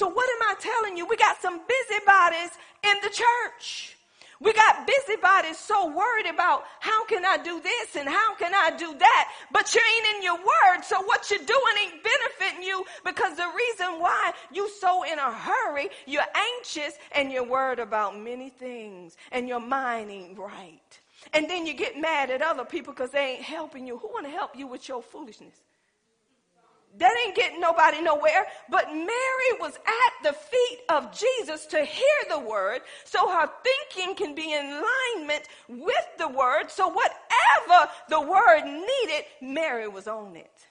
So, 0.03 0.09
what 0.09 0.27
am 0.29 0.49
I 0.49 0.55
telling 0.59 0.97
you? 0.97 1.05
We 1.05 1.15
got 1.15 1.41
some 1.41 1.61
busybodies 1.65 2.51
in 2.83 2.95
the 3.03 3.09
church. 3.09 3.95
We 4.41 4.51
got 4.51 4.85
busybodies 4.85 5.57
so 5.57 5.95
worried 5.95 6.25
about 6.25 6.65
how 6.81 7.05
can 7.05 7.23
I 7.23 7.37
do 7.37 7.61
this 7.61 7.95
and 7.95 8.09
how 8.09 8.35
can 8.35 8.51
I 8.53 8.75
do 8.75 8.93
that, 8.99 9.29
but 9.53 9.73
you 9.73 9.79
ain't 9.79 10.17
in 10.17 10.23
your 10.23 10.35
word. 10.35 10.83
So 10.83 11.01
what 11.03 11.29
you're 11.31 11.39
doing 11.39 11.75
ain't 11.85 12.03
benefiting 12.03 12.67
you 12.67 12.83
because 13.05 13.37
the 13.37 13.49
reason 13.55 14.01
why 14.01 14.33
you 14.51 14.69
so 14.81 15.03
in 15.03 15.19
a 15.19 15.31
hurry, 15.31 15.87
you're 16.05 16.21
anxious 16.57 16.95
and 17.13 17.31
you're 17.31 17.47
worried 17.47 17.79
about 17.79 18.19
many 18.19 18.49
things 18.49 19.15
and 19.31 19.47
your 19.47 19.61
mind 19.61 20.11
ain't 20.11 20.37
right. 20.37 20.99
And 21.31 21.49
then 21.49 21.65
you 21.65 21.73
get 21.73 21.97
mad 21.97 22.29
at 22.29 22.41
other 22.41 22.65
people 22.65 22.91
because 22.91 23.11
they 23.11 23.35
ain't 23.35 23.43
helping 23.43 23.87
you. 23.87 23.97
Who 23.99 24.09
want 24.09 24.25
to 24.25 24.31
help 24.33 24.53
you 24.57 24.67
with 24.67 24.89
your 24.89 25.01
foolishness? 25.01 25.55
That 26.97 27.15
ain't 27.25 27.35
getting 27.35 27.59
nobody 27.59 28.01
nowhere. 28.01 28.45
But 28.69 28.89
Mary 28.93 29.51
was 29.59 29.75
at 29.75 30.23
the 30.23 30.33
feet 30.33 30.79
of 30.89 31.11
Jesus 31.11 31.65
to 31.67 31.83
hear 31.83 32.05
the 32.29 32.39
word 32.39 32.81
so 33.03 33.27
her 33.29 33.49
thinking 33.63 34.15
can 34.15 34.35
be 34.35 34.53
in 34.53 34.65
alignment 34.65 35.47
with 35.67 36.07
the 36.19 36.27
word. 36.27 36.69
So 36.69 36.87
whatever 36.87 37.91
the 38.09 38.21
word 38.21 38.65
needed, 38.65 39.25
Mary 39.41 39.87
was 39.87 40.07
on 40.07 40.35
it. 40.35 40.67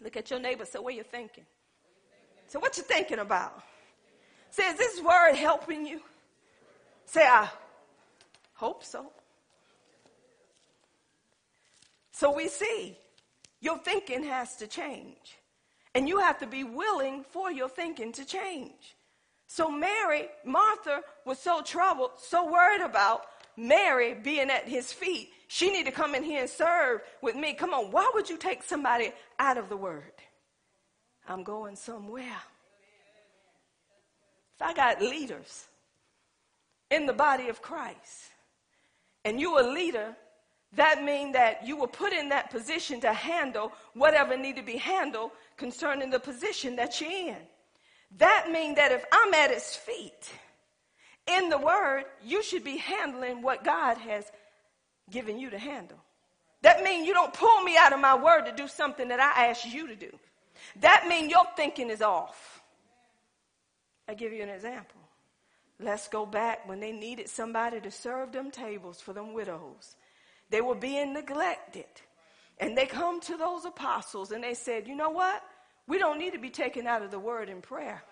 Look 0.00 0.16
at 0.16 0.30
your 0.30 0.38
neighbor. 0.38 0.64
So 0.64 0.80
what 0.80 0.94
you 0.94 1.02
thinking? 1.02 1.44
So 2.46 2.60
what 2.60 2.76
you 2.76 2.84
thinking 2.84 3.18
about? 3.18 3.62
Say, 4.50 4.68
is 4.68 4.76
this 4.76 5.02
word 5.02 5.34
helping 5.34 5.84
you? 5.86 6.00
Say, 7.06 7.26
I 7.26 7.48
hope 8.54 8.84
so. 8.84 9.06
So 12.12 12.32
we 12.32 12.46
see 12.46 12.96
your 13.64 13.78
thinking 13.78 14.22
has 14.24 14.56
to 14.56 14.66
change. 14.66 15.38
And 15.94 16.06
you 16.06 16.18
have 16.18 16.38
to 16.40 16.46
be 16.46 16.64
willing 16.64 17.24
for 17.30 17.50
your 17.50 17.68
thinking 17.68 18.12
to 18.12 18.24
change. 18.24 18.94
So 19.46 19.70
Mary, 19.70 20.28
Martha 20.44 21.00
was 21.24 21.38
so 21.38 21.62
troubled, 21.62 22.10
so 22.18 22.50
worried 22.50 22.82
about 22.82 23.22
Mary 23.56 24.14
being 24.14 24.50
at 24.50 24.68
his 24.68 24.92
feet. 24.92 25.30
She 25.48 25.70
need 25.70 25.86
to 25.86 25.92
come 25.92 26.14
in 26.14 26.22
here 26.22 26.40
and 26.40 26.50
serve 26.50 27.00
with 27.22 27.36
me. 27.36 27.54
Come 27.54 27.72
on, 27.72 27.90
why 27.90 28.10
would 28.12 28.28
you 28.28 28.36
take 28.36 28.62
somebody 28.62 29.12
out 29.38 29.56
of 29.56 29.68
the 29.68 29.76
word? 29.76 30.12
I'm 31.26 31.42
going 31.42 31.76
somewhere. 31.76 32.42
If 34.56 34.62
I 34.62 34.74
got 34.74 35.00
leaders 35.00 35.68
in 36.90 37.06
the 37.06 37.12
body 37.12 37.48
of 37.48 37.62
Christ, 37.62 38.30
and 39.24 39.40
you 39.40 39.58
a 39.58 39.62
leader 39.62 40.14
that 40.76 41.02
means 41.04 41.34
that 41.34 41.66
you 41.66 41.76
were 41.76 41.86
put 41.86 42.12
in 42.12 42.30
that 42.30 42.50
position 42.50 43.00
to 43.02 43.12
handle 43.12 43.72
whatever 43.94 44.36
need 44.36 44.56
to 44.56 44.62
be 44.62 44.76
handled 44.76 45.30
concerning 45.56 46.10
the 46.10 46.18
position 46.18 46.76
that 46.76 47.00
you're 47.00 47.10
in. 47.10 47.36
That 48.18 48.48
means 48.50 48.76
that 48.76 48.92
if 48.92 49.04
I'm 49.12 49.34
at 49.34 49.50
his 49.50 49.74
feet 49.74 50.30
in 51.26 51.48
the 51.48 51.58
word, 51.58 52.04
you 52.24 52.42
should 52.42 52.64
be 52.64 52.76
handling 52.76 53.42
what 53.42 53.64
God 53.64 53.98
has 53.98 54.30
given 55.10 55.38
you 55.38 55.50
to 55.50 55.58
handle. 55.58 55.98
That 56.62 56.82
means 56.82 57.06
you 57.06 57.14
don't 57.14 57.32
pull 57.32 57.62
me 57.62 57.76
out 57.76 57.92
of 57.92 58.00
my 58.00 58.16
word 58.16 58.46
to 58.46 58.52
do 58.52 58.68
something 58.68 59.08
that 59.08 59.20
I 59.20 59.48
asked 59.48 59.66
you 59.66 59.88
to 59.88 59.96
do. 59.96 60.10
That 60.80 61.06
means 61.08 61.30
your 61.30 61.44
thinking 61.56 61.90
is 61.90 62.02
off. 62.02 62.62
I 64.08 64.14
give 64.14 64.32
you 64.32 64.42
an 64.42 64.48
example. 64.48 65.00
Let's 65.80 66.08
go 66.08 66.24
back 66.24 66.68
when 66.68 66.80
they 66.80 66.92
needed 66.92 67.28
somebody 67.28 67.80
to 67.80 67.90
serve 67.90 68.32
them 68.32 68.50
tables 68.50 69.00
for 69.00 69.12
them 69.12 69.34
widows. 69.34 69.96
They 70.50 70.60
were 70.60 70.74
being 70.74 71.12
neglected. 71.12 71.86
And 72.58 72.76
they 72.76 72.86
come 72.86 73.20
to 73.22 73.36
those 73.36 73.64
apostles 73.64 74.30
and 74.30 74.44
they 74.44 74.54
said, 74.54 74.86
you 74.86 74.94
know 74.94 75.10
what? 75.10 75.42
We 75.86 75.98
don't 75.98 76.18
need 76.18 76.32
to 76.32 76.38
be 76.38 76.50
taken 76.50 76.86
out 76.86 77.02
of 77.02 77.10
the 77.10 77.18
word 77.18 77.48
in 77.48 77.60
prayer. 77.60 78.02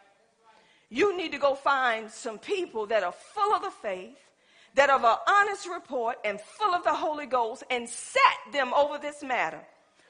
You 0.89 1.17
need 1.17 1.33
to 1.33 1.39
go 1.39 1.55
find 1.55 2.11
some 2.11 2.39
people 2.39 2.87
that 2.87 3.03
are 3.03 3.13
full 3.13 3.55
of 3.55 3.63
the 3.63 3.71
faith, 3.71 4.19
that 4.75 4.91
of 4.91 5.05
an 5.05 5.17
honest 5.27 5.67
report 5.69 6.19
and 6.25 6.41
full 6.41 6.75
of 6.75 6.85
the 6.85 6.93
Holy 6.95 7.27
Ghost 7.27 7.63
and 7.71 7.89
set 7.89 8.53
them 8.53 8.75
over 8.75 8.99
this 8.99 9.23
matter. 9.23 9.61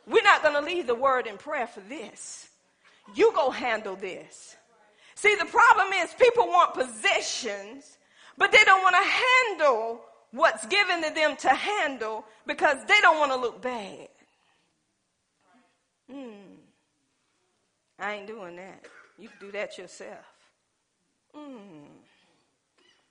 We're 0.06 0.22
not 0.22 0.42
going 0.42 0.54
to 0.54 0.60
leave 0.60 0.86
the 0.86 0.94
word 0.94 1.26
in 1.26 1.36
prayer 1.36 1.66
for 1.66 1.80
this. 1.80 2.48
You 3.14 3.32
go 3.34 3.50
handle 3.50 3.94
this. 3.94 4.56
See, 5.14 5.34
the 5.36 5.44
problem 5.44 5.92
is 5.92 6.12
people 6.14 6.46
want 6.48 6.74
positions, 6.74 7.98
but 8.36 8.50
they 8.50 8.64
don't 8.64 8.82
want 8.82 8.96
to 8.96 9.10
handle 9.10 10.00
what's 10.32 10.66
given 10.66 11.02
to 11.02 11.14
them 11.14 11.36
to 11.36 11.48
handle 11.48 12.24
because 12.46 12.78
they 12.86 13.00
don't 13.00 13.18
want 13.18 13.32
to 13.32 13.38
look 13.38 13.62
bad. 13.62 14.08
Hmm. 16.10 16.56
I 17.98 18.14
ain't 18.14 18.26
doing 18.26 18.56
that. 18.56 18.86
You 19.18 19.28
can 19.28 19.38
do 19.38 19.52
that 19.52 19.78
yourself. 19.78 20.24
Hmm. 21.34 21.86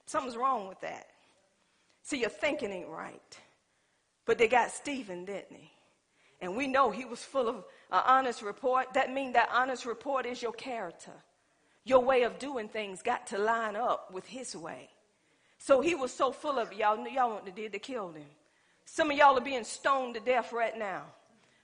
Something's 0.06 0.36
wrong 0.36 0.68
with 0.68 0.82
that. 0.82 1.08
See, 2.04 2.20
your 2.20 2.30
thinking 2.30 2.72
ain't 2.72 2.90
right. 2.90 3.40
But 4.26 4.38
they 4.38 4.48
got 4.48 4.72
Stephen, 4.72 5.26
didn't 5.26 5.56
he? 5.56 5.72
And 6.42 6.58
we 6.58 6.68
know 6.68 6.90
he 6.90 7.06
was 7.06 7.24
full 7.24 7.48
of 7.48 7.56
an 7.92 8.02
honest 8.06 8.42
report. 8.42 8.94
That 8.94 9.14
means 9.14 9.34
that 9.34 9.50
honest 9.54 9.86
report 9.86 10.26
is 10.26 10.42
your 10.42 10.54
character. 10.54 11.14
Your 11.86 12.00
way 12.00 12.24
of 12.24 12.40
doing 12.40 12.68
things 12.68 13.02
got 13.02 13.28
to 13.28 13.38
line 13.38 13.76
up 13.76 14.12
with 14.12 14.26
his 14.26 14.56
way. 14.56 14.90
So 15.64 15.80
he 15.80 15.94
was 15.94 16.12
so 16.12 16.32
full 16.32 16.58
of 16.58 16.74
y'all. 16.74 17.08
Y'all 17.08 17.30
want 17.30 17.46
to 17.46 17.52
did 17.52 17.72
they 17.72 17.78
killed 17.78 18.16
him. 18.16 18.26
Some 18.84 19.12
of 19.12 19.18
y'all 19.18 19.38
are 19.38 19.42
being 19.42 19.64
stoned 19.64 20.16
to 20.16 20.20
death 20.20 20.52
right 20.52 20.76
now. 20.76 21.04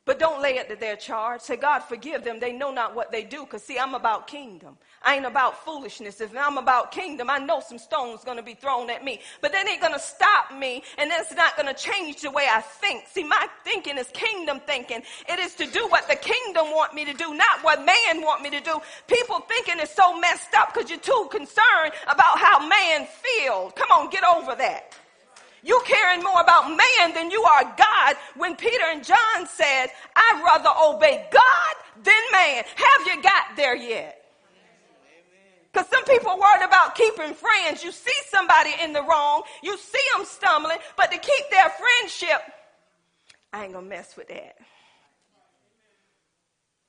But 0.07 0.19
don't 0.19 0.41
lay 0.41 0.57
it 0.57 0.69
to 0.69 0.77
their 0.77 0.95
charge. 0.95 1.41
Say, 1.41 1.57
God, 1.57 1.79
forgive 1.79 2.23
them. 2.23 2.39
They 2.39 2.53
know 2.53 2.71
not 2.71 2.95
what 2.95 3.11
they 3.11 3.25
do. 3.25 3.41
Because, 3.43 3.61
see, 3.61 3.77
I'm 3.77 3.93
about 3.93 4.25
kingdom. 4.25 4.77
I 5.03 5.15
ain't 5.15 5.25
about 5.25 5.65
foolishness. 5.65 6.21
If 6.21 6.31
I'm 6.35 6.57
about 6.57 6.93
kingdom, 6.93 7.29
I 7.29 7.39
know 7.39 7.59
some 7.59 7.77
stones 7.77 8.23
going 8.23 8.37
to 8.37 8.43
be 8.43 8.53
thrown 8.53 8.89
at 8.89 9.03
me. 9.03 9.19
But 9.41 9.51
that 9.51 9.67
ain't 9.67 9.81
going 9.81 9.93
to 9.93 9.99
stop 9.99 10.53
me. 10.57 10.81
And 10.97 11.11
that's 11.11 11.33
not 11.35 11.57
going 11.57 11.67
to 11.67 11.73
change 11.73 12.21
the 12.21 12.31
way 12.31 12.47
I 12.49 12.61
think. 12.61 13.03
See, 13.09 13.25
my 13.25 13.47
thinking 13.65 13.97
is 13.97 14.07
kingdom 14.13 14.61
thinking. 14.65 15.01
It 15.27 15.39
is 15.39 15.55
to 15.55 15.67
do 15.67 15.85
what 15.89 16.07
the 16.07 16.15
kingdom 16.15 16.67
want 16.71 16.93
me 16.93 17.03
to 17.03 17.13
do, 17.13 17.33
not 17.35 17.61
what 17.61 17.85
man 17.85 18.21
want 18.21 18.41
me 18.41 18.49
to 18.51 18.61
do. 18.61 18.79
People 19.07 19.41
thinking 19.41 19.81
is 19.81 19.89
so 19.89 20.17
messed 20.17 20.53
up 20.57 20.73
because 20.73 20.89
you're 20.89 20.99
too 20.99 21.27
concerned 21.29 21.91
about 22.05 22.39
how 22.39 22.65
man 22.65 23.05
feels. 23.07 23.73
Come 23.75 23.91
on, 23.91 24.09
get 24.09 24.23
over 24.23 24.55
that. 24.55 24.95
You 25.67 25.81
caring 25.85 26.23
more 26.23 26.39
about 26.39 26.69
man 26.69 27.13
than 27.13 27.29
you 27.29 27.43
are 27.43 27.63
God 27.77 28.15
when 28.37 28.55
Peter 28.55 28.85
and 28.89 29.03
John 29.03 29.45
said, 29.45 29.87
I'd 30.15 30.41
rather 30.43 30.69
obey 30.81 31.27
God 31.29 31.75
than 32.03 32.13
man. 32.31 32.63
Have 32.75 33.07
you 33.07 33.21
got 33.21 33.57
there 33.57 33.75
yet? 33.75 34.23
Because 35.69 35.89
some 35.89 36.05
people 36.05 36.29
are 36.29 36.39
worried 36.39 36.65
about 36.65 36.95
keeping 36.95 37.33
friends. 37.33 37.83
You 37.83 37.91
see 37.91 38.15
somebody 38.29 38.71
in 38.81 38.93
the 38.93 39.03
wrong, 39.03 39.43
you 39.61 39.77
see 39.77 39.99
them 40.15 40.25
stumbling, 40.25 40.77
but 40.95 41.11
to 41.11 41.17
keep 41.17 41.49
their 41.51 41.69
friendship, 41.69 42.41
I 43.51 43.65
ain't 43.65 43.73
gonna 43.73 43.85
mess 43.85 44.15
with 44.15 44.29
that. 44.29 44.55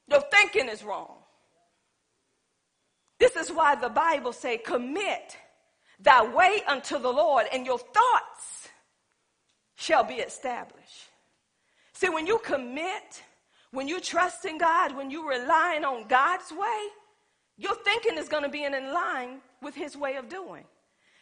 Your 0.06 0.22
thinking 0.30 0.68
is 0.68 0.84
wrong. 0.84 1.16
This 3.18 3.34
is 3.34 3.50
why 3.50 3.74
the 3.74 3.88
Bible 3.88 4.32
say, 4.32 4.56
commit 4.56 5.36
thy 5.98 6.22
way 6.32 6.62
unto 6.68 6.98
the 7.00 7.12
Lord, 7.12 7.46
and 7.52 7.66
your 7.66 7.78
thoughts 7.78 8.57
shall 9.78 10.02
be 10.02 10.14
established. 10.14 11.08
See, 11.92 12.08
when 12.08 12.26
you 12.26 12.38
commit, 12.38 13.22
when 13.70 13.86
you 13.86 14.00
trust 14.00 14.44
in 14.44 14.58
God, 14.58 14.96
when 14.96 15.10
you're 15.10 15.30
relying 15.30 15.84
on 15.84 16.08
God's 16.08 16.50
way, 16.50 16.80
your 17.56 17.76
thinking 17.76 18.18
is 18.18 18.28
going 18.28 18.42
to 18.42 18.48
be 18.48 18.64
in 18.64 18.72
line 18.72 19.38
with 19.62 19.76
his 19.76 19.96
way 19.96 20.16
of 20.16 20.28
doing. 20.28 20.64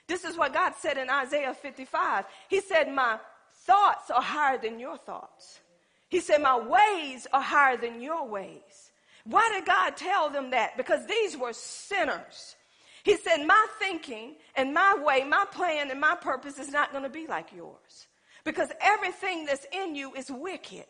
This 0.09 0.25
is 0.25 0.39
what 0.39 0.55
God 0.55 0.73
said 0.79 0.97
in 0.97 1.11
Isaiah 1.11 1.53
55. 1.53 2.25
He 2.49 2.61
said, 2.61 2.91
My 2.91 3.19
thoughts 3.67 4.11
are 4.11 4.23
higher 4.23 4.59
than 4.59 4.81
your 4.81 4.97
thoughts. 4.97 5.61
He 6.09 6.21
said, 6.21 6.41
My 6.41 6.59
ways 6.59 7.27
are 7.35 7.43
higher 7.43 7.77
than 7.77 8.01
your 8.01 8.27
ways. 8.27 8.91
Why 9.25 9.51
did 9.53 9.67
God 9.67 9.97
tell 9.99 10.31
them 10.31 10.51
that? 10.51 10.79
Because 10.79 11.07
these 11.07 11.37
were 11.37 11.53
sinners. 11.53 12.57
He 13.03 13.17
said, 13.19 13.45
My 13.45 13.67
thinking 13.79 14.37
and 14.57 14.73
my 14.73 14.97
way, 15.05 15.25
my 15.25 15.45
plan 15.53 15.91
and 15.91 16.01
my 16.01 16.15
purpose 16.15 16.59
is 16.59 16.71
not 16.71 16.93
going 16.93 17.05
to 17.05 17.11
be 17.11 17.27
like 17.27 17.53
yours 17.55 18.07
because 18.47 18.71
everything 18.81 19.45
that's 19.45 19.67
in 19.73 19.95
you 19.95 20.15
is 20.15 20.31
wicked. 20.31 20.87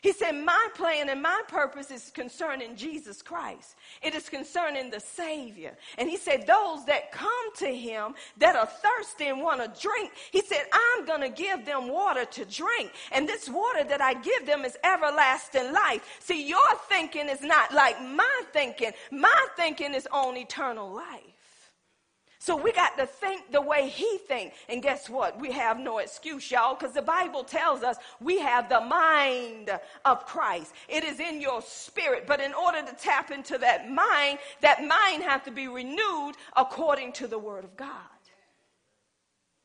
He 0.00 0.12
said, 0.12 0.32
My 0.32 0.68
plan 0.74 1.08
and 1.08 1.22
my 1.22 1.42
purpose 1.48 1.90
is 1.90 2.10
concerning 2.10 2.76
Jesus 2.76 3.22
Christ. 3.22 3.76
It 4.02 4.14
is 4.14 4.28
concerning 4.28 4.90
the 4.90 5.00
Savior. 5.00 5.76
And 5.96 6.10
he 6.10 6.16
said, 6.16 6.46
Those 6.46 6.84
that 6.86 7.12
come 7.12 7.54
to 7.56 7.66
him 7.66 8.14
that 8.38 8.56
are 8.56 8.66
thirsty 8.66 9.26
and 9.26 9.40
want 9.40 9.60
to 9.62 9.80
drink, 9.80 10.12
he 10.30 10.42
said, 10.42 10.64
I'm 10.72 11.06
going 11.06 11.22
to 11.22 11.30
give 11.30 11.64
them 11.64 11.88
water 11.88 12.24
to 12.24 12.44
drink. 12.44 12.90
And 13.12 13.28
this 13.28 13.48
water 13.48 13.84
that 13.84 14.02
I 14.02 14.14
give 14.14 14.44
them 14.46 14.64
is 14.64 14.76
everlasting 14.84 15.72
life. 15.72 16.18
See, 16.20 16.46
your 16.46 16.74
thinking 16.88 17.28
is 17.28 17.42
not 17.42 17.72
like 17.72 17.98
my 18.02 18.42
thinking, 18.52 18.92
my 19.10 19.46
thinking 19.56 19.94
is 19.94 20.08
on 20.10 20.36
eternal 20.36 20.92
life. 20.92 21.33
So 22.44 22.54
we 22.54 22.72
got 22.72 22.98
to 22.98 23.06
think 23.06 23.50
the 23.52 23.62
way 23.62 23.88
he 23.88 24.18
thinks. 24.18 24.54
And 24.68 24.82
guess 24.82 25.08
what? 25.08 25.40
We 25.40 25.50
have 25.52 25.78
no 25.78 25.96
excuse, 25.96 26.50
y'all, 26.50 26.74
because 26.74 26.92
the 26.92 27.00
Bible 27.00 27.42
tells 27.42 27.82
us 27.82 27.96
we 28.20 28.38
have 28.38 28.68
the 28.68 28.82
mind 28.82 29.70
of 30.04 30.26
Christ. 30.26 30.74
It 30.86 31.04
is 31.04 31.20
in 31.20 31.40
your 31.40 31.62
spirit. 31.62 32.26
But 32.26 32.42
in 32.42 32.52
order 32.52 32.82
to 32.82 32.94
tap 32.96 33.30
into 33.30 33.56
that 33.56 33.90
mind, 33.90 34.40
that 34.60 34.80
mind 34.80 35.22
has 35.22 35.40
to 35.44 35.50
be 35.50 35.68
renewed 35.68 36.32
according 36.54 37.12
to 37.12 37.26
the 37.26 37.38
word 37.38 37.64
of 37.64 37.78
God. 37.78 37.88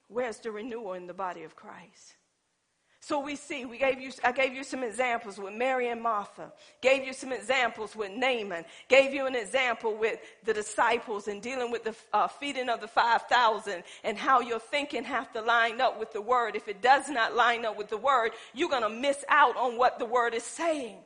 Where's 0.07 0.37
the 0.37 0.51
renewal 0.51 0.93
in 0.93 1.05
the 1.05 1.13
body 1.13 1.43
of 1.43 1.57
Christ? 1.57 2.15
So 3.09 3.19
we 3.19 3.35
see, 3.35 3.65
we 3.65 3.79
gave 3.79 3.99
you, 3.99 4.11
I 4.23 4.31
gave 4.31 4.53
you 4.53 4.63
some 4.63 4.83
examples 4.83 5.39
with 5.39 5.55
Mary 5.55 5.89
and 5.89 5.99
Martha, 5.99 6.51
gave 6.79 7.03
you 7.03 7.11
some 7.11 7.33
examples 7.33 7.95
with 7.95 8.11
Naaman, 8.11 8.65
gave 8.87 9.15
you 9.15 9.25
an 9.25 9.33
example 9.33 9.97
with 9.97 10.19
the 10.45 10.53
disciples 10.53 11.27
and 11.27 11.41
dealing 11.41 11.71
with 11.71 11.83
the 11.83 11.95
uh, 12.13 12.27
feeding 12.27 12.69
of 12.69 12.81
the 12.81 12.87
5,000 12.87 13.81
and 14.03 14.15
how 14.15 14.41
your 14.41 14.59
thinking 14.59 15.03
have 15.03 15.33
to 15.33 15.41
line 15.41 15.81
up 15.81 15.99
with 15.99 16.13
the 16.13 16.21
word. 16.21 16.55
If 16.55 16.67
it 16.67 16.83
does 16.83 17.09
not 17.09 17.35
line 17.35 17.65
up 17.65 17.79
with 17.79 17.89
the 17.89 17.97
word, 17.97 18.33
you're 18.53 18.69
going 18.69 18.83
to 18.83 18.89
miss 18.89 19.25
out 19.27 19.57
on 19.57 19.75
what 19.75 19.97
the 19.97 20.05
word 20.05 20.35
is 20.35 20.43
saying. 20.43 20.99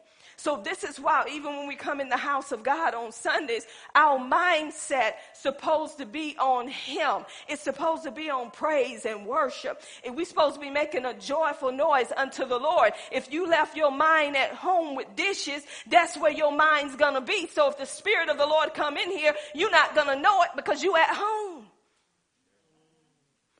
So 0.43 0.59
this 0.61 0.83
is 0.83 0.99
why 0.99 1.23
even 1.31 1.55
when 1.55 1.69
we 1.69 1.75
come 1.77 2.01
in 2.01 2.09
the 2.09 2.17
house 2.17 2.51
of 2.51 2.63
God 2.63 2.93
on 2.93 3.13
Sundays, 3.13 3.65
our 3.95 4.19
mindset 4.19 5.13
supposed 5.31 5.99
to 5.99 6.05
be 6.05 6.35
on 6.37 6.67
him. 6.67 7.23
It's 7.47 7.61
supposed 7.61 8.03
to 8.03 8.11
be 8.11 8.29
on 8.29 8.51
praise 8.51 9.05
and 9.05 9.25
worship. 9.25 9.81
And 10.05 10.17
we're 10.17 10.25
supposed 10.25 10.55
to 10.55 10.59
be 10.59 10.69
making 10.69 11.05
a 11.05 11.13
joyful 11.13 11.71
noise 11.71 12.11
unto 12.17 12.45
the 12.45 12.57
Lord. 12.57 12.91
If 13.09 13.31
you 13.31 13.47
left 13.47 13.77
your 13.77 13.89
mind 13.89 14.35
at 14.35 14.51
home 14.51 14.97
with 14.97 15.15
dishes, 15.15 15.63
that's 15.89 16.17
where 16.17 16.33
your 16.33 16.51
mind's 16.51 16.97
gonna 16.97 17.21
be. 17.21 17.47
So 17.47 17.69
if 17.69 17.77
the 17.77 17.85
spirit 17.85 18.27
of 18.27 18.37
the 18.37 18.45
Lord 18.45 18.73
come 18.73 18.97
in 18.97 19.11
here, 19.11 19.33
you're 19.55 19.71
not 19.71 19.95
gonna 19.95 20.19
know 20.19 20.41
it 20.41 20.49
because 20.57 20.83
you 20.83 20.93
at 20.97 21.07
home. 21.09 21.67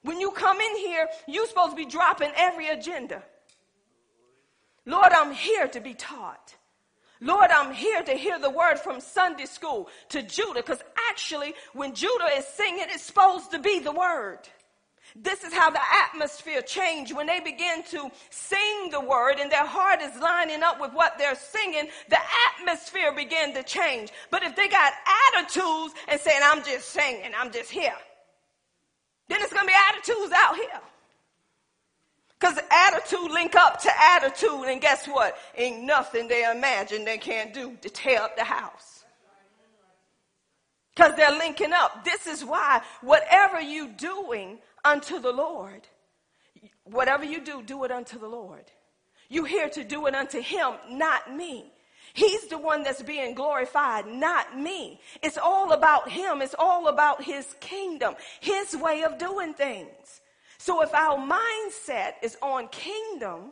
When 0.01 0.19
you 0.19 0.31
come 0.31 0.59
in 0.59 0.75
here, 0.75 1.07
you're 1.29 1.47
supposed 1.47 1.77
to 1.77 1.77
be 1.77 1.85
dropping 1.85 2.33
every 2.35 2.67
agenda. 2.67 3.23
Lord, 4.85 5.13
I'm 5.13 5.31
here 5.31 5.69
to 5.69 5.79
be 5.79 5.93
taught. 5.93 6.57
Lord, 7.23 7.51
I'm 7.51 7.73
here 7.73 8.03
to 8.03 8.13
hear 8.13 8.37
the 8.37 8.49
word 8.49 8.77
from 8.79 8.99
Sunday 8.99 9.45
school 9.45 9.87
to 10.09 10.21
Judah, 10.21 10.55
because 10.55 10.83
actually, 11.09 11.53
when 11.73 11.95
Judah 11.95 12.27
is 12.35 12.45
singing, 12.45 12.85
it's 12.89 13.03
supposed 13.03 13.51
to 13.51 13.59
be 13.59 13.79
the 13.79 13.93
word. 13.93 14.39
This 15.15 15.43
is 15.43 15.53
how 15.53 15.69
the 15.69 15.79
atmosphere 16.05 16.61
changed 16.61 17.15
when 17.15 17.27
they 17.27 17.39
begin 17.39 17.83
to 17.91 18.09
sing 18.29 18.89
the 18.91 18.99
word 18.99 19.35
and 19.39 19.49
their 19.49 19.65
heart 19.65 20.01
is 20.01 20.19
lining 20.19 20.63
up 20.63 20.81
with 20.81 20.91
what 20.93 21.17
they're 21.17 21.35
singing. 21.35 21.87
The 22.09 22.17
atmosphere 22.59 23.13
began 23.13 23.53
to 23.53 23.63
change. 23.63 24.11
But 24.31 24.43
if 24.43 24.55
they 24.55 24.67
got 24.67 24.91
attitudes 25.35 25.93
and 26.07 26.19
saying, 26.19 26.41
I'm 26.43 26.63
just 26.63 26.89
singing, 26.89 27.31
I'm 27.37 27.51
just 27.51 27.69
here, 27.69 27.95
then 29.29 29.39
it's 29.41 29.53
going 29.53 29.67
to 29.67 29.71
be 29.71 29.79
attitudes 29.91 30.33
out 30.35 30.55
here. 30.55 30.81
Because 32.43 32.59
attitude 32.69 33.31
link 33.31 33.55
up 33.55 33.81
to 33.83 33.89
attitude, 33.97 34.65
and 34.65 34.81
guess 34.81 35.07
what? 35.07 35.37
Ain't 35.55 35.83
nothing 35.83 36.27
they 36.27 36.43
imagine 36.51 37.05
they 37.05 37.17
can't 37.17 37.53
do 37.53 37.77
to 37.79 37.89
tear 37.89 38.21
up 38.21 38.35
the 38.35 38.43
house. 38.43 39.05
Because 40.93 41.15
they're 41.15 41.37
linking 41.37 41.71
up. 41.71 42.03
This 42.03 42.27
is 42.27 42.43
why 42.43 42.81
whatever 42.99 43.61
you 43.61 43.87
doing 43.87 44.59
unto 44.83 45.21
the 45.21 45.31
Lord, 45.31 45.87
whatever 46.83 47.23
you 47.23 47.39
do, 47.39 47.61
do 47.61 47.85
it 47.85 47.91
unto 47.91 48.19
the 48.19 48.27
Lord. 48.27 48.65
You 49.29 49.45
here 49.45 49.69
to 49.69 49.83
do 49.85 50.05
it 50.07 50.13
unto 50.13 50.41
him, 50.41 50.73
not 50.89 51.33
me. 51.33 51.71
He's 52.13 52.47
the 52.47 52.57
one 52.57 52.83
that's 52.83 53.01
being 53.01 53.35
glorified, 53.35 54.05
not 54.05 54.59
me. 54.59 54.99
It's 55.21 55.37
all 55.37 55.71
about 55.71 56.09
him. 56.09 56.41
It's 56.41 56.55
all 56.59 56.89
about 56.89 57.23
his 57.23 57.55
kingdom, 57.61 58.15
his 58.41 58.75
way 58.75 59.03
of 59.03 59.17
doing 59.17 59.53
things. 59.53 60.19
So 60.63 60.81
if 60.81 60.93
our 60.93 61.17
mindset 61.17 62.13
is 62.21 62.37
on 62.41 62.69
kingdom, 62.69 63.51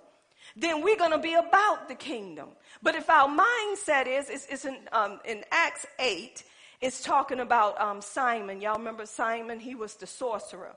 then 0.56 0.82
we're 0.82 0.96
going 0.96 1.12
to 1.12 1.18
be 1.18 1.34
about 1.34 1.90
the 1.90 1.94
kingdom. 1.94 2.48
But 2.82 2.96
if 2.96 3.10
our 3.10 3.28
mindset 3.28 4.08
is, 4.08 4.30
it's, 4.30 4.46
it's 4.50 4.64
in, 4.64 4.78
um, 4.94 5.20
in 5.26 5.44
Acts 5.52 5.86
8, 6.00 6.42
it's 6.80 7.04
talking 7.04 7.42
about 7.42 7.78
um, 7.82 8.02
Simon. 8.02 8.62
Y'all 8.62 8.78
remember 8.78 9.06
Simon? 9.06 9.60
He 9.60 9.76
was 9.76 9.96
the 9.96 10.08
sorcerer. 10.08 10.74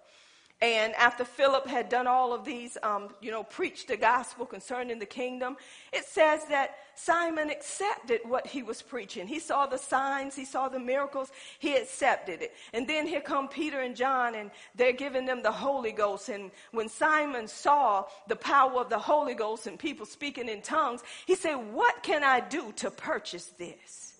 And 0.61 0.95
after 0.95 1.25
Philip 1.25 1.67
had 1.67 1.89
done 1.89 2.07
all 2.07 2.33
of 2.33 2.45
these, 2.45 2.79
um, 2.83 3.09
you 3.21 3.31
know, 3.31 3.43
preached 3.43 3.89
the 3.89 3.97
gospel 3.97 4.47
concerning 4.47 4.99
the 4.99 5.07
kingdom, 5.07 5.57
it 5.93 6.05
says 6.05 6.45
that 6.47 6.77
Simon 6.95 7.51
accepted 7.51 8.21
what 8.25 8.47
he 8.47 8.63
was 8.63 8.81
preaching. 8.81 9.27
He 9.27 9.41
saw 9.41 9.67
the 9.67 9.77
signs, 9.77 10.37
he 10.37 10.45
saw 10.45 10.69
the 10.69 10.79
miracles, 10.79 11.33
he 11.59 11.77
accepted 11.77 12.41
it. 12.41 12.55
And 12.73 12.87
then 12.89 13.07
here 13.07 13.21
come 13.21 13.49
Peter 13.49 13.81
and 13.81 13.97
John, 13.97 14.37
and 14.37 14.51
they're 14.75 14.93
giving 14.93 15.27
them 15.27 15.43
the 15.43 15.53
Holy 15.53 15.93
Ghost. 15.93 16.29
And 16.29 16.51
when 16.71 16.89
Simon 16.89 17.49
saw 17.49 18.05
the 18.29 18.37
power 18.37 18.81
of 18.81 18.89
the 18.89 18.99
Holy 18.99 19.35
Ghost 19.35 19.67
and 19.67 19.79
people 19.79 20.07
speaking 20.07 20.49
in 20.49 20.63
tongues, 20.63 21.03
he 21.27 21.35
said, 21.35 21.57
What 21.57 22.03
can 22.03 22.23
I 22.23 22.41
do 22.41 22.73
to 22.77 22.91
purchase 22.91 23.47
this? 23.59 24.15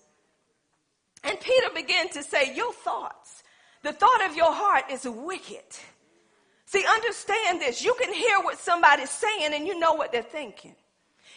And 1.23 1.39
Peter 1.39 1.69
began 1.73 2.09
to 2.09 2.21
say, 2.21 2.53
Your 2.53 2.73
thoughts, 2.73 3.43
the 3.83 3.93
thought 3.93 4.29
of 4.29 4.35
your 4.35 4.51
heart 4.51 4.91
is 4.91 5.05
wicked. 5.05 5.63
See, 6.65 6.83
understand 6.85 7.61
this. 7.61 7.83
You 7.83 7.95
can 7.99 8.11
hear 8.11 8.39
what 8.41 8.57
somebody's 8.57 9.11
saying 9.11 9.53
and 9.53 9.67
you 9.67 9.79
know 9.79 9.93
what 9.93 10.11
they're 10.11 10.23
thinking. 10.23 10.75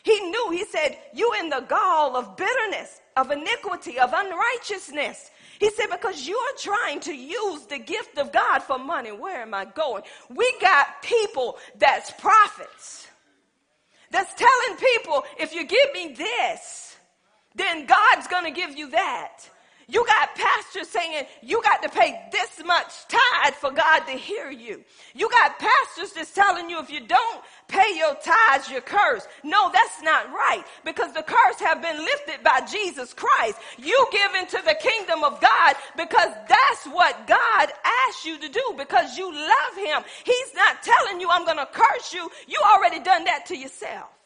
He 0.03 0.19
knew, 0.21 0.51
he 0.51 0.65
said, 0.65 0.97
You 1.13 1.33
in 1.41 1.51
the 1.51 1.61
gall 1.69 2.17
of 2.17 2.37
bitterness, 2.37 3.01
of 3.17 3.31
iniquity, 3.31 3.99
of 3.99 4.13
unrighteousness. 4.15 5.31
He 5.59 5.71
said, 5.71 5.87
Because 5.91 6.27
you're 6.27 6.39
trying 6.57 7.01
to 7.01 7.15
use 7.15 7.67
the 7.67 7.79
gift 7.79 8.17
of 8.17 8.33
God 8.33 8.61
for 8.61 8.79
money. 8.79 9.11
Where 9.13 9.43
am 9.43 9.55
I 9.55 9.67
going? 9.67 10.03
We 10.31 10.51
got 10.61 11.03
people 11.03 11.59
that's 11.79 12.11
prophets, 12.13 13.09
that's 14.11 14.33
telling 14.35 14.79
people, 14.79 15.25
If 15.39 15.53
you 15.53 15.67
give 15.67 15.93
me 15.93 16.15
this, 16.15 16.97
then 17.55 17.87
God's 17.87 18.29
going 18.29 18.45
to 18.45 18.59
give 18.59 18.79
you 18.79 18.91
that. 18.91 19.51
You 19.91 20.05
got 20.05 20.35
pastors 20.35 20.89
saying 20.89 21.27
you 21.43 21.63
got 21.63 21.83
to 21.83 21.89
pay 21.89 22.29
this 22.31 22.63
much 22.65 22.93
tithe 23.09 23.55
for 23.55 23.71
God 23.71 24.01
to 24.01 24.13
hear 24.13 24.51
you. 24.51 24.85
You 25.15 25.31
got 25.31 25.59
pastors 25.59 26.13
that's 26.13 26.31
telling 26.35 26.69
you 26.69 26.79
if 26.79 26.91
you 26.91 27.01
don't 27.01 27.43
pay 27.69 27.97
your 27.97 28.15
tithes, 28.17 28.71
you're 28.71 28.83
cursed. 28.83 29.29
No, 29.43 29.71
that's 29.73 30.03
not 30.03 30.31
right 30.31 30.63
because 30.85 31.15
the 31.15 31.23
curse 31.23 31.61
have 31.61 31.81
been 31.81 31.97
lifted 31.97 32.45
by 32.45 32.61
Jesus 32.71 33.15
Christ. 33.15 33.59
You 33.79 34.07
give 34.13 34.35
into 34.35 34.61
the 34.63 34.77
kingdom 34.79 35.25
of 35.25 35.41
God 35.41 35.75
because 35.97 36.33
that's 36.47 36.87
what 36.93 37.27
God 37.27 37.73
asked 38.07 38.27
you 38.27 38.39
to 38.39 38.49
do 38.49 38.75
because 38.77 39.17
you 39.17 39.33
love 39.33 39.77
him. 39.77 40.03
He's 40.23 40.55
not 40.55 40.83
telling 40.83 41.19
you 41.19 41.31
I'm 41.31 41.47
going 41.47 41.57
to 41.57 41.69
curse 41.73 42.13
you. 42.13 42.31
You 42.47 42.61
already 42.75 43.01
done 43.01 43.25
that 43.25 43.47
to 43.47 43.57
yourself. 43.57 44.18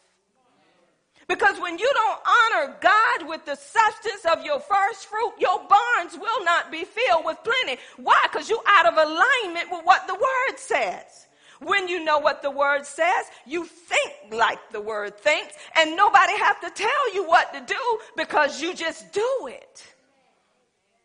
Because 1.28 1.58
when 1.60 1.78
you 1.78 1.90
don't 1.94 2.20
honor 2.26 2.76
God 2.80 3.28
with 3.28 3.44
the 3.44 3.54
substance 3.54 4.24
of 4.30 4.44
your 4.44 4.60
first 4.60 5.06
fruit, 5.06 5.32
your 5.38 5.58
barns 5.58 6.18
will 6.18 6.44
not 6.44 6.70
be 6.70 6.84
filled 6.84 7.24
with 7.24 7.38
plenty. 7.44 7.80
Why? 7.96 8.18
Because 8.24 8.50
you're 8.50 8.62
out 8.66 8.86
of 8.86 8.94
alignment 8.94 9.70
with 9.70 9.84
what 9.84 10.06
the 10.06 10.14
word 10.14 10.58
says. 10.58 11.26
When 11.60 11.86
you 11.86 12.04
know 12.04 12.18
what 12.18 12.42
the 12.42 12.50
word 12.50 12.84
says, 12.84 13.26
you 13.46 13.64
think 13.64 14.32
like 14.32 14.58
the 14.72 14.80
word 14.80 15.16
thinks, 15.18 15.54
and 15.78 15.96
nobody 15.96 16.36
have 16.38 16.60
to 16.60 16.70
tell 16.70 17.14
you 17.14 17.24
what 17.24 17.52
to 17.54 17.60
do 17.60 17.98
because 18.16 18.60
you 18.60 18.74
just 18.74 19.12
do 19.12 19.46
it. 19.46 19.86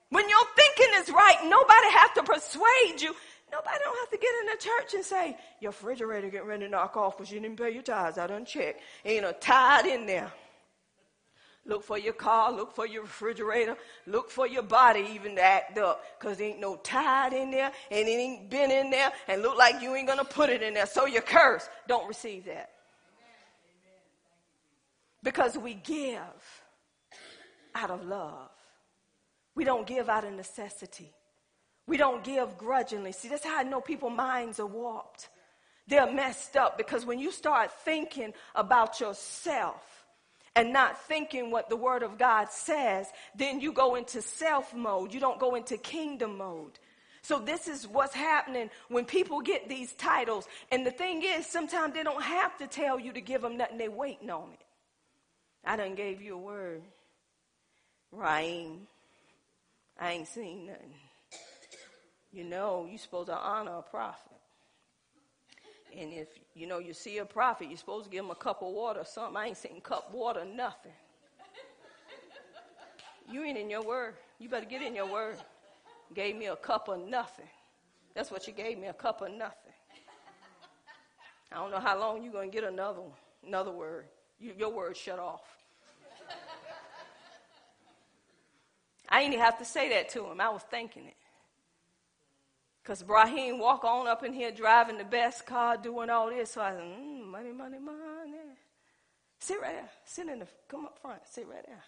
When 0.10 0.28
your 0.28 0.40
thinking 0.56 0.94
is 0.96 1.10
right, 1.10 1.38
nobody 1.44 1.92
have 1.92 2.14
to 2.16 2.24
persuade 2.24 3.02
you. 3.02 3.14
Nobody 3.52 3.78
don't 3.84 3.98
have 3.98 4.10
to 4.10 4.18
get 4.18 4.30
in 4.42 4.46
the 4.48 4.58
church 4.60 4.94
and 4.94 5.06
say, 5.06 5.38
your 5.62 5.72
refrigerator 5.72 6.30
getting 6.30 6.48
ready 6.48 6.66
to 6.66 6.70
knock 6.70 6.98
off 6.98 7.18
because 7.18 7.32
you 7.32 7.40
didn't 7.40 7.58
pay 7.58 7.72
your 7.72 7.84
tithes. 7.84 8.18
I 8.18 8.28
done 8.28 8.46
checked. 8.46 8.82
Ain't 9.06 9.26
a 9.26 9.34
tithe 9.34 9.86
in 9.86 10.06
there. 10.06 10.32
Look 11.68 11.84
for 11.84 11.98
your 11.98 12.14
car, 12.14 12.52
look 12.52 12.74
for 12.74 12.88
your 12.88 13.02
refrigerator, 13.02 13.76
look 14.06 14.30
for 14.32 14.48
your 14.48 14.64
body 14.64 15.06
even 15.14 15.36
to 15.36 15.42
act 15.42 15.78
up 15.78 16.02
there 16.18 16.40
ain't 16.40 16.62
no 16.62 16.78
tithe 16.78 17.34
in 17.34 17.52
there 17.52 17.74
and 17.92 18.08
it 18.08 18.12
ain't 18.12 18.50
been 18.50 18.72
in 18.72 18.90
there 18.90 19.12
and 19.28 19.42
look 19.42 19.58
like 19.58 19.82
you 19.82 19.94
ain't 19.94 20.08
to 20.18 20.26
put 20.26 20.50
it 20.50 20.64
in 20.64 20.74
there. 20.74 20.86
So 20.86 21.06
you 21.06 21.20
curse. 21.20 21.68
Don't 21.86 22.08
receive 22.08 22.46
that. 22.46 22.70
Because 25.24 25.58
we 25.58 25.74
give 25.74 26.22
out 27.76 27.92
of 27.92 28.06
love. 28.06 28.50
We 29.54 29.66
don't 29.66 29.86
give 29.86 30.08
out 30.08 30.24
of 30.24 30.32
necessity. 30.34 31.12
We 31.88 31.96
don't 31.98 32.24
give 32.24 32.58
grudgingly. 32.58 33.14
See, 33.14 33.30
that's 33.30 33.46
how 33.46 33.58
I 33.58 33.64
know 33.64 33.82
people's 33.82 34.16
minds 34.16 34.60
are 34.60 34.68
warped. 34.68 35.30
They're 35.88 36.12
messed 36.12 36.58
up 36.58 36.78
because 36.78 37.06
when 37.06 37.18
you 37.18 37.32
start 37.32 37.72
thinking 37.72 38.34
about 38.56 39.00
yourself 39.00 40.06
and 40.54 40.74
not 40.74 41.02
thinking 41.08 41.50
what 41.50 41.70
the 41.70 41.78
Word 41.78 42.04
of 42.04 42.18
God 42.18 42.52
says, 42.52 43.08
then 43.36 43.62
you 43.62 43.72
go 43.72 43.96
into 43.96 44.22
self 44.22 44.74
mode. 44.76 45.14
You 45.14 45.22
don't 45.22 45.40
go 45.40 45.56
into 45.56 45.78
kingdom 45.78 46.38
mode. 46.38 46.78
So 47.22 47.40
this 47.40 47.68
is 47.68 47.88
what's 47.88 48.14
happening 48.14 48.70
when 48.90 49.06
people 49.06 49.42
get 49.42 49.70
these 49.70 49.94
titles. 49.94 50.48
And 50.72 50.86
the 50.86 50.92
thing 50.92 51.24
is, 51.24 51.46
sometimes 51.46 51.94
they 51.94 52.04
don't 52.04 52.24
have 52.24 52.58
to 52.58 52.68
tell 52.68 53.00
you 53.00 53.14
to 53.14 53.22
give 53.22 53.42
them 53.42 53.58
nothing. 53.58 53.78
They're 53.78 53.92
waiting 53.92 54.30
on 54.30 54.52
it. 54.54 54.60
I 55.64 55.78
done 55.78 55.96
gave 55.96 56.22
you 56.22 56.36
a 56.36 56.38
word. 56.38 56.82
Raheem. 58.12 58.88
I 60.00 60.12
ain't 60.12 60.28
seen 60.28 60.68
nothing. 60.68 60.94
You 62.38 62.44
know, 62.44 62.86
you're 62.88 63.00
supposed 63.00 63.30
to 63.30 63.36
honor 63.36 63.80
a 63.80 63.82
prophet. 63.82 64.38
And 65.98 66.14
if, 66.14 66.28
you 66.54 66.68
know, 66.68 66.78
you 66.78 66.94
see 66.94 67.18
a 67.18 67.26
prophet, 67.26 67.68
you're 67.68 67.80
supposed 67.80 68.06
to 68.06 68.12
give 68.12 68.24
him 68.24 68.30
a 68.30 68.36
cup 68.36 68.62
of 68.62 68.72
water 68.74 69.00
or 69.00 69.06
something. 69.06 69.36
I 69.36 69.48
ain't 69.48 69.58
seen 69.58 69.82
cup 69.82 70.14
water, 70.14 70.46
nothing. 70.46 70.92
You 73.28 73.44
ain't 73.44 73.58
in 73.58 73.72
your 73.72 73.82
word. 73.82 74.14
You 74.38 74.50
better 74.50 74.68
get 74.68 74.84
in 74.84 74.94
your 74.94 75.12
word. 75.12 75.38
Gave 76.14 76.36
me 76.36 76.46
a 76.46 76.56
cup 76.56 76.90
of 76.90 77.08
nothing. 77.08 77.48
That's 78.14 78.30
what 78.30 78.46
you 78.46 78.54
gave 78.54 78.78
me, 78.78 78.86
a 78.86 78.94
cup 78.94 79.24
of 79.24 79.32
nothing. 79.32 79.74
I 81.52 81.56
don't 81.56 81.72
know 81.72 81.80
how 81.80 82.00
long 82.00 82.24
you're 82.24 82.40
to 82.40 82.48
get 82.50 82.66
another 82.66 83.02
one, 83.02 83.18
another 83.48 83.72
word. 83.72 84.06
You, 84.40 84.54
your 84.56 84.70
word 84.70 84.96
shut 84.96 85.18
off. 85.18 85.42
I 89.10 89.22
didn't 89.22 89.34
even 89.34 89.44
have 89.44 89.58
to 89.58 89.66
say 89.66 89.90
that 89.90 90.10
to 90.10 90.24
him. 90.28 90.40
I 90.40 90.50
was 90.50 90.62
thinking 90.70 91.08
it. 91.08 91.17
Because 92.88 93.04
Brahim 93.04 93.60
walk 93.60 93.84
on 93.84 94.08
up 94.08 94.24
in 94.24 94.32
here 94.32 94.50
driving 94.50 94.98
the 94.98 95.04
best 95.04 95.46
car, 95.46 95.76
doing 95.76 96.10
all 96.10 96.30
this. 96.30 96.52
So 96.52 96.62
I 96.62 96.72
said, 96.72 96.84
mm, 96.84 97.26
money, 97.26 97.52
money, 97.52 97.80
money. 97.80 98.38
Sit 99.40 99.60
right 99.62 99.74
there. 99.74 99.90
Sit 100.06 100.30
in 100.30 100.40
the, 100.40 100.48
come 100.70 100.86
up 100.86 100.98
front. 101.02 101.20
Sit 101.30 101.50
right 101.50 101.66
there. 101.68 101.84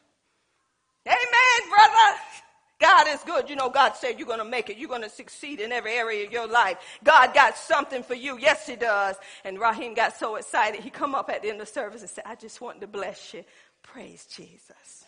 Amen, 1.07 1.69
brother. 1.69 2.19
God 2.81 3.07
is 3.07 3.21
good. 3.23 3.49
You 3.49 3.55
know, 3.55 3.69
God 3.69 3.93
said 3.95 4.19
you're 4.19 4.27
going 4.27 4.39
to 4.39 4.45
make 4.45 4.69
it. 4.69 4.77
You're 4.77 4.89
going 4.89 5.03
to 5.03 5.09
succeed 5.09 5.61
in 5.61 5.71
every 5.71 5.93
area 5.93 6.25
of 6.25 6.33
your 6.33 6.47
life. 6.47 6.77
God 7.01 7.33
got 7.33 7.55
something 7.55 8.03
for 8.03 8.15
you. 8.15 8.37
Yes, 8.37 8.67
he 8.67 8.75
does. 8.75 9.15
And 9.45 9.57
Rahim 9.57 9.93
got 9.93 10.17
so 10.17 10.35
excited. 10.35 10.81
He 10.81 10.89
come 10.89 11.15
up 11.15 11.29
at 11.29 11.43
the 11.43 11.49
end 11.49 11.61
of 11.61 11.69
service 11.69 12.01
and 12.01 12.09
said, 12.09 12.25
I 12.27 12.35
just 12.35 12.59
want 12.59 12.81
to 12.81 12.87
bless 12.87 13.33
you. 13.33 13.45
Praise 13.83 14.25
Jesus. 14.25 15.05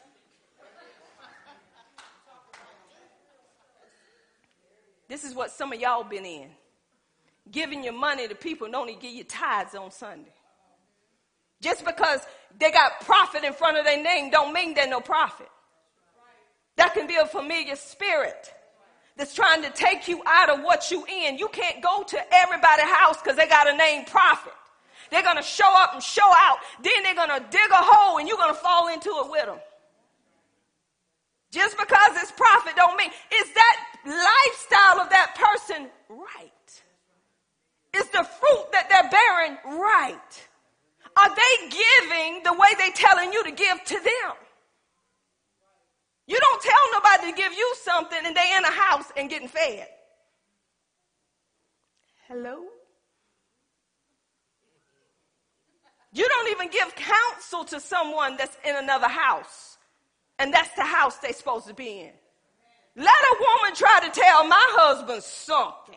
This 5.11 5.25
is 5.25 5.35
what 5.35 5.51
some 5.51 5.73
of 5.73 5.79
y'all 5.81 6.05
been 6.05 6.25
in. 6.25 6.47
Giving 7.51 7.83
your 7.83 7.91
money 7.91 8.29
to 8.29 8.33
people 8.33 8.65
and 8.65 8.73
only 8.73 8.95
give 8.95 9.11
you 9.11 9.25
tithes 9.25 9.75
on 9.75 9.91
Sunday. 9.91 10.31
Just 11.59 11.83
because 11.83 12.21
they 12.57 12.71
got 12.71 13.01
prophet 13.01 13.43
in 13.43 13.51
front 13.51 13.77
of 13.77 13.83
their 13.83 14.01
name 14.01 14.31
don't 14.31 14.53
mean 14.53 14.73
they're 14.73 14.87
no 14.87 15.01
prophet. 15.01 15.49
That 16.77 16.93
can 16.93 17.07
be 17.07 17.17
a 17.17 17.25
familiar 17.25 17.75
spirit 17.75 18.53
that's 19.17 19.35
trying 19.35 19.63
to 19.63 19.69
take 19.71 20.07
you 20.07 20.23
out 20.25 20.49
of 20.49 20.63
what 20.63 20.89
you 20.91 21.05
in. 21.05 21.37
You 21.37 21.49
can't 21.49 21.83
go 21.83 22.03
to 22.03 22.33
everybody's 22.33 22.85
house 22.85 23.21
because 23.21 23.35
they 23.35 23.47
got 23.47 23.67
a 23.67 23.75
name 23.75 24.05
prophet. 24.05 24.53
They're 25.11 25.23
going 25.23 25.35
to 25.35 25.43
show 25.43 25.69
up 25.83 25.93
and 25.93 26.01
show 26.01 26.31
out. 26.37 26.59
Then 26.81 27.03
they're 27.03 27.15
going 27.15 27.37
to 27.37 27.45
dig 27.49 27.69
a 27.69 27.83
hole 27.83 28.17
and 28.17 28.29
you're 28.29 28.37
going 28.37 28.53
to 28.53 28.61
fall 28.61 28.87
into 28.87 29.09
it 29.09 29.29
with 29.29 29.45
them. 29.45 29.59
Just 31.51 31.77
because 31.77 32.11
it's 32.15 32.31
prophet 32.31 32.77
don't 32.77 32.95
mean 32.95 33.09
is 33.09 33.53
that 33.53 33.90
lifestyle 34.05 35.01
of 35.01 35.09
that 35.09 35.35
person 35.35 35.89
right? 36.09 36.51
Is 37.93 38.07
the 38.09 38.23
fruit 38.23 38.71
that 38.71 38.89
they're 38.89 39.09
bearing 39.09 39.81
right? 39.81 40.47
Are 41.17 41.35
they 41.35 41.69
giving 41.69 42.43
the 42.43 42.53
way 42.53 42.69
they 42.77 42.91
telling 42.91 43.33
you 43.33 43.43
to 43.43 43.51
give 43.51 43.83
to 43.83 43.95
them? 43.95 44.35
You 46.27 46.39
don't 46.39 46.61
tell 46.61 46.73
nobody 46.93 47.31
to 47.31 47.37
give 47.37 47.53
you 47.53 47.75
something 47.83 48.19
and 48.25 48.35
they 48.35 48.55
in 48.57 48.63
a 48.63 48.71
house 48.71 49.11
and 49.17 49.29
getting 49.29 49.49
fed. 49.49 49.87
Hello? 52.27 52.63
You 56.13 56.27
don't 56.27 56.51
even 56.51 56.69
give 56.69 56.95
counsel 56.95 57.65
to 57.65 57.79
someone 57.79 58.37
that's 58.37 58.57
in 58.65 58.75
another 58.75 59.07
house 59.07 59.77
and 60.39 60.53
that's 60.53 60.73
the 60.75 60.83
house 60.83 61.17
they're 61.17 61.33
supposed 61.33 61.67
to 61.67 61.73
be 61.73 62.01
in. 62.01 62.11
Let 62.95 63.07
a 63.07 63.35
woman 63.39 63.75
try 63.75 63.99
to 64.03 64.09
tell 64.09 64.47
my 64.47 64.65
husband 64.71 65.23
something. 65.23 65.95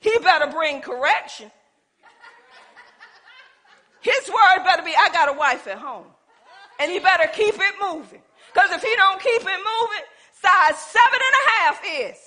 He 0.00 0.18
better 0.18 0.50
bring 0.50 0.80
correction. 0.80 1.50
His 4.00 4.28
word 4.28 4.64
better 4.64 4.82
be, 4.82 4.92
I 4.96 5.08
got 5.12 5.34
a 5.34 5.38
wife 5.38 5.66
at 5.66 5.78
home. 5.78 6.06
And 6.78 6.90
he 6.90 6.98
better 6.98 7.26
keep 7.32 7.54
it 7.54 7.74
moving. 7.80 8.20
Because 8.52 8.70
if 8.72 8.82
he 8.82 8.94
don't 8.96 9.20
keep 9.20 9.40
it 9.40 9.46
moving, 9.46 10.04
size 10.32 10.78
seven 10.78 11.14
and 11.14 11.22
a 11.22 11.50
half 11.50 11.80
is. 11.84 12.18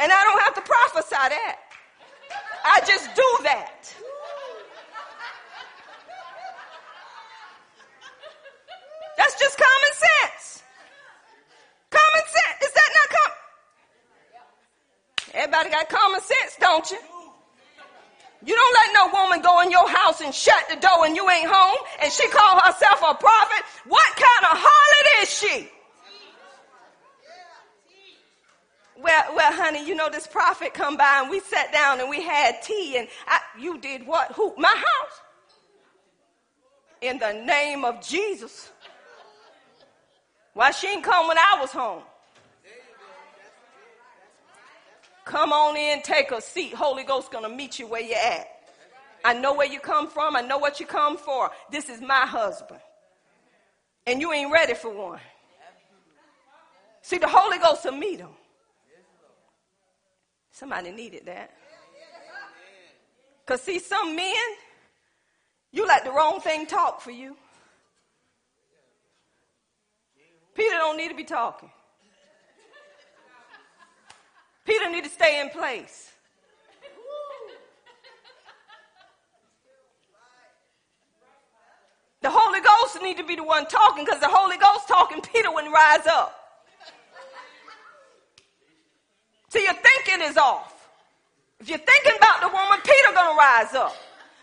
And 0.00 0.12
I 0.12 0.22
don't 0.24 0.42
have 0.42 0.54
to 0.54 0.62
prophesy 0.62 1.16
that. 1.16 1.56
I 2.64 2.80
just 2.86 3.14
do 3.14 3.44
that. 3.44 3.94
That's 9.16 9.38
just 9.38 9.58
common 9.58 9.79
Everybody 15.60 15.84
got 15.84 15.88
common 15.90 16.20
sense, 16.20 16.56
don't 16.58 16.90
you? 16.90 16.98
You 18.46 18.56
don't 18.56 18.74
let 18.74 18.94
no 18.94 19.22
woman 19.22 19.42
go 19.42 19.60
in 19.60 19.70
your 19.70 19.86
house 19.88 20.22
and 20.22 20.34
shut 20.34 20.64
the 20.70 20.76
door 20.76 21.04
and 21.04 21.14
you 21.14 21.28
ain't 21.28 21.50
home 21.50 21.86
and 22.02 22.10
she 22.10 22.26
call 22.28 22.58
herself 22.60 23.00
a 23.00 23.14
prophet. 23.14 23.64
What 23.86 24.06
kind 24.16 24.52
of 24.52 24.58
harlot 24.58 25.22
is 25.22 25.30
she? 25.30 25.68
Well, 29.02 29.34
well, 29.34 29.52
honey, 29.52 29.86
you 29.86 29.94
know 29.94 30.08
this 30.08 30.26
prophet 30.26 30.72
come 30.72 30.96
by 30.96 31.20
and 31.22 31.30
we 31.30 31.40
sat 31.40 31.72
down 31.72 32.00
and 32.00 32.08
we 32.08 32.22
had 32.22 32.62
tea 32.62 32.96
and 32.96 33.08
I, 33.26 33.40
you 33.58 33.78
did 33.78 34.06
what? 34.06 34.32
Who? 34.32 34.54
My 34.56 34.68
house? 34.68 35.20
In 37.02 37.18
the 37.18 37.32
name 37.32 37.84
of 37.84 38.00
Jesus. 38.06 38.70
Why 40.54 40.70
she 40.70 40.86
ain't 40.88 41.04
come 41.04 41.28
when 41.28 41.36
I 41.36 41.58
was 41.60 41.70
home? 41.70 42.02
Come 45.30 45.52
on 45.52 45.76
in, 45.76 46.02
take 46.02 46.32
a 46.32 46.40
seat. 46.40 46.74
Holy 46.74 47.04
Ghost 47.04 47.30
gonna 47.30 47.48
meet 47.48 47.78
you 47.78 47.86
where 47.86 48.00
you 48.00 48.14
at. 48.14 48.48
I 49.24 49.32
know 49.32 49.54
where 49.54 49.68
you 49.68 49.78
come 49.78 50.08
from. 50.08 50.34
I 50.34 50.40
know 50.40 50.58
what 50.58 50.80
you 50.80 50.86
come 50.86 51.16
for. 51.16 51.52
This 51.70 51.88
is 51.88 52.00
my 52.00 52.26
husband. 52.26 52.80
And 54.08 54.20
you 54.20 54.32
ain't 54.32 54.50
ready 54.50 54.74
for 54.74 54.92
one. 54.92 55.20
See, 57.02 57.18
the 57.18 57.28
Holy 57.28 57.58
Ghost 57.58 57.84
will 57.84 57.92
meet 57.92 58.18
him. 58.18 58.30
Somebody 60.50 60.90
needed 60.90 61.26
that. 61.26 61.52
Because, 63.46 63.62
see, 63.62 63.78
some 63.78 64.16
men, 64.16 64.34
you 65.70 65.86
let 65.86 66.04
the 66.04 66.10
wrong 66.10 66.40
thing 66.40 66.66
talk 66.66 67.00
for 67.00 67.12
you. 67.12 67.36
Peter 70.56 70.76
don't 70.76 70.96
need 70.96 71.10
to 71.10 71.14
be 71.14 71.22
talking. 71.22 71.70
Peter 74.64 74.90
need 74.90 75.04
to 75.04 75.10
stay 75.10 75.40
in 75.40 75.50
place. 75.50 76.12
The 82.22 82.30
Holy 82.30 82.60
Ghost 82.60 83.02
need 83.02 83.16
to 83.16 83.24
be 83.24 83.34
the 83.34 83.44
one 83.44 83.66
talking 83.66 84.04
because 84.04 84.20
the 84.20 84.28
Holy 84.28 84.58
Ghost 84.58 84.86
talking, 84.86 85.22
Peter 85.22 85.50
wouldn't 85.50 85.72
rise 85.72 86.06
up. 86.06 86.36
See, 89.48 89.62
your 89.62 89.74
thinking 89.74 90.28
is 90.28 90.36
off. 90.36 90.88
If 91.60 91.68
you're 91.68 91.78
thinking 91.78 92.12
about 92.16 92.40
the 92.40 92.48
woman, 92.48 92.78
Peter 92.84 93.14
gonna 93.14 93.36
rise 93.36 93.74
up. 93.74 93.96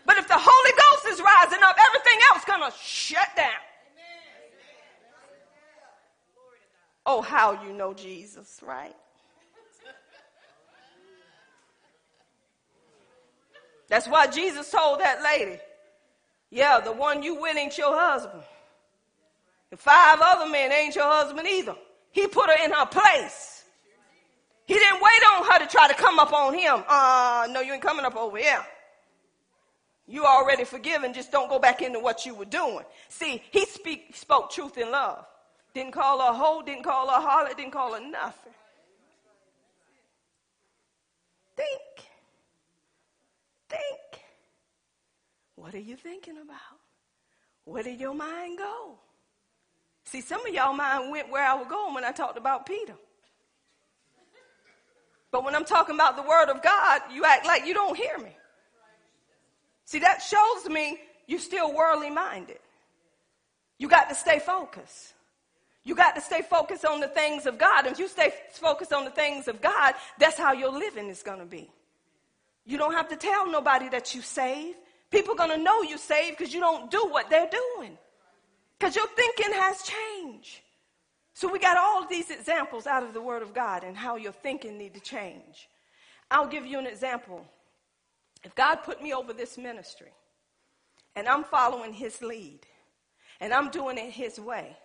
But 0.04 0.18
if 0.18 0.26
the 0.26 0.36
Holy 0.36 0.72
Ghost 0.72 1.06
is 1.06 1.20
rising 1.20 1.62
up, 1.62 1.76
everything 1.86 2.18
else 2.32 2.44
gonna 2.44 2.72
shut 2.80 3.28
down. 3.36 3.46
Oh, 7.06 7.22
how 7.22 7.62
you 7.64 7.72
know 7.72 7.94
Jesus, 7.94 8.60
right? 8.62 8.94
That's 13.88 14.06
why 14.06 14.26
Jesus 14.26 14.70
told 14.70 15.00
that 15.00 15.22
lady, 15.22 15.58
yeah, 16.50 16.80
the 16.80 16.92
one 16.92 17.22
you 17.22 17.40
with 17.40 17.56
ain't 17.56 17.76
your 17.76 17.94
husband. 17.98 18.42
The 19.70 19.76
five 19.76 20.18
other 20.22 20.50
men 20.50 20.72
ain't 20.72 20.94
your 20.94 21.10
husband 21.10 21.46
either. 21.46 21.74
He 22.12 22.26
put 22.26 22.48
her 22.48 22.64
in 22.64 22.72
her 22.72 22.86
place. 22.86 23.64
He 24.66 24.74
didn't 24.74 25.00
wait 25.00 25.22
on 25.34 25.46
her 25.46 25.58
to 25.60 25.66
try 25.66 25.88
to 25.88 25.94
come 25.94 26.18
up 26.18 26.32
on 26.32 26.54
him. 26.54 26.84
Uh, 26.86 27.48
no, 27.50 27.60
you 27.60 27.72
ain't 27.72 27.82
coming 27.82 28.04
up 28.04 28.16
over 28.16 28.36
here. 28.36 28.64
You 30.06 30.24
already 30.24 30.64
forgiven, 30.64 31.12
just 31.12 31.30
don't 31.30 31.50
go 31.50 31.58
back 31.58 31.82
into 31.82 32.00
what 32.00 32.24
you 32.24 32.34
were 32.34 32.46
doing. 32.46 32.84
See, 33.08 33.42
he 33.50 33.66
speak, 33.66 34.14
spoke 34.14 34.50
truth 34.50 34.78
in 34.78 34.90
love. 34.90 35.24
Didn't 35.74 35.92
call 35.92 36.20
her 36.20 36.30
a 36.30 36.34
hoe, 36.34 36.62
didn't 36.62 36.82
call 36.82 37.08
her 37.08 37.16
a 37.16 37.20
harlot, 37.20 37.56
didn't 37.56 37.72
call 37.72 37.92
her 37.92 38.00
nothing. 38.00 38.52
Think. 41.56 42.07
Think. 43.68 44.22
What 45.56 45.74
are 45.74 45.80
you 45.80 45.96
thinking 45.96 46.38
about? 46.38 46.78
Where 47.64 47.82
did 47.82 48.00
your 48.00 48.14
mind 48.14 48.58
go? 48.58 48.98
See, 50.04 50.20
some 50.20 50.46
of 50.46 50.54
y'all 50.54 50.72
mind 50.72 51.10
went 51.10 51.30
where 51.30 51.44
I 51.44 51.54
was 51.54 51.66
going 51.68 51.94
when 51.94 52.04
I 52.04 52.12
talked 52.12 52.38
about 52.38 52.64
Peter. 52.64 52.94
But 55.30 55.44
when 55.44 55.54
I'm 55.54 55.64
talking 55.64 55.94
about 55.94 56.16
the 56.16 56.22
word 56.22 56.48
of 56.48 56.62
God, 56.62 57.02
you 57.12 57.24
act 57.24 57.44
like 57.44 57.66
you 57.66 57.74
don't 57.74 57.96
hear 57.96 58.16
me. 58.18 58.34
See, 59.84 59.98
that 59.98 60.22
shows 60.22 60.70
me 60.70 60.98
you're 61.26 61.38
still 61.38 61.74
worldly 61.74 62.10
minded. 62.10 62.58
You 63.78 63.88
got 63.88 64.08
to 64.08 64.14
stay 64.14 64.38
focused. 64.38 65.12
You 65.84 65.94
got 65.94 66.14
to 66.14 66.20
stay 66.20 66.42
focused 66.42 66.84
on 66.84 67.00
the 67.00 67.08
things 67.08 67.46
of 67.46 67.58
God. 67.58 67.86
If 67.86 67.98
you 67.98 68.08
stay 68.08 68.32
focused 68.52 68.92
on 68.92 69.04
the 69.04 69.10
things 69.10 69.48
of 69.48 69.60
God, 69.60 69.94
that's 70.18 70.36
how 70.38 70.52
your 70.52 70.70
living 70.70 71.08
is 71.08 71.22
going 71.22 71.38
to 71.38 71.46
be. 71.46 71.70
You 72.68 72.76
don't 72.76 72.92
have 72.92 73.08
to 73.08 73.16
tell 73.16 73.50
nobody 73.50 73.88
that 73.88 74.14
you 74.14 74.20
saved. 74.20 74.76
People 75.10 75.34
going 75.34 75.48
to 75.50 75.56
know 75.56 75.80
you 75.80 75.96
saved 75.96 76.36
because 76.36 76.52
you 76.52 76.60
don't 76.60 76.90
do 76.90 77.08
what 77.08 77.30
they're 77.30 77.48
doing. 77.48 77.96
Because 78.78 78.94
your 78.94 79.06
thinking 79.06 79.54
has 79.54 79.82
changed. 79.82 80.60
So 81.32 81.50
we 81.50 81.58
got 81.58 81.78
all 81.78 82.06
these 82.06 82.30
examples 82.30 82.86
out 82.86 83.02
of 83.02 83.14
the 83.14 83.22
Word 83.22 83.40
of 83.40 83.54
God 83.54 83.84
and 83.84 83.96
how 83.96 84.16
your 84.16 84.32
thinking 84.32 84.76
need 84.76 84.92
to 84.94 85.00
change. 85.00 85.66
I'll 86.30 86.46
give 86.46 86.66
you 86.66 86.78
an 86.78 86.86
example. 86.86 87.42
If 88.44 88.54
God 88.54 88.82
put 88.84 89.02
me 89.02 89.14
over 89.14 89.32
this 89.32 89.56
ministry 89.56 90.12
and 91.16 91.26
I'm 91.26 91.44
following 91.44 91.94
His 91.94 92.20
lead 92.20 92.60
and 93.40 93.54
I'm 93.54 93.70
doing 93.70 93.96
it 93.96 94.10
His 94.10 94.38
way 94.38 94.76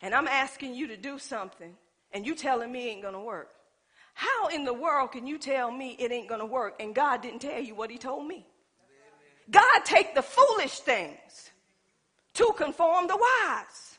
and 0.00 0.12
I'm 0.12 0.26
asking 0.26 0.74
you 0.74 0.88
to 0.88 0.96
do 0.96 1.20
something 1.20 1.76
and 2.10 2.26
you 2.26 2.34
telling 2.34 2.72
me 2.72 2.88
it 2.88 2.90
ain't 2.94 3.02
going 3.02 3.14
to 3.14 3.20
work, 3.20 3.50
how 4.14 4.48
in 4.48 4.64
the 4.64 4.74
world 4.74 5.12
can 5.12 5.26
you 5.26 5.38
tell 5.38 5.70
me 5.70 5.96
it 5.98 6.12
ain't 6.12 6.28
going 6.28 6.40
to 6.40 6.46
work 6.46 6.80
and 6.80 6.94
God 6.94 7.22
didn't 7.22 7.40
tell 7.40 7.60
you 7.60 7.74
what 7.74 7.90
he 7.90 7.98
told 7.98 8.26
me? 8.26 8.46
God 9.50 9.84
take 9.84 10.14
the 10.14 10.22
foolish 10.22 10.80
things 10.80 11.50
to 12.34 12.52
conform 12.56 13.06
the 13.06 13.16
wise. 13.16 13.98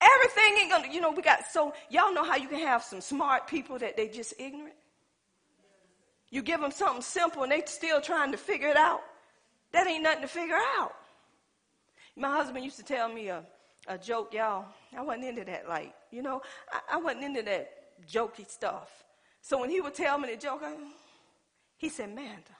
Everything 0.00 0.58
ain't 0.60 0.70
gonna, 0.70 0.92
you 0.92 1.00
know, 1.00 1.10
we 1.10 1.22
got 1.22 1.46
so, 1.50 1.72
y'all 1.90 2.12
know 2.12 2.24
how 2.24 2.36
you 2.36 2.48
can 2.48 2.60
have 2.60 2.82
some 2.82 3.00
smart 3.00 3.46
people 3.46 3.78
that 3.78 3.96
they 3.96 4.08
just 4.08 4.34
ignorant? 4.38 4.74
You 6.30 6.42
give 6.42 6.60
them 6.60 6.70
something 6.70 7.02
simple 7.02 7.44
and 7.44 7.52
they 7.52 7.62
still 7.66 8.00
trying 8.00 8.32
to 8.32 8.38
figure 8.38 8.68
it 8.68 8.76
out. 8.76 9.00
That 9.72 9.86
ain't 9.86 10.02
nothing 10.02 10.22
to 10.22 10.28
figure 10.28 10.58
out. 10.78 10.92
My 12.16 12.30
husband 12.30 12.64
used 12.64 12.78
to 12.78 12.82
tell 12.82 13.08
me 13.08 13.28
a, 13.28 13.42
a 13.86 13.98
joke, 13.98 14.34
y'all. 14.34 14.66
I 14.96 15.02
wasn't 15.02 15.24
into 15.24 15.44
that, 15.44 15.68
like, 15.68 15.94
you 16.10 16.22
know, 16.22 16.42
I, 16.70 16.94
I 16.94 16.96
wasn't 16.96 17.24
into 17.24 17.42
that 17.42 17.70
jokey 18.10 18.48
stuff. 18.48 19.05
So 19.46 19.60
when 19.60 19.70
he 19.70 19.80
would 19.80 19.94
tell 19.94 20.18
me 20.18 20.28
the 20.28 20.36
joke, 20.36 20.64
he 21.76 21.88
said, 21.88 22.12
Manda, 22.12 22.56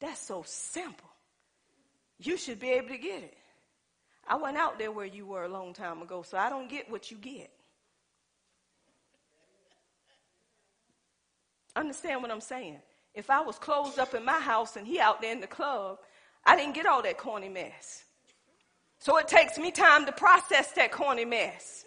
that's 0.00 0.18
so 0.18 0.42
simple. 0.46 1.10
You 2.18 2.38
should 2.38 2.58
be 2.58 2.70
able 2.70 2.88
to 2.88 2.96
get 2.96 3.22
it. 3.22 3.36
I 4.26 4.36
went 4.36 4.56
out 4.56 4.78
there 4.78 4.90
where 4.90 5.04
you 5.04 5.26
were 5.26 5.44
a 5.44 5.48
long 5.48 5.74
time 5.74 6.00
ago, 6.00 6.22
so 6.22 6.38
I 6.38 6.48
don't 6.48 6.70
get 6.70 6.90
what 6.90 7.10
you 7.10 7.18
get. 7.18 7.50
Understand 11.76 12.22
what 12.22 12.30
I'm 12.30 12.40
saying? 12.40 12.78
If 13.14 13.28
I 13.28 13.42
was 13.42 13.58
closed 13.58 13.98
up 13.98 14.14
in 14.14 14.24
my 14.24 14.40
house 14.40 14.76
and 14.76 14.86
he 14.86 15.00
out 15.00 15.20
there 15.20 15.32
in 15.32 15.42
the 15.42 15.46
club, 15.46 15.98
I 16.46 16.56
didn't 16.56 16.74
get 16.74 16.86
all 16.86 17.02
that 17.02 17.18
corny 17.18 17.50
mess. 17.50 18.04
So 19.00 19.18
it 19.18 19.28
takes 19.28 19.58
me 19.58 19.70
time 19.70 20.06
to 20.06 20.12
process 20.12 20.72
that 20.72 20.92
corny 20.92 21.26
mess. 21.26 21.84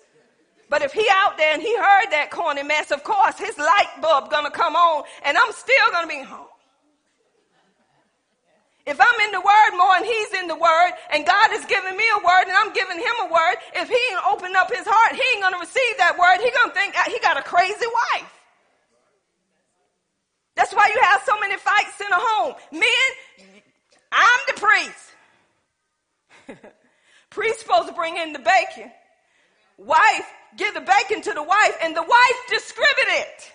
But 0.73 0.81
if 0.81 0.91
he 0.91 1.05
out 1.21 1.37
there 1.37 1.53
and 1.53 1.61
he 1.61 1.69
heard 1.77 2.09
that 2.17 2.31
corny 2.31 2.63
mess, 2.63 2.89
of 2.89 3.03
course 3.03 3.37
his 3.37 3.55
light 3.59 3.93
bulb 4.01 4.31
gonna 4.31 4.49
come 4.49 4.75
on 4.75 5.03
and 5.21 5.37
I'm 5.37 5.51
still 5.53 5.87
gonna 5.91 6.07
be 6.07 6.23
home. 6.25 6.49
If 8.87 8.97
I'm 8.99 9.19
in 9.21 9.37
the 9.37 9.39
word 9.39 9.77
more 9.77 9.93
and 10.01 10.03
he's 10.03 10.33
in 10.33 10.47
the 10.47 10.57
word 10.57 10.91
and 11.13 11.27
God 11.29 11.53
is 11.53 11.63
giving 11.69 11.95
me 11.95 12.01
a 12.17 12.25
word 12.25 12.49
and 12.49 12.57
I'm 12.57 12.73
giving 12.73 12.97
him 12.97 13.15
a 13.21 13.29
word, 13.29 13.55
if 13.75 13.87
he 13.87 13.93
ain't 13.93 14.25
open 14.25 14.49
up 14.57 14.73
his 14.73 14.81
heart, 14.89 15.13
he 15.13 15.21
ain't 15.37 15.45
gonna 15.45 15.61
receive 15.61 15.93
that 16.01 16.17
word. 16.17 16.41
He 16.41 16.49
gonna 16.49 16.73
think 16.73 16.95
ah, 16.97 17.05
he 17.05 17.21
got 17.21 17.37
a 17.37 17.45
crazy 17.45 17.85
wife. 18.17 18.33
That's 20.57 20.73
why 20.73 20.89
you 20.89 20.99
have 21.05 21.21
so 21.21 21.39
many 21.39 21.57
fights 21.57 22.01
in 22.01 22.09
a 22.09 22.17
home. 22.17 22.55
Men, 22.71 23.09
I'm 24.09 24.41
the 24.49 24.57
priest. 24.57 25.05
priest 27.29 27.59
supposed 27.59 27.89
to 27.89 27.93
bring 27.93 28.17
in 28.17 28.33
the 28.33 28.41
bacon. 28.41 28.89
Wife, 29.77 30.25
give 30.57 30.73
the 30.73 30.81
bacon 30.81 31.21
to 31.21 31.33
the 31.33 31.43
wife, 31.43 31.77
and 31.81 31.95
the 31.95 32.01
wife 32.01 32.39
distribute 32.49 33.09
it. 33.09 33.51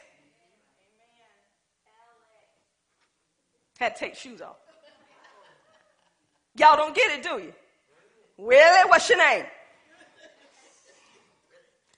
Had 3.78 3.94
to 3.94 4.00
take 4.00 4.16
shoes 4.16 4.40
off. 4.40 4.56
Y'all 6.56 6.76
don't 6.76 6.94
get 6.94 7.12
it, 7.12 7.22
do 7.22 7.38
you? 7.38 7.52
Willie, 8.36 8.88
what's 8.88 9.08
your 9.08 9.18
name? 9.18 9.44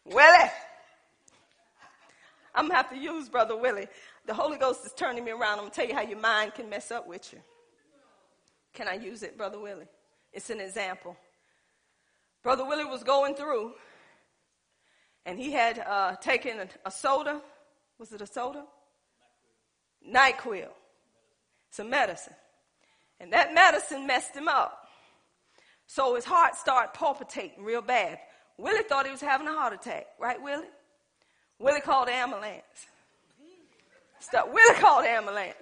Willie. 0.05 0.51
I'm 2.55 2.66
gonna 2.66 2.74
have 2.74 2.90
to 2.90 2.96
use 2.96 3.28
Brother 3.28 3.57
Willie. 3.57 3.86
The 4.26 4.34
Holy 4.34 4.59
Ghost 4.59 4.84
is 4.84 4.92
turning 4.92 5.24
me 5.24 5.30
around. 5.30 5.61
I'm 5.61 5.66
to 5.66 5.70
tell 5.70 5.86
you 5.86 5.94
how 5.94 6.03
your 6.03 6.18
mind 6.18 6.55
can 6.55 6.68
mess 6.68 6.90
up 6.90 7.07
with 7.07 7.32
you. 7.32 7.38
Can 8.74 8.86
I 8.88 8.94
use 8.94 9.22
it, 9.22 9.36
Brother 9.36 9.59
Willie? 9.59 9.88
It's 10.32 10.51
an 10.51 10.61
example. 10.61 11.16
Brother 12.42 12.64
Willie 12.64 12.84
was 12.84 13.03
going 13.03 13.34
through, 13.34 13.72
and 15.27 15.39
he 15.39 15.53
had 15.53 15.79
uh, 15.79 16.16
taken 16.16 16.61
a, 16.61 16.68
a 16.87 16.91
soda. 16.91 17.41
Was 17.99 18.12
it 18.12 18.21
a 18.21 18.27
soda? 18.27 18.64
NyQuil. 20.09 20.68
It's 21.68 21.79
a 21.79 21.85
medicine. 21.85 22.35
And 23.21 23.33
that 23.33 23.53
medicine 23.53 24.07
messed 24.07 24.35
him 24.35 24.49
up. 24.49 24.89
So 25.87 26.14
his 26.14 26.25
heart 26.25 26.55
started 26.57 26.95
palpitating 26.95 27.64
real 27.64 27.83
bad. 27.83 28.18
Willie 28.59 28.83
thought 28.83 29.07
he 29.07 29.12
was 29.12 29.21
having 29.21 29.47
a 29.47 29.53
heart 29.53 29.73
attack, 29.73 30.07
right, 30.18 30.41
Willie? 30.41 30.66
Willie 31.59 31.81
called 31.81 32.09
the 32.09 32.12
ambulance. 32.12 32.62
Stop. 34.21 34.53
Willie 34.53 34.79
called 34.79 35.05
the 35.05 35.09
ambulance. 35.09 35.55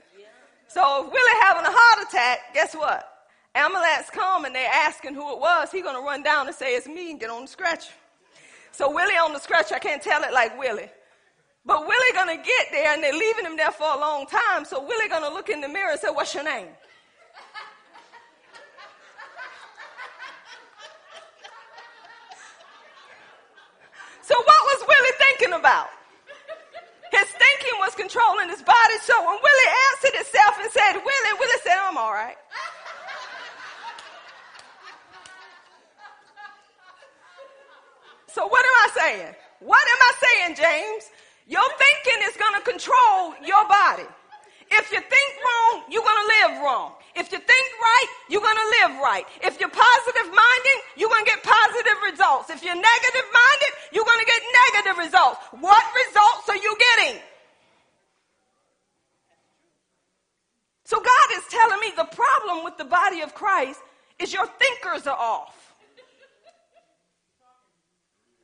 So 0.68 1.06
if 1.06 1.12
Willie 1.12 1.40
having 1.42 1.64
a 1.64 1.70
heart 1.70 2.08
attack, 2.08 2.54
guess 2.54 2.74
what? 2.74 3.08
Ambulance 3.54 4.10
come 4.12 4.44
and 4.44 4.54
they're 4.54 4.70
asking 4.70 5.14
who 5.14 5.32
it 5.32 5.40
was. 5.40 5.70
He 5.72 5.80
gonna 5.80 6.00
run 6.00 6.22
down 6.22 6.46
and 6.46 6.54
say 6.54 6.74
it's 6.74 6.86
me 6.86 7.10
and 7.10 7.18
get 7.18 7.30
on 7.30 7.42
the 7.42 7.48
stretcher. 7.48 7.90
So 8.78 8.88
Willie 8.88 9.18
on 9.18 9.32
the 9.32 9.40
stretcher, 9.40 9.74
I 9.74 9.80
can't 9.80 10.00
tell 10.00 10.22
it 10.22 10.32
like 10.32 10.56
Willie. 10.56 10.88
But 11.66 11.80
Willie 11.80 12.12
gonna 12.14 12.36
get 12.36 12.66
there 12.70 12.94
and 12.94 13.02
they're 13.02 13.12
leaving 13.12 13.44
him 13.44 13.56
there 13.56 13.72
for 13.72 13.90
a 13.92 13.98
long 13.98 14.24
time. 14.26 14.64
So 14.64 14.80
Willie 14.80 15.08
gonna 15.08 15.30
look 15.30 15.48
in 15.48 15.60
the 15.60 15.66
mirror 15.66 15.90
and 15.90 15.98
say, 15.98 16.10
what's 16.10 16.32
your 16.32 16.44
name? 16.44 16.68
So 24.22 24.36
what 24.38 24.60
was 24.70 24.86
Willie 24.86 25.16
thinking 25.26 25.58
about? 25.58 25.88
His 27.10 27.26
thinking 27.34 27.74
was 27.80 27.96
controlling 27.96 28.48
his 28.48 28.62
body. 28.62 28.96
So 29.02 29.18
when 29.26 29.42
Willie 29.42 29.72
answered 29.90 30.14
himself 30.22 30.54
and 30.62 30.70
said, 30.70 30.92
Willie, 30.92 31.34
Willie 31.40 31.60
said, 31.64 31.74
I'm 31.82 31.98
all 31.98 32.12
right. 32.12 32.36
So 38.38 38.46
what 38.46 38.62
am 38.62 38.76
I 38.86 38.88
saying? 38.94 39.34
What 39.58 39.82
am 39.82 39.98
I 39.98 40.12
saying, 40.22 40.50
James? 40.54 41.10
Your 41.50 41.66
thinking 41.74 42.22
is 42.30 42.38
going 42.38 42.54
to 42.54 42.62
control 42.62 43.34
your 43.42 43.66
body. 43.66 44.06
If 44.70 44.94
you 44.94 45.02
think 45.02 45.30
wrong, 45.42 45.82
you're 45.90 46.06
going 46.06 46.22
to 46.22 46.28
live 46.38 46.62
wrong. 46.62 46.94
If 47.18 47.32
you 47.34 47.42
think 47.42 47.66
right, 47.82 48.08
you're 48.30 48.46
going 48.46 48.54
to 48.54 48.70
live 48.78 49.02
right. 49.02 49.26
If 49.42 49.58
you're 49.58 49.74
positive 49.74 50.30
minded, 50.30 50.78
you're 50.94 51.10
going 51.10 51.24
to 51.26 51.30
get 51.34 51.42
positive 51.42 51.98
results. 52.06 52.46
If 52.54 52.62
you're 52.62 52.78
negative 52.78 53.26
minded, 53.26 53.72
you're 53.90 54.06
going 54.06 54.22
to 54.22 54.30
get 54.30 54.40
negative 54.54 54.96
results. 55.02 55.42
What 55.58 55.82
results 56.06 56.46
are 56.46 56.62
you 56.62 56.78
getting? 56.78 57.18
So 60.84 61.02
God 61.02 61.28
is 61.34 61.42
telling 61.50 61.80
me 61.80 61.90
the 61.96 62.06
problem 62.14 62.62
with 62.62 62.78
the 62.78 62.86
body 62.86 63.22
of 63.22 63.34
Christ 63.34 63.82
is 64.20 64.32
your 64.32 64.46
thinkers 64.46 65.08
are 65.08 65.18
off. 65.18 65.57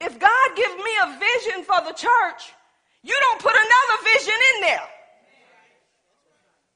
If 0.04 0.20
God 0.20 0.48
gives 0.54 0.76
me 0.76 0.92
a 1.00 1.08
vision 1.16 1.64
for 1.64 1.80
the 1.80 1.96
church, 1.96 2.52
you 3.00 3.16
don't 3.16 3.40
put 3.40 3.56
another 3.56 3.96
vision 4.04 4.36
in 4.52 4.56
there. 4.68 4.88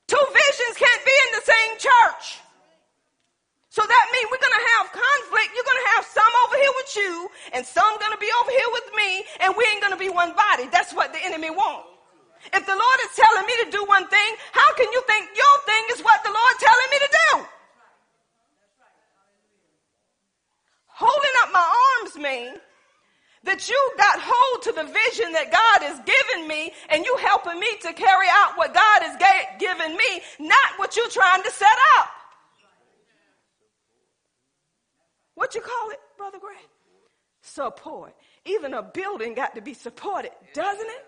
Two 0.08 0.24
visions 0.32 0.74
can't 0.80 1.04
be 1.04 1.12
in 1.12 1.30
the 1.36 1.44
same 1.44 1.72
church. 1.76 2.40
So 3.68 3.84
that 3.84 4.06
means 4.16 4.32
we're 4.32 4.40
going 4.40 4.56
to 4.56 4.68
have 4.80 4.96
conflict. 4.96 5.52
You're 5.52 5.68
going 5.68 5.82
to 5.84 5.90
have 6.00 6.04
some 6.08 6.32
over 6.48 6.56
here 6.56 6.74
with 6.80 6.90
you 6.96 7.12
and 7.52 7.62
some 7.68 7.92
going 8.00 8.16
to 8.16 8.18
be 8.18 8.32
over 8.40 8.50
here 8.50 8.70
with 8.72 8.88
me 8.96 9.10
and 9.44 9.52
we 9.52 9.62
ain't 9.76 9.84
going 9.84 9.92
to 9.92 10.00
be 10.00 10.08
one 10.08 10.32
body. 10.32 10.64
That's 10.72 10.96
what 10.96 11.12
the 11.12 11.20
enemy 11.20 11.52
wants. 11.52 11.84
If 12.56 12.64
the 12.64 12.72
Lord 12.72 12.98
is 13.04 13.12
telling 13.12 13.44
me 13.44 13.54
to 13.60 13.70
do 13.76 13.84
one 13.84 14.08
thing, 14.08 14.30
how 14.56 14.72
can 14.72 14.88
you 14.88 15.04
think 15.04 15.28
your 15.36 15.56
thing 15.68 15.84
is 15.92 16.00
what 16.00 16.24
the 16.24 16.32
Lord 16.32 16.54
telling 16.64 16.88
me 16.90 16.98
to 17.04 17.10
do? 17.12 17.30
Holding 20.96 21.36
up 21.44 21.52
my 21.52 21.66
arms 22.00 22.16
mean 22.16 22.56
that 23.44 23.68
you 23.68 23.92
got 23.96 24.18
hold 24.20 24.62
to 24.62 24.72
the 24.72 24.84
vision 24.84 25.32
that 25.32 25.52
God 25.52 25.86
has 25.86 26.00
given 26.00 26.48
me 26.48 26.72
and 26.90 27.04
you 27.04 27.16
helping 27.18 27.58
me 27.58 27.68
to 27.82 27.92
carry 27.92 28.26
out 28.30 28.56
what 28.56 28.74
God 28.74 29.02
has 29.02 29.16
ga- 29.16 29.58
given 29.58 29.96
me, 29.96 30.22
not 30.38 30.76
what 30.76 30.96
you're 30.96 31.10
trying 31.10 31.42
to 31.42 31.50
set 31.50 31.78
up. 31.98 32.08
What 35.34 35.54
you 35.54 35.60
call 35.60 35.90
it, 35.90 36.00
Brother 36.16 36.38
Gray? 36.40 36.56
Support. 37.42 38.14
Even 38.44 38.74
a 38.74 38.82
building 38.82 39.34
got 39.34 39.54
to 39.54 39.60
be 39.60 39.72
supported, 39.72 40.32
doesn't 40.52 40.86
it? 40.86 41.04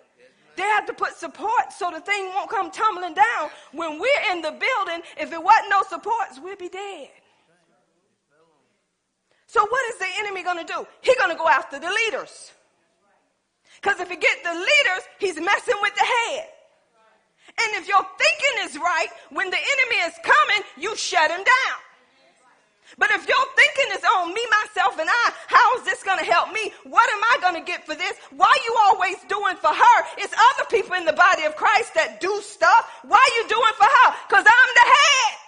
They 0.57 0.63
have 0.63 0.87
to 0.87 0.93
put 0.93 1.17
support 1.17 1.73
so 1.77 1.91
the 1.91 2.01
thing 2.01 2.27
won't 2.35 2.51
come 2.51 2.71
tumbling 2.71 3.15
down. 3.15 3.51
When 3.73 3.99
we're 3.99 4.33
in 4.33 4.43
the 4.43 4.51
building, 4.51 5.03
if 5.19 5.33
it 5.33 5.43
wasn't 5.43 5.71
no 5.71 5.83
supports, 5.89 6.39
we'd 6.43 6.59
be 6.59 6.69
dead. 6.69 7.09
So 9.51 9.67
what 9.67 9.83
is 9.91 9.99
the 9.99 10.07
enemy 10.21 10.45
going 10.45 10.65
to 10.65 10.73
do? 10.73 10.87
He's 11.01 11.17
going 11.17 11.35
to 11.35 11.37
go 11.37 11.49
after 11.49 11.81
the 11.81 11.91
leaders. 11.91 12.53
Because 13.83 13.99
if 13.99 14.09
he 14.09 14.15
get 14.15 14.45
the 14.45 14.55
leaders, 14.55 15.03
he's 15.19 15.35
messing 15.35 15.75
with 15.83 15.95
the 15.97 16.07
head. 16.07 16.47
And 17.59 17.83
if 17.83 17.89
your 17.89 17.99
thinking 17.99 18.57
is 18.71 18.77
right, 18.79 19.09
when 19.31 19.51
the 19.51 19.59
enemy 19.59 19.99
is 20.07 20.15
coming, 20.23 20.63
you 20.79 20.95
shut 20.95 21.33
him 21.33 21.43
down. 21.43 21.79
But 22.97 23.11
if 23.11 23.27
your 23.27 23.45
thinking 23.57 23.99
is 23.99 24.05
on 24.19 24.33
me, 24.33 24.41
myself, 24.63 24.99
and 25.01 25.11
I, 25.11 25.33
how 25.49 25.79
is 25.79 25.85
this 25.85 26.05
going 26.05 26.21
to 26.21 26.25
help 26.25 26.53
me? 26.53 26.73
What 26.85 27.11
am 27.11 27.19
I 27.19 27.39
going 27.43 27.59
to 27.59 27.67
get 27.67 27.85
for 27.85 27.97
this? 27.97 28.15
Why 28.31 28.47
are 28.47 28.65
you 28.65 28.77
always 28.87 29.17
doing 29.27 29.57
for 29.57 29.75
her? 29.75 29.99
It's 30.19 30.35
other 30.55 30.69
people 30.71 30.95
in 30.95 31.07
the 31.07 31.13
body 31.13 31.43
of 31.43 31.57
Christ 31.57 31.95
that 31.95 32.21
do 32.21 32.41
stuff. 32.41 32.87
Why 33.03 33.19
are 33.19 33.35
you 33.43 33.49
doing 33.49 33.75
for 33.77 33.91
her? 33.91 34.15
Because 34.29 34.47
I'm 34.47 34.71
the 34.75 34.87
head. 34.95 35.41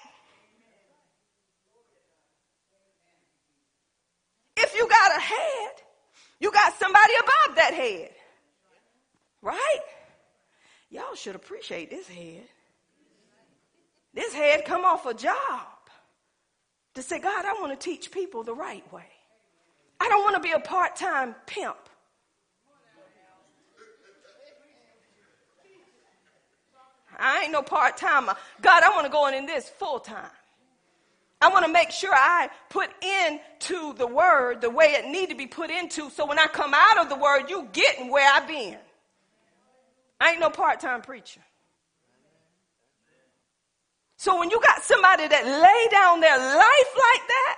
If 4.56 4.74
you 4.76 4.88
got 4.88 5.16
a 5.16 5.20
head, 5.20 5.72
you 6.40 6.50
got 6.52 6.78
somebody 6.78 7.12
above 7.20 7.56
that 7.56 7.71
head. 7.82 8.10
Right? 9.40 9.80
Y'all 10.90 11.14
should 11.14 11.34
appreciate 11.34 11.90
this 11.90 12.08
head. 12.08 12.44
This 14.14 14.34
head 14.34 14.64
come 14.64 14.84
off 14.84 15.06
a 15.06 15.14
job 15.14 15.66
to 16.94 17.02
say, 17.02 17.18
God, 17.18 17.44
I 17.44 17.54
want 17.54 17.78
to 17.78 17.82
teach 17.82 18.10
people 18.10 18.42
the 18.44 18.54
right 18.54 18.90
way. 18.92 19.06
I 19.98 20.08
don't 20.08 20.22
want 20.22 20.36
to 20.36 20.42
be 20.42 20.52
a 20.52 20.60
part-time 20.60 21.34
pimp. 21.46 21.76
I 27.18 27.42
ain't 27.42 27.52
no 27.52 27.62
part-timer. 27.62 28.34
God, 28.60 28.82
I 28.82 28.90
want 28.90 29.06
to 29.06 29.12
go 29.12 29.28
in, 29.28 29.34
in 29.34 29.46
this 29.46 29.68
full-time. 29.68 30.30
I 31.42 31.48
want 31.48 31.66
to 31.66 31.72
make 31.72 31.90
sure 31.90 32.14
I 32.14 32.48
put 32.70 32.88
into 33.02 33.94
the 33.94 34.06
word 34.06 34.60
the 34.60 34.70
way 34.70 34.92
it 34.92 35.06
need 35.06 35.30
to 35.30 35.34
be 35.34 35.48
put 35.48 35.70
into 35.70 36.08
so 36.08 36.24
when 36.24 36.38
I 36.38 36.46
come 36.46 36.72
out 36.72 36.98
of 36.98 37.08
the 37.08 37.16
word, 37.16 37.50
you 37.50 37.68
getting 37.72 38.12
where 38.12 38.32
I've 38.32 38.46
been. 38.46 38.78
I 40.20 40.30
ain't 40.30 40.40
no 40.40 40.50
part-time 40.50 41.02
preacher. 41.02 41.40
So 44.16 44.38
when 44.38 44.50
you 44.50 44.60
got 44.60 44.84
somebody 44.84 45.26
that 45.26 45.44
lay 45.44 45.88
down 45.90 46.20
their 46.20 46.38
life 46.38 46.94
like 46.94 47.26
that, 47.26 47.56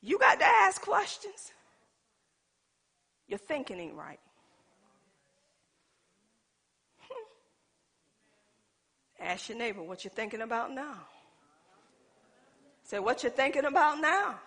you 0.00 0.18
got 0.18 0.38
to 0.38 0.46
ask 0.46 0.80
questions. 0.80 1.52
Your 3.28 3.38
thinking 3.38 3.78
ain't 3.78 3.94
right. 3.94 4.20
Ask 9.20 9.50
your 9.50 9.58
neighbor 9.58 9.82
what 9.82 10.04
you're 10.04 10.10
thinking 10.10 10.40
about 10.40 10.72
now. 10.72 11.02
Say, 12.84 12.98
what 12.98 13.24
you 13.24 13.30
thinking 13.30 13.64
about 13.64 14.00
now? 14.00 14.38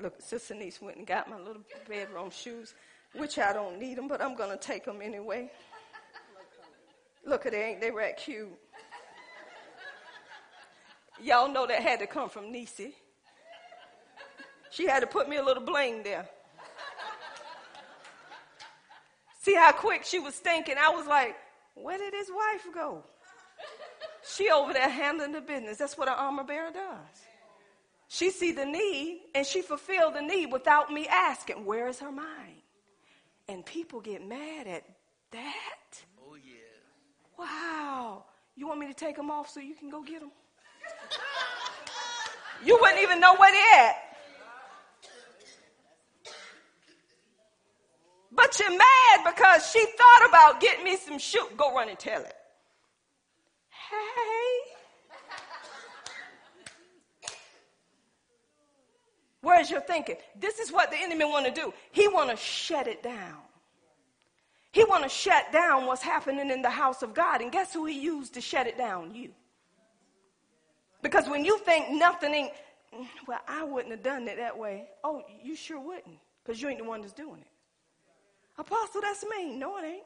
Look, 0.00 0.20
Sister 0.20 0.54
Niece 0.54 0.82
went 0.82 0.96
and 0.96 1.06
got 1.06 1.30
my 1.30 1.38
little 1.38 1.62
bedroom 1.88 2.30
shoes, 2.30 2.74
which 3.14 3.38
I 3.38 3.52
don't 3.52 3.78
need 3.78 3.96
them, 3.96 4.08
but 4.08 4.20
I'm 4.20 4.34
going 4.34 4.50
to 4.50 4.56
take 4.56 4.84
them 4.84 5.00
anyway. 5.00 5.50
Look 7.24 7.46
at 7.46 7.52
they 7.52 7.62
ain't 7.62 7.80
they 7.80 7.92
rat 7.92 8.16
cute. 8.16 8.48
Y'all 11.22 11.48
know 11.48 11.66
that 11.66 11.80
had 11.80 12.00
to 12.00 12.06
come 12.08 12.28
from 12.28 12.50
Nisi. 12.50 12.92
She 14.70 14.88
had 14.88 15.00
to 15.00 15.06
put 15.06 15.28
me 15.28 15.36
a 15.36 15.44
little 15.44 15.62
bling 15.62 16.02
there. 16.02 16.28
See 19.40 19.54
how 19.54 19.70
quick 19.70 20.04
she 20.04 20.18
was 20.18 20.34
thinking. 20.34 20.74
I 20.80 20.88
was 20.90 21.06
like, 21.06 21.36
where 21.74 21.98
did 21.98 22.14
his 22.14 22.28
wife 22.30 22.66
go? 22.74 23.04
She 24.24 24.50
over 24.50 24.72
there 24.72 24.88
handling 24.88 25.32
the 25.32 25.40
business. 25.40 25.78
That's 25.78 25.98
what 25.98 26.08
an 26.08 26.14
armor 26.16 26.44
bearer 26.44 26.70
does. 26.72 27.22
She 28.08 28.30
see 28.30 28.52
the 28.52 28.64
need 28.64 29.22
and 29.34 29.46
she 29.46 29.62
fulfill 29.62 30.10
the 30.10 30.20
need 30.20 30.52
without 30.52 30.92
me 30.92 31.08
asking, 31.08 31.64
where 31.64 31.88
is 31.88 31.98
her 32.00 32.12
mind? 32.12 32.62
And 33.48 33.64
people 33.64 34.00
get 34.00 34.26
mad 34.26 34.66
at 34.66 34.84
that. 35.32 36.02
Oh, 36.24 36.36
yeah. 36.36 37.38
Wow. 37.38 38.24
You 38.54 38.68
want 38.68 38.80
me 38.80 38.86
to 38.86 38.94
take 38.94 39.16
them 39.16 39.30
off 39.30 39.48
so 39.48 39.60
you 39.60 39.74
can 39.74 39.90
go 39.90 40.02
get 40.02 40.20
them? 40.20 40.30
You 42.64 42.78
wouldn't 42.80 43.00
even 43.00 43.18
know 43.18 43.34
where 43.34 43.50
they 43.50 43.80
at. 43.80 43.96
But 48.30 48.58
you're 48.58 48.70
mad 48.70 49.24
because 49.24 49.68
she 49.70 49.84
thought 49.84 50.28
about 50.28 50.60
getting 50.60 50.84
me 50.84 50.96
some 50.96 51.18
shoe. 51.18 51.48
Go 51.56 51.74
run 51.74 51.88
and 51.88 51.98
tell 51.98 52.22
it. 52.22 52.34
Where's 59.42 59.70
your 59.70 59.80
thinking? 59.80 60.16
This 60.38 60.58
is 60.60 60.72
what 60.72 60.90
the 60.90 60.96
enemy 60.96 61.24
want 61.24 61.46
to 61.46 61.52
do. 61.52 61.74
He 61.90 62.08
want 62.08 62.30
to 62.30 62.36
shut 62.36 62.86
it 62.86 63.02
down. 63.02 63.38
He 64.70 64.84
want 64.84 65.02
to 65.02 65.08
shut 65.08 65.52
down 65.52 65.86
what's 65.86 66.00
happening 66.00 66.50
in 66.50 66.62
the 66.62 66.70
house 66.70 67.02
of 67.02 67.12
God. 67.12 67.42
And 67.42 67.52
guess 67.52 67.74
who 67.74 67.84
he 67.84 68.00
used 68.00 68.34
to 68.34 68.40
shut 68.40 68.66
it 68.66 68.78
down? 68.78 69.14
You. 69.14 69.30
Because 71.02 71.28
when 71.28 71.44
you 71.44 71.58
think 71.58 71.90
nothing 71.90 72.32
ain't, 72.32 72.52
well, 73.26 73.40
I 73.48 73.64
wouldn't 73.64 73.90
have 73.90 74.02
done 74.02 74.28
it 74.28 74.36
that 74.36 74.56
way. 74.56 74.88
Oh, 75.02 75.22
you 75.42 75.56
sure 75.56 75.80
wouldn't. 75.80 76.18
Because 76.44 76.62
you 76.62 76.68
ain't 76.68 76.78
the 76.78 76.84
one 76.84 77.00
that's 77.00 77.12
doing 77.12 77.40
it. 77.40 77.48
Apostle, 78.58 79.00
that's 79.00 79.24
me. 79.24 79.56
No, 79.56 79.76
it 79.78 79.84
ain't. 79.84 80.02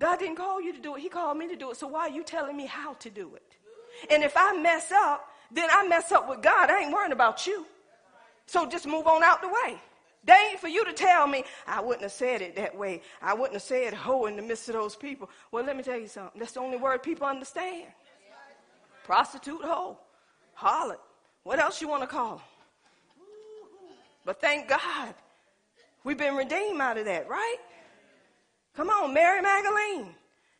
God 0.00 0.18
didn't 0.18 0.36
call 0.36 0.60
you 0.60 0.72
to 0.72 0.80
do 0.80 0.96
it. 0.96 1.00
He 1.00 1.10
called 1.10 1.36
me 1.36 1.46
to 1.48 1.56
do 1.56 1.70
it. 1.70 1.76
So 1.76 1.86
why 1.86 2.00
are 2.00 2.10
you 2.10 2.24
telling 2.24 2.56
me 2.56 2.66
how 2.66 2.94
to 2.94 3.10
do 3.10 3.34
it? 3.36 3.56
And 4.10 4.24
if 4.24 4.32
I 4.34 4.58
mess 4.60 4.90
up, 4.90 5.28
then 5.52 5.68
I 5.70 5.86
mess 5.86 6.10
up 6.10 6.28
with 6.28 6.42
God. 6.42 6.70
I 6.70 6.82
ain't 6.82 6.92
worrying 6.92 7.12
about 7.12 7.46
you. 7.46 7.66
So 8.46 8.66
just 8.66 8.86
move 8.86 9.06
on 9.06 9.22
out 9.22 9.42
the 9.42 9.48
way. 9.48 9.78
They 10.24 10.48
ain't 10.50 10.60
for 10.60 10.68
you 10.68 10.84
to 10.86 10.92
tell 10.92 11.26
me, 11.26 11.44
I 11.66 11.80
wouldn't 11.80 12.02
have 12.02 12.12
said 12.12 12.40
it 12.40 12.56
that 12.56 12.76
way. 12.76 13.02
I 13.22 13.34
wouldn't 13.34 13.54
have 13.54 13.62
said 13.62 13.94
ho 13.94 14.26
in 14.26 14.36
the 14.36 14.42
midst 14.42 14.68
of 14.68 14.74
those 14.74 14.96
people. 14.96 15.30
Well, 15.52 15.64
let 15.64 15.76
me 15.76 15.82
tell 15.82 15.98
you 15.98 16.08
something. 16.08 16.38
That's 16.38 16.52
the 16.52 16.60
only 16.60 16.78
word 16.78 17.02
people 17.02 17.26
understand. 17.26 17.86
Prostitute, 19.04 19.62
hoe, 19.62 19.98
harlot. 20.58 20.98
What 21.42 21.58
else 21.58 21.80
you 21.80 21.88
want 21.88 22.02
to 22.02 22.06
call 22.06 22.36
them? 22.36 22.44
But 24.24 24.40
thank 24.40 24.68
God 24.68 25.14
we've 26.04 26.18
been 26.18 26.36
redeemed 26.36 26.80
out 26.80 26.98
of 26.98 27.06
that, 27.06 27.28
right? 27.28 27.56
Come 28.76 28.88
on, 28.88 29.12
Mary 29.12 29.42
Magdalene. 29.42 30.14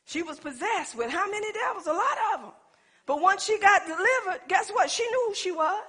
She 0.04 0.22
was 0.22 0.40
possessed 0.40 0.96
with 0.96 1.10
how 1.10 1.30
many 1.30 1.52
devils? 1.52 1.86
A 1.86 1.92
lot 1.92 2.18
of 2.34 2.40
them. 2.42 2.52
But 3.06 3.20
once 3.20 3.44
she 3.44 3.58
got 3.58 3.86
delivered, 3.86 4.40
guess 4.48 4.70
what? 4.70 4.90
She 4.90 5.04
knew 5.04 5.24
who 5.28 5.34
she 5.34 5.52
was. 5.52 5.84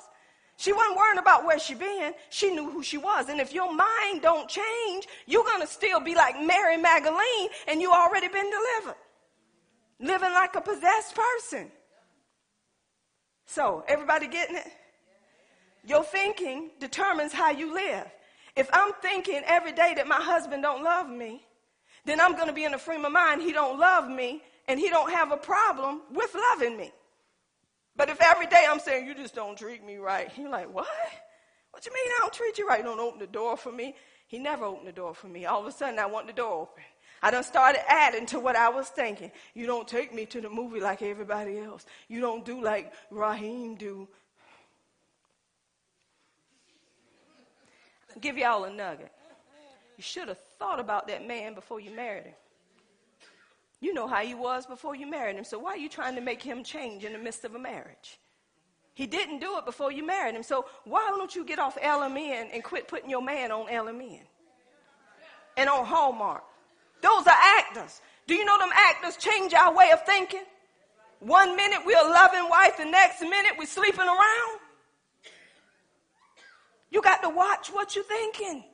She 0.58 0.72
wasn't 0.74 0.96
worrying 0.96 1.18
about 1.18 1.44
where 1.44 1.58
she 1.58 1.74
been. 1.74 2.14
She 2.30 2.52
knew 2.52 2.70
who 2.70 2.84
she 2.84 3.00
was. 3.00 3.30
And 3.30 3.42
if 3.42 3.52
your 3.52 3.74
mind 3.74 4.22
don't 4.22 4.48
change, 4.48 5.08
you're 5.26 5.44
going 5.44 5.62
to 5.62 5.68
still 5.68 6.00
be 6.00 6.14
like 6.14 6.40
Mary 6.40 6.78
Magdalene 6.78 7.50
and 7.68 7.82
you 7.82 7.92
already 7.92 8.28
been 8.28 8.50
delivered. 8.50 9.00
Living 10.00 10.32
like 10.34 10.56
a 10.56 10.62
possessed 10.62 11.16
person. 11.16 11.72
So, 13.48 13.84
everybody 13.88 14.28
getting 14.28 14.56
it? 14.56 14.68
Your 15.84 16.04
thinking 16.04 16.70
determines 16.80 17.34
how 17.34 17.50
you 17.50 17.74
live. 17.74 18.06
If 18.56 18.70
I'm 18.72 18.94
thinking 19.02 19.42
every 19.46 19.72
day 19.72 19.94
that 19.96 20.08
my 20.08 20.22
husband 20.22 20.62
don't 20.62 20.84
love 20.84 21.10
me, 21.10 21.44
then 22.06 22.20
I'm 22.20 22.34
going 22.34 22.48
to 22.48 22.54
be 22.54 22.64
in 22.64 22.74
a 22.74 22.80
frame 22.80 23.06
of 23.06 23.12
mind 23.12 23.42
he 23.42 23.52
don't 23.52 23.80
love 23.80 24.10
me 24.10 24.42
and 24.68 24.80
he 24.80 24.90
don't 24.90 25.12
have 25.12 25.32
a 25.32 25.38
problem 25.38 26.02
with 26.12 26.36
loving 26.36 26.78
me. 26.78 26.92
But 27.96 28.10
if 28.10 28.22
every 28.22 28.48
day 28.48 28.66
I'm 28.68 28.80
saying, 28.80 29.06
you 29.06 29.14
just 29.14 29.36
don't 29.36 29.58
treat 29.58 29.84
me 29.84 29.98
right, 29.98 30.32
you're 30.38 30.50
like, 30.50 30.74
what? 30.74 30.88
What 31.72 31.86
you 31.86 31.94
mean 31.94 32.04
I 32.18 32.20
don't 32.20 32.34
treat 32.34 32.58
you 32.58 32.68
right? 32.68 32.80
You 32.80 32.86
don't 32.86 33.00
open 33.00 33.20
the 33.20 33.28
door 33.28 33.58
for 33.58 33.72
me? 33.72 33.96
He 34.28 34.40
never 34.40 34.66
opened 34.66 34.88
the 34.88 34.94
door 34.94 35.14
for 35.14 35.28
me. 35.28 35.46
All 35.46 35.62
of 35.62 35.68
a 35.68 35.72
sudden, 35.72 36.00
I 36.00 36.06
want 36.06 36.28
the 36.28 36.34
door 36.34 36.62
open. 36.62 36.84
I 37.22 37.32
done 37.32 37.44
started 37.44 37.82
adding 37.90 38.26
to 38.28 38.40
what 38.40 38.56
I 38.56 38.70
was 38.70 38.88
thinking. 38.88 39.32
You 39.54 39.68
don't 39.68 39.88
take 39.88 40.14
me 40.14 40.26
to 40.28 40.42
the 40.42 40.50
movie 40.50 40.80
like 40.80 41.02
everybody 41.02 41.60
else. 41.60 41.86
You 42.08 42.20
don't 42.22 42.44
do 42.44 42.64
like 42.64 42.92
Raheem 43.12 43.76
do. 43.76 44.08
I'll 48.10 48.22
give 48.22 48.38
y'all 48.38 48.64
a 48.64 48.72
nugget. 48.72 49.12
You 49.98 50.04
should 50.04 50.30
have 50.30 50.40
thought 50.62 50.80
about 50.80 51.08
that 51.08 51.28
man 51.28 51.56
before 51.56 51.80
you 51.80 51.90
married 51.90 52.26
him. 52.26 52.36
You 53.80 53.96
know 53.96 54.08
how 54.08 54.22
he 54.22 54.36
was 54.36 54.68
before 54.68 54.96
you 54.96 55.10
married 55.10 55.36
him. 55.36 55.44
So 55.44 55.58
why 55.58 55.72
are 55.72 55.78
you 55.78 55.90
trying 55.90 56.14
to 56.14 56.22
make 56.22 56.44
him 56.44 56.64
change 56.64 57.04
in 57.04 57.14
the 57.14 57.18
midst 57.18 57.44
of 57.44 57.56
a 57.56 57.60
marriage? 57.60 58.20
He 58.94 59.08
didn't 59.08 59.40
do 59.40 59.58
it 59.58 59.66
before 59.66 59.92
you 59.92 60.06
married 60.06 60.36
him. 60.36 60.44
So 60.44 60.66
why 60.84 61.08
don't 61.10 61.36
you 61.36 61.44
get 61.44 61.58
off 61.58 61.80
LMN 61.80 62.50
and 62.54 62.64
quit 62.64 62.88
putting 62.88 63.10
your 63.10 63.24
man 63.24 63.52
on 63.52 63.66
LMN 63.68 64.22
and 65.58 65.68
on 65.68 65.84
Hallmark? 65.84 66.44
Those 67.02 67.26
are 67.26 67.40
actors. 67.60 68.00
Do 68.28 68.36
you 68.36 68.46
know 68.46 68.60
them 68.60 68.70
actors 68.72 69.18
change 69.18 69.56
our 69.56 69.76
way 69.76 69.90
of 69.92 70.06
thinking? 70.06 70.44
One 71.22 71.56
minute 71.56 71.80
we're 71.88 72.06
a 72.06 72.08
loving 72.08 72.48
wife, 72.50 72.78
the 72.78 72.86
next 72.86 73.22
minute 73.22 73.54
we're 73.58 73.66
sleeping 73.66 74.02
around. 74.02 74.60
You 76.92 77.02
got 77.02 77.24
to 77.24 77.30
watch 77.30 77.70
what 77.70 77.96
you're 77.96 78.04
thinking. 78.04 78.66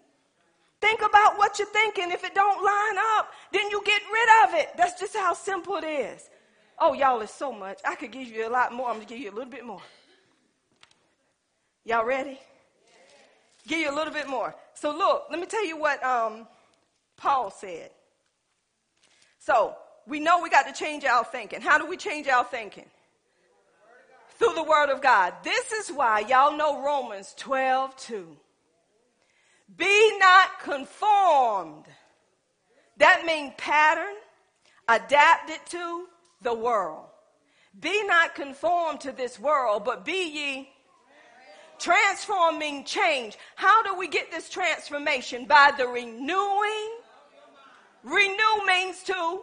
Think 0.80 1.02
about 1.02 1.38
what 1.38 1.58
you're 1.58 1.68
thinking. 1.68 2.12
If 2.12 2.24
it 2.24 2.36
don't 2.36 2.64
line 2.64 2.98
up, 3.18 3.32
then 3.52 3.70
you 3.72 3.82
get 3.84 4.02
rid 4.12 4.30
of 4.48 4.60
it. 4.60 4.70
That's 4.78 5.00
just 5.00 5.16
how 5.16 5.34
simple 5.34 5.76
it 5.78 5.86
is. 5.86 6.30
Oh, 6.80 6.94
y'all, 6.94 7.22
it's 7.22 7.34
so 7.34 7.52
much. 7.52 7.80
I 7.84 7.96
could 7.96 8.12
give 8.12 8.28
you 8.28 8.48
a 8.48 8.50
lot 8.50 8.72
more. 8.72 8.90
I'm 8.90 8.98
going 8.98 9.08
to 9.08 9.14
give 9.14 9.22
you 9.22 9.32
a 9.32 9.34
little 9.34 9.50
bit 9.50 9.66
more. 9.66 9.82
Y'all 11.84 12.06
ready? 12.06 12.40
Give 13.68 13.80
you 13.80 13.90
a 13.90 13.96
little 13.96 14.14
bit 14.14 14.28
more. 14.28 14.56
So, 14.76 14.96
look, 14.96 15.26
let 15.32 15.40
me 15.40 15.48
tell 15.48 15.66
you 15.66 15.78
what 15.78 16.04
um, 16.04 16.48
Paul 17.18 17.50
said. 17.50 17.90
So, 19.40 19.76
we 20.06 20.20
know 20.20 20.42
we 20.42 20.50
got 20.50 20.68
to 20.68 20.74
change 20.74 21.04
our 21.04 21.24
thinking. 21.24 21.62
How 21.62 21.78
do 21.78 21.88
we 21.88 21.98
change 21.98 22.28
our 22.28 22.44
thinking? 22.44 22.86
Through 24.38 24.54
the 24.54 24.64
Word 24.64 24.90
of 24.90 25.02
God. 25.02 25.34
This 25.44 25.72
is 25.72 25.90
why 25.90 26.20
y'all 26.20 26.56
know 26.56 26.84
Romans 26.84 27.34
12 27.38 27.96
2. 27.98 28.38
Be 29.76 30.18
not 30.18 30.60
conformed. 30.62 31.86
That 32.98 33.26
means 33.26 33.54
pattern, 33.58 34.16
adapted 34.88 35.60
to 35.70 36.08
the 36.42 36.54
world. 36.54 37.06
Be 37.80 38.04
not 38.06 38.34
conformed 38.34 39.02
to 39.02 39.12
this 39.12 39.40
world, 39.40 39.86
but 39.86 40.06
be 40.06 40.30
ye 40.30 40.70
transforming 41.80 42.84
change. 42.86 43.38
How 43.56 43.84
do 43.84 43.96
we 43.96 44.08
get 44.08 44.32
this 44.32 44.50
transformation? 44.50 45.46
By 45.46 45.72
the 45.78 45.88
renewing. 45.88 46.90
Renew 48.04 48.66
means 48.66 49.04
to 49.04 49.42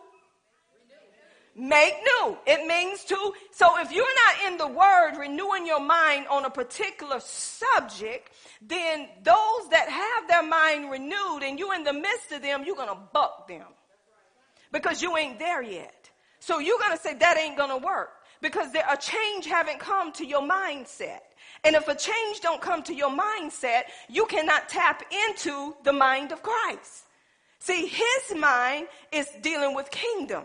make 1.56 1.94
new. 1.94 2.36
It 2.46 2.66
means 2.66 3.04
to. 3.04 3.32
So 3.52 3.78
if 3.80 3.92
you're 3.92 4.04
not 4.04 4.52
in 4.52 4.58
the 4.58 4.66
word 4.66 5.18
renewing 5.18 5.66
your 5.66 5.80
mind 5.80 6.26
on 6.28 6.44
a 6.44 6.50
particular 6.50 7.20
subject, 7.20 8.30
then 8.60 9.08
those 9.22 9.68
that 9.70 9.88
have 9.88 10.28
their 10.28 10.42
mind 10.42 10.90
renewed 10.90 11.40
and 11.42 11.58
you 11.58 11.72
in 11.72 11.84
the 11.84 11.92
midst 11.92 12.32
of 12.32 12.42
them, 12.42 12.64
you're 12.64 12.76
going 12.76 12.88
to 12.88 12.98
buck 13.12 13.48
them 13.48 13.66
because 14.72 15.02
you 15.02 15.16
ain't 15.16 15.38
there 15.38 15.62
yet. 15.62 16.10
So 16.40 16.58
you're 16.58 16.78
going 16.78 16.96
to 16.96 17.02
say 17.02 17.14
that 17.14 17.38
ain't 17.38 17.56
going 17.56 17.70
to 17.70 17.84
work 17.84 18.10
because 18.42 18.72
there, 18.72 18.84
a 18.90 18.96
change 18.96 19.46
haven't 19.46 19.78
come 19.78 20.12
to 20.12 20.26
your 20.26 20.42
mindset. 20.42 21.20
And 21.62 21.74
if 21.74 21.88
a 21.88 21.94
change 21.94 22.40
don't 22.40 22.60
come 22.60 22.82
to 22.82 22.94
your 22.94 23.10
mindset, 23.10 23.84
you 24.08 24.26
cannot 24.26 24.68
tap 24.68 25.02
into 25.28 25.74
the 25.84 25.92
mind 25.92 26.32
of 26.32 26.42
Christ. 26.42 27.04
See, 27.60 27.86
his 27.86 28.38
mind 28.38 28.88
is 29.10 29.26
dealing 29.40 29.74
with 29.74 29.90
kingdom 29.90 30.44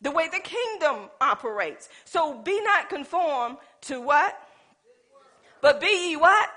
the 0.00 0.10
way 0.10 0.28
the 0.28 0.40
kingdom 0.40 1.10
operates. 1.20 1.88
So 2.04 2.38
be 2.38 2.60
not 2.62 2.88
conformed 2.88 3.58
to 3.82 4.00
what? 4.00 4.38
But 5.60 5.80
be 5.80 6.10
ye 6.10 6.16
what? 6.16 6.48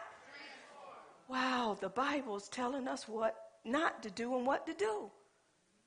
Wow, 1.28 1.78
the 1.80 1.90
Bible's 1.90 2.48
telling 2.48 2.88
us 2.88 3.08
what 3.08 3.36
not 3.66 4.04
to 4.04 4.10
do 4.10 4.36
and 4.36 4.46
what 4.46 4.66
to 4.68 4.74
do. 4.74 5.10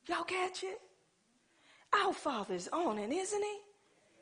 Y'all 0.07 0.25
catch 0.25 0.65
it? 0.65 0.81
Our 1.93 2.13
Father's 2.13 2.69
on 2.69 2.99
it, 2.99 3.11
isn't 3.11 3.43
he? 3.43 3.59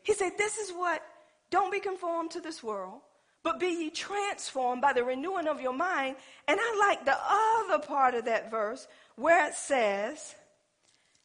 He 0.03 0.14
said, 0.14 0.32
This 0.37 0.59
is 0.59 0.70
what, 0.70 1.03
don't 1.51 1.72
be 1.72 1.80
conformed 1.80 2.30
to 2.32 2.41
this 2.41 2.62
world, 2.62 3.01
but 3.43 3.59
be 3.59 3.68
ye 3.68 3.91
transformed 3.91 4.82
by 4.82 4.93
the 4.93 5.05
renewing 5.05 5.49
of 5.49 5.61
your 5.61 5.72
mind. 5.72 6.16
And 6.47 6.59
I 6.61 6.87
like 6.89 7.05
the 7.05 7.16
other 7.16 7.85
part 7.85 8.14
of 8.14 8.26
that 8.26 8.51
verse 8.51 8.87
where 9.16 9.49
it 9.49 9.55
says, 9.55 10.35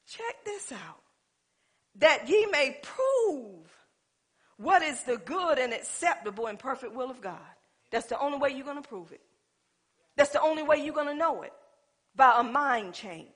check 0.07 0.43
this 0.45 0.71
out 0.71 1.01
that 1.95 2.29
ye 2.29 2.45
may 2.47 2.77
prove 2.81 3.69
what 4.57 4.81
is 4.81 5.03
the 5.03 5.17
good 5.17 5.57
and 5.57 5.73
acceptable 5.73 6.47
and 6.47 6.59
perfect 6.59 6.93
will 6.93 7.09
of 7.09 7.21
God. 7.21 7.39
That's 7.91 8.07
the 8.07 8.19
only 8.19 8.37
way 8.37 8.51
you're 8.51 8.65
going 8.65 8.81
to 8.81 8.87
prove 8.87 9.11
it. 9.11 9.21
That's 10.15 10.31
the 10.31 10.41
only 10.41 10.63
way 10.63 10.83
you're 10.83 10.93
going 10.93 11.07
to 11.07 11.13
know 11.13 11.43
it 11.43 11.53
by 12.15 12.39
a 12.39 12.43
mind 12.43 12.93
change. 12.93 13.27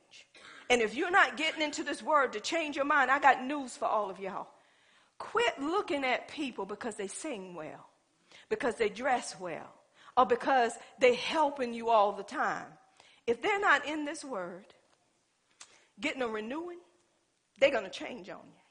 And 0.69 0.81
if 0.81 0.95
you're 0.95 1.11
not 1.11 1.37
getting 1.37 1.61
into 1.61 1.83
this 1.83 2.03
word 2.03 2.33
to 2.33 2.39
change 2.39 2.75
your 2.75 2.85
mind, 2.85 3.09
I 3.09 3.19
got 3.19 3.43
news 3.43 3.77
for 3.77 3.85
all 3.85 4.09
of 4.09 4.19
y'all. 4.19 4.47
Quit 5.17 5.61
looking 5.61 6.03
at 6.03 6.27
people 6.27 6.65
because 6.65 6.95
they 6.95 7.07
sing 7.07 7.55
well, 7.55 7.87
because 8.49 8.75
they 8.75 8.89
dress 8.89 9.39
well, 9.39 9.73
or 10.17 10.25
because 10.25 10.73
they're 10.99 11.15
helping 11.15 11.73
you 11.73 11.89
all 11.89 12.11
the 12.11 12.23
time. 12.23 12.65
If 13.25 13.41
they're 13.41 13.59
not 13.59 13.85
in 13.85 14.05
this 14.05 14.23
word, 14.23 14.65
getting 15.99 16.21
a 16.21 16.27
renewing, 16.27 16.79
they're 17.59 17.71
going 17.71 17.83
to 17.83 17.89
change 17.89 18.29
on 18.29 18.41
you. 18.45 18.63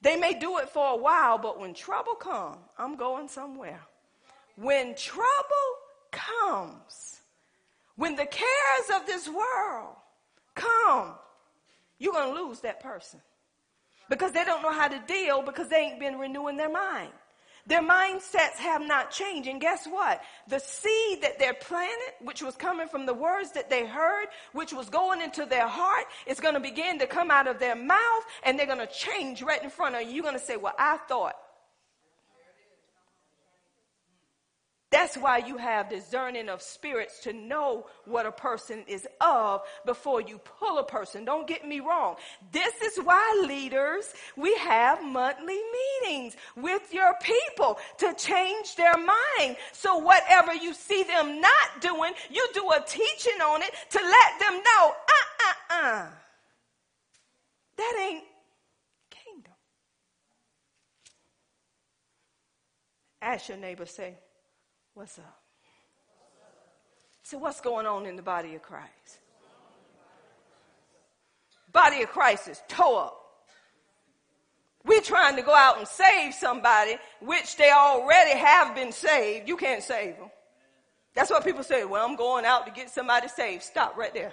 They 0.00 0.16
may 0.16 0.38
do 0.38 0.58
it 0.58 0.68
for 0.68 0.92
a 0.92 0.96
while, 0.96 1.38
but 1.38 1.58
when 1.58 1.72
trouble 1.72 2.14
comes, 2.14 2.58
I'm 2.78 2.96
going 2.96 3.28
somewhere. 3.28 3.80
When 4.56 4.94
trouble 4.94 5.32
comes, 6.12 7.20
when 7.96 8.14
the 8.14 8.26
cares 8.26 9.00
of 9.00 9.06
this 9.06 9.28
world 9.28 9.96
come, 10.54 11.14
you're 11.98 12.12
going 12.12 12.34
to 12.34 12.42
lose 12.42 12.60
that 12.60 12.80
person 12.80 13.20
because 14.10 14.32
they 14.32 14.44
don't 14.44 14.62
know 14.62 14.72
how 14.72 14.88
to 14.88 15.02
deal 15.06 15.42
because 15.42 15.68
they 15.68 15.78
ain't 15.78 16.00
been 16.00 16.18
renewing 16.18 16.56
their 16.56 16.70
mind. 16.70 17.12
Their 17.66 17.82
mindsets 17.82 18.56
have 18.58 18.82
not 18.86 19.10
changed. 19.10 19.48
And 19.48 19.60
guess 19.60 19.86
what? 19.86 20.20
The 20.48 20.58
seed 20.58 21.22
that 21.22 21.38
they're 21.38 21.54
planted, 21.54 22.12
which 22.20 22.42
was 22.42 22.56
coming 22.56 22.88
from 22.88 23.06
the 23.06 23.14
words 23.14 23.52
that 23.52 23.70
they 23.70 23.86
heard, 23.86 24.26
which 24.52 24.72
was 24.72 24.90
going 24.90 25.22
into 25.22 25.46
their 25.46 25.66
heart, 25.66 26.04
is 26.26 26.40
going 26.40 26.54
to 26.54 26.60
begin 26.60 26.98
to 26.98 27.06
come 27.06 27.30
out 27.30 27.46
of 27.46 27.58
their 27.58 27.76
mouth 27.76 28.24
and 28.44 28.58
they're 28.58 28.66
going 28.66 28.78
to 28.78 28.86
change 28.86 29.42
right 29.42 29.62
in 29.62 29.70
front 29.70 29.94
of 29.94 30.02
you. 30.02 30.08
You're 30.08 30.22
going 30.22 30.38
to 30.38 30.44
say, 30.44 30.56
Well, 30.56 30.74
I 30.78 30.98
thought 31.08 31.36
That's 34.94 35.16
why 35.16 35.38
you 35.38 35.56
have 35.56 35.90
discerning 35.90 36.48
of 36.48 36.62
spirits 36.62 37.18
to 37.24 37.32
know 37.32 37.86
what 38.04 38.26
a 38.26 38.30
person 38.30 38.84
is 38.86 39.08
of 39.20 39.62
before 39.84 40.20
you 40.20 40.38
pull 40.38 40.78
a 40.78 40.84
person. 40.84 41.24
Don't 41.24 41.48
get 41.48 41.66
me 41.66 41.80
wrong. 41.80 42.14
This 42.52 42.72
is 42.80 42.98
why 42.98 43.44
leaders, 43.44 44.14
we 44.36 44.54
have 44.54 45.04
monthly 45.04 45.58
meetings 46.04 46.36
with 46.54 46.94
your 46.94 47.12
people 47.24 47.76
to 47.98 48.14
change 48.14 48.76
their 48.76 48.96
mind. 48.96 49.56
So 49.72 49.98
whatever 49.98 50.54
you 50.54 50.72
see 50.72 51.02
them 51.02 51.40
not 51.40 51.80
doing, 51.80 52.12
you 52.30 52.46
do 52.54 52.70
a 52.70 52.80
teaching 52.86 53.40
on 53.42 53.62
it 53.62 53.74
to 53.90 53.98
let 53.98 54.38
them 54.38 54.62
know, 54.62 54.92
uh, 55.08 55.44
uh, 55.44 55.74
uh. 55.74 56.06
That 57.78 58.08
ain't 58.08 58.24
kingdom. 59.10 59.54
Ask 63.20 63.48
your 63.48 63.58
neighbor, 63.58 63.86
say, 63.86 64.14
What's 64.94 65.18
up? 65.18 65.40
So, 67.24 67.38
what's 67.38 67.60
going 67.60 67.86
on 67.86 68.06
in 68.06 68.16
the 68.16 68.22
body 68.22 68.54
of 68.54 68.62
Christ? 68.62 69.18
Body 71.72 72.02
of 72.02 72.10
Christ 72.10 72.46
is 72.46 72.62
toe 72.68 72.98
up. 72.98 73.20
We're 74.84 75.00
trying 75.00 75.34
to 75.36 75.42
go 75.42 75.54
out 75.54 75.78
and 75.78 75.88
save 75.88 76.34
somebody, 76.34 76.96
which 77.20 77.56
they 77.56 77.72
already 77.72 78.38
have 78.38 78.74
been 78.74 78.92
saved. 78.92 79.48
You 79.48 79.56
can't 79.56 79.82
save 79.82 80.16
them. 80.16 80.30
That's 81.14 81.30
what 81.30 81.44
people 81.44 81.64
say. 81.64 81.84
Well, 81.84 82.06
I'm 82.06 82.16
going 82.16 82.44
out 82.44 82.66
to 82.66 82.72
get 82.72 82.90
somebody 82.90 83.28
saved. 83.28 83.62
Stop 83.62 83.96
right 83.96 84.12
there. 84.14 84.32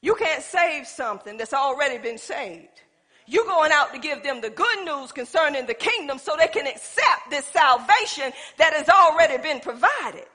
You 0.00 0.14
can't 0.16 0.42
save 0.42 0.86
something 0.86 1.36
that's 1.36 1.54
already 1.54 1.98
been 1.98 2.18
saved. 2.18 2.82
You're 3.26 3.44
going 3.44 3.72
out 3.72 3.92
to 3.92 3.98
give 3.98 4.22
them 4.22 4.40
the 4.40 4.50
good 4.50 4.84
news 4.84 5.10
concerning 5.12 5.66
the 5.66 5.74
kingdom 5.74 6.18
so 6.18 6.34
they 6.38 6.48
can 6.48 6.66
accept 6.66 7.30
this 7.30 7.46
salvation 7.46 8.32
that 8.58 8.74
has 8.74 8.88
already 8.88 9.42
been 9.42 9.60
provided. 9.60 10.28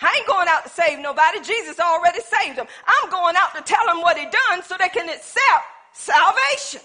I 0.00 0.14
ain't 0.18 0.26
going 0.26 0.46
out 0.48 0.64
to 0.64 0.70
save 0.70 0.98
nobody. 1.00 1.40
Jesus 1.40 1.80
already 1.80 2.20
saved 2.20 2.58
them. 2.58 2.66
I'm 2.86 3.10
going 3.10 3.34
out 3.36 3.54
to 3.56 3.62
tell 3.62 3.86
them 3.86 4.00
what 4.00 4.16
he 4.16 4.24
done 4.24 4.62
so 4.62 4.76
they 4.78 4.88
can 4.88 5.08
accept 5.08 5.64
salvation. 5.92 6.82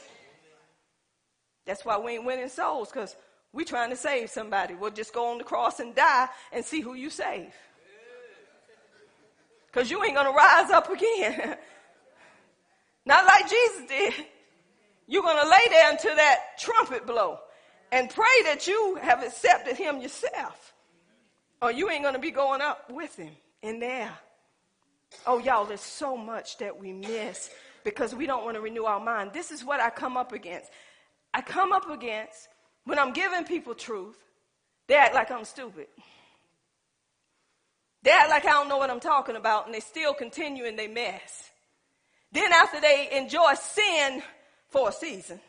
That's 1.66 1.86
why 1.86 2.00
we 2.00 2.14
ain't 2.14 2.26
winning 2.26 2.50
souls 2.50 2.90
because 2.90 3.16
we 3.54 3.66
trying 3.66 3.92
to 3.92 3.96
save 3.96 4.30
somebody. 4.30 4.74
We'll 4.74 4.92
just 4.92 5.14
go 5.14 5.32
on 5.32 5.38
the 5.38 5.44
cross 5.44 5.80
and 5.80 5.94
die 5.94 6.28
and 6.52 6.66
see 6.66 6.82
who 6.82 6.96
you 6.96 7.10
save. 7.10 7.54
Because 9.68 9.92
you 9.92 10.04
ain't 10.04 10.16
going 10.16 10.26
to 10.26 10.34
rise 10.34 10.72
up 10.72 10.90
again. 10.90 11.58
Not 13.06 13.26
like 13.26 13.50
Jesus 13.50 13.88
did. 13.88 14.14
You're 15.10 15.24
going 15.24 15.42
to 15.42 15.50
lay 15.50 15.68
there 15.72 15.92
until 15.92 16.16
that 16.16 16.60
trumpet 16.60 17.08
blow 17.08 17.40
and 17.92 18.12
pray 18.12 18.44
that 18.46 18.68
you 18.68 19.00
have 19.02 19.24
accepted 19.24 19.76
him 19.76 20.00
yourself. 20.00 20.74
Or 21.64 21.72
you 21.72 21.90
ain't 21.90 22.04
going 22.04 22.14
to 22.14 22.20
be 22.20 22.30
going 22.30 22.62
up 22.62 22.92
with 22.92 23.16
him 23.16 23.32
in 23.64 23.80
there. 23.80 24.12
Oh, 25.26 25.40
y'all, 25.40 25.66
there's 25.66 25.82
so 25.82 26.16
much 26.16 26.60
that 26.60 26.80
we 26.80 26.94
miss 26.94 27.50
because 27.84 28.14
we 28.14 28.28
don't 28.28 28.46
want 28.46 28.56
to 28.56 28.62
renew 28.62 28.84
our 28.84 29.00
mind. 29.00 29.32
This 29.34 29.50
is 29.50 29.66
what 29.66 29.80
I 29.80 29.90
come 29.90 30.16
up 30.16 30.32
against. 30.32 30.70
I 31.34 31.42
come 31.42 31.74
up 31.74 31.90
against 31.90 32.48
when 32.86 33.00
I'm 33.00 33.12
giving 33.12 33.46
people 33.46 33.74
truth, 33.74 34.18
they 34.88 34.96
act 34.96 35.16
like 35.16 35.32
I'm 35.32 35.44
stupid. 35.44 35.88
They 38.04 38.12
act 38.12 38.30
like 38.30 38.46
I 38.46 38.52
don't 38.52 38.70
know 38.70 38.78
what 38.78 38.92
I'm 38.92 39.00
talking 39.00 39.36
about 39.36 39.66
and 39.66 39.74
they 39.74 39.80
still 39.80 40.14
continue 40.14 40.66
in 40.66 40.76
their 40.76 40.88
mess. 40.88 41.50
Then 42.32 42.52
after 42.54 42.80
they 42.80 43.10
enjoy 43.12 43.56
sin 43.56 44.22
for 44.70 44.90
a 44.90 44.92
season. 44.92 45.40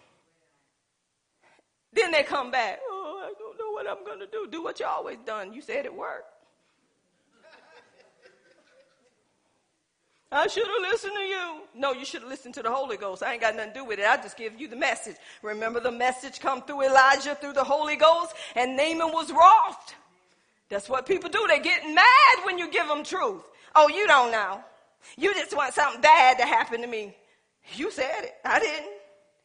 Then 1.93 2.13
they 2.13 2.23
come 2.23 2.51
back. 2.51 2.79
Oh, 2.89 3.21
I 3.23 3.33
don't 3.39 3.59
know 3.59 3.73
what 3.73 3.89
I'm 3.89 4.05
going 4.05 4.21
to 4.21 4.27
do. 4.27 4.47
Do 4.51 4.63
what 4.63 4.79
you 4.81 4.87
always 4.87 5.19
done. 5.27 5.53
You 5.53 5.61
said 5.61 5.85
it 5.85 5.95
worked. 5.95 6.27
I 10.33 10.47
should 10.47 10.67
have 10.67 10.93
listened 10.93 11.15
to 11.17 11.23
you. 11.23 11.63
No, 11.75 11.93
you 11.93 12.05
should 12.05 12.21
have 12.21 12.31
listened 12.31 12.55
to 12.55 12.63
the 12.63 12.71
Holy 12.71 12.97
Ghost. 12.97 13.21
I 13.21 13.33
ain't 13.33 13.41
got 13.41 13.57
nothing 13.57 13.73
to 13.73 13.81
do 13.81 13.85
with 13.85 13.99
it. 13.99 14.07
I 14.07 14.17
just 14.17 14.37
give 14.37 14.61
you 14.61 14.69
the 14.69 14.77
message. 14.77 15.17
Remember 15.43 15.81
the 15.81 15.91
message 15.91 16.39
come 16.39 16.63
through 16.63 16.83
Elijah 16.83 17.35
through 17.35 17.55
the 17.55 17.65
Holy 17.65 17.97
Ghost 17.97 18.35
and 18.55 18.77
Naaman 18.77 19.13
was 19.13 19.33
wroth. 19.33 19.95
That's 20.69 20.89
what 20.89 21.05
people 21.05 21.31
do. 21.31 21.45
They 21.49 21.59
get 21.59 21.83
mad 21.85 22.45
when 22.45 22.59
you 22.59 22.71
give 22.71 22.87
them 22.87 23.03
truth. 23.03 23.43
Oh, 23.75 23.89
you 23.89 24.07
don't 24.07 24.31
know. 24.31 24.61
You 25.19 25.35
just 25.35 25.57
want 25.57 25.75
something 25.75 26.01
bad 26.01 26.39
to 26.39 26.45
happen 26.45 26.81
to 26.83 26.87
me. 26.87 27.17
You 27.75 27.91
said 27.91 28.23
it. 28.23 28.35
I 28.45 28.61
didn't. 28.61 29.00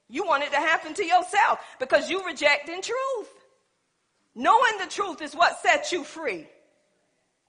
You 0.10 0.26
want 0.26 0.44
it 0.44 0.52
to 0.52 0.58
happen 0.58 0.94
to 0.94 1.06
yourself 1.06 1.60
because 1.80 2.10
you 2.10 2.26
rejecting 2.26 2.82
truth. 2.82 3.30
Knowing 4.36 4.78
the 4.80 4.88
truth 4.88 5.22
is 5.22 5.34
what 5.34 5.62
sets 5.62 5.92
you 5.92 6.04
free. 6.04 6.48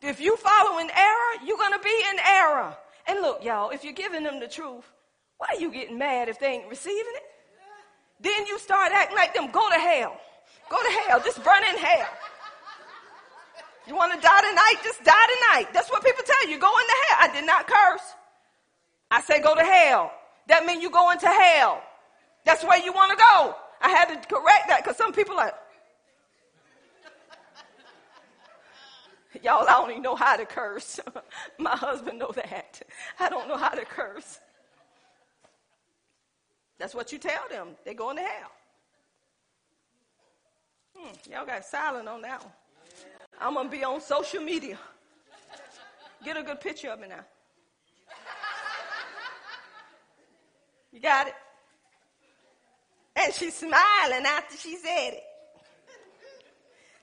If 0.02 0.20
you 0.20 0.36
follow 0.36 0.78
in 0.78 0.90
error, 0.90 1.44
you're 1.44 1.58
going 1.58 1.72
to 1.72 1.80
be 1.80 2.02
in 2.12 2.18
error. 2.26 2.76
And 3.08 3.20
look, 3.20 3.44
y'all, 3.44 3.70
if 3.70 3.84
you're 3.84 3.92
giving 3.92 4.22
them 4.22 4.40
the 4.40 4.48
truth, 4.48 4.84
why 5.38 5.48
are 5.50 5.60
you 5.60 5.70
getting 5.72 5.98
mad 5.98 6.28
if 6.28 6.38
they 6.38 6.46
ain't 6.46 6.68
receiving 6.68 7.12
it? 7.16 7.22
Then 8.20 8.46
you 8.46 8.58
start 8.58 8.92
acting 8.92 9.16
like 9.16 9.34
them. 9.34 9.50
Go 9.50 9.68
to 9.68 9.76
hell. 9.76 10.16
Go 10.70 10.76
to 10.76 10.90
hell. 10.90 11.20
Just 11.20 11.42
burn 11.44 11.62
in 11.70 11.76
hell. 11.76 12.08
You 13.86 13.94
want 13.94 14.14
to 14.14 14.20
die 14.20 14.40
tonight? 14.40 14.74
Just 14.82 15.04
die 15.04 15.12
tonight. 15.12 15.72
That's 15.72 15.90
what 15.90 16.02
people 16.02 16.24
tell 16.24 16.50
you. 16.50 16.58
Go 16.58 16.70
into 16.78 16.94
hell. 17.08 17.18
I 17.20 17.32
did 17.32 17.46
not 17.46 17.66
curse. 17.66 18.14
I 19.10 19.20
say 19.20 19.40
go 19.40 19.54
to 19.54 19.62
hell. 19.62 20.12
That 20.48 20.64
means 20.64 20.82
you 20.82 20.90
go 20.90 21.10
into 21.10 21.28
hell. 21.28 21.82
That's 22.46 22.64
where 22.64 22.78
you 22.82 22.92
want 22.92 23.10
to 23.10 23.16
go. 23.16 23.56
I 23.82 23.90
had 23.90 24.06
to 24.06 24.28
correct 24.28 24.68
that 24.68 24.82
because 24.82 24.96
some 24.96 25.12
people 25.12 25.38
are. 25.38 25.52
Y'all, 29.42 29.68
I 29.68 29.72
don't 29.72 29.90
even 29.90 30.02
know 30.02 30.14
how 30.14 30.36
to 30.36 30.46
curse. 30.46 30.98
My 31.58 31.76
husband 31.76 32.20
know 32.20 32.30
that. 32.34 32.80
I 33.20 33.28
don't 33.28 33.48
know 33.48 33.56
how 33.56 33.70
to 33.70 33.84
curse. 33.84 34.38
That's 36.78 36.94
what 36.94 37.12
you 37.12 37.18
tell 37.18 37.42
them. 37.50 37.70
They're 37.84 37.94
going 37.94 38.16
to 38.16 38.22
hell. 38.22 38.52
Hmm, 40.96 41.30
y'all 41.30 41.44
got 41.44 41.64
silent 41.64 42.08
on 42.08 42.22
that 42.22 42.42
one. 42.42 42.52
I'm 43.40 43.54
going 43.54 43.66
to 43.66 43.70
be 43.70 43.84
on 43.84 44.00
social 44.00 44.40
media. 44.40 44.78
Get 46.24 46.36
a 46.36 46.42
good 46.42 46.60
picture 46.60 46.90
of 46.90 47.00
me 47.00 47.08
now. 47.08 47.24
You 50.92 51.00
got 51.00 51.26
it? 51.26 51.34
And 53.16 53.32
she's 53.32 53.54
smiling 53.54 54.26
after 54.26 54.56
she 54.56 54.76
said 54.76 55.14
it. 55.14 55.24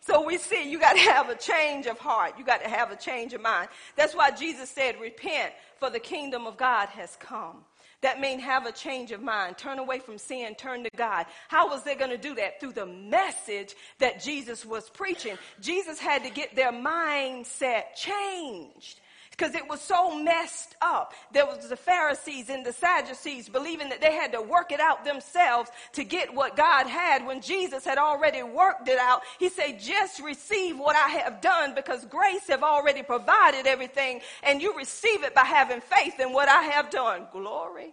So 0.01 0.26
we 0.26 0.38
see 0.38 0.70
you 0.70 0.80
got 0.80 0.93
to 0.93 0.99
have 0.99 1.30
a 1.30 1.36
change 1.36 1.86
of 1.86 1.97
heart. 1.97 2.34
You 2.38 2.43
got 2.43 2.61
to 2.61 2.70
have 2.70 2.91
a 2.91 2.95
change 2.95 3.34
of 3.34 3.41
mind. 3.41 3.70
That's 3.95 4.14
why 4.14 4.32
Jesus 4.32 4.70
said, 4.70 4.99
repent 4.99 5.53
for 5.80 5.89
the 5.89 5.99
kingdom 5.99 6.45
of 6.45 6.57
God 6.57 6.89
has 6.89 7.16
come. 7.20 7.64
That 8.01 8.20
means 8.20 8.43
have 8.43 8.66
a 8.66 8.74
change 8.74 9.14
of 9.14 9.22
mind. 9.22 9.58
Turn 9.58 9.79
away 9.79 10.00
from 10.00 10.17
sin, 10.17 10.55
turn 10.55 10.83
to 10.83 10.89
God. 10.97 11.25
How 11.47 11.70
was 11.70 11.83
they 11.83 11.96
going 11.96 12.12
to 12.12 12.17
do 12.17 12.36
that? 12.36 12.59
Through 12.59 12.74
the 12.74 12.86
message 12.86 13.75
that 14.00 14.21
Jesus 14.21 14.66
was 14.66 14.89
preaching. 14.89 15.37
Jesus 15.62 16.00
had 16.00 16.25
to 16.25 16.29
get 16.29 16.54
their 16.54 16.74
mindset 16.74 17.96
changed 17.96 19.00
because 19.36 19.55
it 19.55 19.68
was 19.68 19.82
so 19.82 20.16
messed 20.16 20.76
up. 20.80 21.14
There 21.32 21.46
was 21.46 21.68
the 21.68 21.76
Pharisees 21.76 22.50
and 22.50 22.64
the 22.64 22.72
Sadducees 22.72 23.50
believing 23.50 23.89
that 23.89 24.00
they 24.00 24.14
had 24.14 24.32
to 24.34 24.42
work 24.42 24.72
it 24.72 24.80
out 24.80 25.04
themselves 25.04 25.72
to 25.93 26.04
get 26.04 26.34
what 26.34 26.55
God 26.55 26.86
had 26.86 27.26
when 27.26 27.42
Jesus 27.42 27.84
had 27.84 27.97
already 27.97 28.43
worked 28.43 28.88
it 28.88 29.00
out. 29.00 29.22
He 29.39 29.50
said, 29.50 29.80
just 29.80 30.22
receive 30.22 30.78
what 30.78 30.96
I 30.96 31.10
have 31.10 31.42
done 31.42 31.74
because 31.74 32.05
grace 32.05 32.47
have 32.47 32.62
already 32.62 33.01
provided 33.01 33.66
everything 33.66 34.22
and 34.43 34.62
you 34.62 34.78
receive 34.78 35.24
it 35.24 35.34
by 35.34 35.46
having 35.46 35.82
faith 35.82 36.20
in 36.20 36.32
what 36.32 36.47
I 36.47 36.62
have 36.64 36.92
done. 36.92 37.26
Glory. 37.32 37.92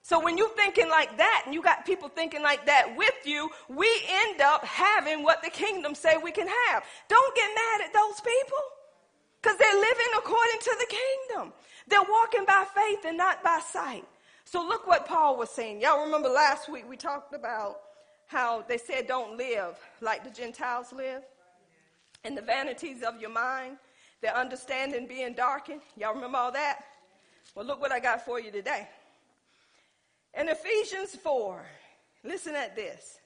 So 0.00 0.18
when 0.18 0.38
you're 0.38 0.48
thinking 0.48 0.88
like 0.88 1.18
that 1.18 1.42
and 1.44 1.54
you 1.54 1.62
got 1.62 1.84
people 1.84 2.08
thinking 2.08 2.42
like 2.42 2.64
that 2.64 2.96
with 2.96 3.26
you, 3.26 3.50
we 3.68 3.90
end 4.24 4.40
up 4.40 4.64
having 4.64 5.22
what 5.22 5.42
the 5.42 5.50
kingdom 5.50 5.94
say 5.94 6.16
we 6.16 6.32
can 6.32 6.48
have. 6.48 6.84
Don't 7.10 7.36
get 7.36 7.50
mad 7.54 7.86
at 7.86 7.92
those 7.92 8.18
people. 8.22 8.58
Because 9.40 9.58
they're 9.58 9.74
living 9.74 10.12
according 10.16 10.60
to 10.60 10.76
the 10.78 10.86
kingdom. 10.86 11.52
They're 11.86 12.00
walking 12.00 12.44
by 12.44 12.64
faith 12.74 13.04
and 13.06 13.16
not 13.16 13.42
by 13.42 13.60
sight. 13.60 14.04
So 14.44 14.66
look 14.66 14.86
what 14.86 15.06
Paul 15.06 15.36
was 15.36 15.50
saying. 15.50 15.80
Y'all 15.80 16.04
remember 16.04 16.28
last 16.28 16.68
week 16.68 16.88
we 16.88 16.96
talked 16.96 17.34
about 17.34 17.80
how 18.26 18.64
they 18.68 18.78
said 18.78 19.06
don't 19.06 19.36
live 19.36 19.78
like 20.00 20.24
the 20.24 20.30
Gentiles 20.30 20.92
live 20.92 21.22
and 22.24 22.36
the 22.36 22.42
vanities 22.42 23.02
of 23.02 23.20
your 23.20 23.30
mind, 23.30 23.76
their 24.20 24.34
understanding 24.36 25.06
being 25.06 25.34
darkened. 25.34 25.80
Y'all 25.96 26.14
remember 26.14 26.38
all 26.38 26.52
that? 26.52 26.80
Well, 27.54 27.64
look 27.64 27.80
what 27.80 27.92
I 27.92 28.00
got 28.00 28.24
for 28.24 28.40
you 28.40 28.50
today. 28.50 28.88
In 30.38 30.48
Ephesians 30.48 31.14
4, 31.16 31.64
listen 32.24 32.54
at 32.54 32.76
this. 32.76 33.18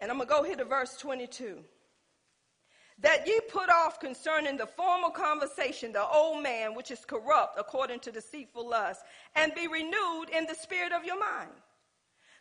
And 0.00 0.10
I'm 0.10 0.18
going 0.18 0.28
to 0.28 0.34
go 0.34 0.42
here 0.42 0.56
to 0.56 0.64
verse 0.64 0.96
22. 0.98 1.58
That 3.00 3.26
ye 3.26 3.40
put 3.50 3.68
off 3.70 3.98
concerning 3.98 4.56
the 4.56 4.66
former 4.66 5.10
conversation 5.10 5.92
the 5.92 6.06
old 6.06 6.42
man 6.42 6.74
which 6.74 6.90
is 6.90 7.04
corrupt 7.04 7.58
according 7.58 8.00
to 8.00 8.12
deceitful 8.12 8.68
lust, 8.68 9.02
and 9.34 9.54
be 9.54 9.66
renewed 9.66 10.26
in 10.30 10.46
the 10.46 10.54
spirit 10.54 10.92
of 10.92 11.04
your 11.04 11.18
mind. 11.18 11.50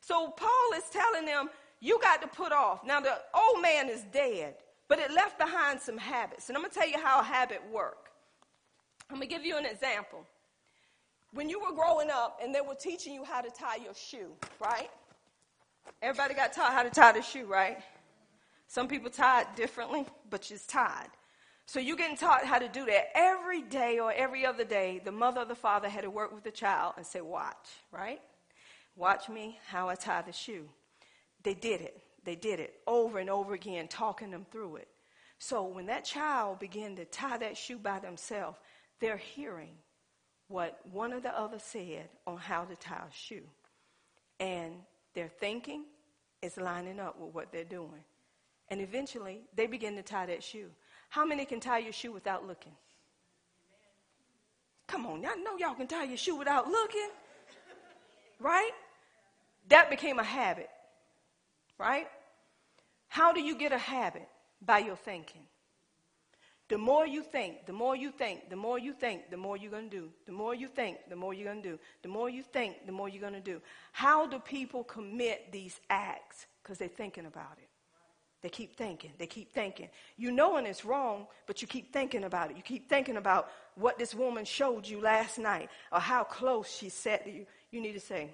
So 0.01 0.29
Paul 0.29 0.77
is 0.77 0.83
telling 0.91 1.25
them, 1.25 1.49
you 1.79 1.99
got 2.01 2.21
to 2.21 2.27
put 2.27 2.51
off. 2.51 2.85
Now 2.85 2.99
the 2.99 3.17
old 3.33 3.61
man 3.61 3.89
is 3.89 4.03
dead, 4.13 4.55
but 4.87 4.99
it 4.99 5.11
left 5.11 5.39
behind 5.39 5.81
some 5.81 5.97
habits. 5.97 6.49
And 6.49 6.57
I'm 6.57 6.63
to 6.63 6.69
tell 6.69 6.87
you 6.87 6.99
how 6.99 7.19
a 7.19 7.23
habit 7.23 7.61
work. 7.71 8.11
I'm 9.09 9.19
to 9.19 9.25
give 9.25 9.45
you 9.45 9.57
an 9.57 9.65
example. 9.65 10.25
When 11.33 11.49
you 11.49 11.59
were 11.59 11.73
growing 11.73 12.09
up 12.11 12.39
and 12.43 12.53
they 12.53 12.61
were 12.61 12.75
teaching 12.75 13.13
you 13.13 13.23
how 13.23 13.41
to 13.41 13.49
tie 13.49 13.77
your 13.83 13.95
shoe, 13.95 14.31
right? 14.61 14.89
Everybody 16.01 16.35
got 16.35 16.53
taught 16.53 16.73
how 16.73 16.83
to 16.83 16.89
tie 16.89 17.11
the 17.11 17.21
shoe, 17.21 17.45
right? 17.45 17.79
Some 18.67 18.87
people 18.87 19.09
tie 19.09 19.41
it 19.41 19.47
differently, 19.55 20.05
but 20.29 20.49
it's 20.49 20.65
tied. 20.65 21.09
So 21.65 21.79
you're 21.79 21.97
getting 21.97 22.17
taught 22.17 22.45
how 22.45 22.59
to 22.59 22.67
do 22.67 22.85
that. 22.85 23.15
Every 23.15 23.61
day 23.61 23.99
or 23.99 24.11
every 24.11 24.45
other 24.45 24.65
day, 24.65 25.01
the 25.03 25.11
mother 25.11 25.41
or 25.41 25.45
the 25.45 25.55
father 25.55 25.87
had 25.87 26.03
to 26.03 26.09
work 26.09 26.33
with 26.33 26.43
the 26.43 26.51
child 26.51 26.95
and 26.97 27.05
say, 27.05 27.21
Watch, 27.21 27.69
right? 27.91 28.19
Watch 28.95 29.29
me 29.29 29.59
how 29.67 29.89
I 29.89 29.95
tie 29.95 30.21
the 30.21 30.33
shoe. 30.33 30.67
They 31.41 31.53
did 31.53 31.81
it. 31.81 32.01
They 32.25 32.35
did 32.35 32.59
it 32.59 32.75
over 32.87 33.19
and 33.19 33.29
over 33.29 33.53
again, 33.53 33.87
talking 33.87 34.31
them 34.31 34.45
through 34.51 34.77
it. 34.77 34.87
So 35.39 35.63
when 35.63 35.87
that 35.87 36.05
child 36.05 36.59
began 36.59 36.95
to 36.95 37.05
tie 37.05 37.37
that 37.37 37.57
shoe 37.57 37.77
by 37.77 37.99
themselves, 37.99 38.57
they're 38.99 39.17
hearing 39.17 39.73
what 40.47 40.79
one 40.91 41.13
or 41.13 41.19
the 41.19 41.37
other 41.37 41.59
said 41.59 42.09
on 42.25 42.37
how 42.37 42.63
to 42.63 42.75
tie 42.75 43.03
a 43.09 43.13
shoe. 43.13 43.43
And 44.39 44.73
their 45.13 45.27
thinking 45.27 45.85
is 46.41 46.57
lining 46.57 46.99
up 46.99 47.19
with 47.19 47.33
what 47.33 47.51
they're 47.51 47.63
doing. 47.63 48.03
And 48.73 48.81
eventually, 48.81 49.41
they 49.55 49.67
begin 49.67 49.95
to 49.97 50.01
tie 50.01 50.25
that 50.25 50.41
shoe. 50.41 50.65
How 51.09 51.25
many 51.25 51.45
can 51.45 51.59
tie 51.59 51.77
your 51.77 51.93
shoe 51.93 52.11
without 52.11 52.47
looking? 52.47 52.71
Come 54.87 55.05
on, 55.05 55.23
I 55.23 55.35
know 55.35 55.57
y'all 55.59 55.75
can 55.75 55.85
tie 55.85 56.05
your 56.05 56.17
shoe 56.17 56.35
without 56.35 56.67
looking. 56.67 57.09
Right? 58.39 58.71
That 59.69 59.91
became 59.91 60.17
a 60.17 60.23
habit. 60.23 60.71
Right? 61.77 62.07
How 63.09 63.31
do 63.31 63.41
you 63.41 63.55
get 63.55 63.73
a 63.73 63.77
habit? 63.77 64.27
By 64.59 64.79
your 64.79 64.95
thinking. 64.95 65.43
The 66.67 66.79
more 66.79 67.05
you 67.05 67.21
think, 67.21 67.67
the 67.67 67.73
more 67.73 67.95
you 67.95 68.09
think, 68.09 68.49
the 68.49 68.55
more 68.55 68.79
you 68.79 68.93
think, 68.93 69.29
the 69.29 69.37
more 69.37 69.55
you're 69.55 69.69
going 69.69 69.91
to 69.91 69.97
do. 69.97 70.09
The 70.25 70.31
more 70.31 70.55
you 70.55 70.67
think, 70.67 70.97
the 71.09 71.15
more 71.15 71.35
you're 71.35 71.51
going 71.51 71.61
to 71.61 71.69
do. 71.69 71.79
The 72.01 72.09
more 72.09 72.27
you 72.27 72.41
think, 72.41 72.87
the 72.87 72.91
more 72.91 73.07
you're 73.07 73.21
going 73.21 73.33
to 73.33 73.39
do. 73.39 73.61
How 73.91 74.25
do 74.25 74.39
people 74.39 74.83
commit 74.83 75.51
these 75.51 75.79
acts? 75.91 76.47
Because 76.63 76.79
they're 76.79 76.87
thinking 76.87 77.27
about 77.27 77.59
it. 77.59 77.69
They 78.43 78.49
keep 78.49 78.75
thinking. 78.75 79.11
They 79.17 79.25
keep 79.25 79.53
thinking. 79.53 79.87
You 80.17 80.29
know 80.29 80.53
when 80.53 80.65
it's 80.65 80.83
wrong, 80.83 81.27
but 81.47 81.61
you 81.61 81.67
keep 81.67 81.93
thinking 81.93 82.25
about 82.25 82.51
it. 82.51 82.57
You 82.57 82.61
keep 82.61 82.89
thinking 82.89 83.15
about 83.15 83.49
what 83.75 83.97
this 83.97 84.13
woman 84.13 84.43
showed 84.43 84.85
you 84.85 84.99
last 84.99 85.39
night 85.39 85.69
or 85.93 86.01
how 86.01 86.25
close 86.25 86.69
she 86.69 86.89
sat 86.89 87.23
to 87.23 87.31
you. 87.31 87.45
You 87.71 87.79
need 87.79 87.93
to 87.93 88.01
say, 88.01 88.31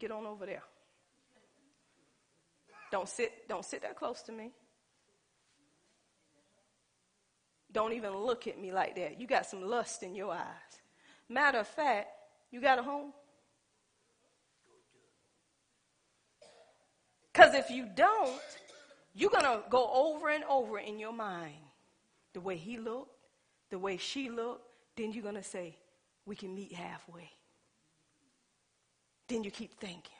get 0.00 0.10
on 0.10 0.26
over 0.26 0.46
there. 0.46 0.64
Don't 2.90 3.08
sit, 3.08 3.48
don't 3.48 3.64
sit 3.64 3.82
that 3.82 3.96
close 3.96 4.20
to 4.22 4.32
me. 4.32 4.50
Don't 7.70 7.92
even 7.92 8.16
look 8.16 8.48
at 8.48 8.60
me 8.60 8.72
like 8.72 8.96
that. 8.96 9.20
You 9.20 9.28
got 9.28 9.46
some 9.46 9.62
lust 9.62 10.02
in 10.02 10.16
your 10.16 10.32
eyes. 10.32 10.80
Matter 11.28 11.58
of 11.58 11.68
fact, 11.68 12.08
you 12.50 12.60
got 12.60 12.80
a 12.80 12.82
home? 12.82 13.12
Because 17.32 17.54
if 17.54 17.70
you 17.70 17.86
don't, 17.94 18.40
you're 19.16 19.30
going 19.30 19.44
to 19.44 19.62
go 19.70 19.90
over 19.94 20.28
and 20.28 20.44
over 20.44 20.78
in 20.78 20.98
your 20.98 21.12
mind 21.12 21.54
the 22.34 22.40
way 22.40 22.56
he 22.56 22.76
looked, 22.76 23.16
the 23.70 23.78
way 23.78 23.96
she 23.96 24.28
looked. 24.28 24.62
Then 24.94 25.10
you're 25.12 25.22
going 25.22 25.36
to 25.36 25.42
say, 25.42 25.78
we 26.26 26.36
can 26.36 26.54
meet 26.54 26.72
halfway. 26.72 27.30
Then 29.26 29.42
you 29.42 29.50
keep 29.50 29.72
thinking 29.80 30.12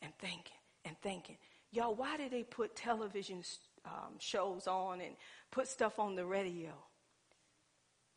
and 0.00 0.12
thinking 0.18 0.56
and 0.86 0.96
thinking. 1.02 1.36
Y'all, 1.72 1.94
why 1.94 2.16
did 2.16 2.30
they 2.30 2.42
put 2.42 2.74
television 2.74 3.42
um, 3.84 4.14
shows 4.18 4.66
on 4.66 5.02
and 5.02 5.14
put 5.50 5.68
stuff 5.68 5.98
on 5.98 6.14
the 6.14 6.24
radio? 6.24 6.72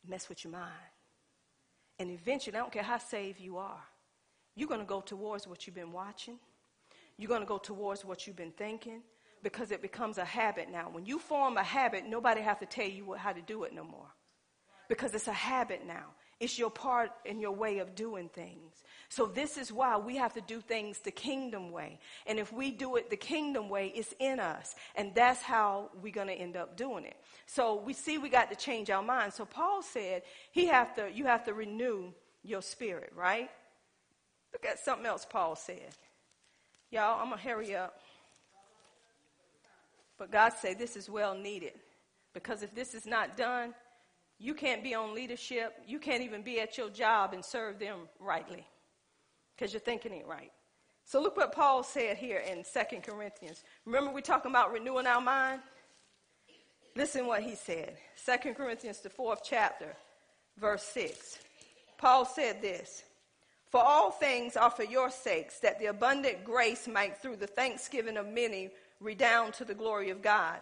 Mess 0.07 0.29
with 0.29 0.45
your 0.45 0.53
mind. 0.53 0.71
And 1.99 2.09
eventually, 2.09 2.55
I 2.55 2.59
don't 2.59 2.71
care 2.71 2.83
how 2.83 2.99
saved 2.99 3.41
you 3.41 3.57
are, 3.57 3.83
you're 4.55 4.69
going 4.69 4.79
to 4.79 4.85
go 4.85 5.01
towards 5.01 5.45
what 5.45 5.67
you've 5.67 5.75
been 5.75 5.91
watching. 5.91 6.39
You're 7.17 7.27
going 7.27 7.41
to 7.41 7.47
go 7.47 7.57
towards 7.57 8.05
what 8.05 8.25
you've 8.25 8.37
been 8.37 8.51
thinking 8.51 9.01
because 9.43 9.71
it 9.71 9.81
becomes 9.81 10.17
a 10.17 10.25
habit 10.25 10.69
now. 10.71 10.89
When 10.91 11.05
you 11.05 11.19
form 11.19 11.57
a 11.57 11.63
habit, 11.63 12.05
nobody 12.07 12.41
has 12.41 12.57
to 12.59 12.65
tell 12.65 12.87
you 12.87 13.13
how 13.13 13.33
to 13.33 13.41
do 13.41 13.63
it 13.63 13.73
no 13.73 13.83
more. 13.83 14.07
Because 14.89 15.13
it's 15.13 15.27
a 15.27 15.33
habit 15.33 15.85
now. 15.87 16.07
It's 16.41 16.57
your 16.57 16.71
part 16.71 17.11
and 17.25 17.39
your 17.39 17.51
way 17.51 17.77
of 17.79 17.93
doing 17.93 18.27
things. 18.27 18.83
So 19.09 19.27
this 19.27 19.57
is 19.57 19.71
why 19.71 19.97
we 19.97 20.17
have 20.17 20.33
to 20.33 20.41
do 20.41 20.59
things 20.59 20.99
the 20.99 21.11
kingdom 21.11 21.71
way. 21.71 21.99
And 22.25 22.39
if 22.39 22.51
we 22.51 22.71
do 22.71 22.95
it 22.95 23.09
the 23.09 23.15
kingdom 23.15 23.69
way, 23.69 23.93
it's 23.95 24.13
in 24.19 24.39
us. 24.39 24.73
And 24.95 25.13
that's 25.13 25.41
how 25.41 25.91
we're 26.01 26.11
going 26.11 26.29
to 26.29 26.33
end 26.33 26.57
up 26.57 26.75
doing 26.77 27.05
it. 27.05 27.15
So 27.45 27.75
we 27.85 27.93
see 27.93 28.17
we 28.17 28.29
got 28.29 28.49
to 28.49 28.55
change 28.55 28.89
our 28.89 29.03
minds. 29.03 29.35
So 29.35 29.45
Paul 29.45 29.83
said 29.83 30.23
he 30.51 30.65
have 30.65 30.95
to, 30.95 31.11
you 31.13 31.25
have 31.25 31.43
to 31.45 31.53
renew 31.53 32.11
your 32.43 32.63
spirit, 32.63 33.13
right? 33.15 33.49
Look 34.51 34.65
at 34.65 34.79
something 34.79 35.05
else 35.05 35.27
Paul 35.29 35.55
said. 35.55 35.95
Y'all, 36.89 37.21
I'm 37.21 37.27
going 37.27 37.39
to 37.39 37.47
hurry 37.47 37.75
up. 37.75 37.99
But 40.21 40.29
God 40.29 40.53
said 40.53 40.77
this 40.77 40.95
is 40.95 41.09
well 41.09 41.33
needed. 41.33 41.73
Because 42.35 42.61
if 42.61 42.75
this 42.75 42.93
is 42.93 43.07
not 43.07 43.35
done, 43.35 43.73
you 44.37 44.53
can't 44.53 44.83
be 44.83 44.93
on 44.93 45.15
leadership. 45.15 45.73
You 45.87 45.97
can't 45.97 46.21
even 46.21 46.43
be 46.43 46.59
at 46.59 46.77
your 46.77 46.91
job 46.91 47.33
and 47.33 47.43
serve 47.43 47.79
them 47.79 48.01
rightly 48.19 48.67
because 49.55 49.73
you're 49.73 49.79
thinking 49.79 50.13
it 50.13 50.27
right. 50.27 50.51
So 51.05 51.19
look 51.23 51.37
what 51.37 51.55
Paul 51.55 51.81
said 51.81 52.17
here 52.17 52.37
in 52.37 52.63
Second 52.63 53.01
Corinthians. 53.01 53.63
Remember 53.83 54.11
we're 54.11 54.21
talking 54.21 54.51
about 54.51 54.71
renewing 54.71 55.07
our 55.07 55.21
mind? 55.21 55.61
Listen 56.95 57.25
what 57.25 57.41
he 57.41 57.55
said. 57.55 57.97
Second 58.13 58.53
Corinthians, 58.53 58.99
the 58.99 59.09
fourth 59.09 59.41
chapter, 59.43 59.95
verse 60.55 60.83
6. 60.83 61.39
Paul 61.97 62.25
said 62.25 62.61
this 62.61 63.05
For 63.71 63.81
all 63.81 64.11
things 64.11 64.55
are 64.55 64.69
for 64.69 64.83
your 64.83 65.09
sakes, 65.09 65.57
that 65.61 65.79
the 65.79 65.87
abundant 65.87 66.43
grace 66.45 66.87
might, 66.87 67.17
through 67.17 67.37
the 67.37 67.47
thanksgiving 67.47 68.17
of 68.17 68.27
many, 68.27 68.69
redound 69.01 69.53
to 69.55 69.65
the 69.65 69.73
glory 69.73 70.09
of 70.11 70.21
God, 70.21 70.59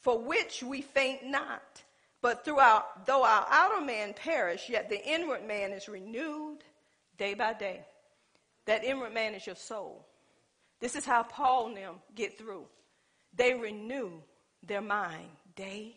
for 0.00 0.18
which 0.18 0.62
we 0.62 0.82
faint 0.82 1.24
not. 1.24 1.82
But 2.22 2.44
throughout, 2.44 3.06
though 3.06 3.24
our 3.24 3.46
outer 3.50 3.84
man 3.84 4.12
perish, 4.14 4.68
yet 4.68 4.88
the 4.88 5.02
inward 5.04 5.46
man 5.46 5.72
is 5.72 5.88
renewed 5.88 6.58
day 7.16 7.34
by 7.34 7.54
day. 7.54 7.84
That 8.66 8.84
inward 8.84 9.14
man 9.14 9.34
is 9.34 9.46
your 9.46 9.56
soul. 9.56 10.06
This 10.80 10.96
is 10.96 11.04
how 11.04 11.22
Paul 11.22 11.68
and 11.68 11.76
them 11.76 11.94
get 12.14 12.38
through. 12.38 12.66
They 13.34 13.54
renew 13.54 14.10
their 14.66 14.80
mind 14.80 15.28
day 15.56 15.96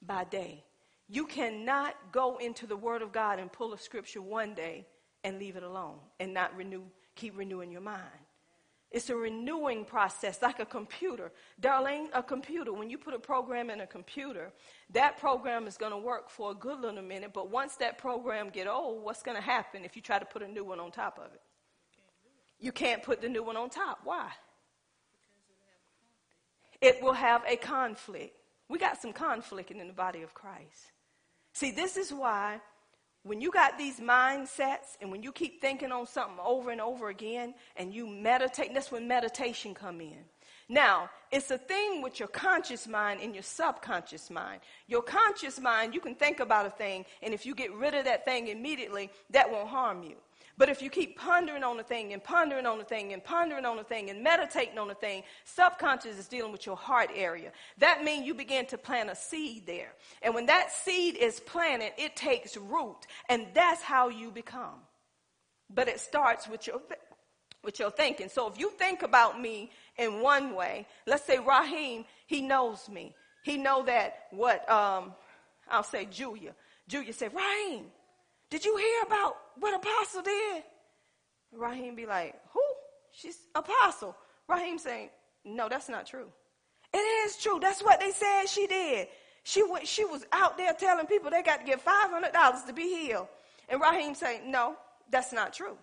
by 0.00 0.24
day. 0.24 0.64
You 1.08 1.26
cannot 1.26 1.94
go 2.12 2.38
into 2.38 2.66
the 2.66 2.76
Word 2.76 3.02
of 3.02 3.12
God 3.12 3.38
and 3.38 3.52
pull 3.52 3.74
a 3.74 3.78
scripture 3.78 4.22
one 4.22 4.54
day 4.54 4.86
and 5.24 5.38
leave 5.38 5.56
it 5.56 5.62
alone 5.62 5.98
and 6.18 6.32
not 6.32 6.56
renew, 6.56 6.82
keep 7.14 7.36
renewing 7.36 7.70
your 7.70 7.82
mind. 7.82 8.00
It's 8.92 9.08
a 9.08 9.16
renewing 9.16 9.86
process, 9.86 10.42
like 10.42 10.60
a 10.60 10.66
computer. 10.66 11.32
Darlene, 11.60 12.08
a 12.12 12.22
computer, 12.22 12.74
when 12.74 12.90
you 12.90 12.98
put 12.98 13.14
a 13.14 13.18
program 13.18 13.70
in 13.70 13.80
a 13.80 13.86
computer, 13.86 14.52
that 14.90 15.18
program 15.18 15.66
is 15.66 15.78
going 15.78 15.92
to 15.92 15.98
work 15.98 16.28
for 16.28 16.50
a 16.50 16.54
good 16.54 16.78
little 16.78 17.02
minute, 17.02 17.32
but 17.32 17.50
once 17.50 17.76
that 17.76 17.96
program 17.96 18.50
get 18.50 18.68
old, 18.68 19.02
what's 19.02 19.22
going 19.22 19.36
to 19.36 19.42
happen 19.42 19.84
if 19.84 19.96
you 19.96 20.02
try 20.02 20.18
to 20.18 20.26
put 20.26 20.42
a 20.42 20.48
new 20.48 20.62
one 20.62 20.78
on 20.78 20.90
top 20.90 21.18
of 21.18 21.32
it? 21.32 21.40
You 22.60 22.70
can't 22.70 23.02
put 23.02 23.22
the 23.22 23.30
new 23.30 23.42
one 23.42 23.56
on 23.56 23.70
top. 23.70 24.00
Why? 24.04 24.28
It 26.82 27.02
will 27.02 27.14
have 27.14 27.42
a 27.48 27.56
conflict. 27.56 28.36
We 28.68 28.78
got 28.78 29.00
some 29.00 29.12
conflict 29.14 29.70
in 29.70 29.86
the 29.86 29.94
body 29.94 30.22
of 30.22 30.34
Christ. 30.34 30.92
See, 31.54 31.70
this 31.70 31.96
is 31.96 32.12
why 32.12 32.60
when 33.24 33.40
you 33.40 33.50
got 33.50 33.78
these 33.78 34.00
mindsets 34.00 34.96
and 35.00 35.10
when 35.10 35.22
you 35.22 35.32
keep 35.32 35.60
thinking 35.60 35.92
on 35.92 36.06
something 36.06 36.38
over 36.44 36.70
and 36.70 36.80
over 36.80 37.08
again 37.08 37.54
and 37.76 37.94
you 37.94 38.06
meditate, 38.06 38.74
that's 38.74 38.90
when 38.90 39.06
meditation 39.06 39.74
come 39.74 40.00
in. 40.00 40.24
Now, 40.68 41.10
it's 41.30 41.50
a 41.50 41.58
thing 41.58 42.02
with 42.02 42.18
your 42.18 42.28
conscious 42.28 42.88
mind 42.88 43.20
and 43.20 43.34
your 43.34 43.42
subconscious 43.42 44.30
mind. 44.30 44.60
Your 44.88 45.02
conscious 45.02 45.60
mind, 45.60 45.94
you 45.94 46.00
can 46.00 46.14
think 46.14 46.40
about 46.40 46.66
a 46.66 46.70
thing, 46.70 47.04
and 47.22 47.34
if 47.34 47.44
you 47.44 47.54
get 47.54 47.72
rid 47.74 47.94
of 47.94 48.04
that 48.06 48.24
thing 48.24 48.48
immediately, 48.48 49.10
that 49.30 49.50
won't 49.50 49.68
harm 49.68 50.02
you. 50.02 50.14
But 50.62 50.70
if 50.70 50.80
you 50.80 50.90
keep 50.90 51.18
pondering 51.18 51.64
on 51.64 51.76
the 51.76 51.82
thing 51.82 52.12
and 52.12 52.22
pondering 52.22 52.66
on 52.66 52.78
the 52.78 52.84
thing 52.84 53.12
and 53.14 53.24
pondering 53.24 53.66
on 53.66 53.76
the 53.78 53.82
thing 53.84 54.10
and 54.10 54.22
meditating 54.22 54.78
on 54.78 54.86
the 54.86 54.94
thing, 54.94 55.24
subconscious 55.44 56.16
is 56.20 56.28
dealing 56.28 56.52
with 56.52 56.66
your 56.66 56.76
heart 56.76 57.10
area. 57.16 57.50
That 57.78 58.04
means 58.04 58.28
you 58.28 58.34
begin 58.34 58.66
to 58.66 58.78
plant 58.78 59.10
a 59.10 59.16
seed 59.16 59.66
there. 59.66 59.92
And 60.22 60.36
when 60.36 60.46
that 60.46 60.70
seed 60.70 61.16
is 61.16 61.40
planted, 61.40 61.94
it 61.98 62.14
takes 62.14 62.56
root. 62.56 63.08
And 63.28 63.48
that's 63.54 63.82
how 63.82 64.10
you 64.10 64.30
become. 64.30 64.78
but 65.74 65.88
it 65.88 66.00
starts 66.00 66.48
with 66.48 66.66
your 66.66 66.80
with 67.64 67.78
your 67.80 67.90
thinking. 67.90 68.28
So 68.28 68.48
if 68.48 68.58
you 68.58 68.70
think 68.72 69.02
about 69.02 69.40
me 69.40 69.70
in 69.98 70.20
one 70.20 70.54
way, 70.54 70.86
let's 71.06 71.24
say 71.24 71.38
Raheem, 71.38 72.04
he 72.26 72.42
knows 72.42 72.88
me. 72.88 73.14
He 73.44 73.56
know 73.58 73.84
that 73.84 74.26
what 74.32 74.68
um, 74.70 75.14
I'll 75.70 75.82
say 75.84 76.06
Julia. 76.06 76.54
Julia 76.88 77.12
said, 77.12 77.32
Raheem, 77.34 77.86
did 78.52 78.66
you 78.66 78.76
hear 78.76 79.02
about 79.06 79.38
what 79.58 79.74
Apostle 79.74 80.20
did? 80.20 80.62
Raheem 81.56 81.94
be 81.94 82.04
like, 82.04 82.34
who? 82.52 82.60
She's 83.10 83.38
Apostle. 83.54 84.14
Raheem 84.46 84.78
saying, 84.78 85.08
no, 85.42 85.70
that's 85.70 85.88
not 85.88 86.06
true. 86.06 86.26
It 86.92 86.98
is 86.98 87.38
true. 87.38 87.58
That's 87.62 87.82
what 87.82 87.98
they 87.98 88.10
said 88.10 88.44
she 88.44 88.66
did. 88.66 89.08
She 89.42 89.62
went, 89.62 89.88
she 89.88 90.04
was 90.04 90.26
out 90.32 90.58
there 90.58 90.74
telling 90.74 91.06
people 91.06 91.30
they 91.30 91.42
got 91.42 91.60
to 91.60 91.66
get 91.66 91.82
$500 91.82 92.66
to 92.66 92.72
be 92.74 92.82
healed. 92.82 93.28
And 93.70 93.80
Raheem 93.80 94.14
saying, 94.14 94.50
no, 94.50 94.76
that's 95.10 95.32
not 95.32 95.54
true. 95.54 95.78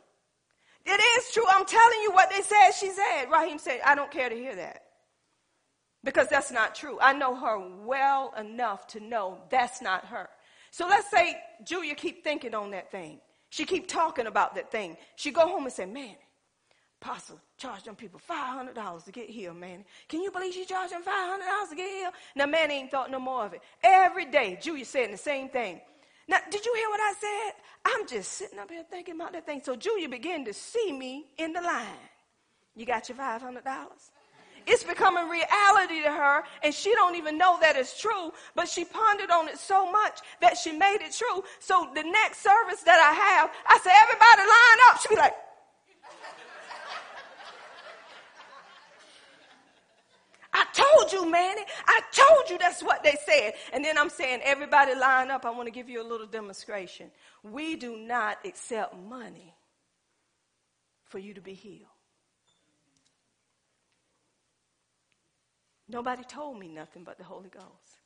It 0.85 1.01
is 1.17 1.33
true. 1.33 1.45
I'm 1.49 1.65
telling 1.65 2.01
you 2.03 2.11
what 2.11 2.29
they 2.29 2.43
said 2.43 2.71
she 2.79 2.91
said. 2.91 3.31
Raheem 3.31 3.57
said, 3.57 3.79
I 3.83 3.95
don't 3.95 4.11
care 4.11 4.29
to 4.29 4.35
hear 4.35 4.55
that. 4.55 4.83
Because 6.03 6.27
that's 6.27 6.51
not 6.51 6.75
true. 6.75 6.99
I 7.01 7.13
know 7.13 7.33
her 7.33 7.59
well 7.83 8.31
enough 8.39 8.85
to 8.89 8.99
know 8.99 9.39
that's 9.49 9.81
not 9.81 10.05
her. 10.05 10.29
So 10.71 10.87
let's 10.87 11.09
say 11.09 11.37
Julia 11.65 11.95
keep 11.95 12.23
thinking 12.23 12.53
on 12.53 12.71
that 12.71 12.91
thing. 12.91 13.19
She 13.49 13.65
keep 13.65 13.87
talking 13.87 14.27
about 14.27 14.55
that 14.55 14.71
thing. 14.71 14.97
She 15.15 15.31
go 15.31 15.47
home 15.47 15.63
and 15.63 15.73
say, 15.73 15.85
man, 15.85 16.15
Apostle 17.01 17.39
charged 17.57 17.85
them 17.85 17.95
people 17.95 18.19
$500 18.29 19.05
to 19.05 19.11
get 19.11 19.29
healed, 19.29 19.57
man. 19.57 19.85
Can 20.07 20.21
you 20.21 20.31
believe 20.31 20.53
she 20.53 20.65
charged 20.65 20.93
them 20.93 21.01
$500 21.03 21.69
to 21.69 21.75
get 21.75 21.89
healed? 21.89 22.13
Now, 22.35 22.45
man 22.45 22.71
ain't 22.71 22.91
thought 22.91 23.09
no 23.09 23.19
more 23.19 23.45
of 23.45 23.53
it. 23.53 23.61
Every 23.83 24.25
day, 24.25 24.59
Julia 24.61 24.85
saying 24.85 25.11
the 25.11 25.17
same 25.17 25.49
thing. 25.49 25.81
Now, 26.27 26.37
did 26.51 26.63
you 26.65 26.73
hear 26.75 26.89
what 26.89 26.99
I 26.99 27.13
said? 27.19 27.53
I'm 27.85 28.07
just 28.07 28.33
sitting 28.33 28.59
up 28.59 28.69
here 28.69 28.83
thinking 28.89 29.15
about 29.15 29.33
that 29.33 29.45
thing. 29.45 29.61
So 29.63 29.75
Julia 29.75 30.09
began 30.09 30.45
to 30.45 30.53
see 30.53 30.91
me 30.91 31.25
in 31.37 31.53
the 31.53 31.61
line. 31.61 31.87
You 32.75 32.85
got 32.85 33.09
your 33.09 33.17
$500? 33.17 33.63
It's 34.71 34.83
becoming 34.83 35.27
reality 35.27 36.03
to 36.03 36.11
her, 36.11 36.43
and 36.61 36.71
she 36.71 36.93
don't 36.93 37.15
even 37.15 37.39
know 37.39 37.57
that 37.59 37.75
it's 37.75 37.99
true, 37.99 38.31
but 38.53 38.69
she 38.69 38.85
pondered 38.85 39.31
on 39.31 39.47
it 39.47 39.57
so 39.57 39.91
much 39.91 40.19
that 40.41 40.59
she 40.59 40.71
made 40.71 40.99
it 41.01 41.11
true. 41.11 41.43
So 41.59 41.89
the 41.95 42.03
next 42.03 42.43
service 42.43 42.83
that 42.83 42.99
I 42.99 43.11
have, 43.17 43.49
I 43.67 43.79
say, 43.79 43.89
everybody 44.03 44.41
line 44.41 44.79
up. 44.91 45.01
She 45.01 45.09
be 45.09 45.15
like, 45.15 45.33
I 50.53 50.65
told 50.71 51.11
you, 51.11 51.31
Manny. 51.31 51.63
I 51.87 52.01
told 52.11 52.49
you 52.51 52.59
that's 52.59 52.83
what 52.83 53.03
they 53.03 53.15
said. 53.25 53.53
And 53.73 53.83
then 53.83 53.97
I'm 53.97 54.09
saying, 54.09 54.41
everybody 54.43 54.93
line 54.93 55.31
up. 55.31 55.45
I 55.45 55.49
want 55.49 55.65
to 55.65 55.71
give 55.71 55.89
you 55.89 55.99
a 55.99 56.07
little 56.07 56.27
demonstration. 56.27 57.09
We 57.41 57.75
do 57.75 57.97
not 57.97 58.37
accept 58.45 58.95
money 58.95 59.55
for 61.05 61.17
you 61.17 61.33
to 61.33 61.41
be 61.41 61.53
healed. 61.53 61.87
Nobody 65.89 66.23
told 66.23 66.59
me 66.59 66.67
nothing 66.67 67.03
but 67.03 67.17
the 67.17 67.23
Holy 67.23 67.49
Ghost. 67.49 67.97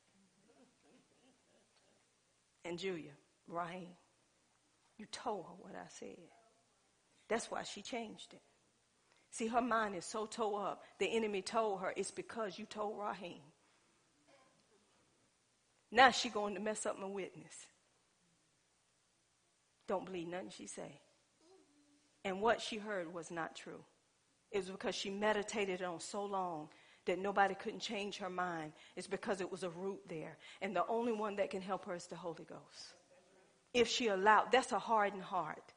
And 2.64 2.78
Julia, 2.78 3.12
Ryan, 3.46 3.88
you 4.96 5.04
told 5.12 5.44
her 5.44 5.54
what 5.58 5.74
I 5.74 5.86
said. 5.88 6.16
That's 7.28 7.50
why 7.50 7.62
she 7.62 7.82
changed 7.82 8.32
it. 8.32 8.40
See, 9.30 9.48
her 9.48 9.60
mind 9.60 9.96
is 9.96 10.06
so 10.06 10.24
tore 10.24 10.66
up. 10.66 10.82
The 10.98 11.14
enemy 11.14 11.42
told 11.42 11.80
her 11.80 11.92
it's 11.94 12.10
because 12.10 12.58
you 12.58 12.64
told 12.64 12.98
Raheem. 12.98 13.42
Now 15.90 16.10
she 16.10 16.28
going 16.30 16.54
to 16.54 16.60
mess 16.60 16.86
up 16.86 16.98
my 16.98 17.06
witness. 17.06 17.66
Don't 19.86 20.06
believe 20.06 20.28
nothing 20.28 20.50
she 20.56 20.66
say. 20.66 21.00
And 22.24 22.40
what 22.40 22.62
she 22.62 22.78
heard 22.78 23.12
was 23.12 23.30
not 23.30 23.54
true. 23.54 23.84
It 24.50 24.58
was 24.58 24.70
because 24.70 24.94
she 24.94 25.10
meditated 25.10 25.82
on 25.82 26.00
so 26.00 26.24
long 26.24 26.68
that 27.06 27.18
nobody 27.18 27.54
couldn't 27.54 27.80
change 27.80 28.18
her 28.18 28.30
mind. 28.30 28.72
is 28.96 29.06
because 29.06 29.40
it 29.40 29.50
was 29.50 29.62
a 29.62 29.70
root 29.70 30.00
there. 30.08 30.36
And 30.62 30.74
the 30.74 30.86
only 30.86 31.12
one 31.12 31.36
that 31.36 31.50
can 31.50 31.62
help 31.62 31.84
her 31.86 31.94
is 31.94 32.06
the 32.06 32.16
Holy 32.16 32.44
Ghost. 32.44 32.94
If 33.72 33.88
she 33.88 34.08
allowed, 34.08 34.52
that's 34.52 34.72
a 34.72 34.78
hardened 34.78 35.22
heart. 35.22 35.72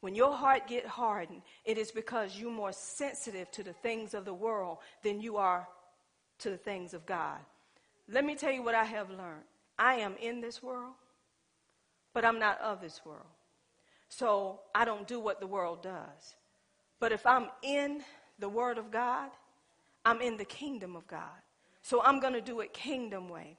When 0.00 0.14
your 0.14 0.34
heart 0.34 0.66
get 0.66 0.86
hardened, 0.86 1.42
it 1.64 1.76
is 1.76 1.90
because 1.90 2.38
you're 2.38 2.50
more 2.50 2.72
sensitive 2.72 3.50
to 3.52 3.62
the 3.62 3.74
things 3.74 4.14
of 4.14 4.24
the 4.24 4.32
world 4.32 4.78
than 5.02 5.20
you 5.20 5.36
are 5.36 5.68
to 6.38 6.50
the 6.50 6.56
things 6.56 6.94
of 6.94 7.04
God. 7.04 7.38
Let 8.08 8.24
me 8.24 8.34
tell 8.34 8.52
you 8.52 8.62
what 8.62 8.74
I 8.74 8.84
have 8.84 9.10
learned. 9.10 9.44
I 9.78 9.96
am 9.96 10.14
in 10.20 10.40
this 10.40 10.62
world, 10.62 10.94
but 12.14 12.24
I'm 12.24 12.38
not 12.38 12.60
of 12.60 12.80
this 12.80 13.00
world. 13.04 13.26
So 14.08 14.60
I 14.74 14.84
don't 14.84 15.06
do 15.06 15.20
what 15.20 15.40
the 15.40 15.46
world 15.46 15.82
does. 15.82 16.34
But 16.98 17.12
if 17.12 17.24
I'm 17.26 17.48
in 17.62 18.02
the 18.38 18.48
Word 18.48 18.78
of 18.78 18.90
God, 18.90 19.30
I'm 20.04 20.20
in 20.20 20.36
the 20.36 20.44
kingdom 20.44 20.96
of 20.96 21.06
God. 21.06 21.42
So 21.82 22.02
I'm 22.02 22.20
going 22.20 22.34
to 22.34 22.40
do 22.40 22.60
it 22.60 22.72
kingdom 22.72 23.28
way. 23.28 23.58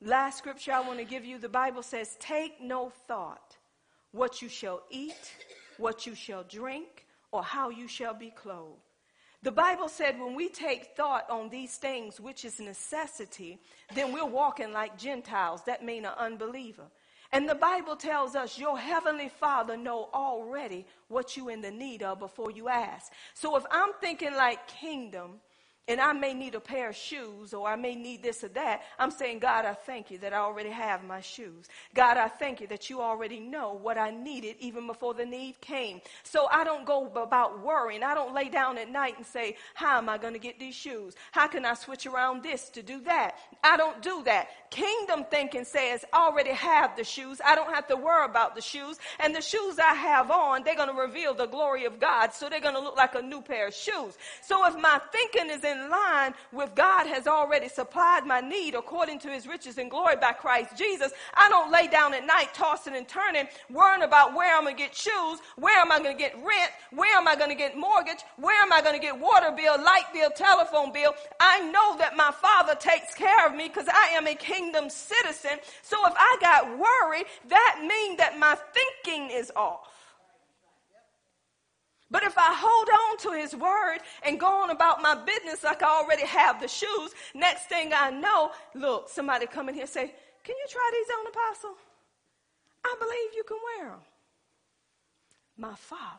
Last 0.00 0.38
scripture 0.38 0.72
I 0.72 0.80
want 0.80 0.98
to 0.98 1.04
give 1.04 1.24
you 1.24 1.38
the 1.38 1.48
Bible 1.48 1.82
says, 1.82 2.16
Take 2.18 2.60
no 2.60 2.90
thought 3.06 3.56
what 4.10 4.42
you 4.42 4.48
shall 4.48 4.82
eat 4.90 5.32
what 5.78 6.06
you 6.06 6.14
shall 6.14 6.44
drink, 6.44 7.06
or 7.30 7.42
how 7.42 7.70
you 7.70 7.88
shall 7.88 8.14
be 8.14 8.30
clothed. 8.30 8.80
The 9.42 9.50
Bible 9.50 9.88
said 9.88 10.20
when 10.20 10.34
we 10.34 10.48
take 10.48 10.94
thought 10.96 11.28
on 11.28 11.48
these 11.48 11.76
things, 11.76 12.20
which 12.20 12.44
is 12.44 12.60
necessity, 12.60 13.58
then 13.94 14.12
we're 14.12 14.24
walking 14.24 14.72
like 14.72 14.96
Gentiles. 14.96 15.62
That 15.66 15.84
mean 15.84 16.04
an 16.04 16.12
unbeliever. 16.16 16.86
And 17.32 17.48
the 17.48 17.54
Bible 17.54 17.96
tells 17.96 18.36
us 18.36 18.58
your 18.58 18.78
heavenly 18.78 19.28
Father 19.28 19.76
know 19.76 20.10
already 20.14 20.86
what 21.08 21.36
you 21.36 21.48
in 21.48 21.62
the 21.62 21.70
need 21.70 22.02
of 22.02 22.20
before 22.20 22.50
you 22.50 22.68
ask. 22.68 23.10
So 23.34 23.56
if 23.56 23.64
I'm 23.70 23.92
thinking 24.00 24.34
like 24.34 24.68
kingdom, 24.68 25.40
and 25.88 26.00
I 26.00 26.12
may 26.12 26.32
need 26.32 26.54
a 26.54 26.60
pair 26.60 26.90
of 26.90 26.96
shoes 26.96 27.52
or 27.52 27.66
I 27.66 27.74
may 27.74 27.96
need 27.96 28.22
this 28.22 28.44
or 28.44 28.48
that, 28.48 28.82
I'm 29.00 29.10
saying, 29.10 29.40
God, 29.40 29.64
I 29.64 29.74
thank 29.74 30.12
you 30.12 30.18
that 30.18 30.32
I 30.32 30.36
already 30.36 30.70
have 30.70 31.02
my 31.02 31.20
shoes. 31.20 31.66
God, 31.92 32.16
I 32.16 32.28
thank 32.28 32.60
you 32.60 32.68
that 32.68 32.88
you 32.88 33.00
already 33.00 33.40
know 33.40 33.78
what 33.82 33.98
I 33.98 34.10
needed 34.10 34.56
even 34.60 34.86
before 34.86 35.12
the 35.12 35.26
need 35.26 35.60
came. 35.60 36.00
So 36.22 36.46
I 36.52 36.62
don't 36.62 36.86
go 36.86 37.10
about 37.16 37.64
worrying. 37.64 38.04
I 38.04 38.14
don't 38.14 38.32
lay 38.32 38.48
down 38.48 38.78
at 38.78 38.90
night 38.90 39.16
and 39.16 39.26
say, 39.26 39.56
how 39.74 39.98
am 39.98 40.08
I 40.08 40.18
going 40.18 40.34
to 40.34 40.38
get 40.38 40.60
these 40.60 40.76
shoes? 40.76 41.14
How 41.32 41.48
can 41.48 41.64
I 41.64 41.74
switch 41.74 42.06
around 42.06 42.44
this 42.44 42.68
to 42.70 42.82
do 42.82 43.00
that? 43.00 43.34
I 43.64 43.76
don't 43.76 44.00
do 44.02 44.22
that. 44.24 44.50
Kingdom 44.70 45.24
thinking 45.30 45.64
says, 45.64 46.04
I 46.12 46.28
already 46.28 46.52
have 46.52 46.96
the 46.96 47.04
shoes. 47.04 47.40
I 47.44 47.56
don't 47.56 47.74
have 47.74 47.88
to 47.88 47.96
worry 47.96 48.24
about 48.24 48.54
the 48.54 48.62
shoes. 48.62 48.98
And 49.18 49.34
the 49.34 49.42
shoes 49.42 49.80
I 49.80 49.94
have 49.94 50.30
on, 50.30 50.62
they're 50.62 50.76
going 50.76 50.94
to 50.94 51.00
reveal 51.00 51.34
the 51.34 51.46
glory 51.46 51.86
of 51.86 51.98
God. 51.98 52.32
So 52.32 52.48
they're 52.48 52.60
going 52.60 52.76
to 52.76 52.80
look 52.80 52.96
like 52.96 53.16
a 53.16 53.22
new 53.22 53.42
pair 53.42 53.66
of 53.66 53.74
shoes. 53.74 54.16
So 54.42 54.64
if 54.66 54.80
my 54.80 55.00
thinking 55.10 55.50
is 55.50 55.64
in 55.64 55.71
in 55.72 55.90
line 55.90 56.34
with 56.52 56.74
God 56.74 57.06
has 57.06 57.26
already 57.26 57.68
supplied 57.68 58.26
my 58.26 58.40
need 58.40 58.74
according 58.74 59.18
to 59.20 59.28
his 59.28 59.46
riches 59.46 59.78
and 59.78 59.90
glory 59.90 60.16
by 60.16 60.32
Christ 60.32 60.76
Jesus. 60.76 61.12
I 61.34 61.48
don't 61.48 61.72
lay 61.72 61.88
down 61.88 62.14
at 62.14 62.26
night 62.26 62.54
tossing 62.54 62.94
and 62.94 63.08
turning, 63.08 63.48
worrying 63.70 64.02
about 64.02 64.34
where 64.34 64.56
I'm 64.56 64.64
going 64.64 64.76
to 64.76 64.82
get 64.82 64.94
shoes, 64.94 65.40
where 65.56 65.80
am 65.80 65.90
I 65.90 65.98
going 65.98 66.16
to 66.16 66.22
get 66.22 66.34
rent, 66.36 66.70
where 66.92 67.16
am 67.16 67.26
I 67.26 67.34
going 67.34 67.50
to 67.50 67.56
get 67.56 67.76
mortgage, 67.76 68.20
where 68.36 68.60
am 68.62 68.72
I 68.72 68.80
going 68.82 68.94
to 68.94 69.00
get 69.00 69.18
water 69.18 69.50
bill, 69.50 69.82
light 69.82 70.12
bill, 70.12 70.30
telephone 70.30 70.92
bill. 70.92 71.14
I 71.40 71.60
know 71.70 71.96
that 71.98 72.16
my 72.16 72.30
father 72.30 72.74
takes 72.74 73.14
care 73.14 73.46
of 73.46 73.54
me 73.54 73.68
because 73.68 73.88
I 73.88 74.14
am 74.14 74.26
a 74.26 74.34
kingdom 74.34 74.90
citizen. 74.90 75.58
So 75.82 75.96
if 76.06 76.12
I 76.16 76.36
got 76.40 76.78
worried, 76.78 77.26
that 77.48 77.78
means 77.80 78.18
that 78.18 78.38
my 78.38 78.56
thinking 78.74 79.30
is 79.30 79.50
off. 79.56 79.88
But 82.12 82.24
if 82.24 82.36
I 82.36 82.54
hold 82.54 82.88
on 82.90 83.18
to 83.20 83.40
his 83.40 83.56
word 83.56 84.00
and 84.22 84.38
go 84.38 84.46
on 84.46 84.68
about 84.68 85.00
my 85.00 85.14
business 85.14 85.64
like 85.64 85.82
I 85.82 85.86
already 85.86 86.26
have 86.26 86.60
the 86.60 86.68
shoes, 86.68 87.14
next 87.34 87.70
thing 87.70 87.92
I 87.96 88.10
know, 88.10 88.50
look, 88.74 89.08
somebody 89.08 89.46
come 89.46 89.70
in 89.70 89.74
here 89.74 89.86
say, 89.86 90.12
Can 90.44 90.54
you 90.54 90.66
try 90.68 90.90
these 90.92 91.06
on, 91.18 91.26
Apostle? 91.26 91.76
I 92.84 92.94
believe 93.00 93.34
you 93.34 93.44
can 93.44 93.56
wear 93.78 93.90
them. 93.92 94.00
My 95.56 95.74
Father 95.74 96.18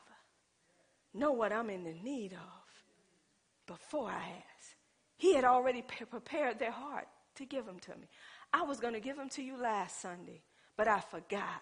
know 1.14 1.32
what 1.32 1.54
I'm 1.54 1.70
in 1.70 1.84
the 1.84 1.94
need 2.04 2.34
of 2.34 3.68
before 3.68 4.10
I 4.10 4.24
ask. 4.24 4.76
He 5.18 5.36
had 5.36 5.44
already 5.44 5.84
prepared 5.84 6.58
their 6.58 6.72
heart 6.72 7.08
to 7.36 7.46
give 7.46 7.68
them 7.68 7.78
to 7.82 7.92
me. 7.92 8.08
I 8.52 8.64
was 8.64 8.80
going 8.80 8.96
to 8.96 9.00
give 9.00 9.16
them 9.16 9.30
to 9.30 9.44
you 9.44 9.58
last 9.62 10.02
Sunday, 10.02 10.42
but 10.76 10.88
I 10.88 11.02
forgot. 11.02 11.62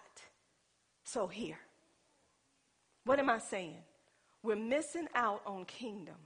So 1.04 1.26
here. 1.26 1.58
What 3.04 3.18
am 3.18 3.28
I 3.28 3.38
saying? 3.38 3.82
We're 4.42 4.56
missing 4.56 5.08
out 5.14 5.42
on 5.46 5.64
kingdom 5.64 6.16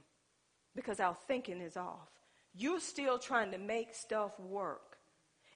because 0.75 0.99
our 0.99 1.15
thinking 1.27 1.61
is 1.61 1.77
off. 1.77 2.09
You're 2.55 2.79
still 2.79 3.19
trying 3.19 3.51
to 3.51 3.57
make 3.57 3.93
stuff 3.93 4.39
work. 4.39 4.97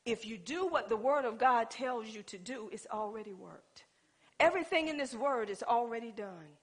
If 0.06 0.26
you 0.26 0.38
do 0.38 0.68
what 0.68 0.90
the 0.90 0.98
Word 0.98 1.26
of 1.26 1.38
God 1.38 1.70
tells 1.70 2.08
you 2.08 2.24
to 2.24 2.38
do, 2.38 2.70
it's 2.72 2.88
already 2.92 3.34
worked. 3.34 3.84
Everything 4.40 4.88
in 4.88 4.98
this 4.98 5.14
Word 5.14 5.50
is 5.50 5.64
already 5.64 6.12
done, 6.12 6.58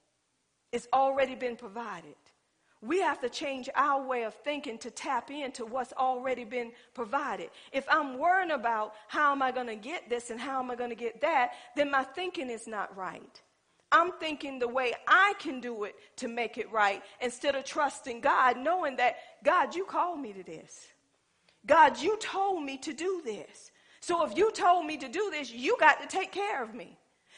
it's 0.71 0.87
already 0.93 1.35
been 1.35 1.55
provided. 1.55 2.15
We 2.81 3.01
have 3.01 3.19
to 3.21 3.29
change 3.29 3.67
our 3.75 4.01
way 4.01 4.23
of 4.23 4.33
thinking 4.33 4.77
to 4.79 4.89
tap 4.89 5.29
into 5.29 5.65
what's 5.65 5.91
already 5.93 6.45
been 6.45 6.71
provided. 6.93 7.49
If 7.73 7.85
I'm 7.89 8.17
worrying 8.17 8.51
about 8.51 8.93
how 9.09 9.33
am 9.33 9.41
I 9.41 9.51
going 9.51 9.67
to 9.67 9.75
get 9.75 10.09
this 10.09 10.29
and 10.29 10.39
how 10.39 10.61
am 10.61 10.71
I 10.71 10.75
going 10.75 10.89
to 10.89 10.95
get 10.95 11.19
that, 11.19 11.51
then 11.75 11.91
my 11.91 12.03
thinking 12.03 12.49
is 12.49 12.67
not 12.67 12.95
right. 12.95 13.41
I'm 13.91 14.11
thinking 14.19 14.59
the 14.59 14.67
way 14.67 14.93
I 15.07 15.33
can 15.39 15.61
do 15.61 15.83
it 15.83 15.95
to 16.17 16.27
make 16.27 16.57
it 16.57 16.71
right 16.71 17.01
instead 17.21 17.55
of 17.55 17.65
trusting 17.65 18.21
God, 18.21 18.57
knowing 18.57 18.97
that, 18.97 19.15
God, 19.43 19.75
you 19.75 19.85
called 19.85 20.19
me 20.19 20.33
to 20.33 20.43
this. 20.43 20.87
God, 21.65 21.99
you 21.99 22.17
told 22.17 22.63
me 22.63 22.77
to 22.79 22.93
do 22.93 23.21
this. 23.25 23.71
So 23.99 24.25
if 24.25 24.37
you 24.37 24.51
told 24.51 24.85
me 24.85 24.97
to 24.97 25.07
do 25.07 25.29
this, 25.31 25.51
you 25.51 25.75
got 25.79 26.01
to 26.01 26.07
take 26.07 26.31
care 26.31 26.63
of 26.63 26.73
me. 26.73 26.97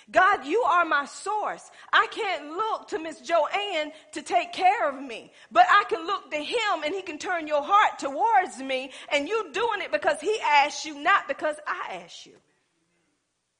God, 0.09 0.45
you 0.45 0.61
are 0.61 0.83
my 0.83 1.05
source. 1.05 1.69
I 1.93 2.07
can't 2.11 2.49
look 2.49 2.89
to 2.89 2.99
Miss 2.99 3.21
Joanne 3.21 3.91
to 4.13 4.21
take 4.21 4.51
care 4.51 4.89
of 4.89 5.01
me, 5.01 5.31
but 5.51 5.65
I 5.69 5.83
can 5.89 6.05
look 6.05 6.31
to 6.31 6.37
him 6.37 6.83
and 6.83 6.93
he 6.93 7.01
can 7.01 7.17
turn 7.17 7.47
your 7.47 7.63
heart 7.63 7.99
towards 7.99 8.57
me 8.59 8.91
and 9.11 9.27
you 9.27 9.51
doing 9.53 9.81
it 9.81 9.91
because 9.91 10.19
he 10.19 10.37
asked 10.43 10.85
you, 10.85 11.01
not 11.01 11.27
because 11.27 11.55
I 11.67 12.01
asked 12.03 12.25
you. 12.25 12.33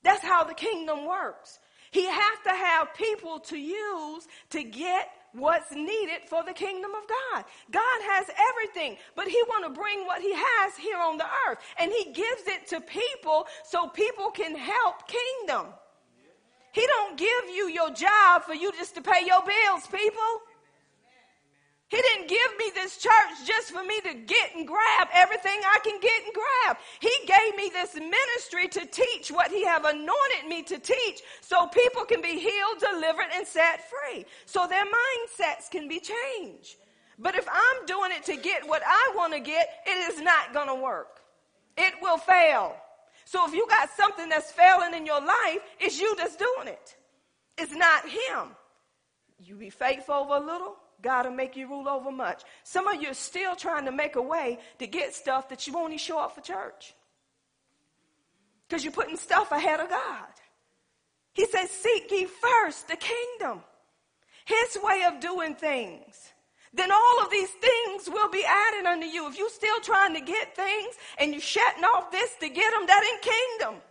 That's 0.03 0.23
how 0.23 0.43
the 0.43 0.55
kingdom 0.55 1.05
works. 1.05 1.59
He 1.91 2.05
has 2.07 2.39
to 2.45 2.49
have 2.49 2.93
people 2.93 3.39
to 3.39 3.57
use 3.57 4.27
to 4.49 4.63
get 4.63 5.09
what's 5.33 5.71
needed 5.71 6.21
for 6.27 6.43
the 6.43 6.53
kingdom 6.53 6.91
of 6.91 7.07
God. 7.07 7.45
God 7.71 7.99
has 8.11 8.29
everything, 8.49 8.97
but 9.15 9.27
he 9.27 9.41
want 9.47 9.65
to 9.65 9.69
bring 9.69 10.05
what 10.05 10.21
he 10.21 10.33
has 10.33 10.75
here 10.77 10.97
on 10.97 11.17
the 11.17 11.27
earth 11.47 11.59
and 11.77 11.91
he 11.91 12.11
gives 12.11 12.47
it 12.47 12.67
to 12.67 12.81
people 12.81 13.45
so 13.63 13.87
people 13.87 14.31
can 14.31 14.55
help 14.55 15.07
kingdom. 15.07 15.67
He 16.73 16.85
don't 16.87 17.17
give 17.17 17.53
you 17.53 17.69
your 17.69 17.91
job 17.91 18.43
for 18.43 18.53
you 18.53 18.71
just 18.71 18.95
to 18.95 19.01
pay 19.01 19.25
your 19.25 19.41
bills, 19.41 19.87
people. 19.87 20.41
He 21.91 21.97
didn't 21.97 22.29
give 22.29 22.57
me 22.57 22.71
this 22.73 22.95
church 22.95 23.45
just 23.45 23.71
for 23.71 23.83
me 23.83 23.99
to 23.99 24.13
get 24.13 24.55
and 24.55 24.65
grab 24.65 25.09
everything 25.13 25.59
I 25.61 25.77
can 25.83 25.99
get 25.99 26.23
and 26.23 26.33
grab. 26.33 26.77
He 27.01 27.11
gave 27.27 27.57
me 27.57 27.69
this 27.69 27.95
ministry 27.95 28.69
to 28.69 28.85
teach 28.85 29.29
what 29.29 29.51
he 29.51 29.65
have 29.65 29.83
anointed 29.83 30.47
me 30.47 30.63
to 30.63 30.79
teach 30.79 31.19
so 31.41 31.67
people 31.67 32.05
can 32.05 32.21
be 32.21 32.39
healed, 32.39 32.79
delivered, 32.79 33.27
and 33.35 33.45
set 33.45 33.89
free. 33.89 34.25
So 34.45 34.67
their 34.67 34.85
mindsets 34.85 35.69
can 35.69 35.89
be 35.89 35.99
changed. 35.99 36.77
But 37.19 37.35
if 37.35 37.45
I'm 37.51 37.85
doing 37.85 38.11
it 38.13 38.23
to 38.23 38.37
get 38.37 38.65
what 38.65 38.83
I 38.87 39.11
want 39.13 39.33
to 39.33 39.41
get, 39.41 39.67
it 39.85 40.13
is 40.13 40.21
not 40.21 40.53
going 40.53 40.69
to 40.69 40.75
work. 40.75 41.19
It 41.75 41.93
will 42.01 42.17
fail. 42.17 42.73
So 43.25 43.45
if 43.45 43.53
you 43.53 43.67
got 43.67 43.89
something 43.89 44.29
that's 44.29 44.49
failing 44.49 44.93
in 44.93 45.05
your 45.05 45.19
life, 45.19 45.59
it's 45.77 45.99
you 45.99 46.15
that's 46.15 46.37
doing 46.37 46.67
it. 46.67 46.95
It's 47.57 47.73
not 47.73 48.05
him. 48.07 48.55
You 49.39 49.55
be 49.55 49.69
faithful 49.69 50.15
over 50.15 50.35
a 50.35 50.39
little, 50.39 50.77
God 51.01 51.25
will 51.25 51.33
make 51.33 51.55
you 51.55 51.67
rule 51.67 51.87
over 51.87 52.11
much. 52.11 52.43
Some 52.63 52.87
of 52.87 53.01
you 53.01 53.09
are 53.09 53.15
still 53.15 53.55
trying 53.55 53.85
to 53.85 53.91
make 53.91 54.15
a 54.15 54.21
way 54.21 54.59
to 54.79 54.87
get 54.87 55.13
stuff 55.13 55.49
that 55.49 55.67
you 55.67 55.73
won't 55.73 55.91
even 55.91 55.99
show 55.99 56.19
up 56.19 56.35
for 56.35 56.41
church. 56.41 56.93
Because 58.67 58.83
you're 58.83 58.93
putting 58.93 59.17
stuff 59.17 59.51
ahead 59.51 59.79
of 59.79 59.89
God. 59.89 60.27
He 61.33 61.45
says, 61.45 61.69
seek 61.69 62.11
ye 62.11 62.25
first 62.25 62.87
the 62.87 62.97
kingdom, 62.97 63.61
his 64.45 64.77
way 64.83 65.03
of 65.07 65.19
doing 65.19 65.55
things 65.55 66.31
then 66.73 66.91
all 66.91 67.21
of 67.21 67.29
these 67.29 67.49
things 67.49 68.09
will 68.09 68.29
be 68.29 68.43
added 68.45 68.85
unto 68.85 69.05
you. 69.05 69.27
If 69.27 69.37
you're 69.37 69.49
still 69.49 69.81
trying 69.81 70.13
to 70.13 70.21
get 70.21 70.55
things 70.55 70.95
and 71.17 71.31
you're 71.31 71.41
shutting 71.41 71.83
off 71.83 72.11
this 72.11 72.33
to 72.39 72.47
get 72.47 72.71
them, 72.71 72.87
that 72.87 73.03
ain't 73.11 73.21
kingdom. 73.21 73.81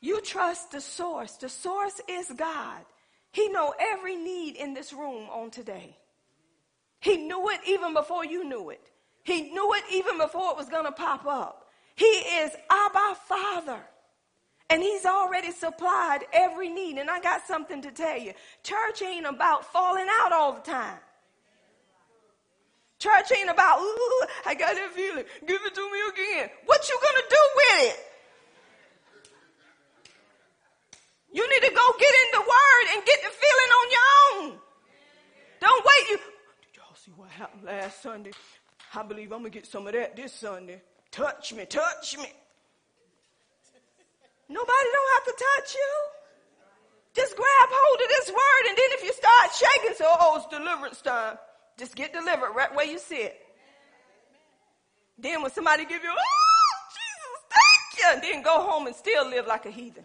You 0.00 0.22
trust 0.22 0.72
the 0.72 0.80
source. 0.80 1.32
The 1.36 1.50
source 1.50 2.00
is 2.08 2.32
God. 2.34 2.84
He 3.32 3.48
know 3.48 3.74
every 3.78 4.16
need 4.16 4.56
in 4.56 4.74
this 4.74 4.92
room 4.92 5.28
on 5.30 5.50
today. 5.50 5.96
He 7.00 7.16
knew 7.16 7.48
it 7.50 7.60
even 7.66 7.94
before 7.94 8.24
you 8.24 8.44
knew 8.44 8.70
it. 8.70 8.90
He 9.22 9.42
knew 9.50 9.72
it 9.74 9.84
even 9.92 10.18
before 10.18 10.50
it 10.50 10.56
was 10.56 10.68
going 10.68 10.84
to 10.84 10.92
pop 10.92 11.26
up. 11.26 11.68
He 11.94 12.04
is 12.04 12.52
Abba 12.70 13.16
Father. 13.26 13.80
And 14.68 14.82
he's 14.82 15.04
already 15.04 15.50
supplied 15.50 16.20
every 16.32 16.68
need. 16.68 16.98
And 16.98 17.10
I 17.10 17.20
got 17.20 17.46
something 17.46 17.82
to 17.82 17.90
tell 17.90 18.18
you. 18.18 18.32
Church 18.62 19.02
ain't 19.02 19.26
about 19.26 19.64
falling 19.72 20.06
out 20.20 20.32
all 20.32 20.52
the 20.52 20.60
time. 20.60 20.98
Church 22.98 23.32
ain't 23.36 23.50
about, 23.50 23.80
ooh, 23.80 24.24
I 24.44 24.54
got 24.54 24.74
that 24.74 24.92
feeling. 24.94 25.24
Give 25.46 25.60
it 25.64 25.74
to 25.74 25.90
me 25.90 25.98
again. 26.12 26.50
What 26.66 26.86
you 26.88 26.98
gonna 27.02 27.26
do 27.30 27.36
with 27.56 27.90
it? 27.90 28.09
You 31.32 31.48
need 31.48 31.68
to 31.68 31.74
go 31.74 31.86
get 31.98 32.14
in 32.22 32.28
the 32.32 32.40
word 32.40 32.84
and 32.94 33.04
get 33.04 33.20
the 33.22 33.30
feeling 33.30 33.70
on 33.78 33.86
your 33.90 34.08
own. 34.22 34.58
Don't 35.60 35.84
wait. 35.84 36.10
You, 36.10 36.16
did 36.16 36.76
y'all 36.76 36.96
see 36.96 37.12
what 37.14 37.28
happened 37.30 37.64
last 37.64 38.02
Sunday? 38.02 38.32
I 38.94 39.02
believe 39.04 39.30
I'm 39.32 39.38
gonna 39.38 39.50
get 39.50 39.66
some 39.66 39.86
of 39.86 39.92
that 39.92 40.16
this 40.16 40.32
Sunday. 40.32 40.82
Touch 41.12 41.52
me, 41.52 41.64
touch 41.66 42.18
me. 42.18 42.26
Nobody 44.48 44.88
don't 44.92 45.10
have 45.14 45.24
to 45.26 45.44
touch 45.44 45.74
you. 45.74 45.92
Just 47.14 47.36
grab 47.36 47.68
hold 47.70 48.00
of 48.00 48.08
this 48.08 48.28
word 48.30 48.68
and 48.68 48.78
then 48.78 48.86
if 48.90 49.04
you 49.04 49.12
start 49.12 49.50
shaking, 49.54 49.96
so 49.96 50.04
oh, 50.08 50.36
it's 50.36 50.46
deliverance 50.46 51.00
time. 51.00 51.38
Just 51.78 51.94
get 51.94 52.12
delivered 52.12 52.52
right 52.54 52.74
where 52.74 52.86
you 52.86 52.98
sit. 52.98 53.38
Then 55.18 55.42
when 55.42 55.50
somebody 55.50 55.84
give 55.84 56.02
you, 56.02 56.10
oh, 56.10 56.76
Jesus, 56.90 57.42
thank 57.50 57.98
you, 57.98 58.06
and 58.14 58.22
then 58.22 58.42
go 58.42 58.62
home 58.62 58.86
and 58.86 58.96
still 58.96 59.28
live 59.28 59.46
like 59.46 59.66
a 59.66 59.70
heathen. 59.70 60.04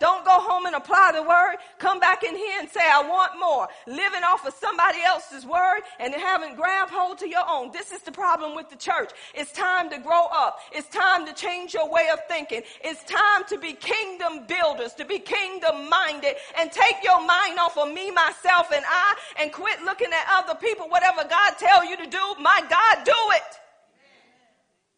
Don't 0.00 0.24
go 0.24 0.40
home 0.40 0.64
and 0.64 0.74
apply 0.74 1.12
the 1.14 1.22
word. 1.22 1.56
Come 1.78 2.00
back 2.00 2.24
in 2.24 2.34
here 2.34 2.58
and 2.58 2.68
say, 2.70 2.80
I 2.80 3.02
want 3.06 3.38
more. 3.38 3.68
Living 3.86 4.22
off 4.24 4.46
of 4.46 4.54
somebody 4.54 4.98
else's 5.02 5.44
word 5.44 5.82
and 6.00 6.14
haven't 6.14 6.56
grabbed 6.56 6.90
hold 6.90 7.18
to 7.18 7.28
your 7.28 7.44
own. 7.46 7.70
This 7.70 7.92
is 7.92 8.00
the 8.00 8.10
problem 8.10 8.56
with 8.56 8.70
the 8.70 8.76
church. 8.76 9.10
It's 9.34 9.52
time 9.52 9.90
to 9.90 9.98
grow 9.98 10.24
up. 10.32 10.58
It's 10.72 10.88
time 10.88 11.26
to 11.26 11.34
change 11.34 11.74
your 11.74 11.90
way 11.90 12.08
of 12.10 12.18
thinking. 12.28 12.62
It's 12.82 13.04
time 13.04 13.44
to 13.48 13.58
be 13.58 13.74
kingdom 13.74 14.46
builders, 14.48 14.94
to 14.94 15.04
be 15.04 15.18
kingdom 15.18 15.90
minded 15.90 16.36
and 16.58 16.72
take 16.72 16.96
your 17.04 17.20
mind 17.20 17.58
off 17.58 17.76
of 17.76 17.92
me, 17.92 18.10
myself, 18.10 18.72
and 18.72 18.84
I 18.88 19.16
and 19.38 19.52
quit 19.52 19.82
looking 19.82 20.08
at 20.08 20.42
other 20.42 20.58
people. 20.58 20.88
Whatever 20.88 21.24
God 21.28 21.54
tell 21.58 21.84
you 21.84 21.98
to 21.98 22.06
do, 22.06 22.34
my 22.40 22.62
God, 22.70 23.04
do 23.04 23.12
it. 23.32 23.60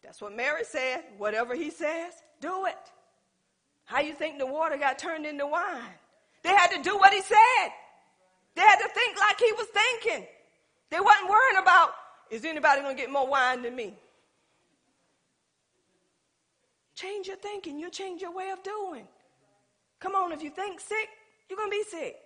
That's 0.01 0.21
what 0.21 0.33
Mary 0.33 0.63
said. 0.63 1.03
Whatever 1.17 1.55
he 1.55 1.71
says, 1.71 2.13
do 2.39 2.67
it. 2.67 2.92
How 3.85 3.99
you 3.99 4.13
think 4.13 4.39
the 4.39 4.45
water 4.45 4.77
got 4.77 4.97
turned 4.97 5.25
into 5.25 5.45
wine? 5.45 5.81
They 6.43 6.49
had 6.49 6.67
to 6.71 6.81
do 6.81 6.97
what 6.97 7.13
he 7.13 7.21
said. 7.21 7.69
They 8.55 8.61
had 8.61 8.77
to 8.77 8.89
think 8.89 9.17
like 9.17 9.39
he 9.39 9.51
was 9.53 9.67
thinking. 9.67 10.27
They 10.89 10.99
wasn't 10.99 11.29
worrying 11.29 11.61
about, 11.61 11.91
is 12.29 12.45
anybody 12.45 12.81
going 12.81 12.95
to 12.95 13.01
get 13.01 13.11
more 13.11 13.27
wine 13.27 13.61
than 13.61 13.75
me? 13.75 13.95
Change 16.95 17.27
your 17.27 17.37
thinking. 17.37 17.79
You'll 17.79 17.89
change 17.89 18.21
your 18.21 18.33
way 18.33 18.49
of 18.51 18.61
doing. 18.63 19.07
Come 19.99 20.15
on, 20.15 20.31
if 20.31 20.43
you 20.43 20.49
think 20.49 20.79
sick, 20.79 21.09
you're 21.49 21.57
going 21.57 21.71
to 21.71 21.77
be 21.77 21.83
sick. 21.83 22.17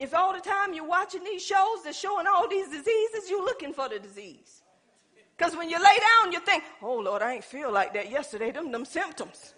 If 0.00 0.12
all 0.12 0.32
the 0.32 0.40
time 0.40 0.74
you're 0.74 0.86
watching 0.86 1.22
these 1.22 1.44
shows 1.44 1.84
that's 1.84 1.98
showing 1.98 2.26
all 2.26 2.48
these 2.48 2.68
diseases, 2.68 3.30
you're 3.30 3.44
looking 3.44 3.72
for 3.72 3.88
the 3.88 3.98
disease. 3.98 4.62
Because 5.36 5.56
when 5.56 5.70
you 5.70 5.78
lay 5.78 5.98
down, 6.22 6.32
you 6.32 6.40
think, 6.40 6.64
oh 6.82 6.98
Lord, 6.98 7.22
I 7.22 7.34
ain't 7.34 7.44
feel 7.44 7.72
like 7.72 7.94
that 7.94 8.10
yesterday, 8.10 8.50
them, 8.50 8.72
them 8.72 8.84
symptoms. 8.84 9.53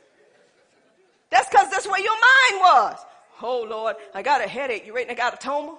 That's 1.36 1.50
because 1.50 1.70
that's 1.70 1.86
where 1.86 2.00
your 2.00 2.14
mind 2.14 2.62
was. 2.62 2.98
Oh 3.42 3.66
Lord, 3.68 3.96
I 4.14 4.22
got 4.22 4.42
a 4.42 4.48
headache. 4.48 4.86
You 4.86 4.94
rating 4.94 5.10
I 5.10 5.14
got 5.14 5.34
a 5.34 5.36
toma? 5.36 5.76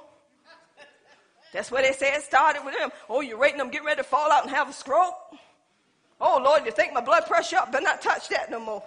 That's 1.51 1.71
where 1.71 1.81
they 1.81 1.93
say 1.93 2.13
it 2.13 2.21
started 2.21 2.63
with 2.63 2.77
them. 2.77 2.91
Oh, 3.09 3.21
you're 3.21 3.39
rating 3.39 3.57
them, 3.57 3.71
get 3.71 3.83
ready 3.83 3.97
to 3.97 4.03
fall 4.03 4.31
out 4.31 4.43
and 4.43 4.51
have 4.53 4.69
a 4.69 4.73
stroke. 4.73 5.15
Oh 6.21 6.39
Lord, 6.45 6.63
you 6.63 6.71
think 6.71 6.93
my 6.93 7.01
blood 7.01 7.25
pressure 7.25 7.55
up? 7.55 7.71
Better 7.71 7.83
not 7.83 8.03
touch 8.03 8.29
that 8.29 8.51
no 8.51 8.59
more. 8.59 8.83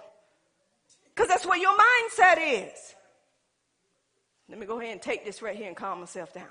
Because 1.13 1.27
that's 1.27 1.45
where 1.45 1.59
your 1.59 1.73
mindset 1.73 2.37
is. 2.39 2.95
Let 4.47 4.57
me 4.57 4.65
go 4.65 4.79
ahead 4.79 4.93
and 4.93 5.01
take 5.01 5.25
this 5.25 5.41
right 5.41 5.57
here 5.57 5.67
and 5.67 5.75
calm 5.75 5.99
myself 5.99 6.33
down. 6.33 6.47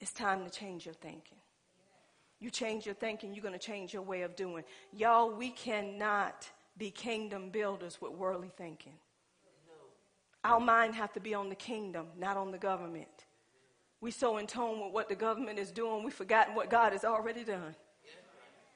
It's 0.00 0.12
time 0.12 0.44
to 0.44 0.50
change 0.50 0.84
your 0.84 0.94
thinking. 0.94 1.38
You 2.40 2.50
change 2.50 2.86
your 2.86 2.96
thinking, 2.96 3.34
you're 3.34 3.42
going 3.42 3.58
to 3.58 3.64
change 3.64 3.92
your 3.92 4.02
way 4.02 4.22
of 4.22 4.34
doing. 4.34 4.64
Y'all, 4.92 5.30
we 5.30 5.50
cannot 5.50 6.48
be 6.78 6.90
kingdom 6.90 7.50
builders 7.50 7.98
with 8.00 8.12
worldly 8.12 8.50
thinking. 8.56 8.94
Our 10.44 10.60
mind 10.60 10.94
have 10.94 11.12
to 11.14 11.20
be 11.20 11.34
on 11.34 11.48
the 11.48 11.54
kingdom, 11.54 12.06
not 12.16 12.36
on 12.36 12.52
the 12.52 12.58
government. 12.58 13.08
We 14.00 14.12
so 14.12 14.38
in 14.38 14.46
tune 14.46 14.80
with 14.80 14.92
what 14.92 15.08
the 15.08 15.16
government 15.16 15.58
is 15.58 15.72
doing, 15.72 16.04
we've 16.04 16.14
forgotten 16.14 16.54
what 16.54 16.70
God 16.70 16.92
has 16.92 17.04
already 17.04 17.42
done. 17.42 17.74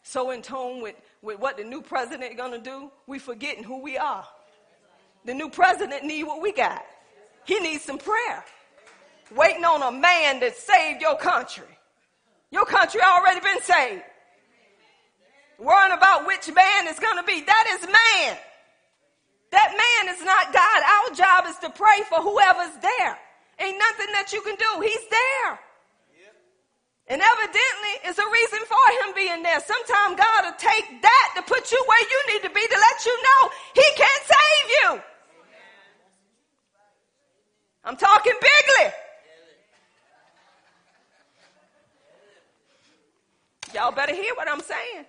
So 0.02 0.32
in 0.32 0.42
tune 0.42 0.82
with, 0.82 0.96
with 1.22 1.38
what 1.38 1.56
the 1.56 1.62
new 1.62 1.80
president 1.80 2.36
gonna 2.36 2.58
do, 2.58 2.90
we 3.06 3.20
forgetting 3.20 3.62
who 3.62 3.80
we 3.80 3.96
are. 3.96 4.26
The 5.24 5.34
new 5.34 5.48
president 5.48 6.04
need 6.04 6.24
what 6.24 6.42
we 6.42 6.52
got. 6.52 6.84
He 7.44 7.60
needs 7.60 7.84
some 7.84 7.98
prayer. 7.98 8.44
Waiting 9.34 9.64
on 9.64 9.82
a 9.82 9.96
man 9.96 10.40
that 10.40 10.56
saved 10.56 11.00
your 11.00 11.16
country. 11.16 11.78
Your 12.50 12.66
country 12.66 13.00
already 13.00 13.40
been 13.40 13.62
saved 13.62 14.02
worrying 15.62 15.94
about 15.94 16.26
which 16.26 16.50
man 16.50 16.90
is 16.90 16.98
going 16.98 17.16
to 17.16 17.22
be. 17.22 17.40
That 17.46 17.66
is 17.78 17.86
man. 17.86 18.36
That 19.54 19.70
man 19.70 20.14
is 20.14 20.20
not 20.24 20.52
God. 20.52 20.78
Our 20.82 21.08
job 21.14 21.46
is 21.46 21.58
to 21.62 21.70
pray 21.70 22.02
for 22.08 22.18
whoever's 22.18 22.74
there. 22.82 23.14
Ain't 23.60 23.78
nothing 23.78 24.10
that 24.12 24.32
you 24.32 24.40
can 24.42 24.56
do. 24.56 24.80
He's 24.82 25.06
there. 25.08 25.60
And 27.08 27.20
evidently, 27.20 27.94
it's 28.04 28.18
a 28.18 28.24
reason 28.24 28.60
for 28.64 28.84
him 29.02 29.14
being 29.14 29.42
there. 29.42 29.60
Sometimes 29.60 30.16
God 30.16 30.44
will 30.44 30.58
take 30.58 31.02
that 31.02 31.32
to 31.36 31.42
put 31.42 31.70
you 31.70 31.84
where 31.86 32.04
you 32.08 32.32
need 32.32 32.42
to 32.48 32.50
be 32.50 32.60
to 32.60 32.78
let 32.78 33.04
you 33.04 33.22
know 33.22 33.50
he 33.74 33.84
can't 33.96 34.24
save 34.24 34.70
you. 34.70 35.02
I'm 37.84 37.96
talking 37.96 38.34
bigly. 38.40 38.92
Y'all 43.74 43.90
better 43.90 44.14
hear 44.14 44.34
what 44.34 44.48
I'm 44.48 44.60
saying. 44.60 45.04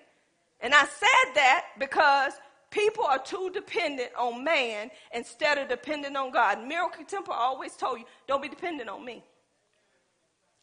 And 0.64 0.74
I 0.74 0.86
said 0.86 1.36
that 1.36 1.66
because 1.78 2.32
people 2.72 3.04
are 3.04 3.20
too 3.20 3.52
dependent 3.54 4.12
on 4.18 4.44
man 4.44 4.90
instead 5.14 5.58
of 5.58 5.68
depending 5.68 6.16
on 6.16 6.32
God. 6.32 6.66
Miracle 6.66 7.04
Temple 7.04 7.34
always 7.34 7.76
told 7.76 8.00
you, 8.00 8.06
don't 8.28 8.42
be 8.42 8.48
dependent 8.48 8.90
on 8.90 9.04
me. 9.04 9.24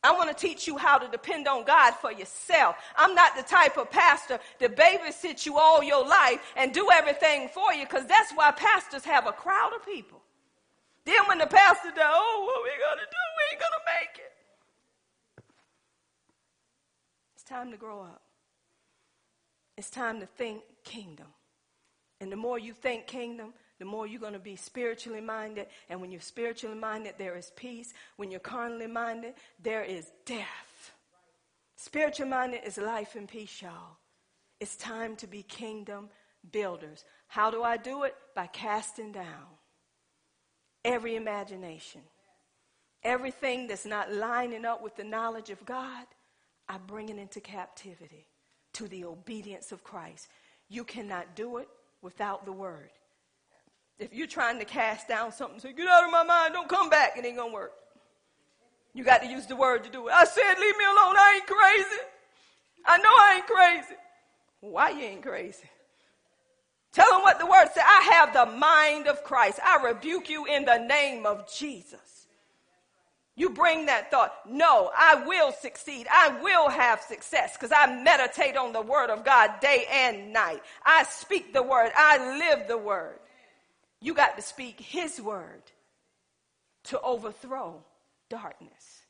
I 0.02 0.12
want 0.12 0.30
to 0.30 0.34
teach 0.34 0.66
you 0.66 0.78
how 0.78 0.96
to 0.96 1.06
depend 1.08 1.46
on 1.46 1.64
God 1.64 1.92
for 1.92 2.10
yourself. 2.10 2.76
I'm 2.96 3.14
not 3.14 3.36
the 3.36 3.42
type 3.42 3.76
of 3.76 3.90
pastor 3.90 4.38
to 4.58 4.70
babysit 4.70 5.44
you 5.44 5.58
all 5.58 5.82
your 5.82 6.06
life 6.06 6.40
and 6.56 6.72
do 6.72 6.88
everything 6.90 7.50
for 7.52 7.74
you 7.74 7.84
because 7.84 8.06
that's 8.06 8.32
why 8.32 8.50
pastors 8.52 9.04
have 9.04 9.26
a 9.26 9.32
crowd 9.32 9.72
of 9.76 9.84
people. 9.84 10.22
Then 11.04 11.18
when 11.28 11.36
the 11.36 11.46
pastor 11.46 11.90
does, 11.90 11.98
oh, 12.02 12.44
what 12.46 12.58
are 12.58 12.62
we 12.62 12.70
going 12.80 12.98
to 12.98 13.04
do? 13.04 13.22
We 13.36 13.42
ain't 13.52 13.60
going 13.60 13.72
to 13.72 13.84
make 14.00 14.18
it. 14.24 14.32
It's 17.34 17.44
time 17.44 17.70
to 17.70 17.76
grow 17.76 18.00
up. 18.00 18.22
It's 19.80 19.88
time 19.88 20.20
to 20.20 20.26
think 20.26 20.60
kingdom. 20.84 21.28
And 22.20 22.30
the 22.30 22.36
more 22.36 22.58
you 22.58 22.74
think 22.74 23.06
kingdom, 23.06 23.54
the 23.78 23.86
more 23.86 24.06
you're 24.06 24.20
going 24.20 24.34
to 24.34 24.38
be 24.38 24.54
spiritually 24.54 25.22
minded. 25.22 25.68
And 25.88 26.02
when 26.02 26.12
you're 26.12 26.20
spiritually 26.20 26.76
minded, 26.76 27.14
there 27.16 27.34
is 27.34 27.50
peace. 27.56 27.94
When 28.18 28.30
you're 28.30 28.40
carnally 28.40 28.88
minded, 28.88 29.32
there 29.58 29.82
is 29.82 30.10
death. 30.26 30.92
Spiritual 31.76 32.26
minded 32.26 32.60
is 32.66 32.76
life 32.76 33.14
and 33.16 33.26
peace, 33.26 33.62
y'all. 33.62 33.96
It's 34.60 34.76
time 34.76 35.16
to 35.16 35.26
be 35.26 35.42
kingdom 35.44 36.10
builders. 36.52 37.06
How 37.28 37.50
do 37.50 37.62
I 37.62 37.78
do 37.78 38.02
it? 38.02 38.14
By 38.34 38.48
casting 38.48 39.12
down 39.12 39.48
every 40.84 41.16
imagination, 41.16 42.02
everything 43.02 43.66
that's 43.66 43.86
not 43.86 44.12
lining 44.12 44.66
up 44.66 44.82
with 44.82 44.96
the 44.96 45.04
knowledge 45.04 45.48
of 45.48 45.64
God. 45.64 46.04
I 46.68 46.76
bring 46.76 47.08
it 47.08 47.16
into 47.16 47.40
captivity 47.40 48.26
to 48.74 48.88
the 48.88 49.04
obedience 49.04 49.72
of 49.72 49.84
Christ. 49.84 50.28
You 50.68 50.84
cannot 50.84 51.34
do 51.34 51.58
it 51.58 51.68
without 52.02 52.44
the 52.44 52.52
word. 52.52 52.90
If 53.98 54.14
you're 54.14 54.26
trying 54.26 54.58
to 54.58 54.64
cast 54.64 55.08
down 55.08 55.32
something, 55.32 55.60
say, 55.60 55.72
get 55.72 55.88
out 55.88 56.04
of 56.04 56.10
my 56.10 56.22
mind, 56.22 56.54
don't 56.54 56.68
come 56.68 56.88
back, 56.88 57.18
it 57.18 57.24
ain't 57.24 57.36
gonna 57.36 57.52
work. 57.52 57.72
You 58.94 59.04
got 59.04 59.22
to 59.22 59.28
use 59.28 59.46
the 59.46 59.56
word 59.56 59.84
to 59.84 59.90
do 59.90 60.08
it. 60.08 60.12
I 60.12 60.24
said, 60.24 60.54
leave 60.58 60.76
me 60.76 60.84
alone, 60.84 61.16
I 61.16 61.34
ain't 61.36 61.46
crazy. 61.46 62.02
I 62.86 62.98
know 62.98 63.08
I 63.08 63.34
ain't 63.36 63.46
crazy. 63.46 64.00
Why 64.60 64.90
you 64.90 65.04
ain't 65.04 65.22
crazy? 65.22 65.68
Tell 66.92 67.08
them 67.10 67.22
what 67.22 67.38
the 67.38 67.46
word 67.46 67.68
said. 67.72 67.84
I 67.86 68.02
have 68.14 68.32
the 68.32 68.56
mind 68.56 69.06
of 69.06 69.22
Christ. 69.22 69.60
I 69.64 69.82
rebuke 69.82 70.28
you 70.28 70.46
in 70.46 70.64
the 70.64 70.78
name 70.78 71.24
of 71.24 71.50
Jesus. 71.52 72.19
You 73.40 73.48
bring 73.48 73.86
that 73.86 74.10
thought. 74.10 74.34
No, 74.46 74.90
I 74.94 75.24
will 75.26 75.50
succeed. 75.50 76.06
I 76.10 76.42
will 76.42 76.68
have 76.68 77.00
success 77.00 77.56
because 77.56 77.72
I 77.74 77.90
meditate 78.02 78.54
on 78.54 78.74
the 78.74 78.82
word 78.82 79.08
of 79.08 79.24
God 79.24 79.60
day 79.62 79.86
and 79.90 80.30
night. 80.30 80.60
I 80.84 81.04
speak 81.04 81.54
the 81.54 81.62
word. 81.62 81.90
I 81.96 82.36
live 82.36 82.68
the 82.68 82.76
word. 82.76 83.18
You 84.02 84.12
got 84.12 84.36
to 84.36 84.42
speak 84.42 84.78
his 84.78 85.22
word 85.22 85.62
to 86.84 87.00
overthrow 87.00 87.82
darkness. 88.28 89.04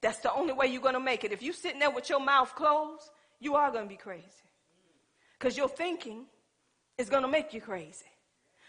That's 0.00 0.20
the 0.20 0.32
only 0.32 0.54
way 0.54 0.68
you're 0.68 0.80
going 0.80 0.94
to 0.94 0.98
make 0.98 1.24
it. 1.24 1.32
If 1.32 1.42
you're 1.42 1.52
sitting 1.52 1.78
there 1.78 1.90
with 1.90 2.08
your 2.08 2.24
mouth 2.24 2.54
closed, 2.54 3.10
you 3.40 3.56
are 3.56 3.70
going 3.70 3.84
to 3.84 3.90
be 3.90 3.96
crazy. 3.96 4.24
Because 5.38 5.54
your 5.54 5.68
thinking 5.68 6.24
is 6.96 7.10
going 7.10 7.24
to 7.24 7.28
make 7.28 7.52
you 7.52 7.60
crazy. 7.60 8.06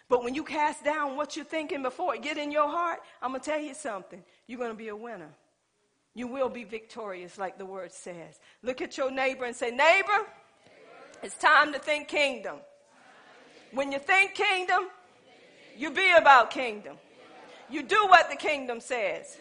But 0.10 0.24
when 0.24 0.36
you 0.36 0.44
cast 0.44 0.84
down 0.84 1.16
what 1.16 1.38
you're 1.38 1.46
thinking 1.46 1.82
before 1.82 2.16
it 2.16 2.22
get 2.22 2.38
in 2.38 2.52
your 2.52 2.70
heart, 2.70 3.00
I'm 3.22 3.32
going 3.32 3.42
to 3.42 3.50
tell 3.50 3.60
you 3.60 3.74
something. 3.74 4.24
You're 4.48 4.60
going 4.60 4.72
to 4.72 4.78
be 4.78 4.88
a 4.88 4.96
winner. 4.96 5.30
You 6.14 6.28
will 6.28 6.50
be 6.50 6.64
victorious, 6.64 7.38
like 7.38 7.58
the 7.58 7.66
word 7.66 7.92
says. 7.92 8.40
Look 8.64 8.82
at 8.82 8.98
your 8.98 9.12
neighbor 9.12 9.46
and 9.46 9.56
say, 9.56 9.70
Neighbor, 9.70 10.26
it's 11.22 11.36
time 11.36 11.74
to 11.74 11.80
think 11.80 12.08
kingdom. 12.08 12.58
When 13.72 13.92
you 13.92 14.00
think 14.00 14.34
kingdom, 14.34 14.88
you 15.78 15.92
be 15.92 16.12
about 16.18 16.50
kingdom. 16.50 16.98
You 17.70 17.84
do 17.84 18.08
what 18.08 18.30
the 18.30 18.36
kingdom 18.36 18.80
says. 18.80 19.38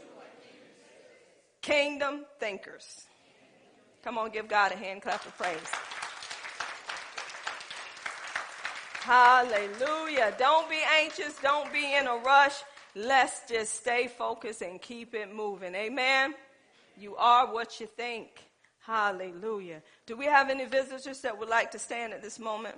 Kingdom 1.63 2.27
thinkers. 2.39 3.05
Come 4.03 4.19
on, 4.19 4.31
give 4.31 4.49
God 4.49 4.73
a 4.73 4.77
hand 4.77 5.03
clap 5.03 5.25
of 5.25 5.37
praise. 5.39 5.59
Hallelujah. 9.01 10.35
Don't 10.37 10.69
be 10.69 10.81
anxious. 11.01 11.39
Don't 11.41 11.73
be 11.73 11.95
in 11.95 12.07
a 12.07 12.17
rush. 12.17 12.57
Let's 12.99 13.43
just 13.47 13.75
stay 13.75 14.09
focused 14.09 14.63
and 14.63 14.81
keep 14.81 15.15
it 15.15 15.31
moving. 15.35 15.75
Amen. 15.75 16.35
You 16.97 17.15
are 17.17 17.53
what 17.53 17.79
you 17.79 17.87
think. 17.87 18.29
Hallelujah. 18.87 19.83
Do 20.07 20.17
we 20.17 20.25
have 20.25 20.49
any 20.49 20.65
visitors 20.65 21.21
that 21.21 21.39
would 21.39 21.51
like 21.51 21.71
to 21.73 21.79
stand 21.79 22.15
at 22.15 22.23
this 22.23 22.39
moment? 22.39 22.77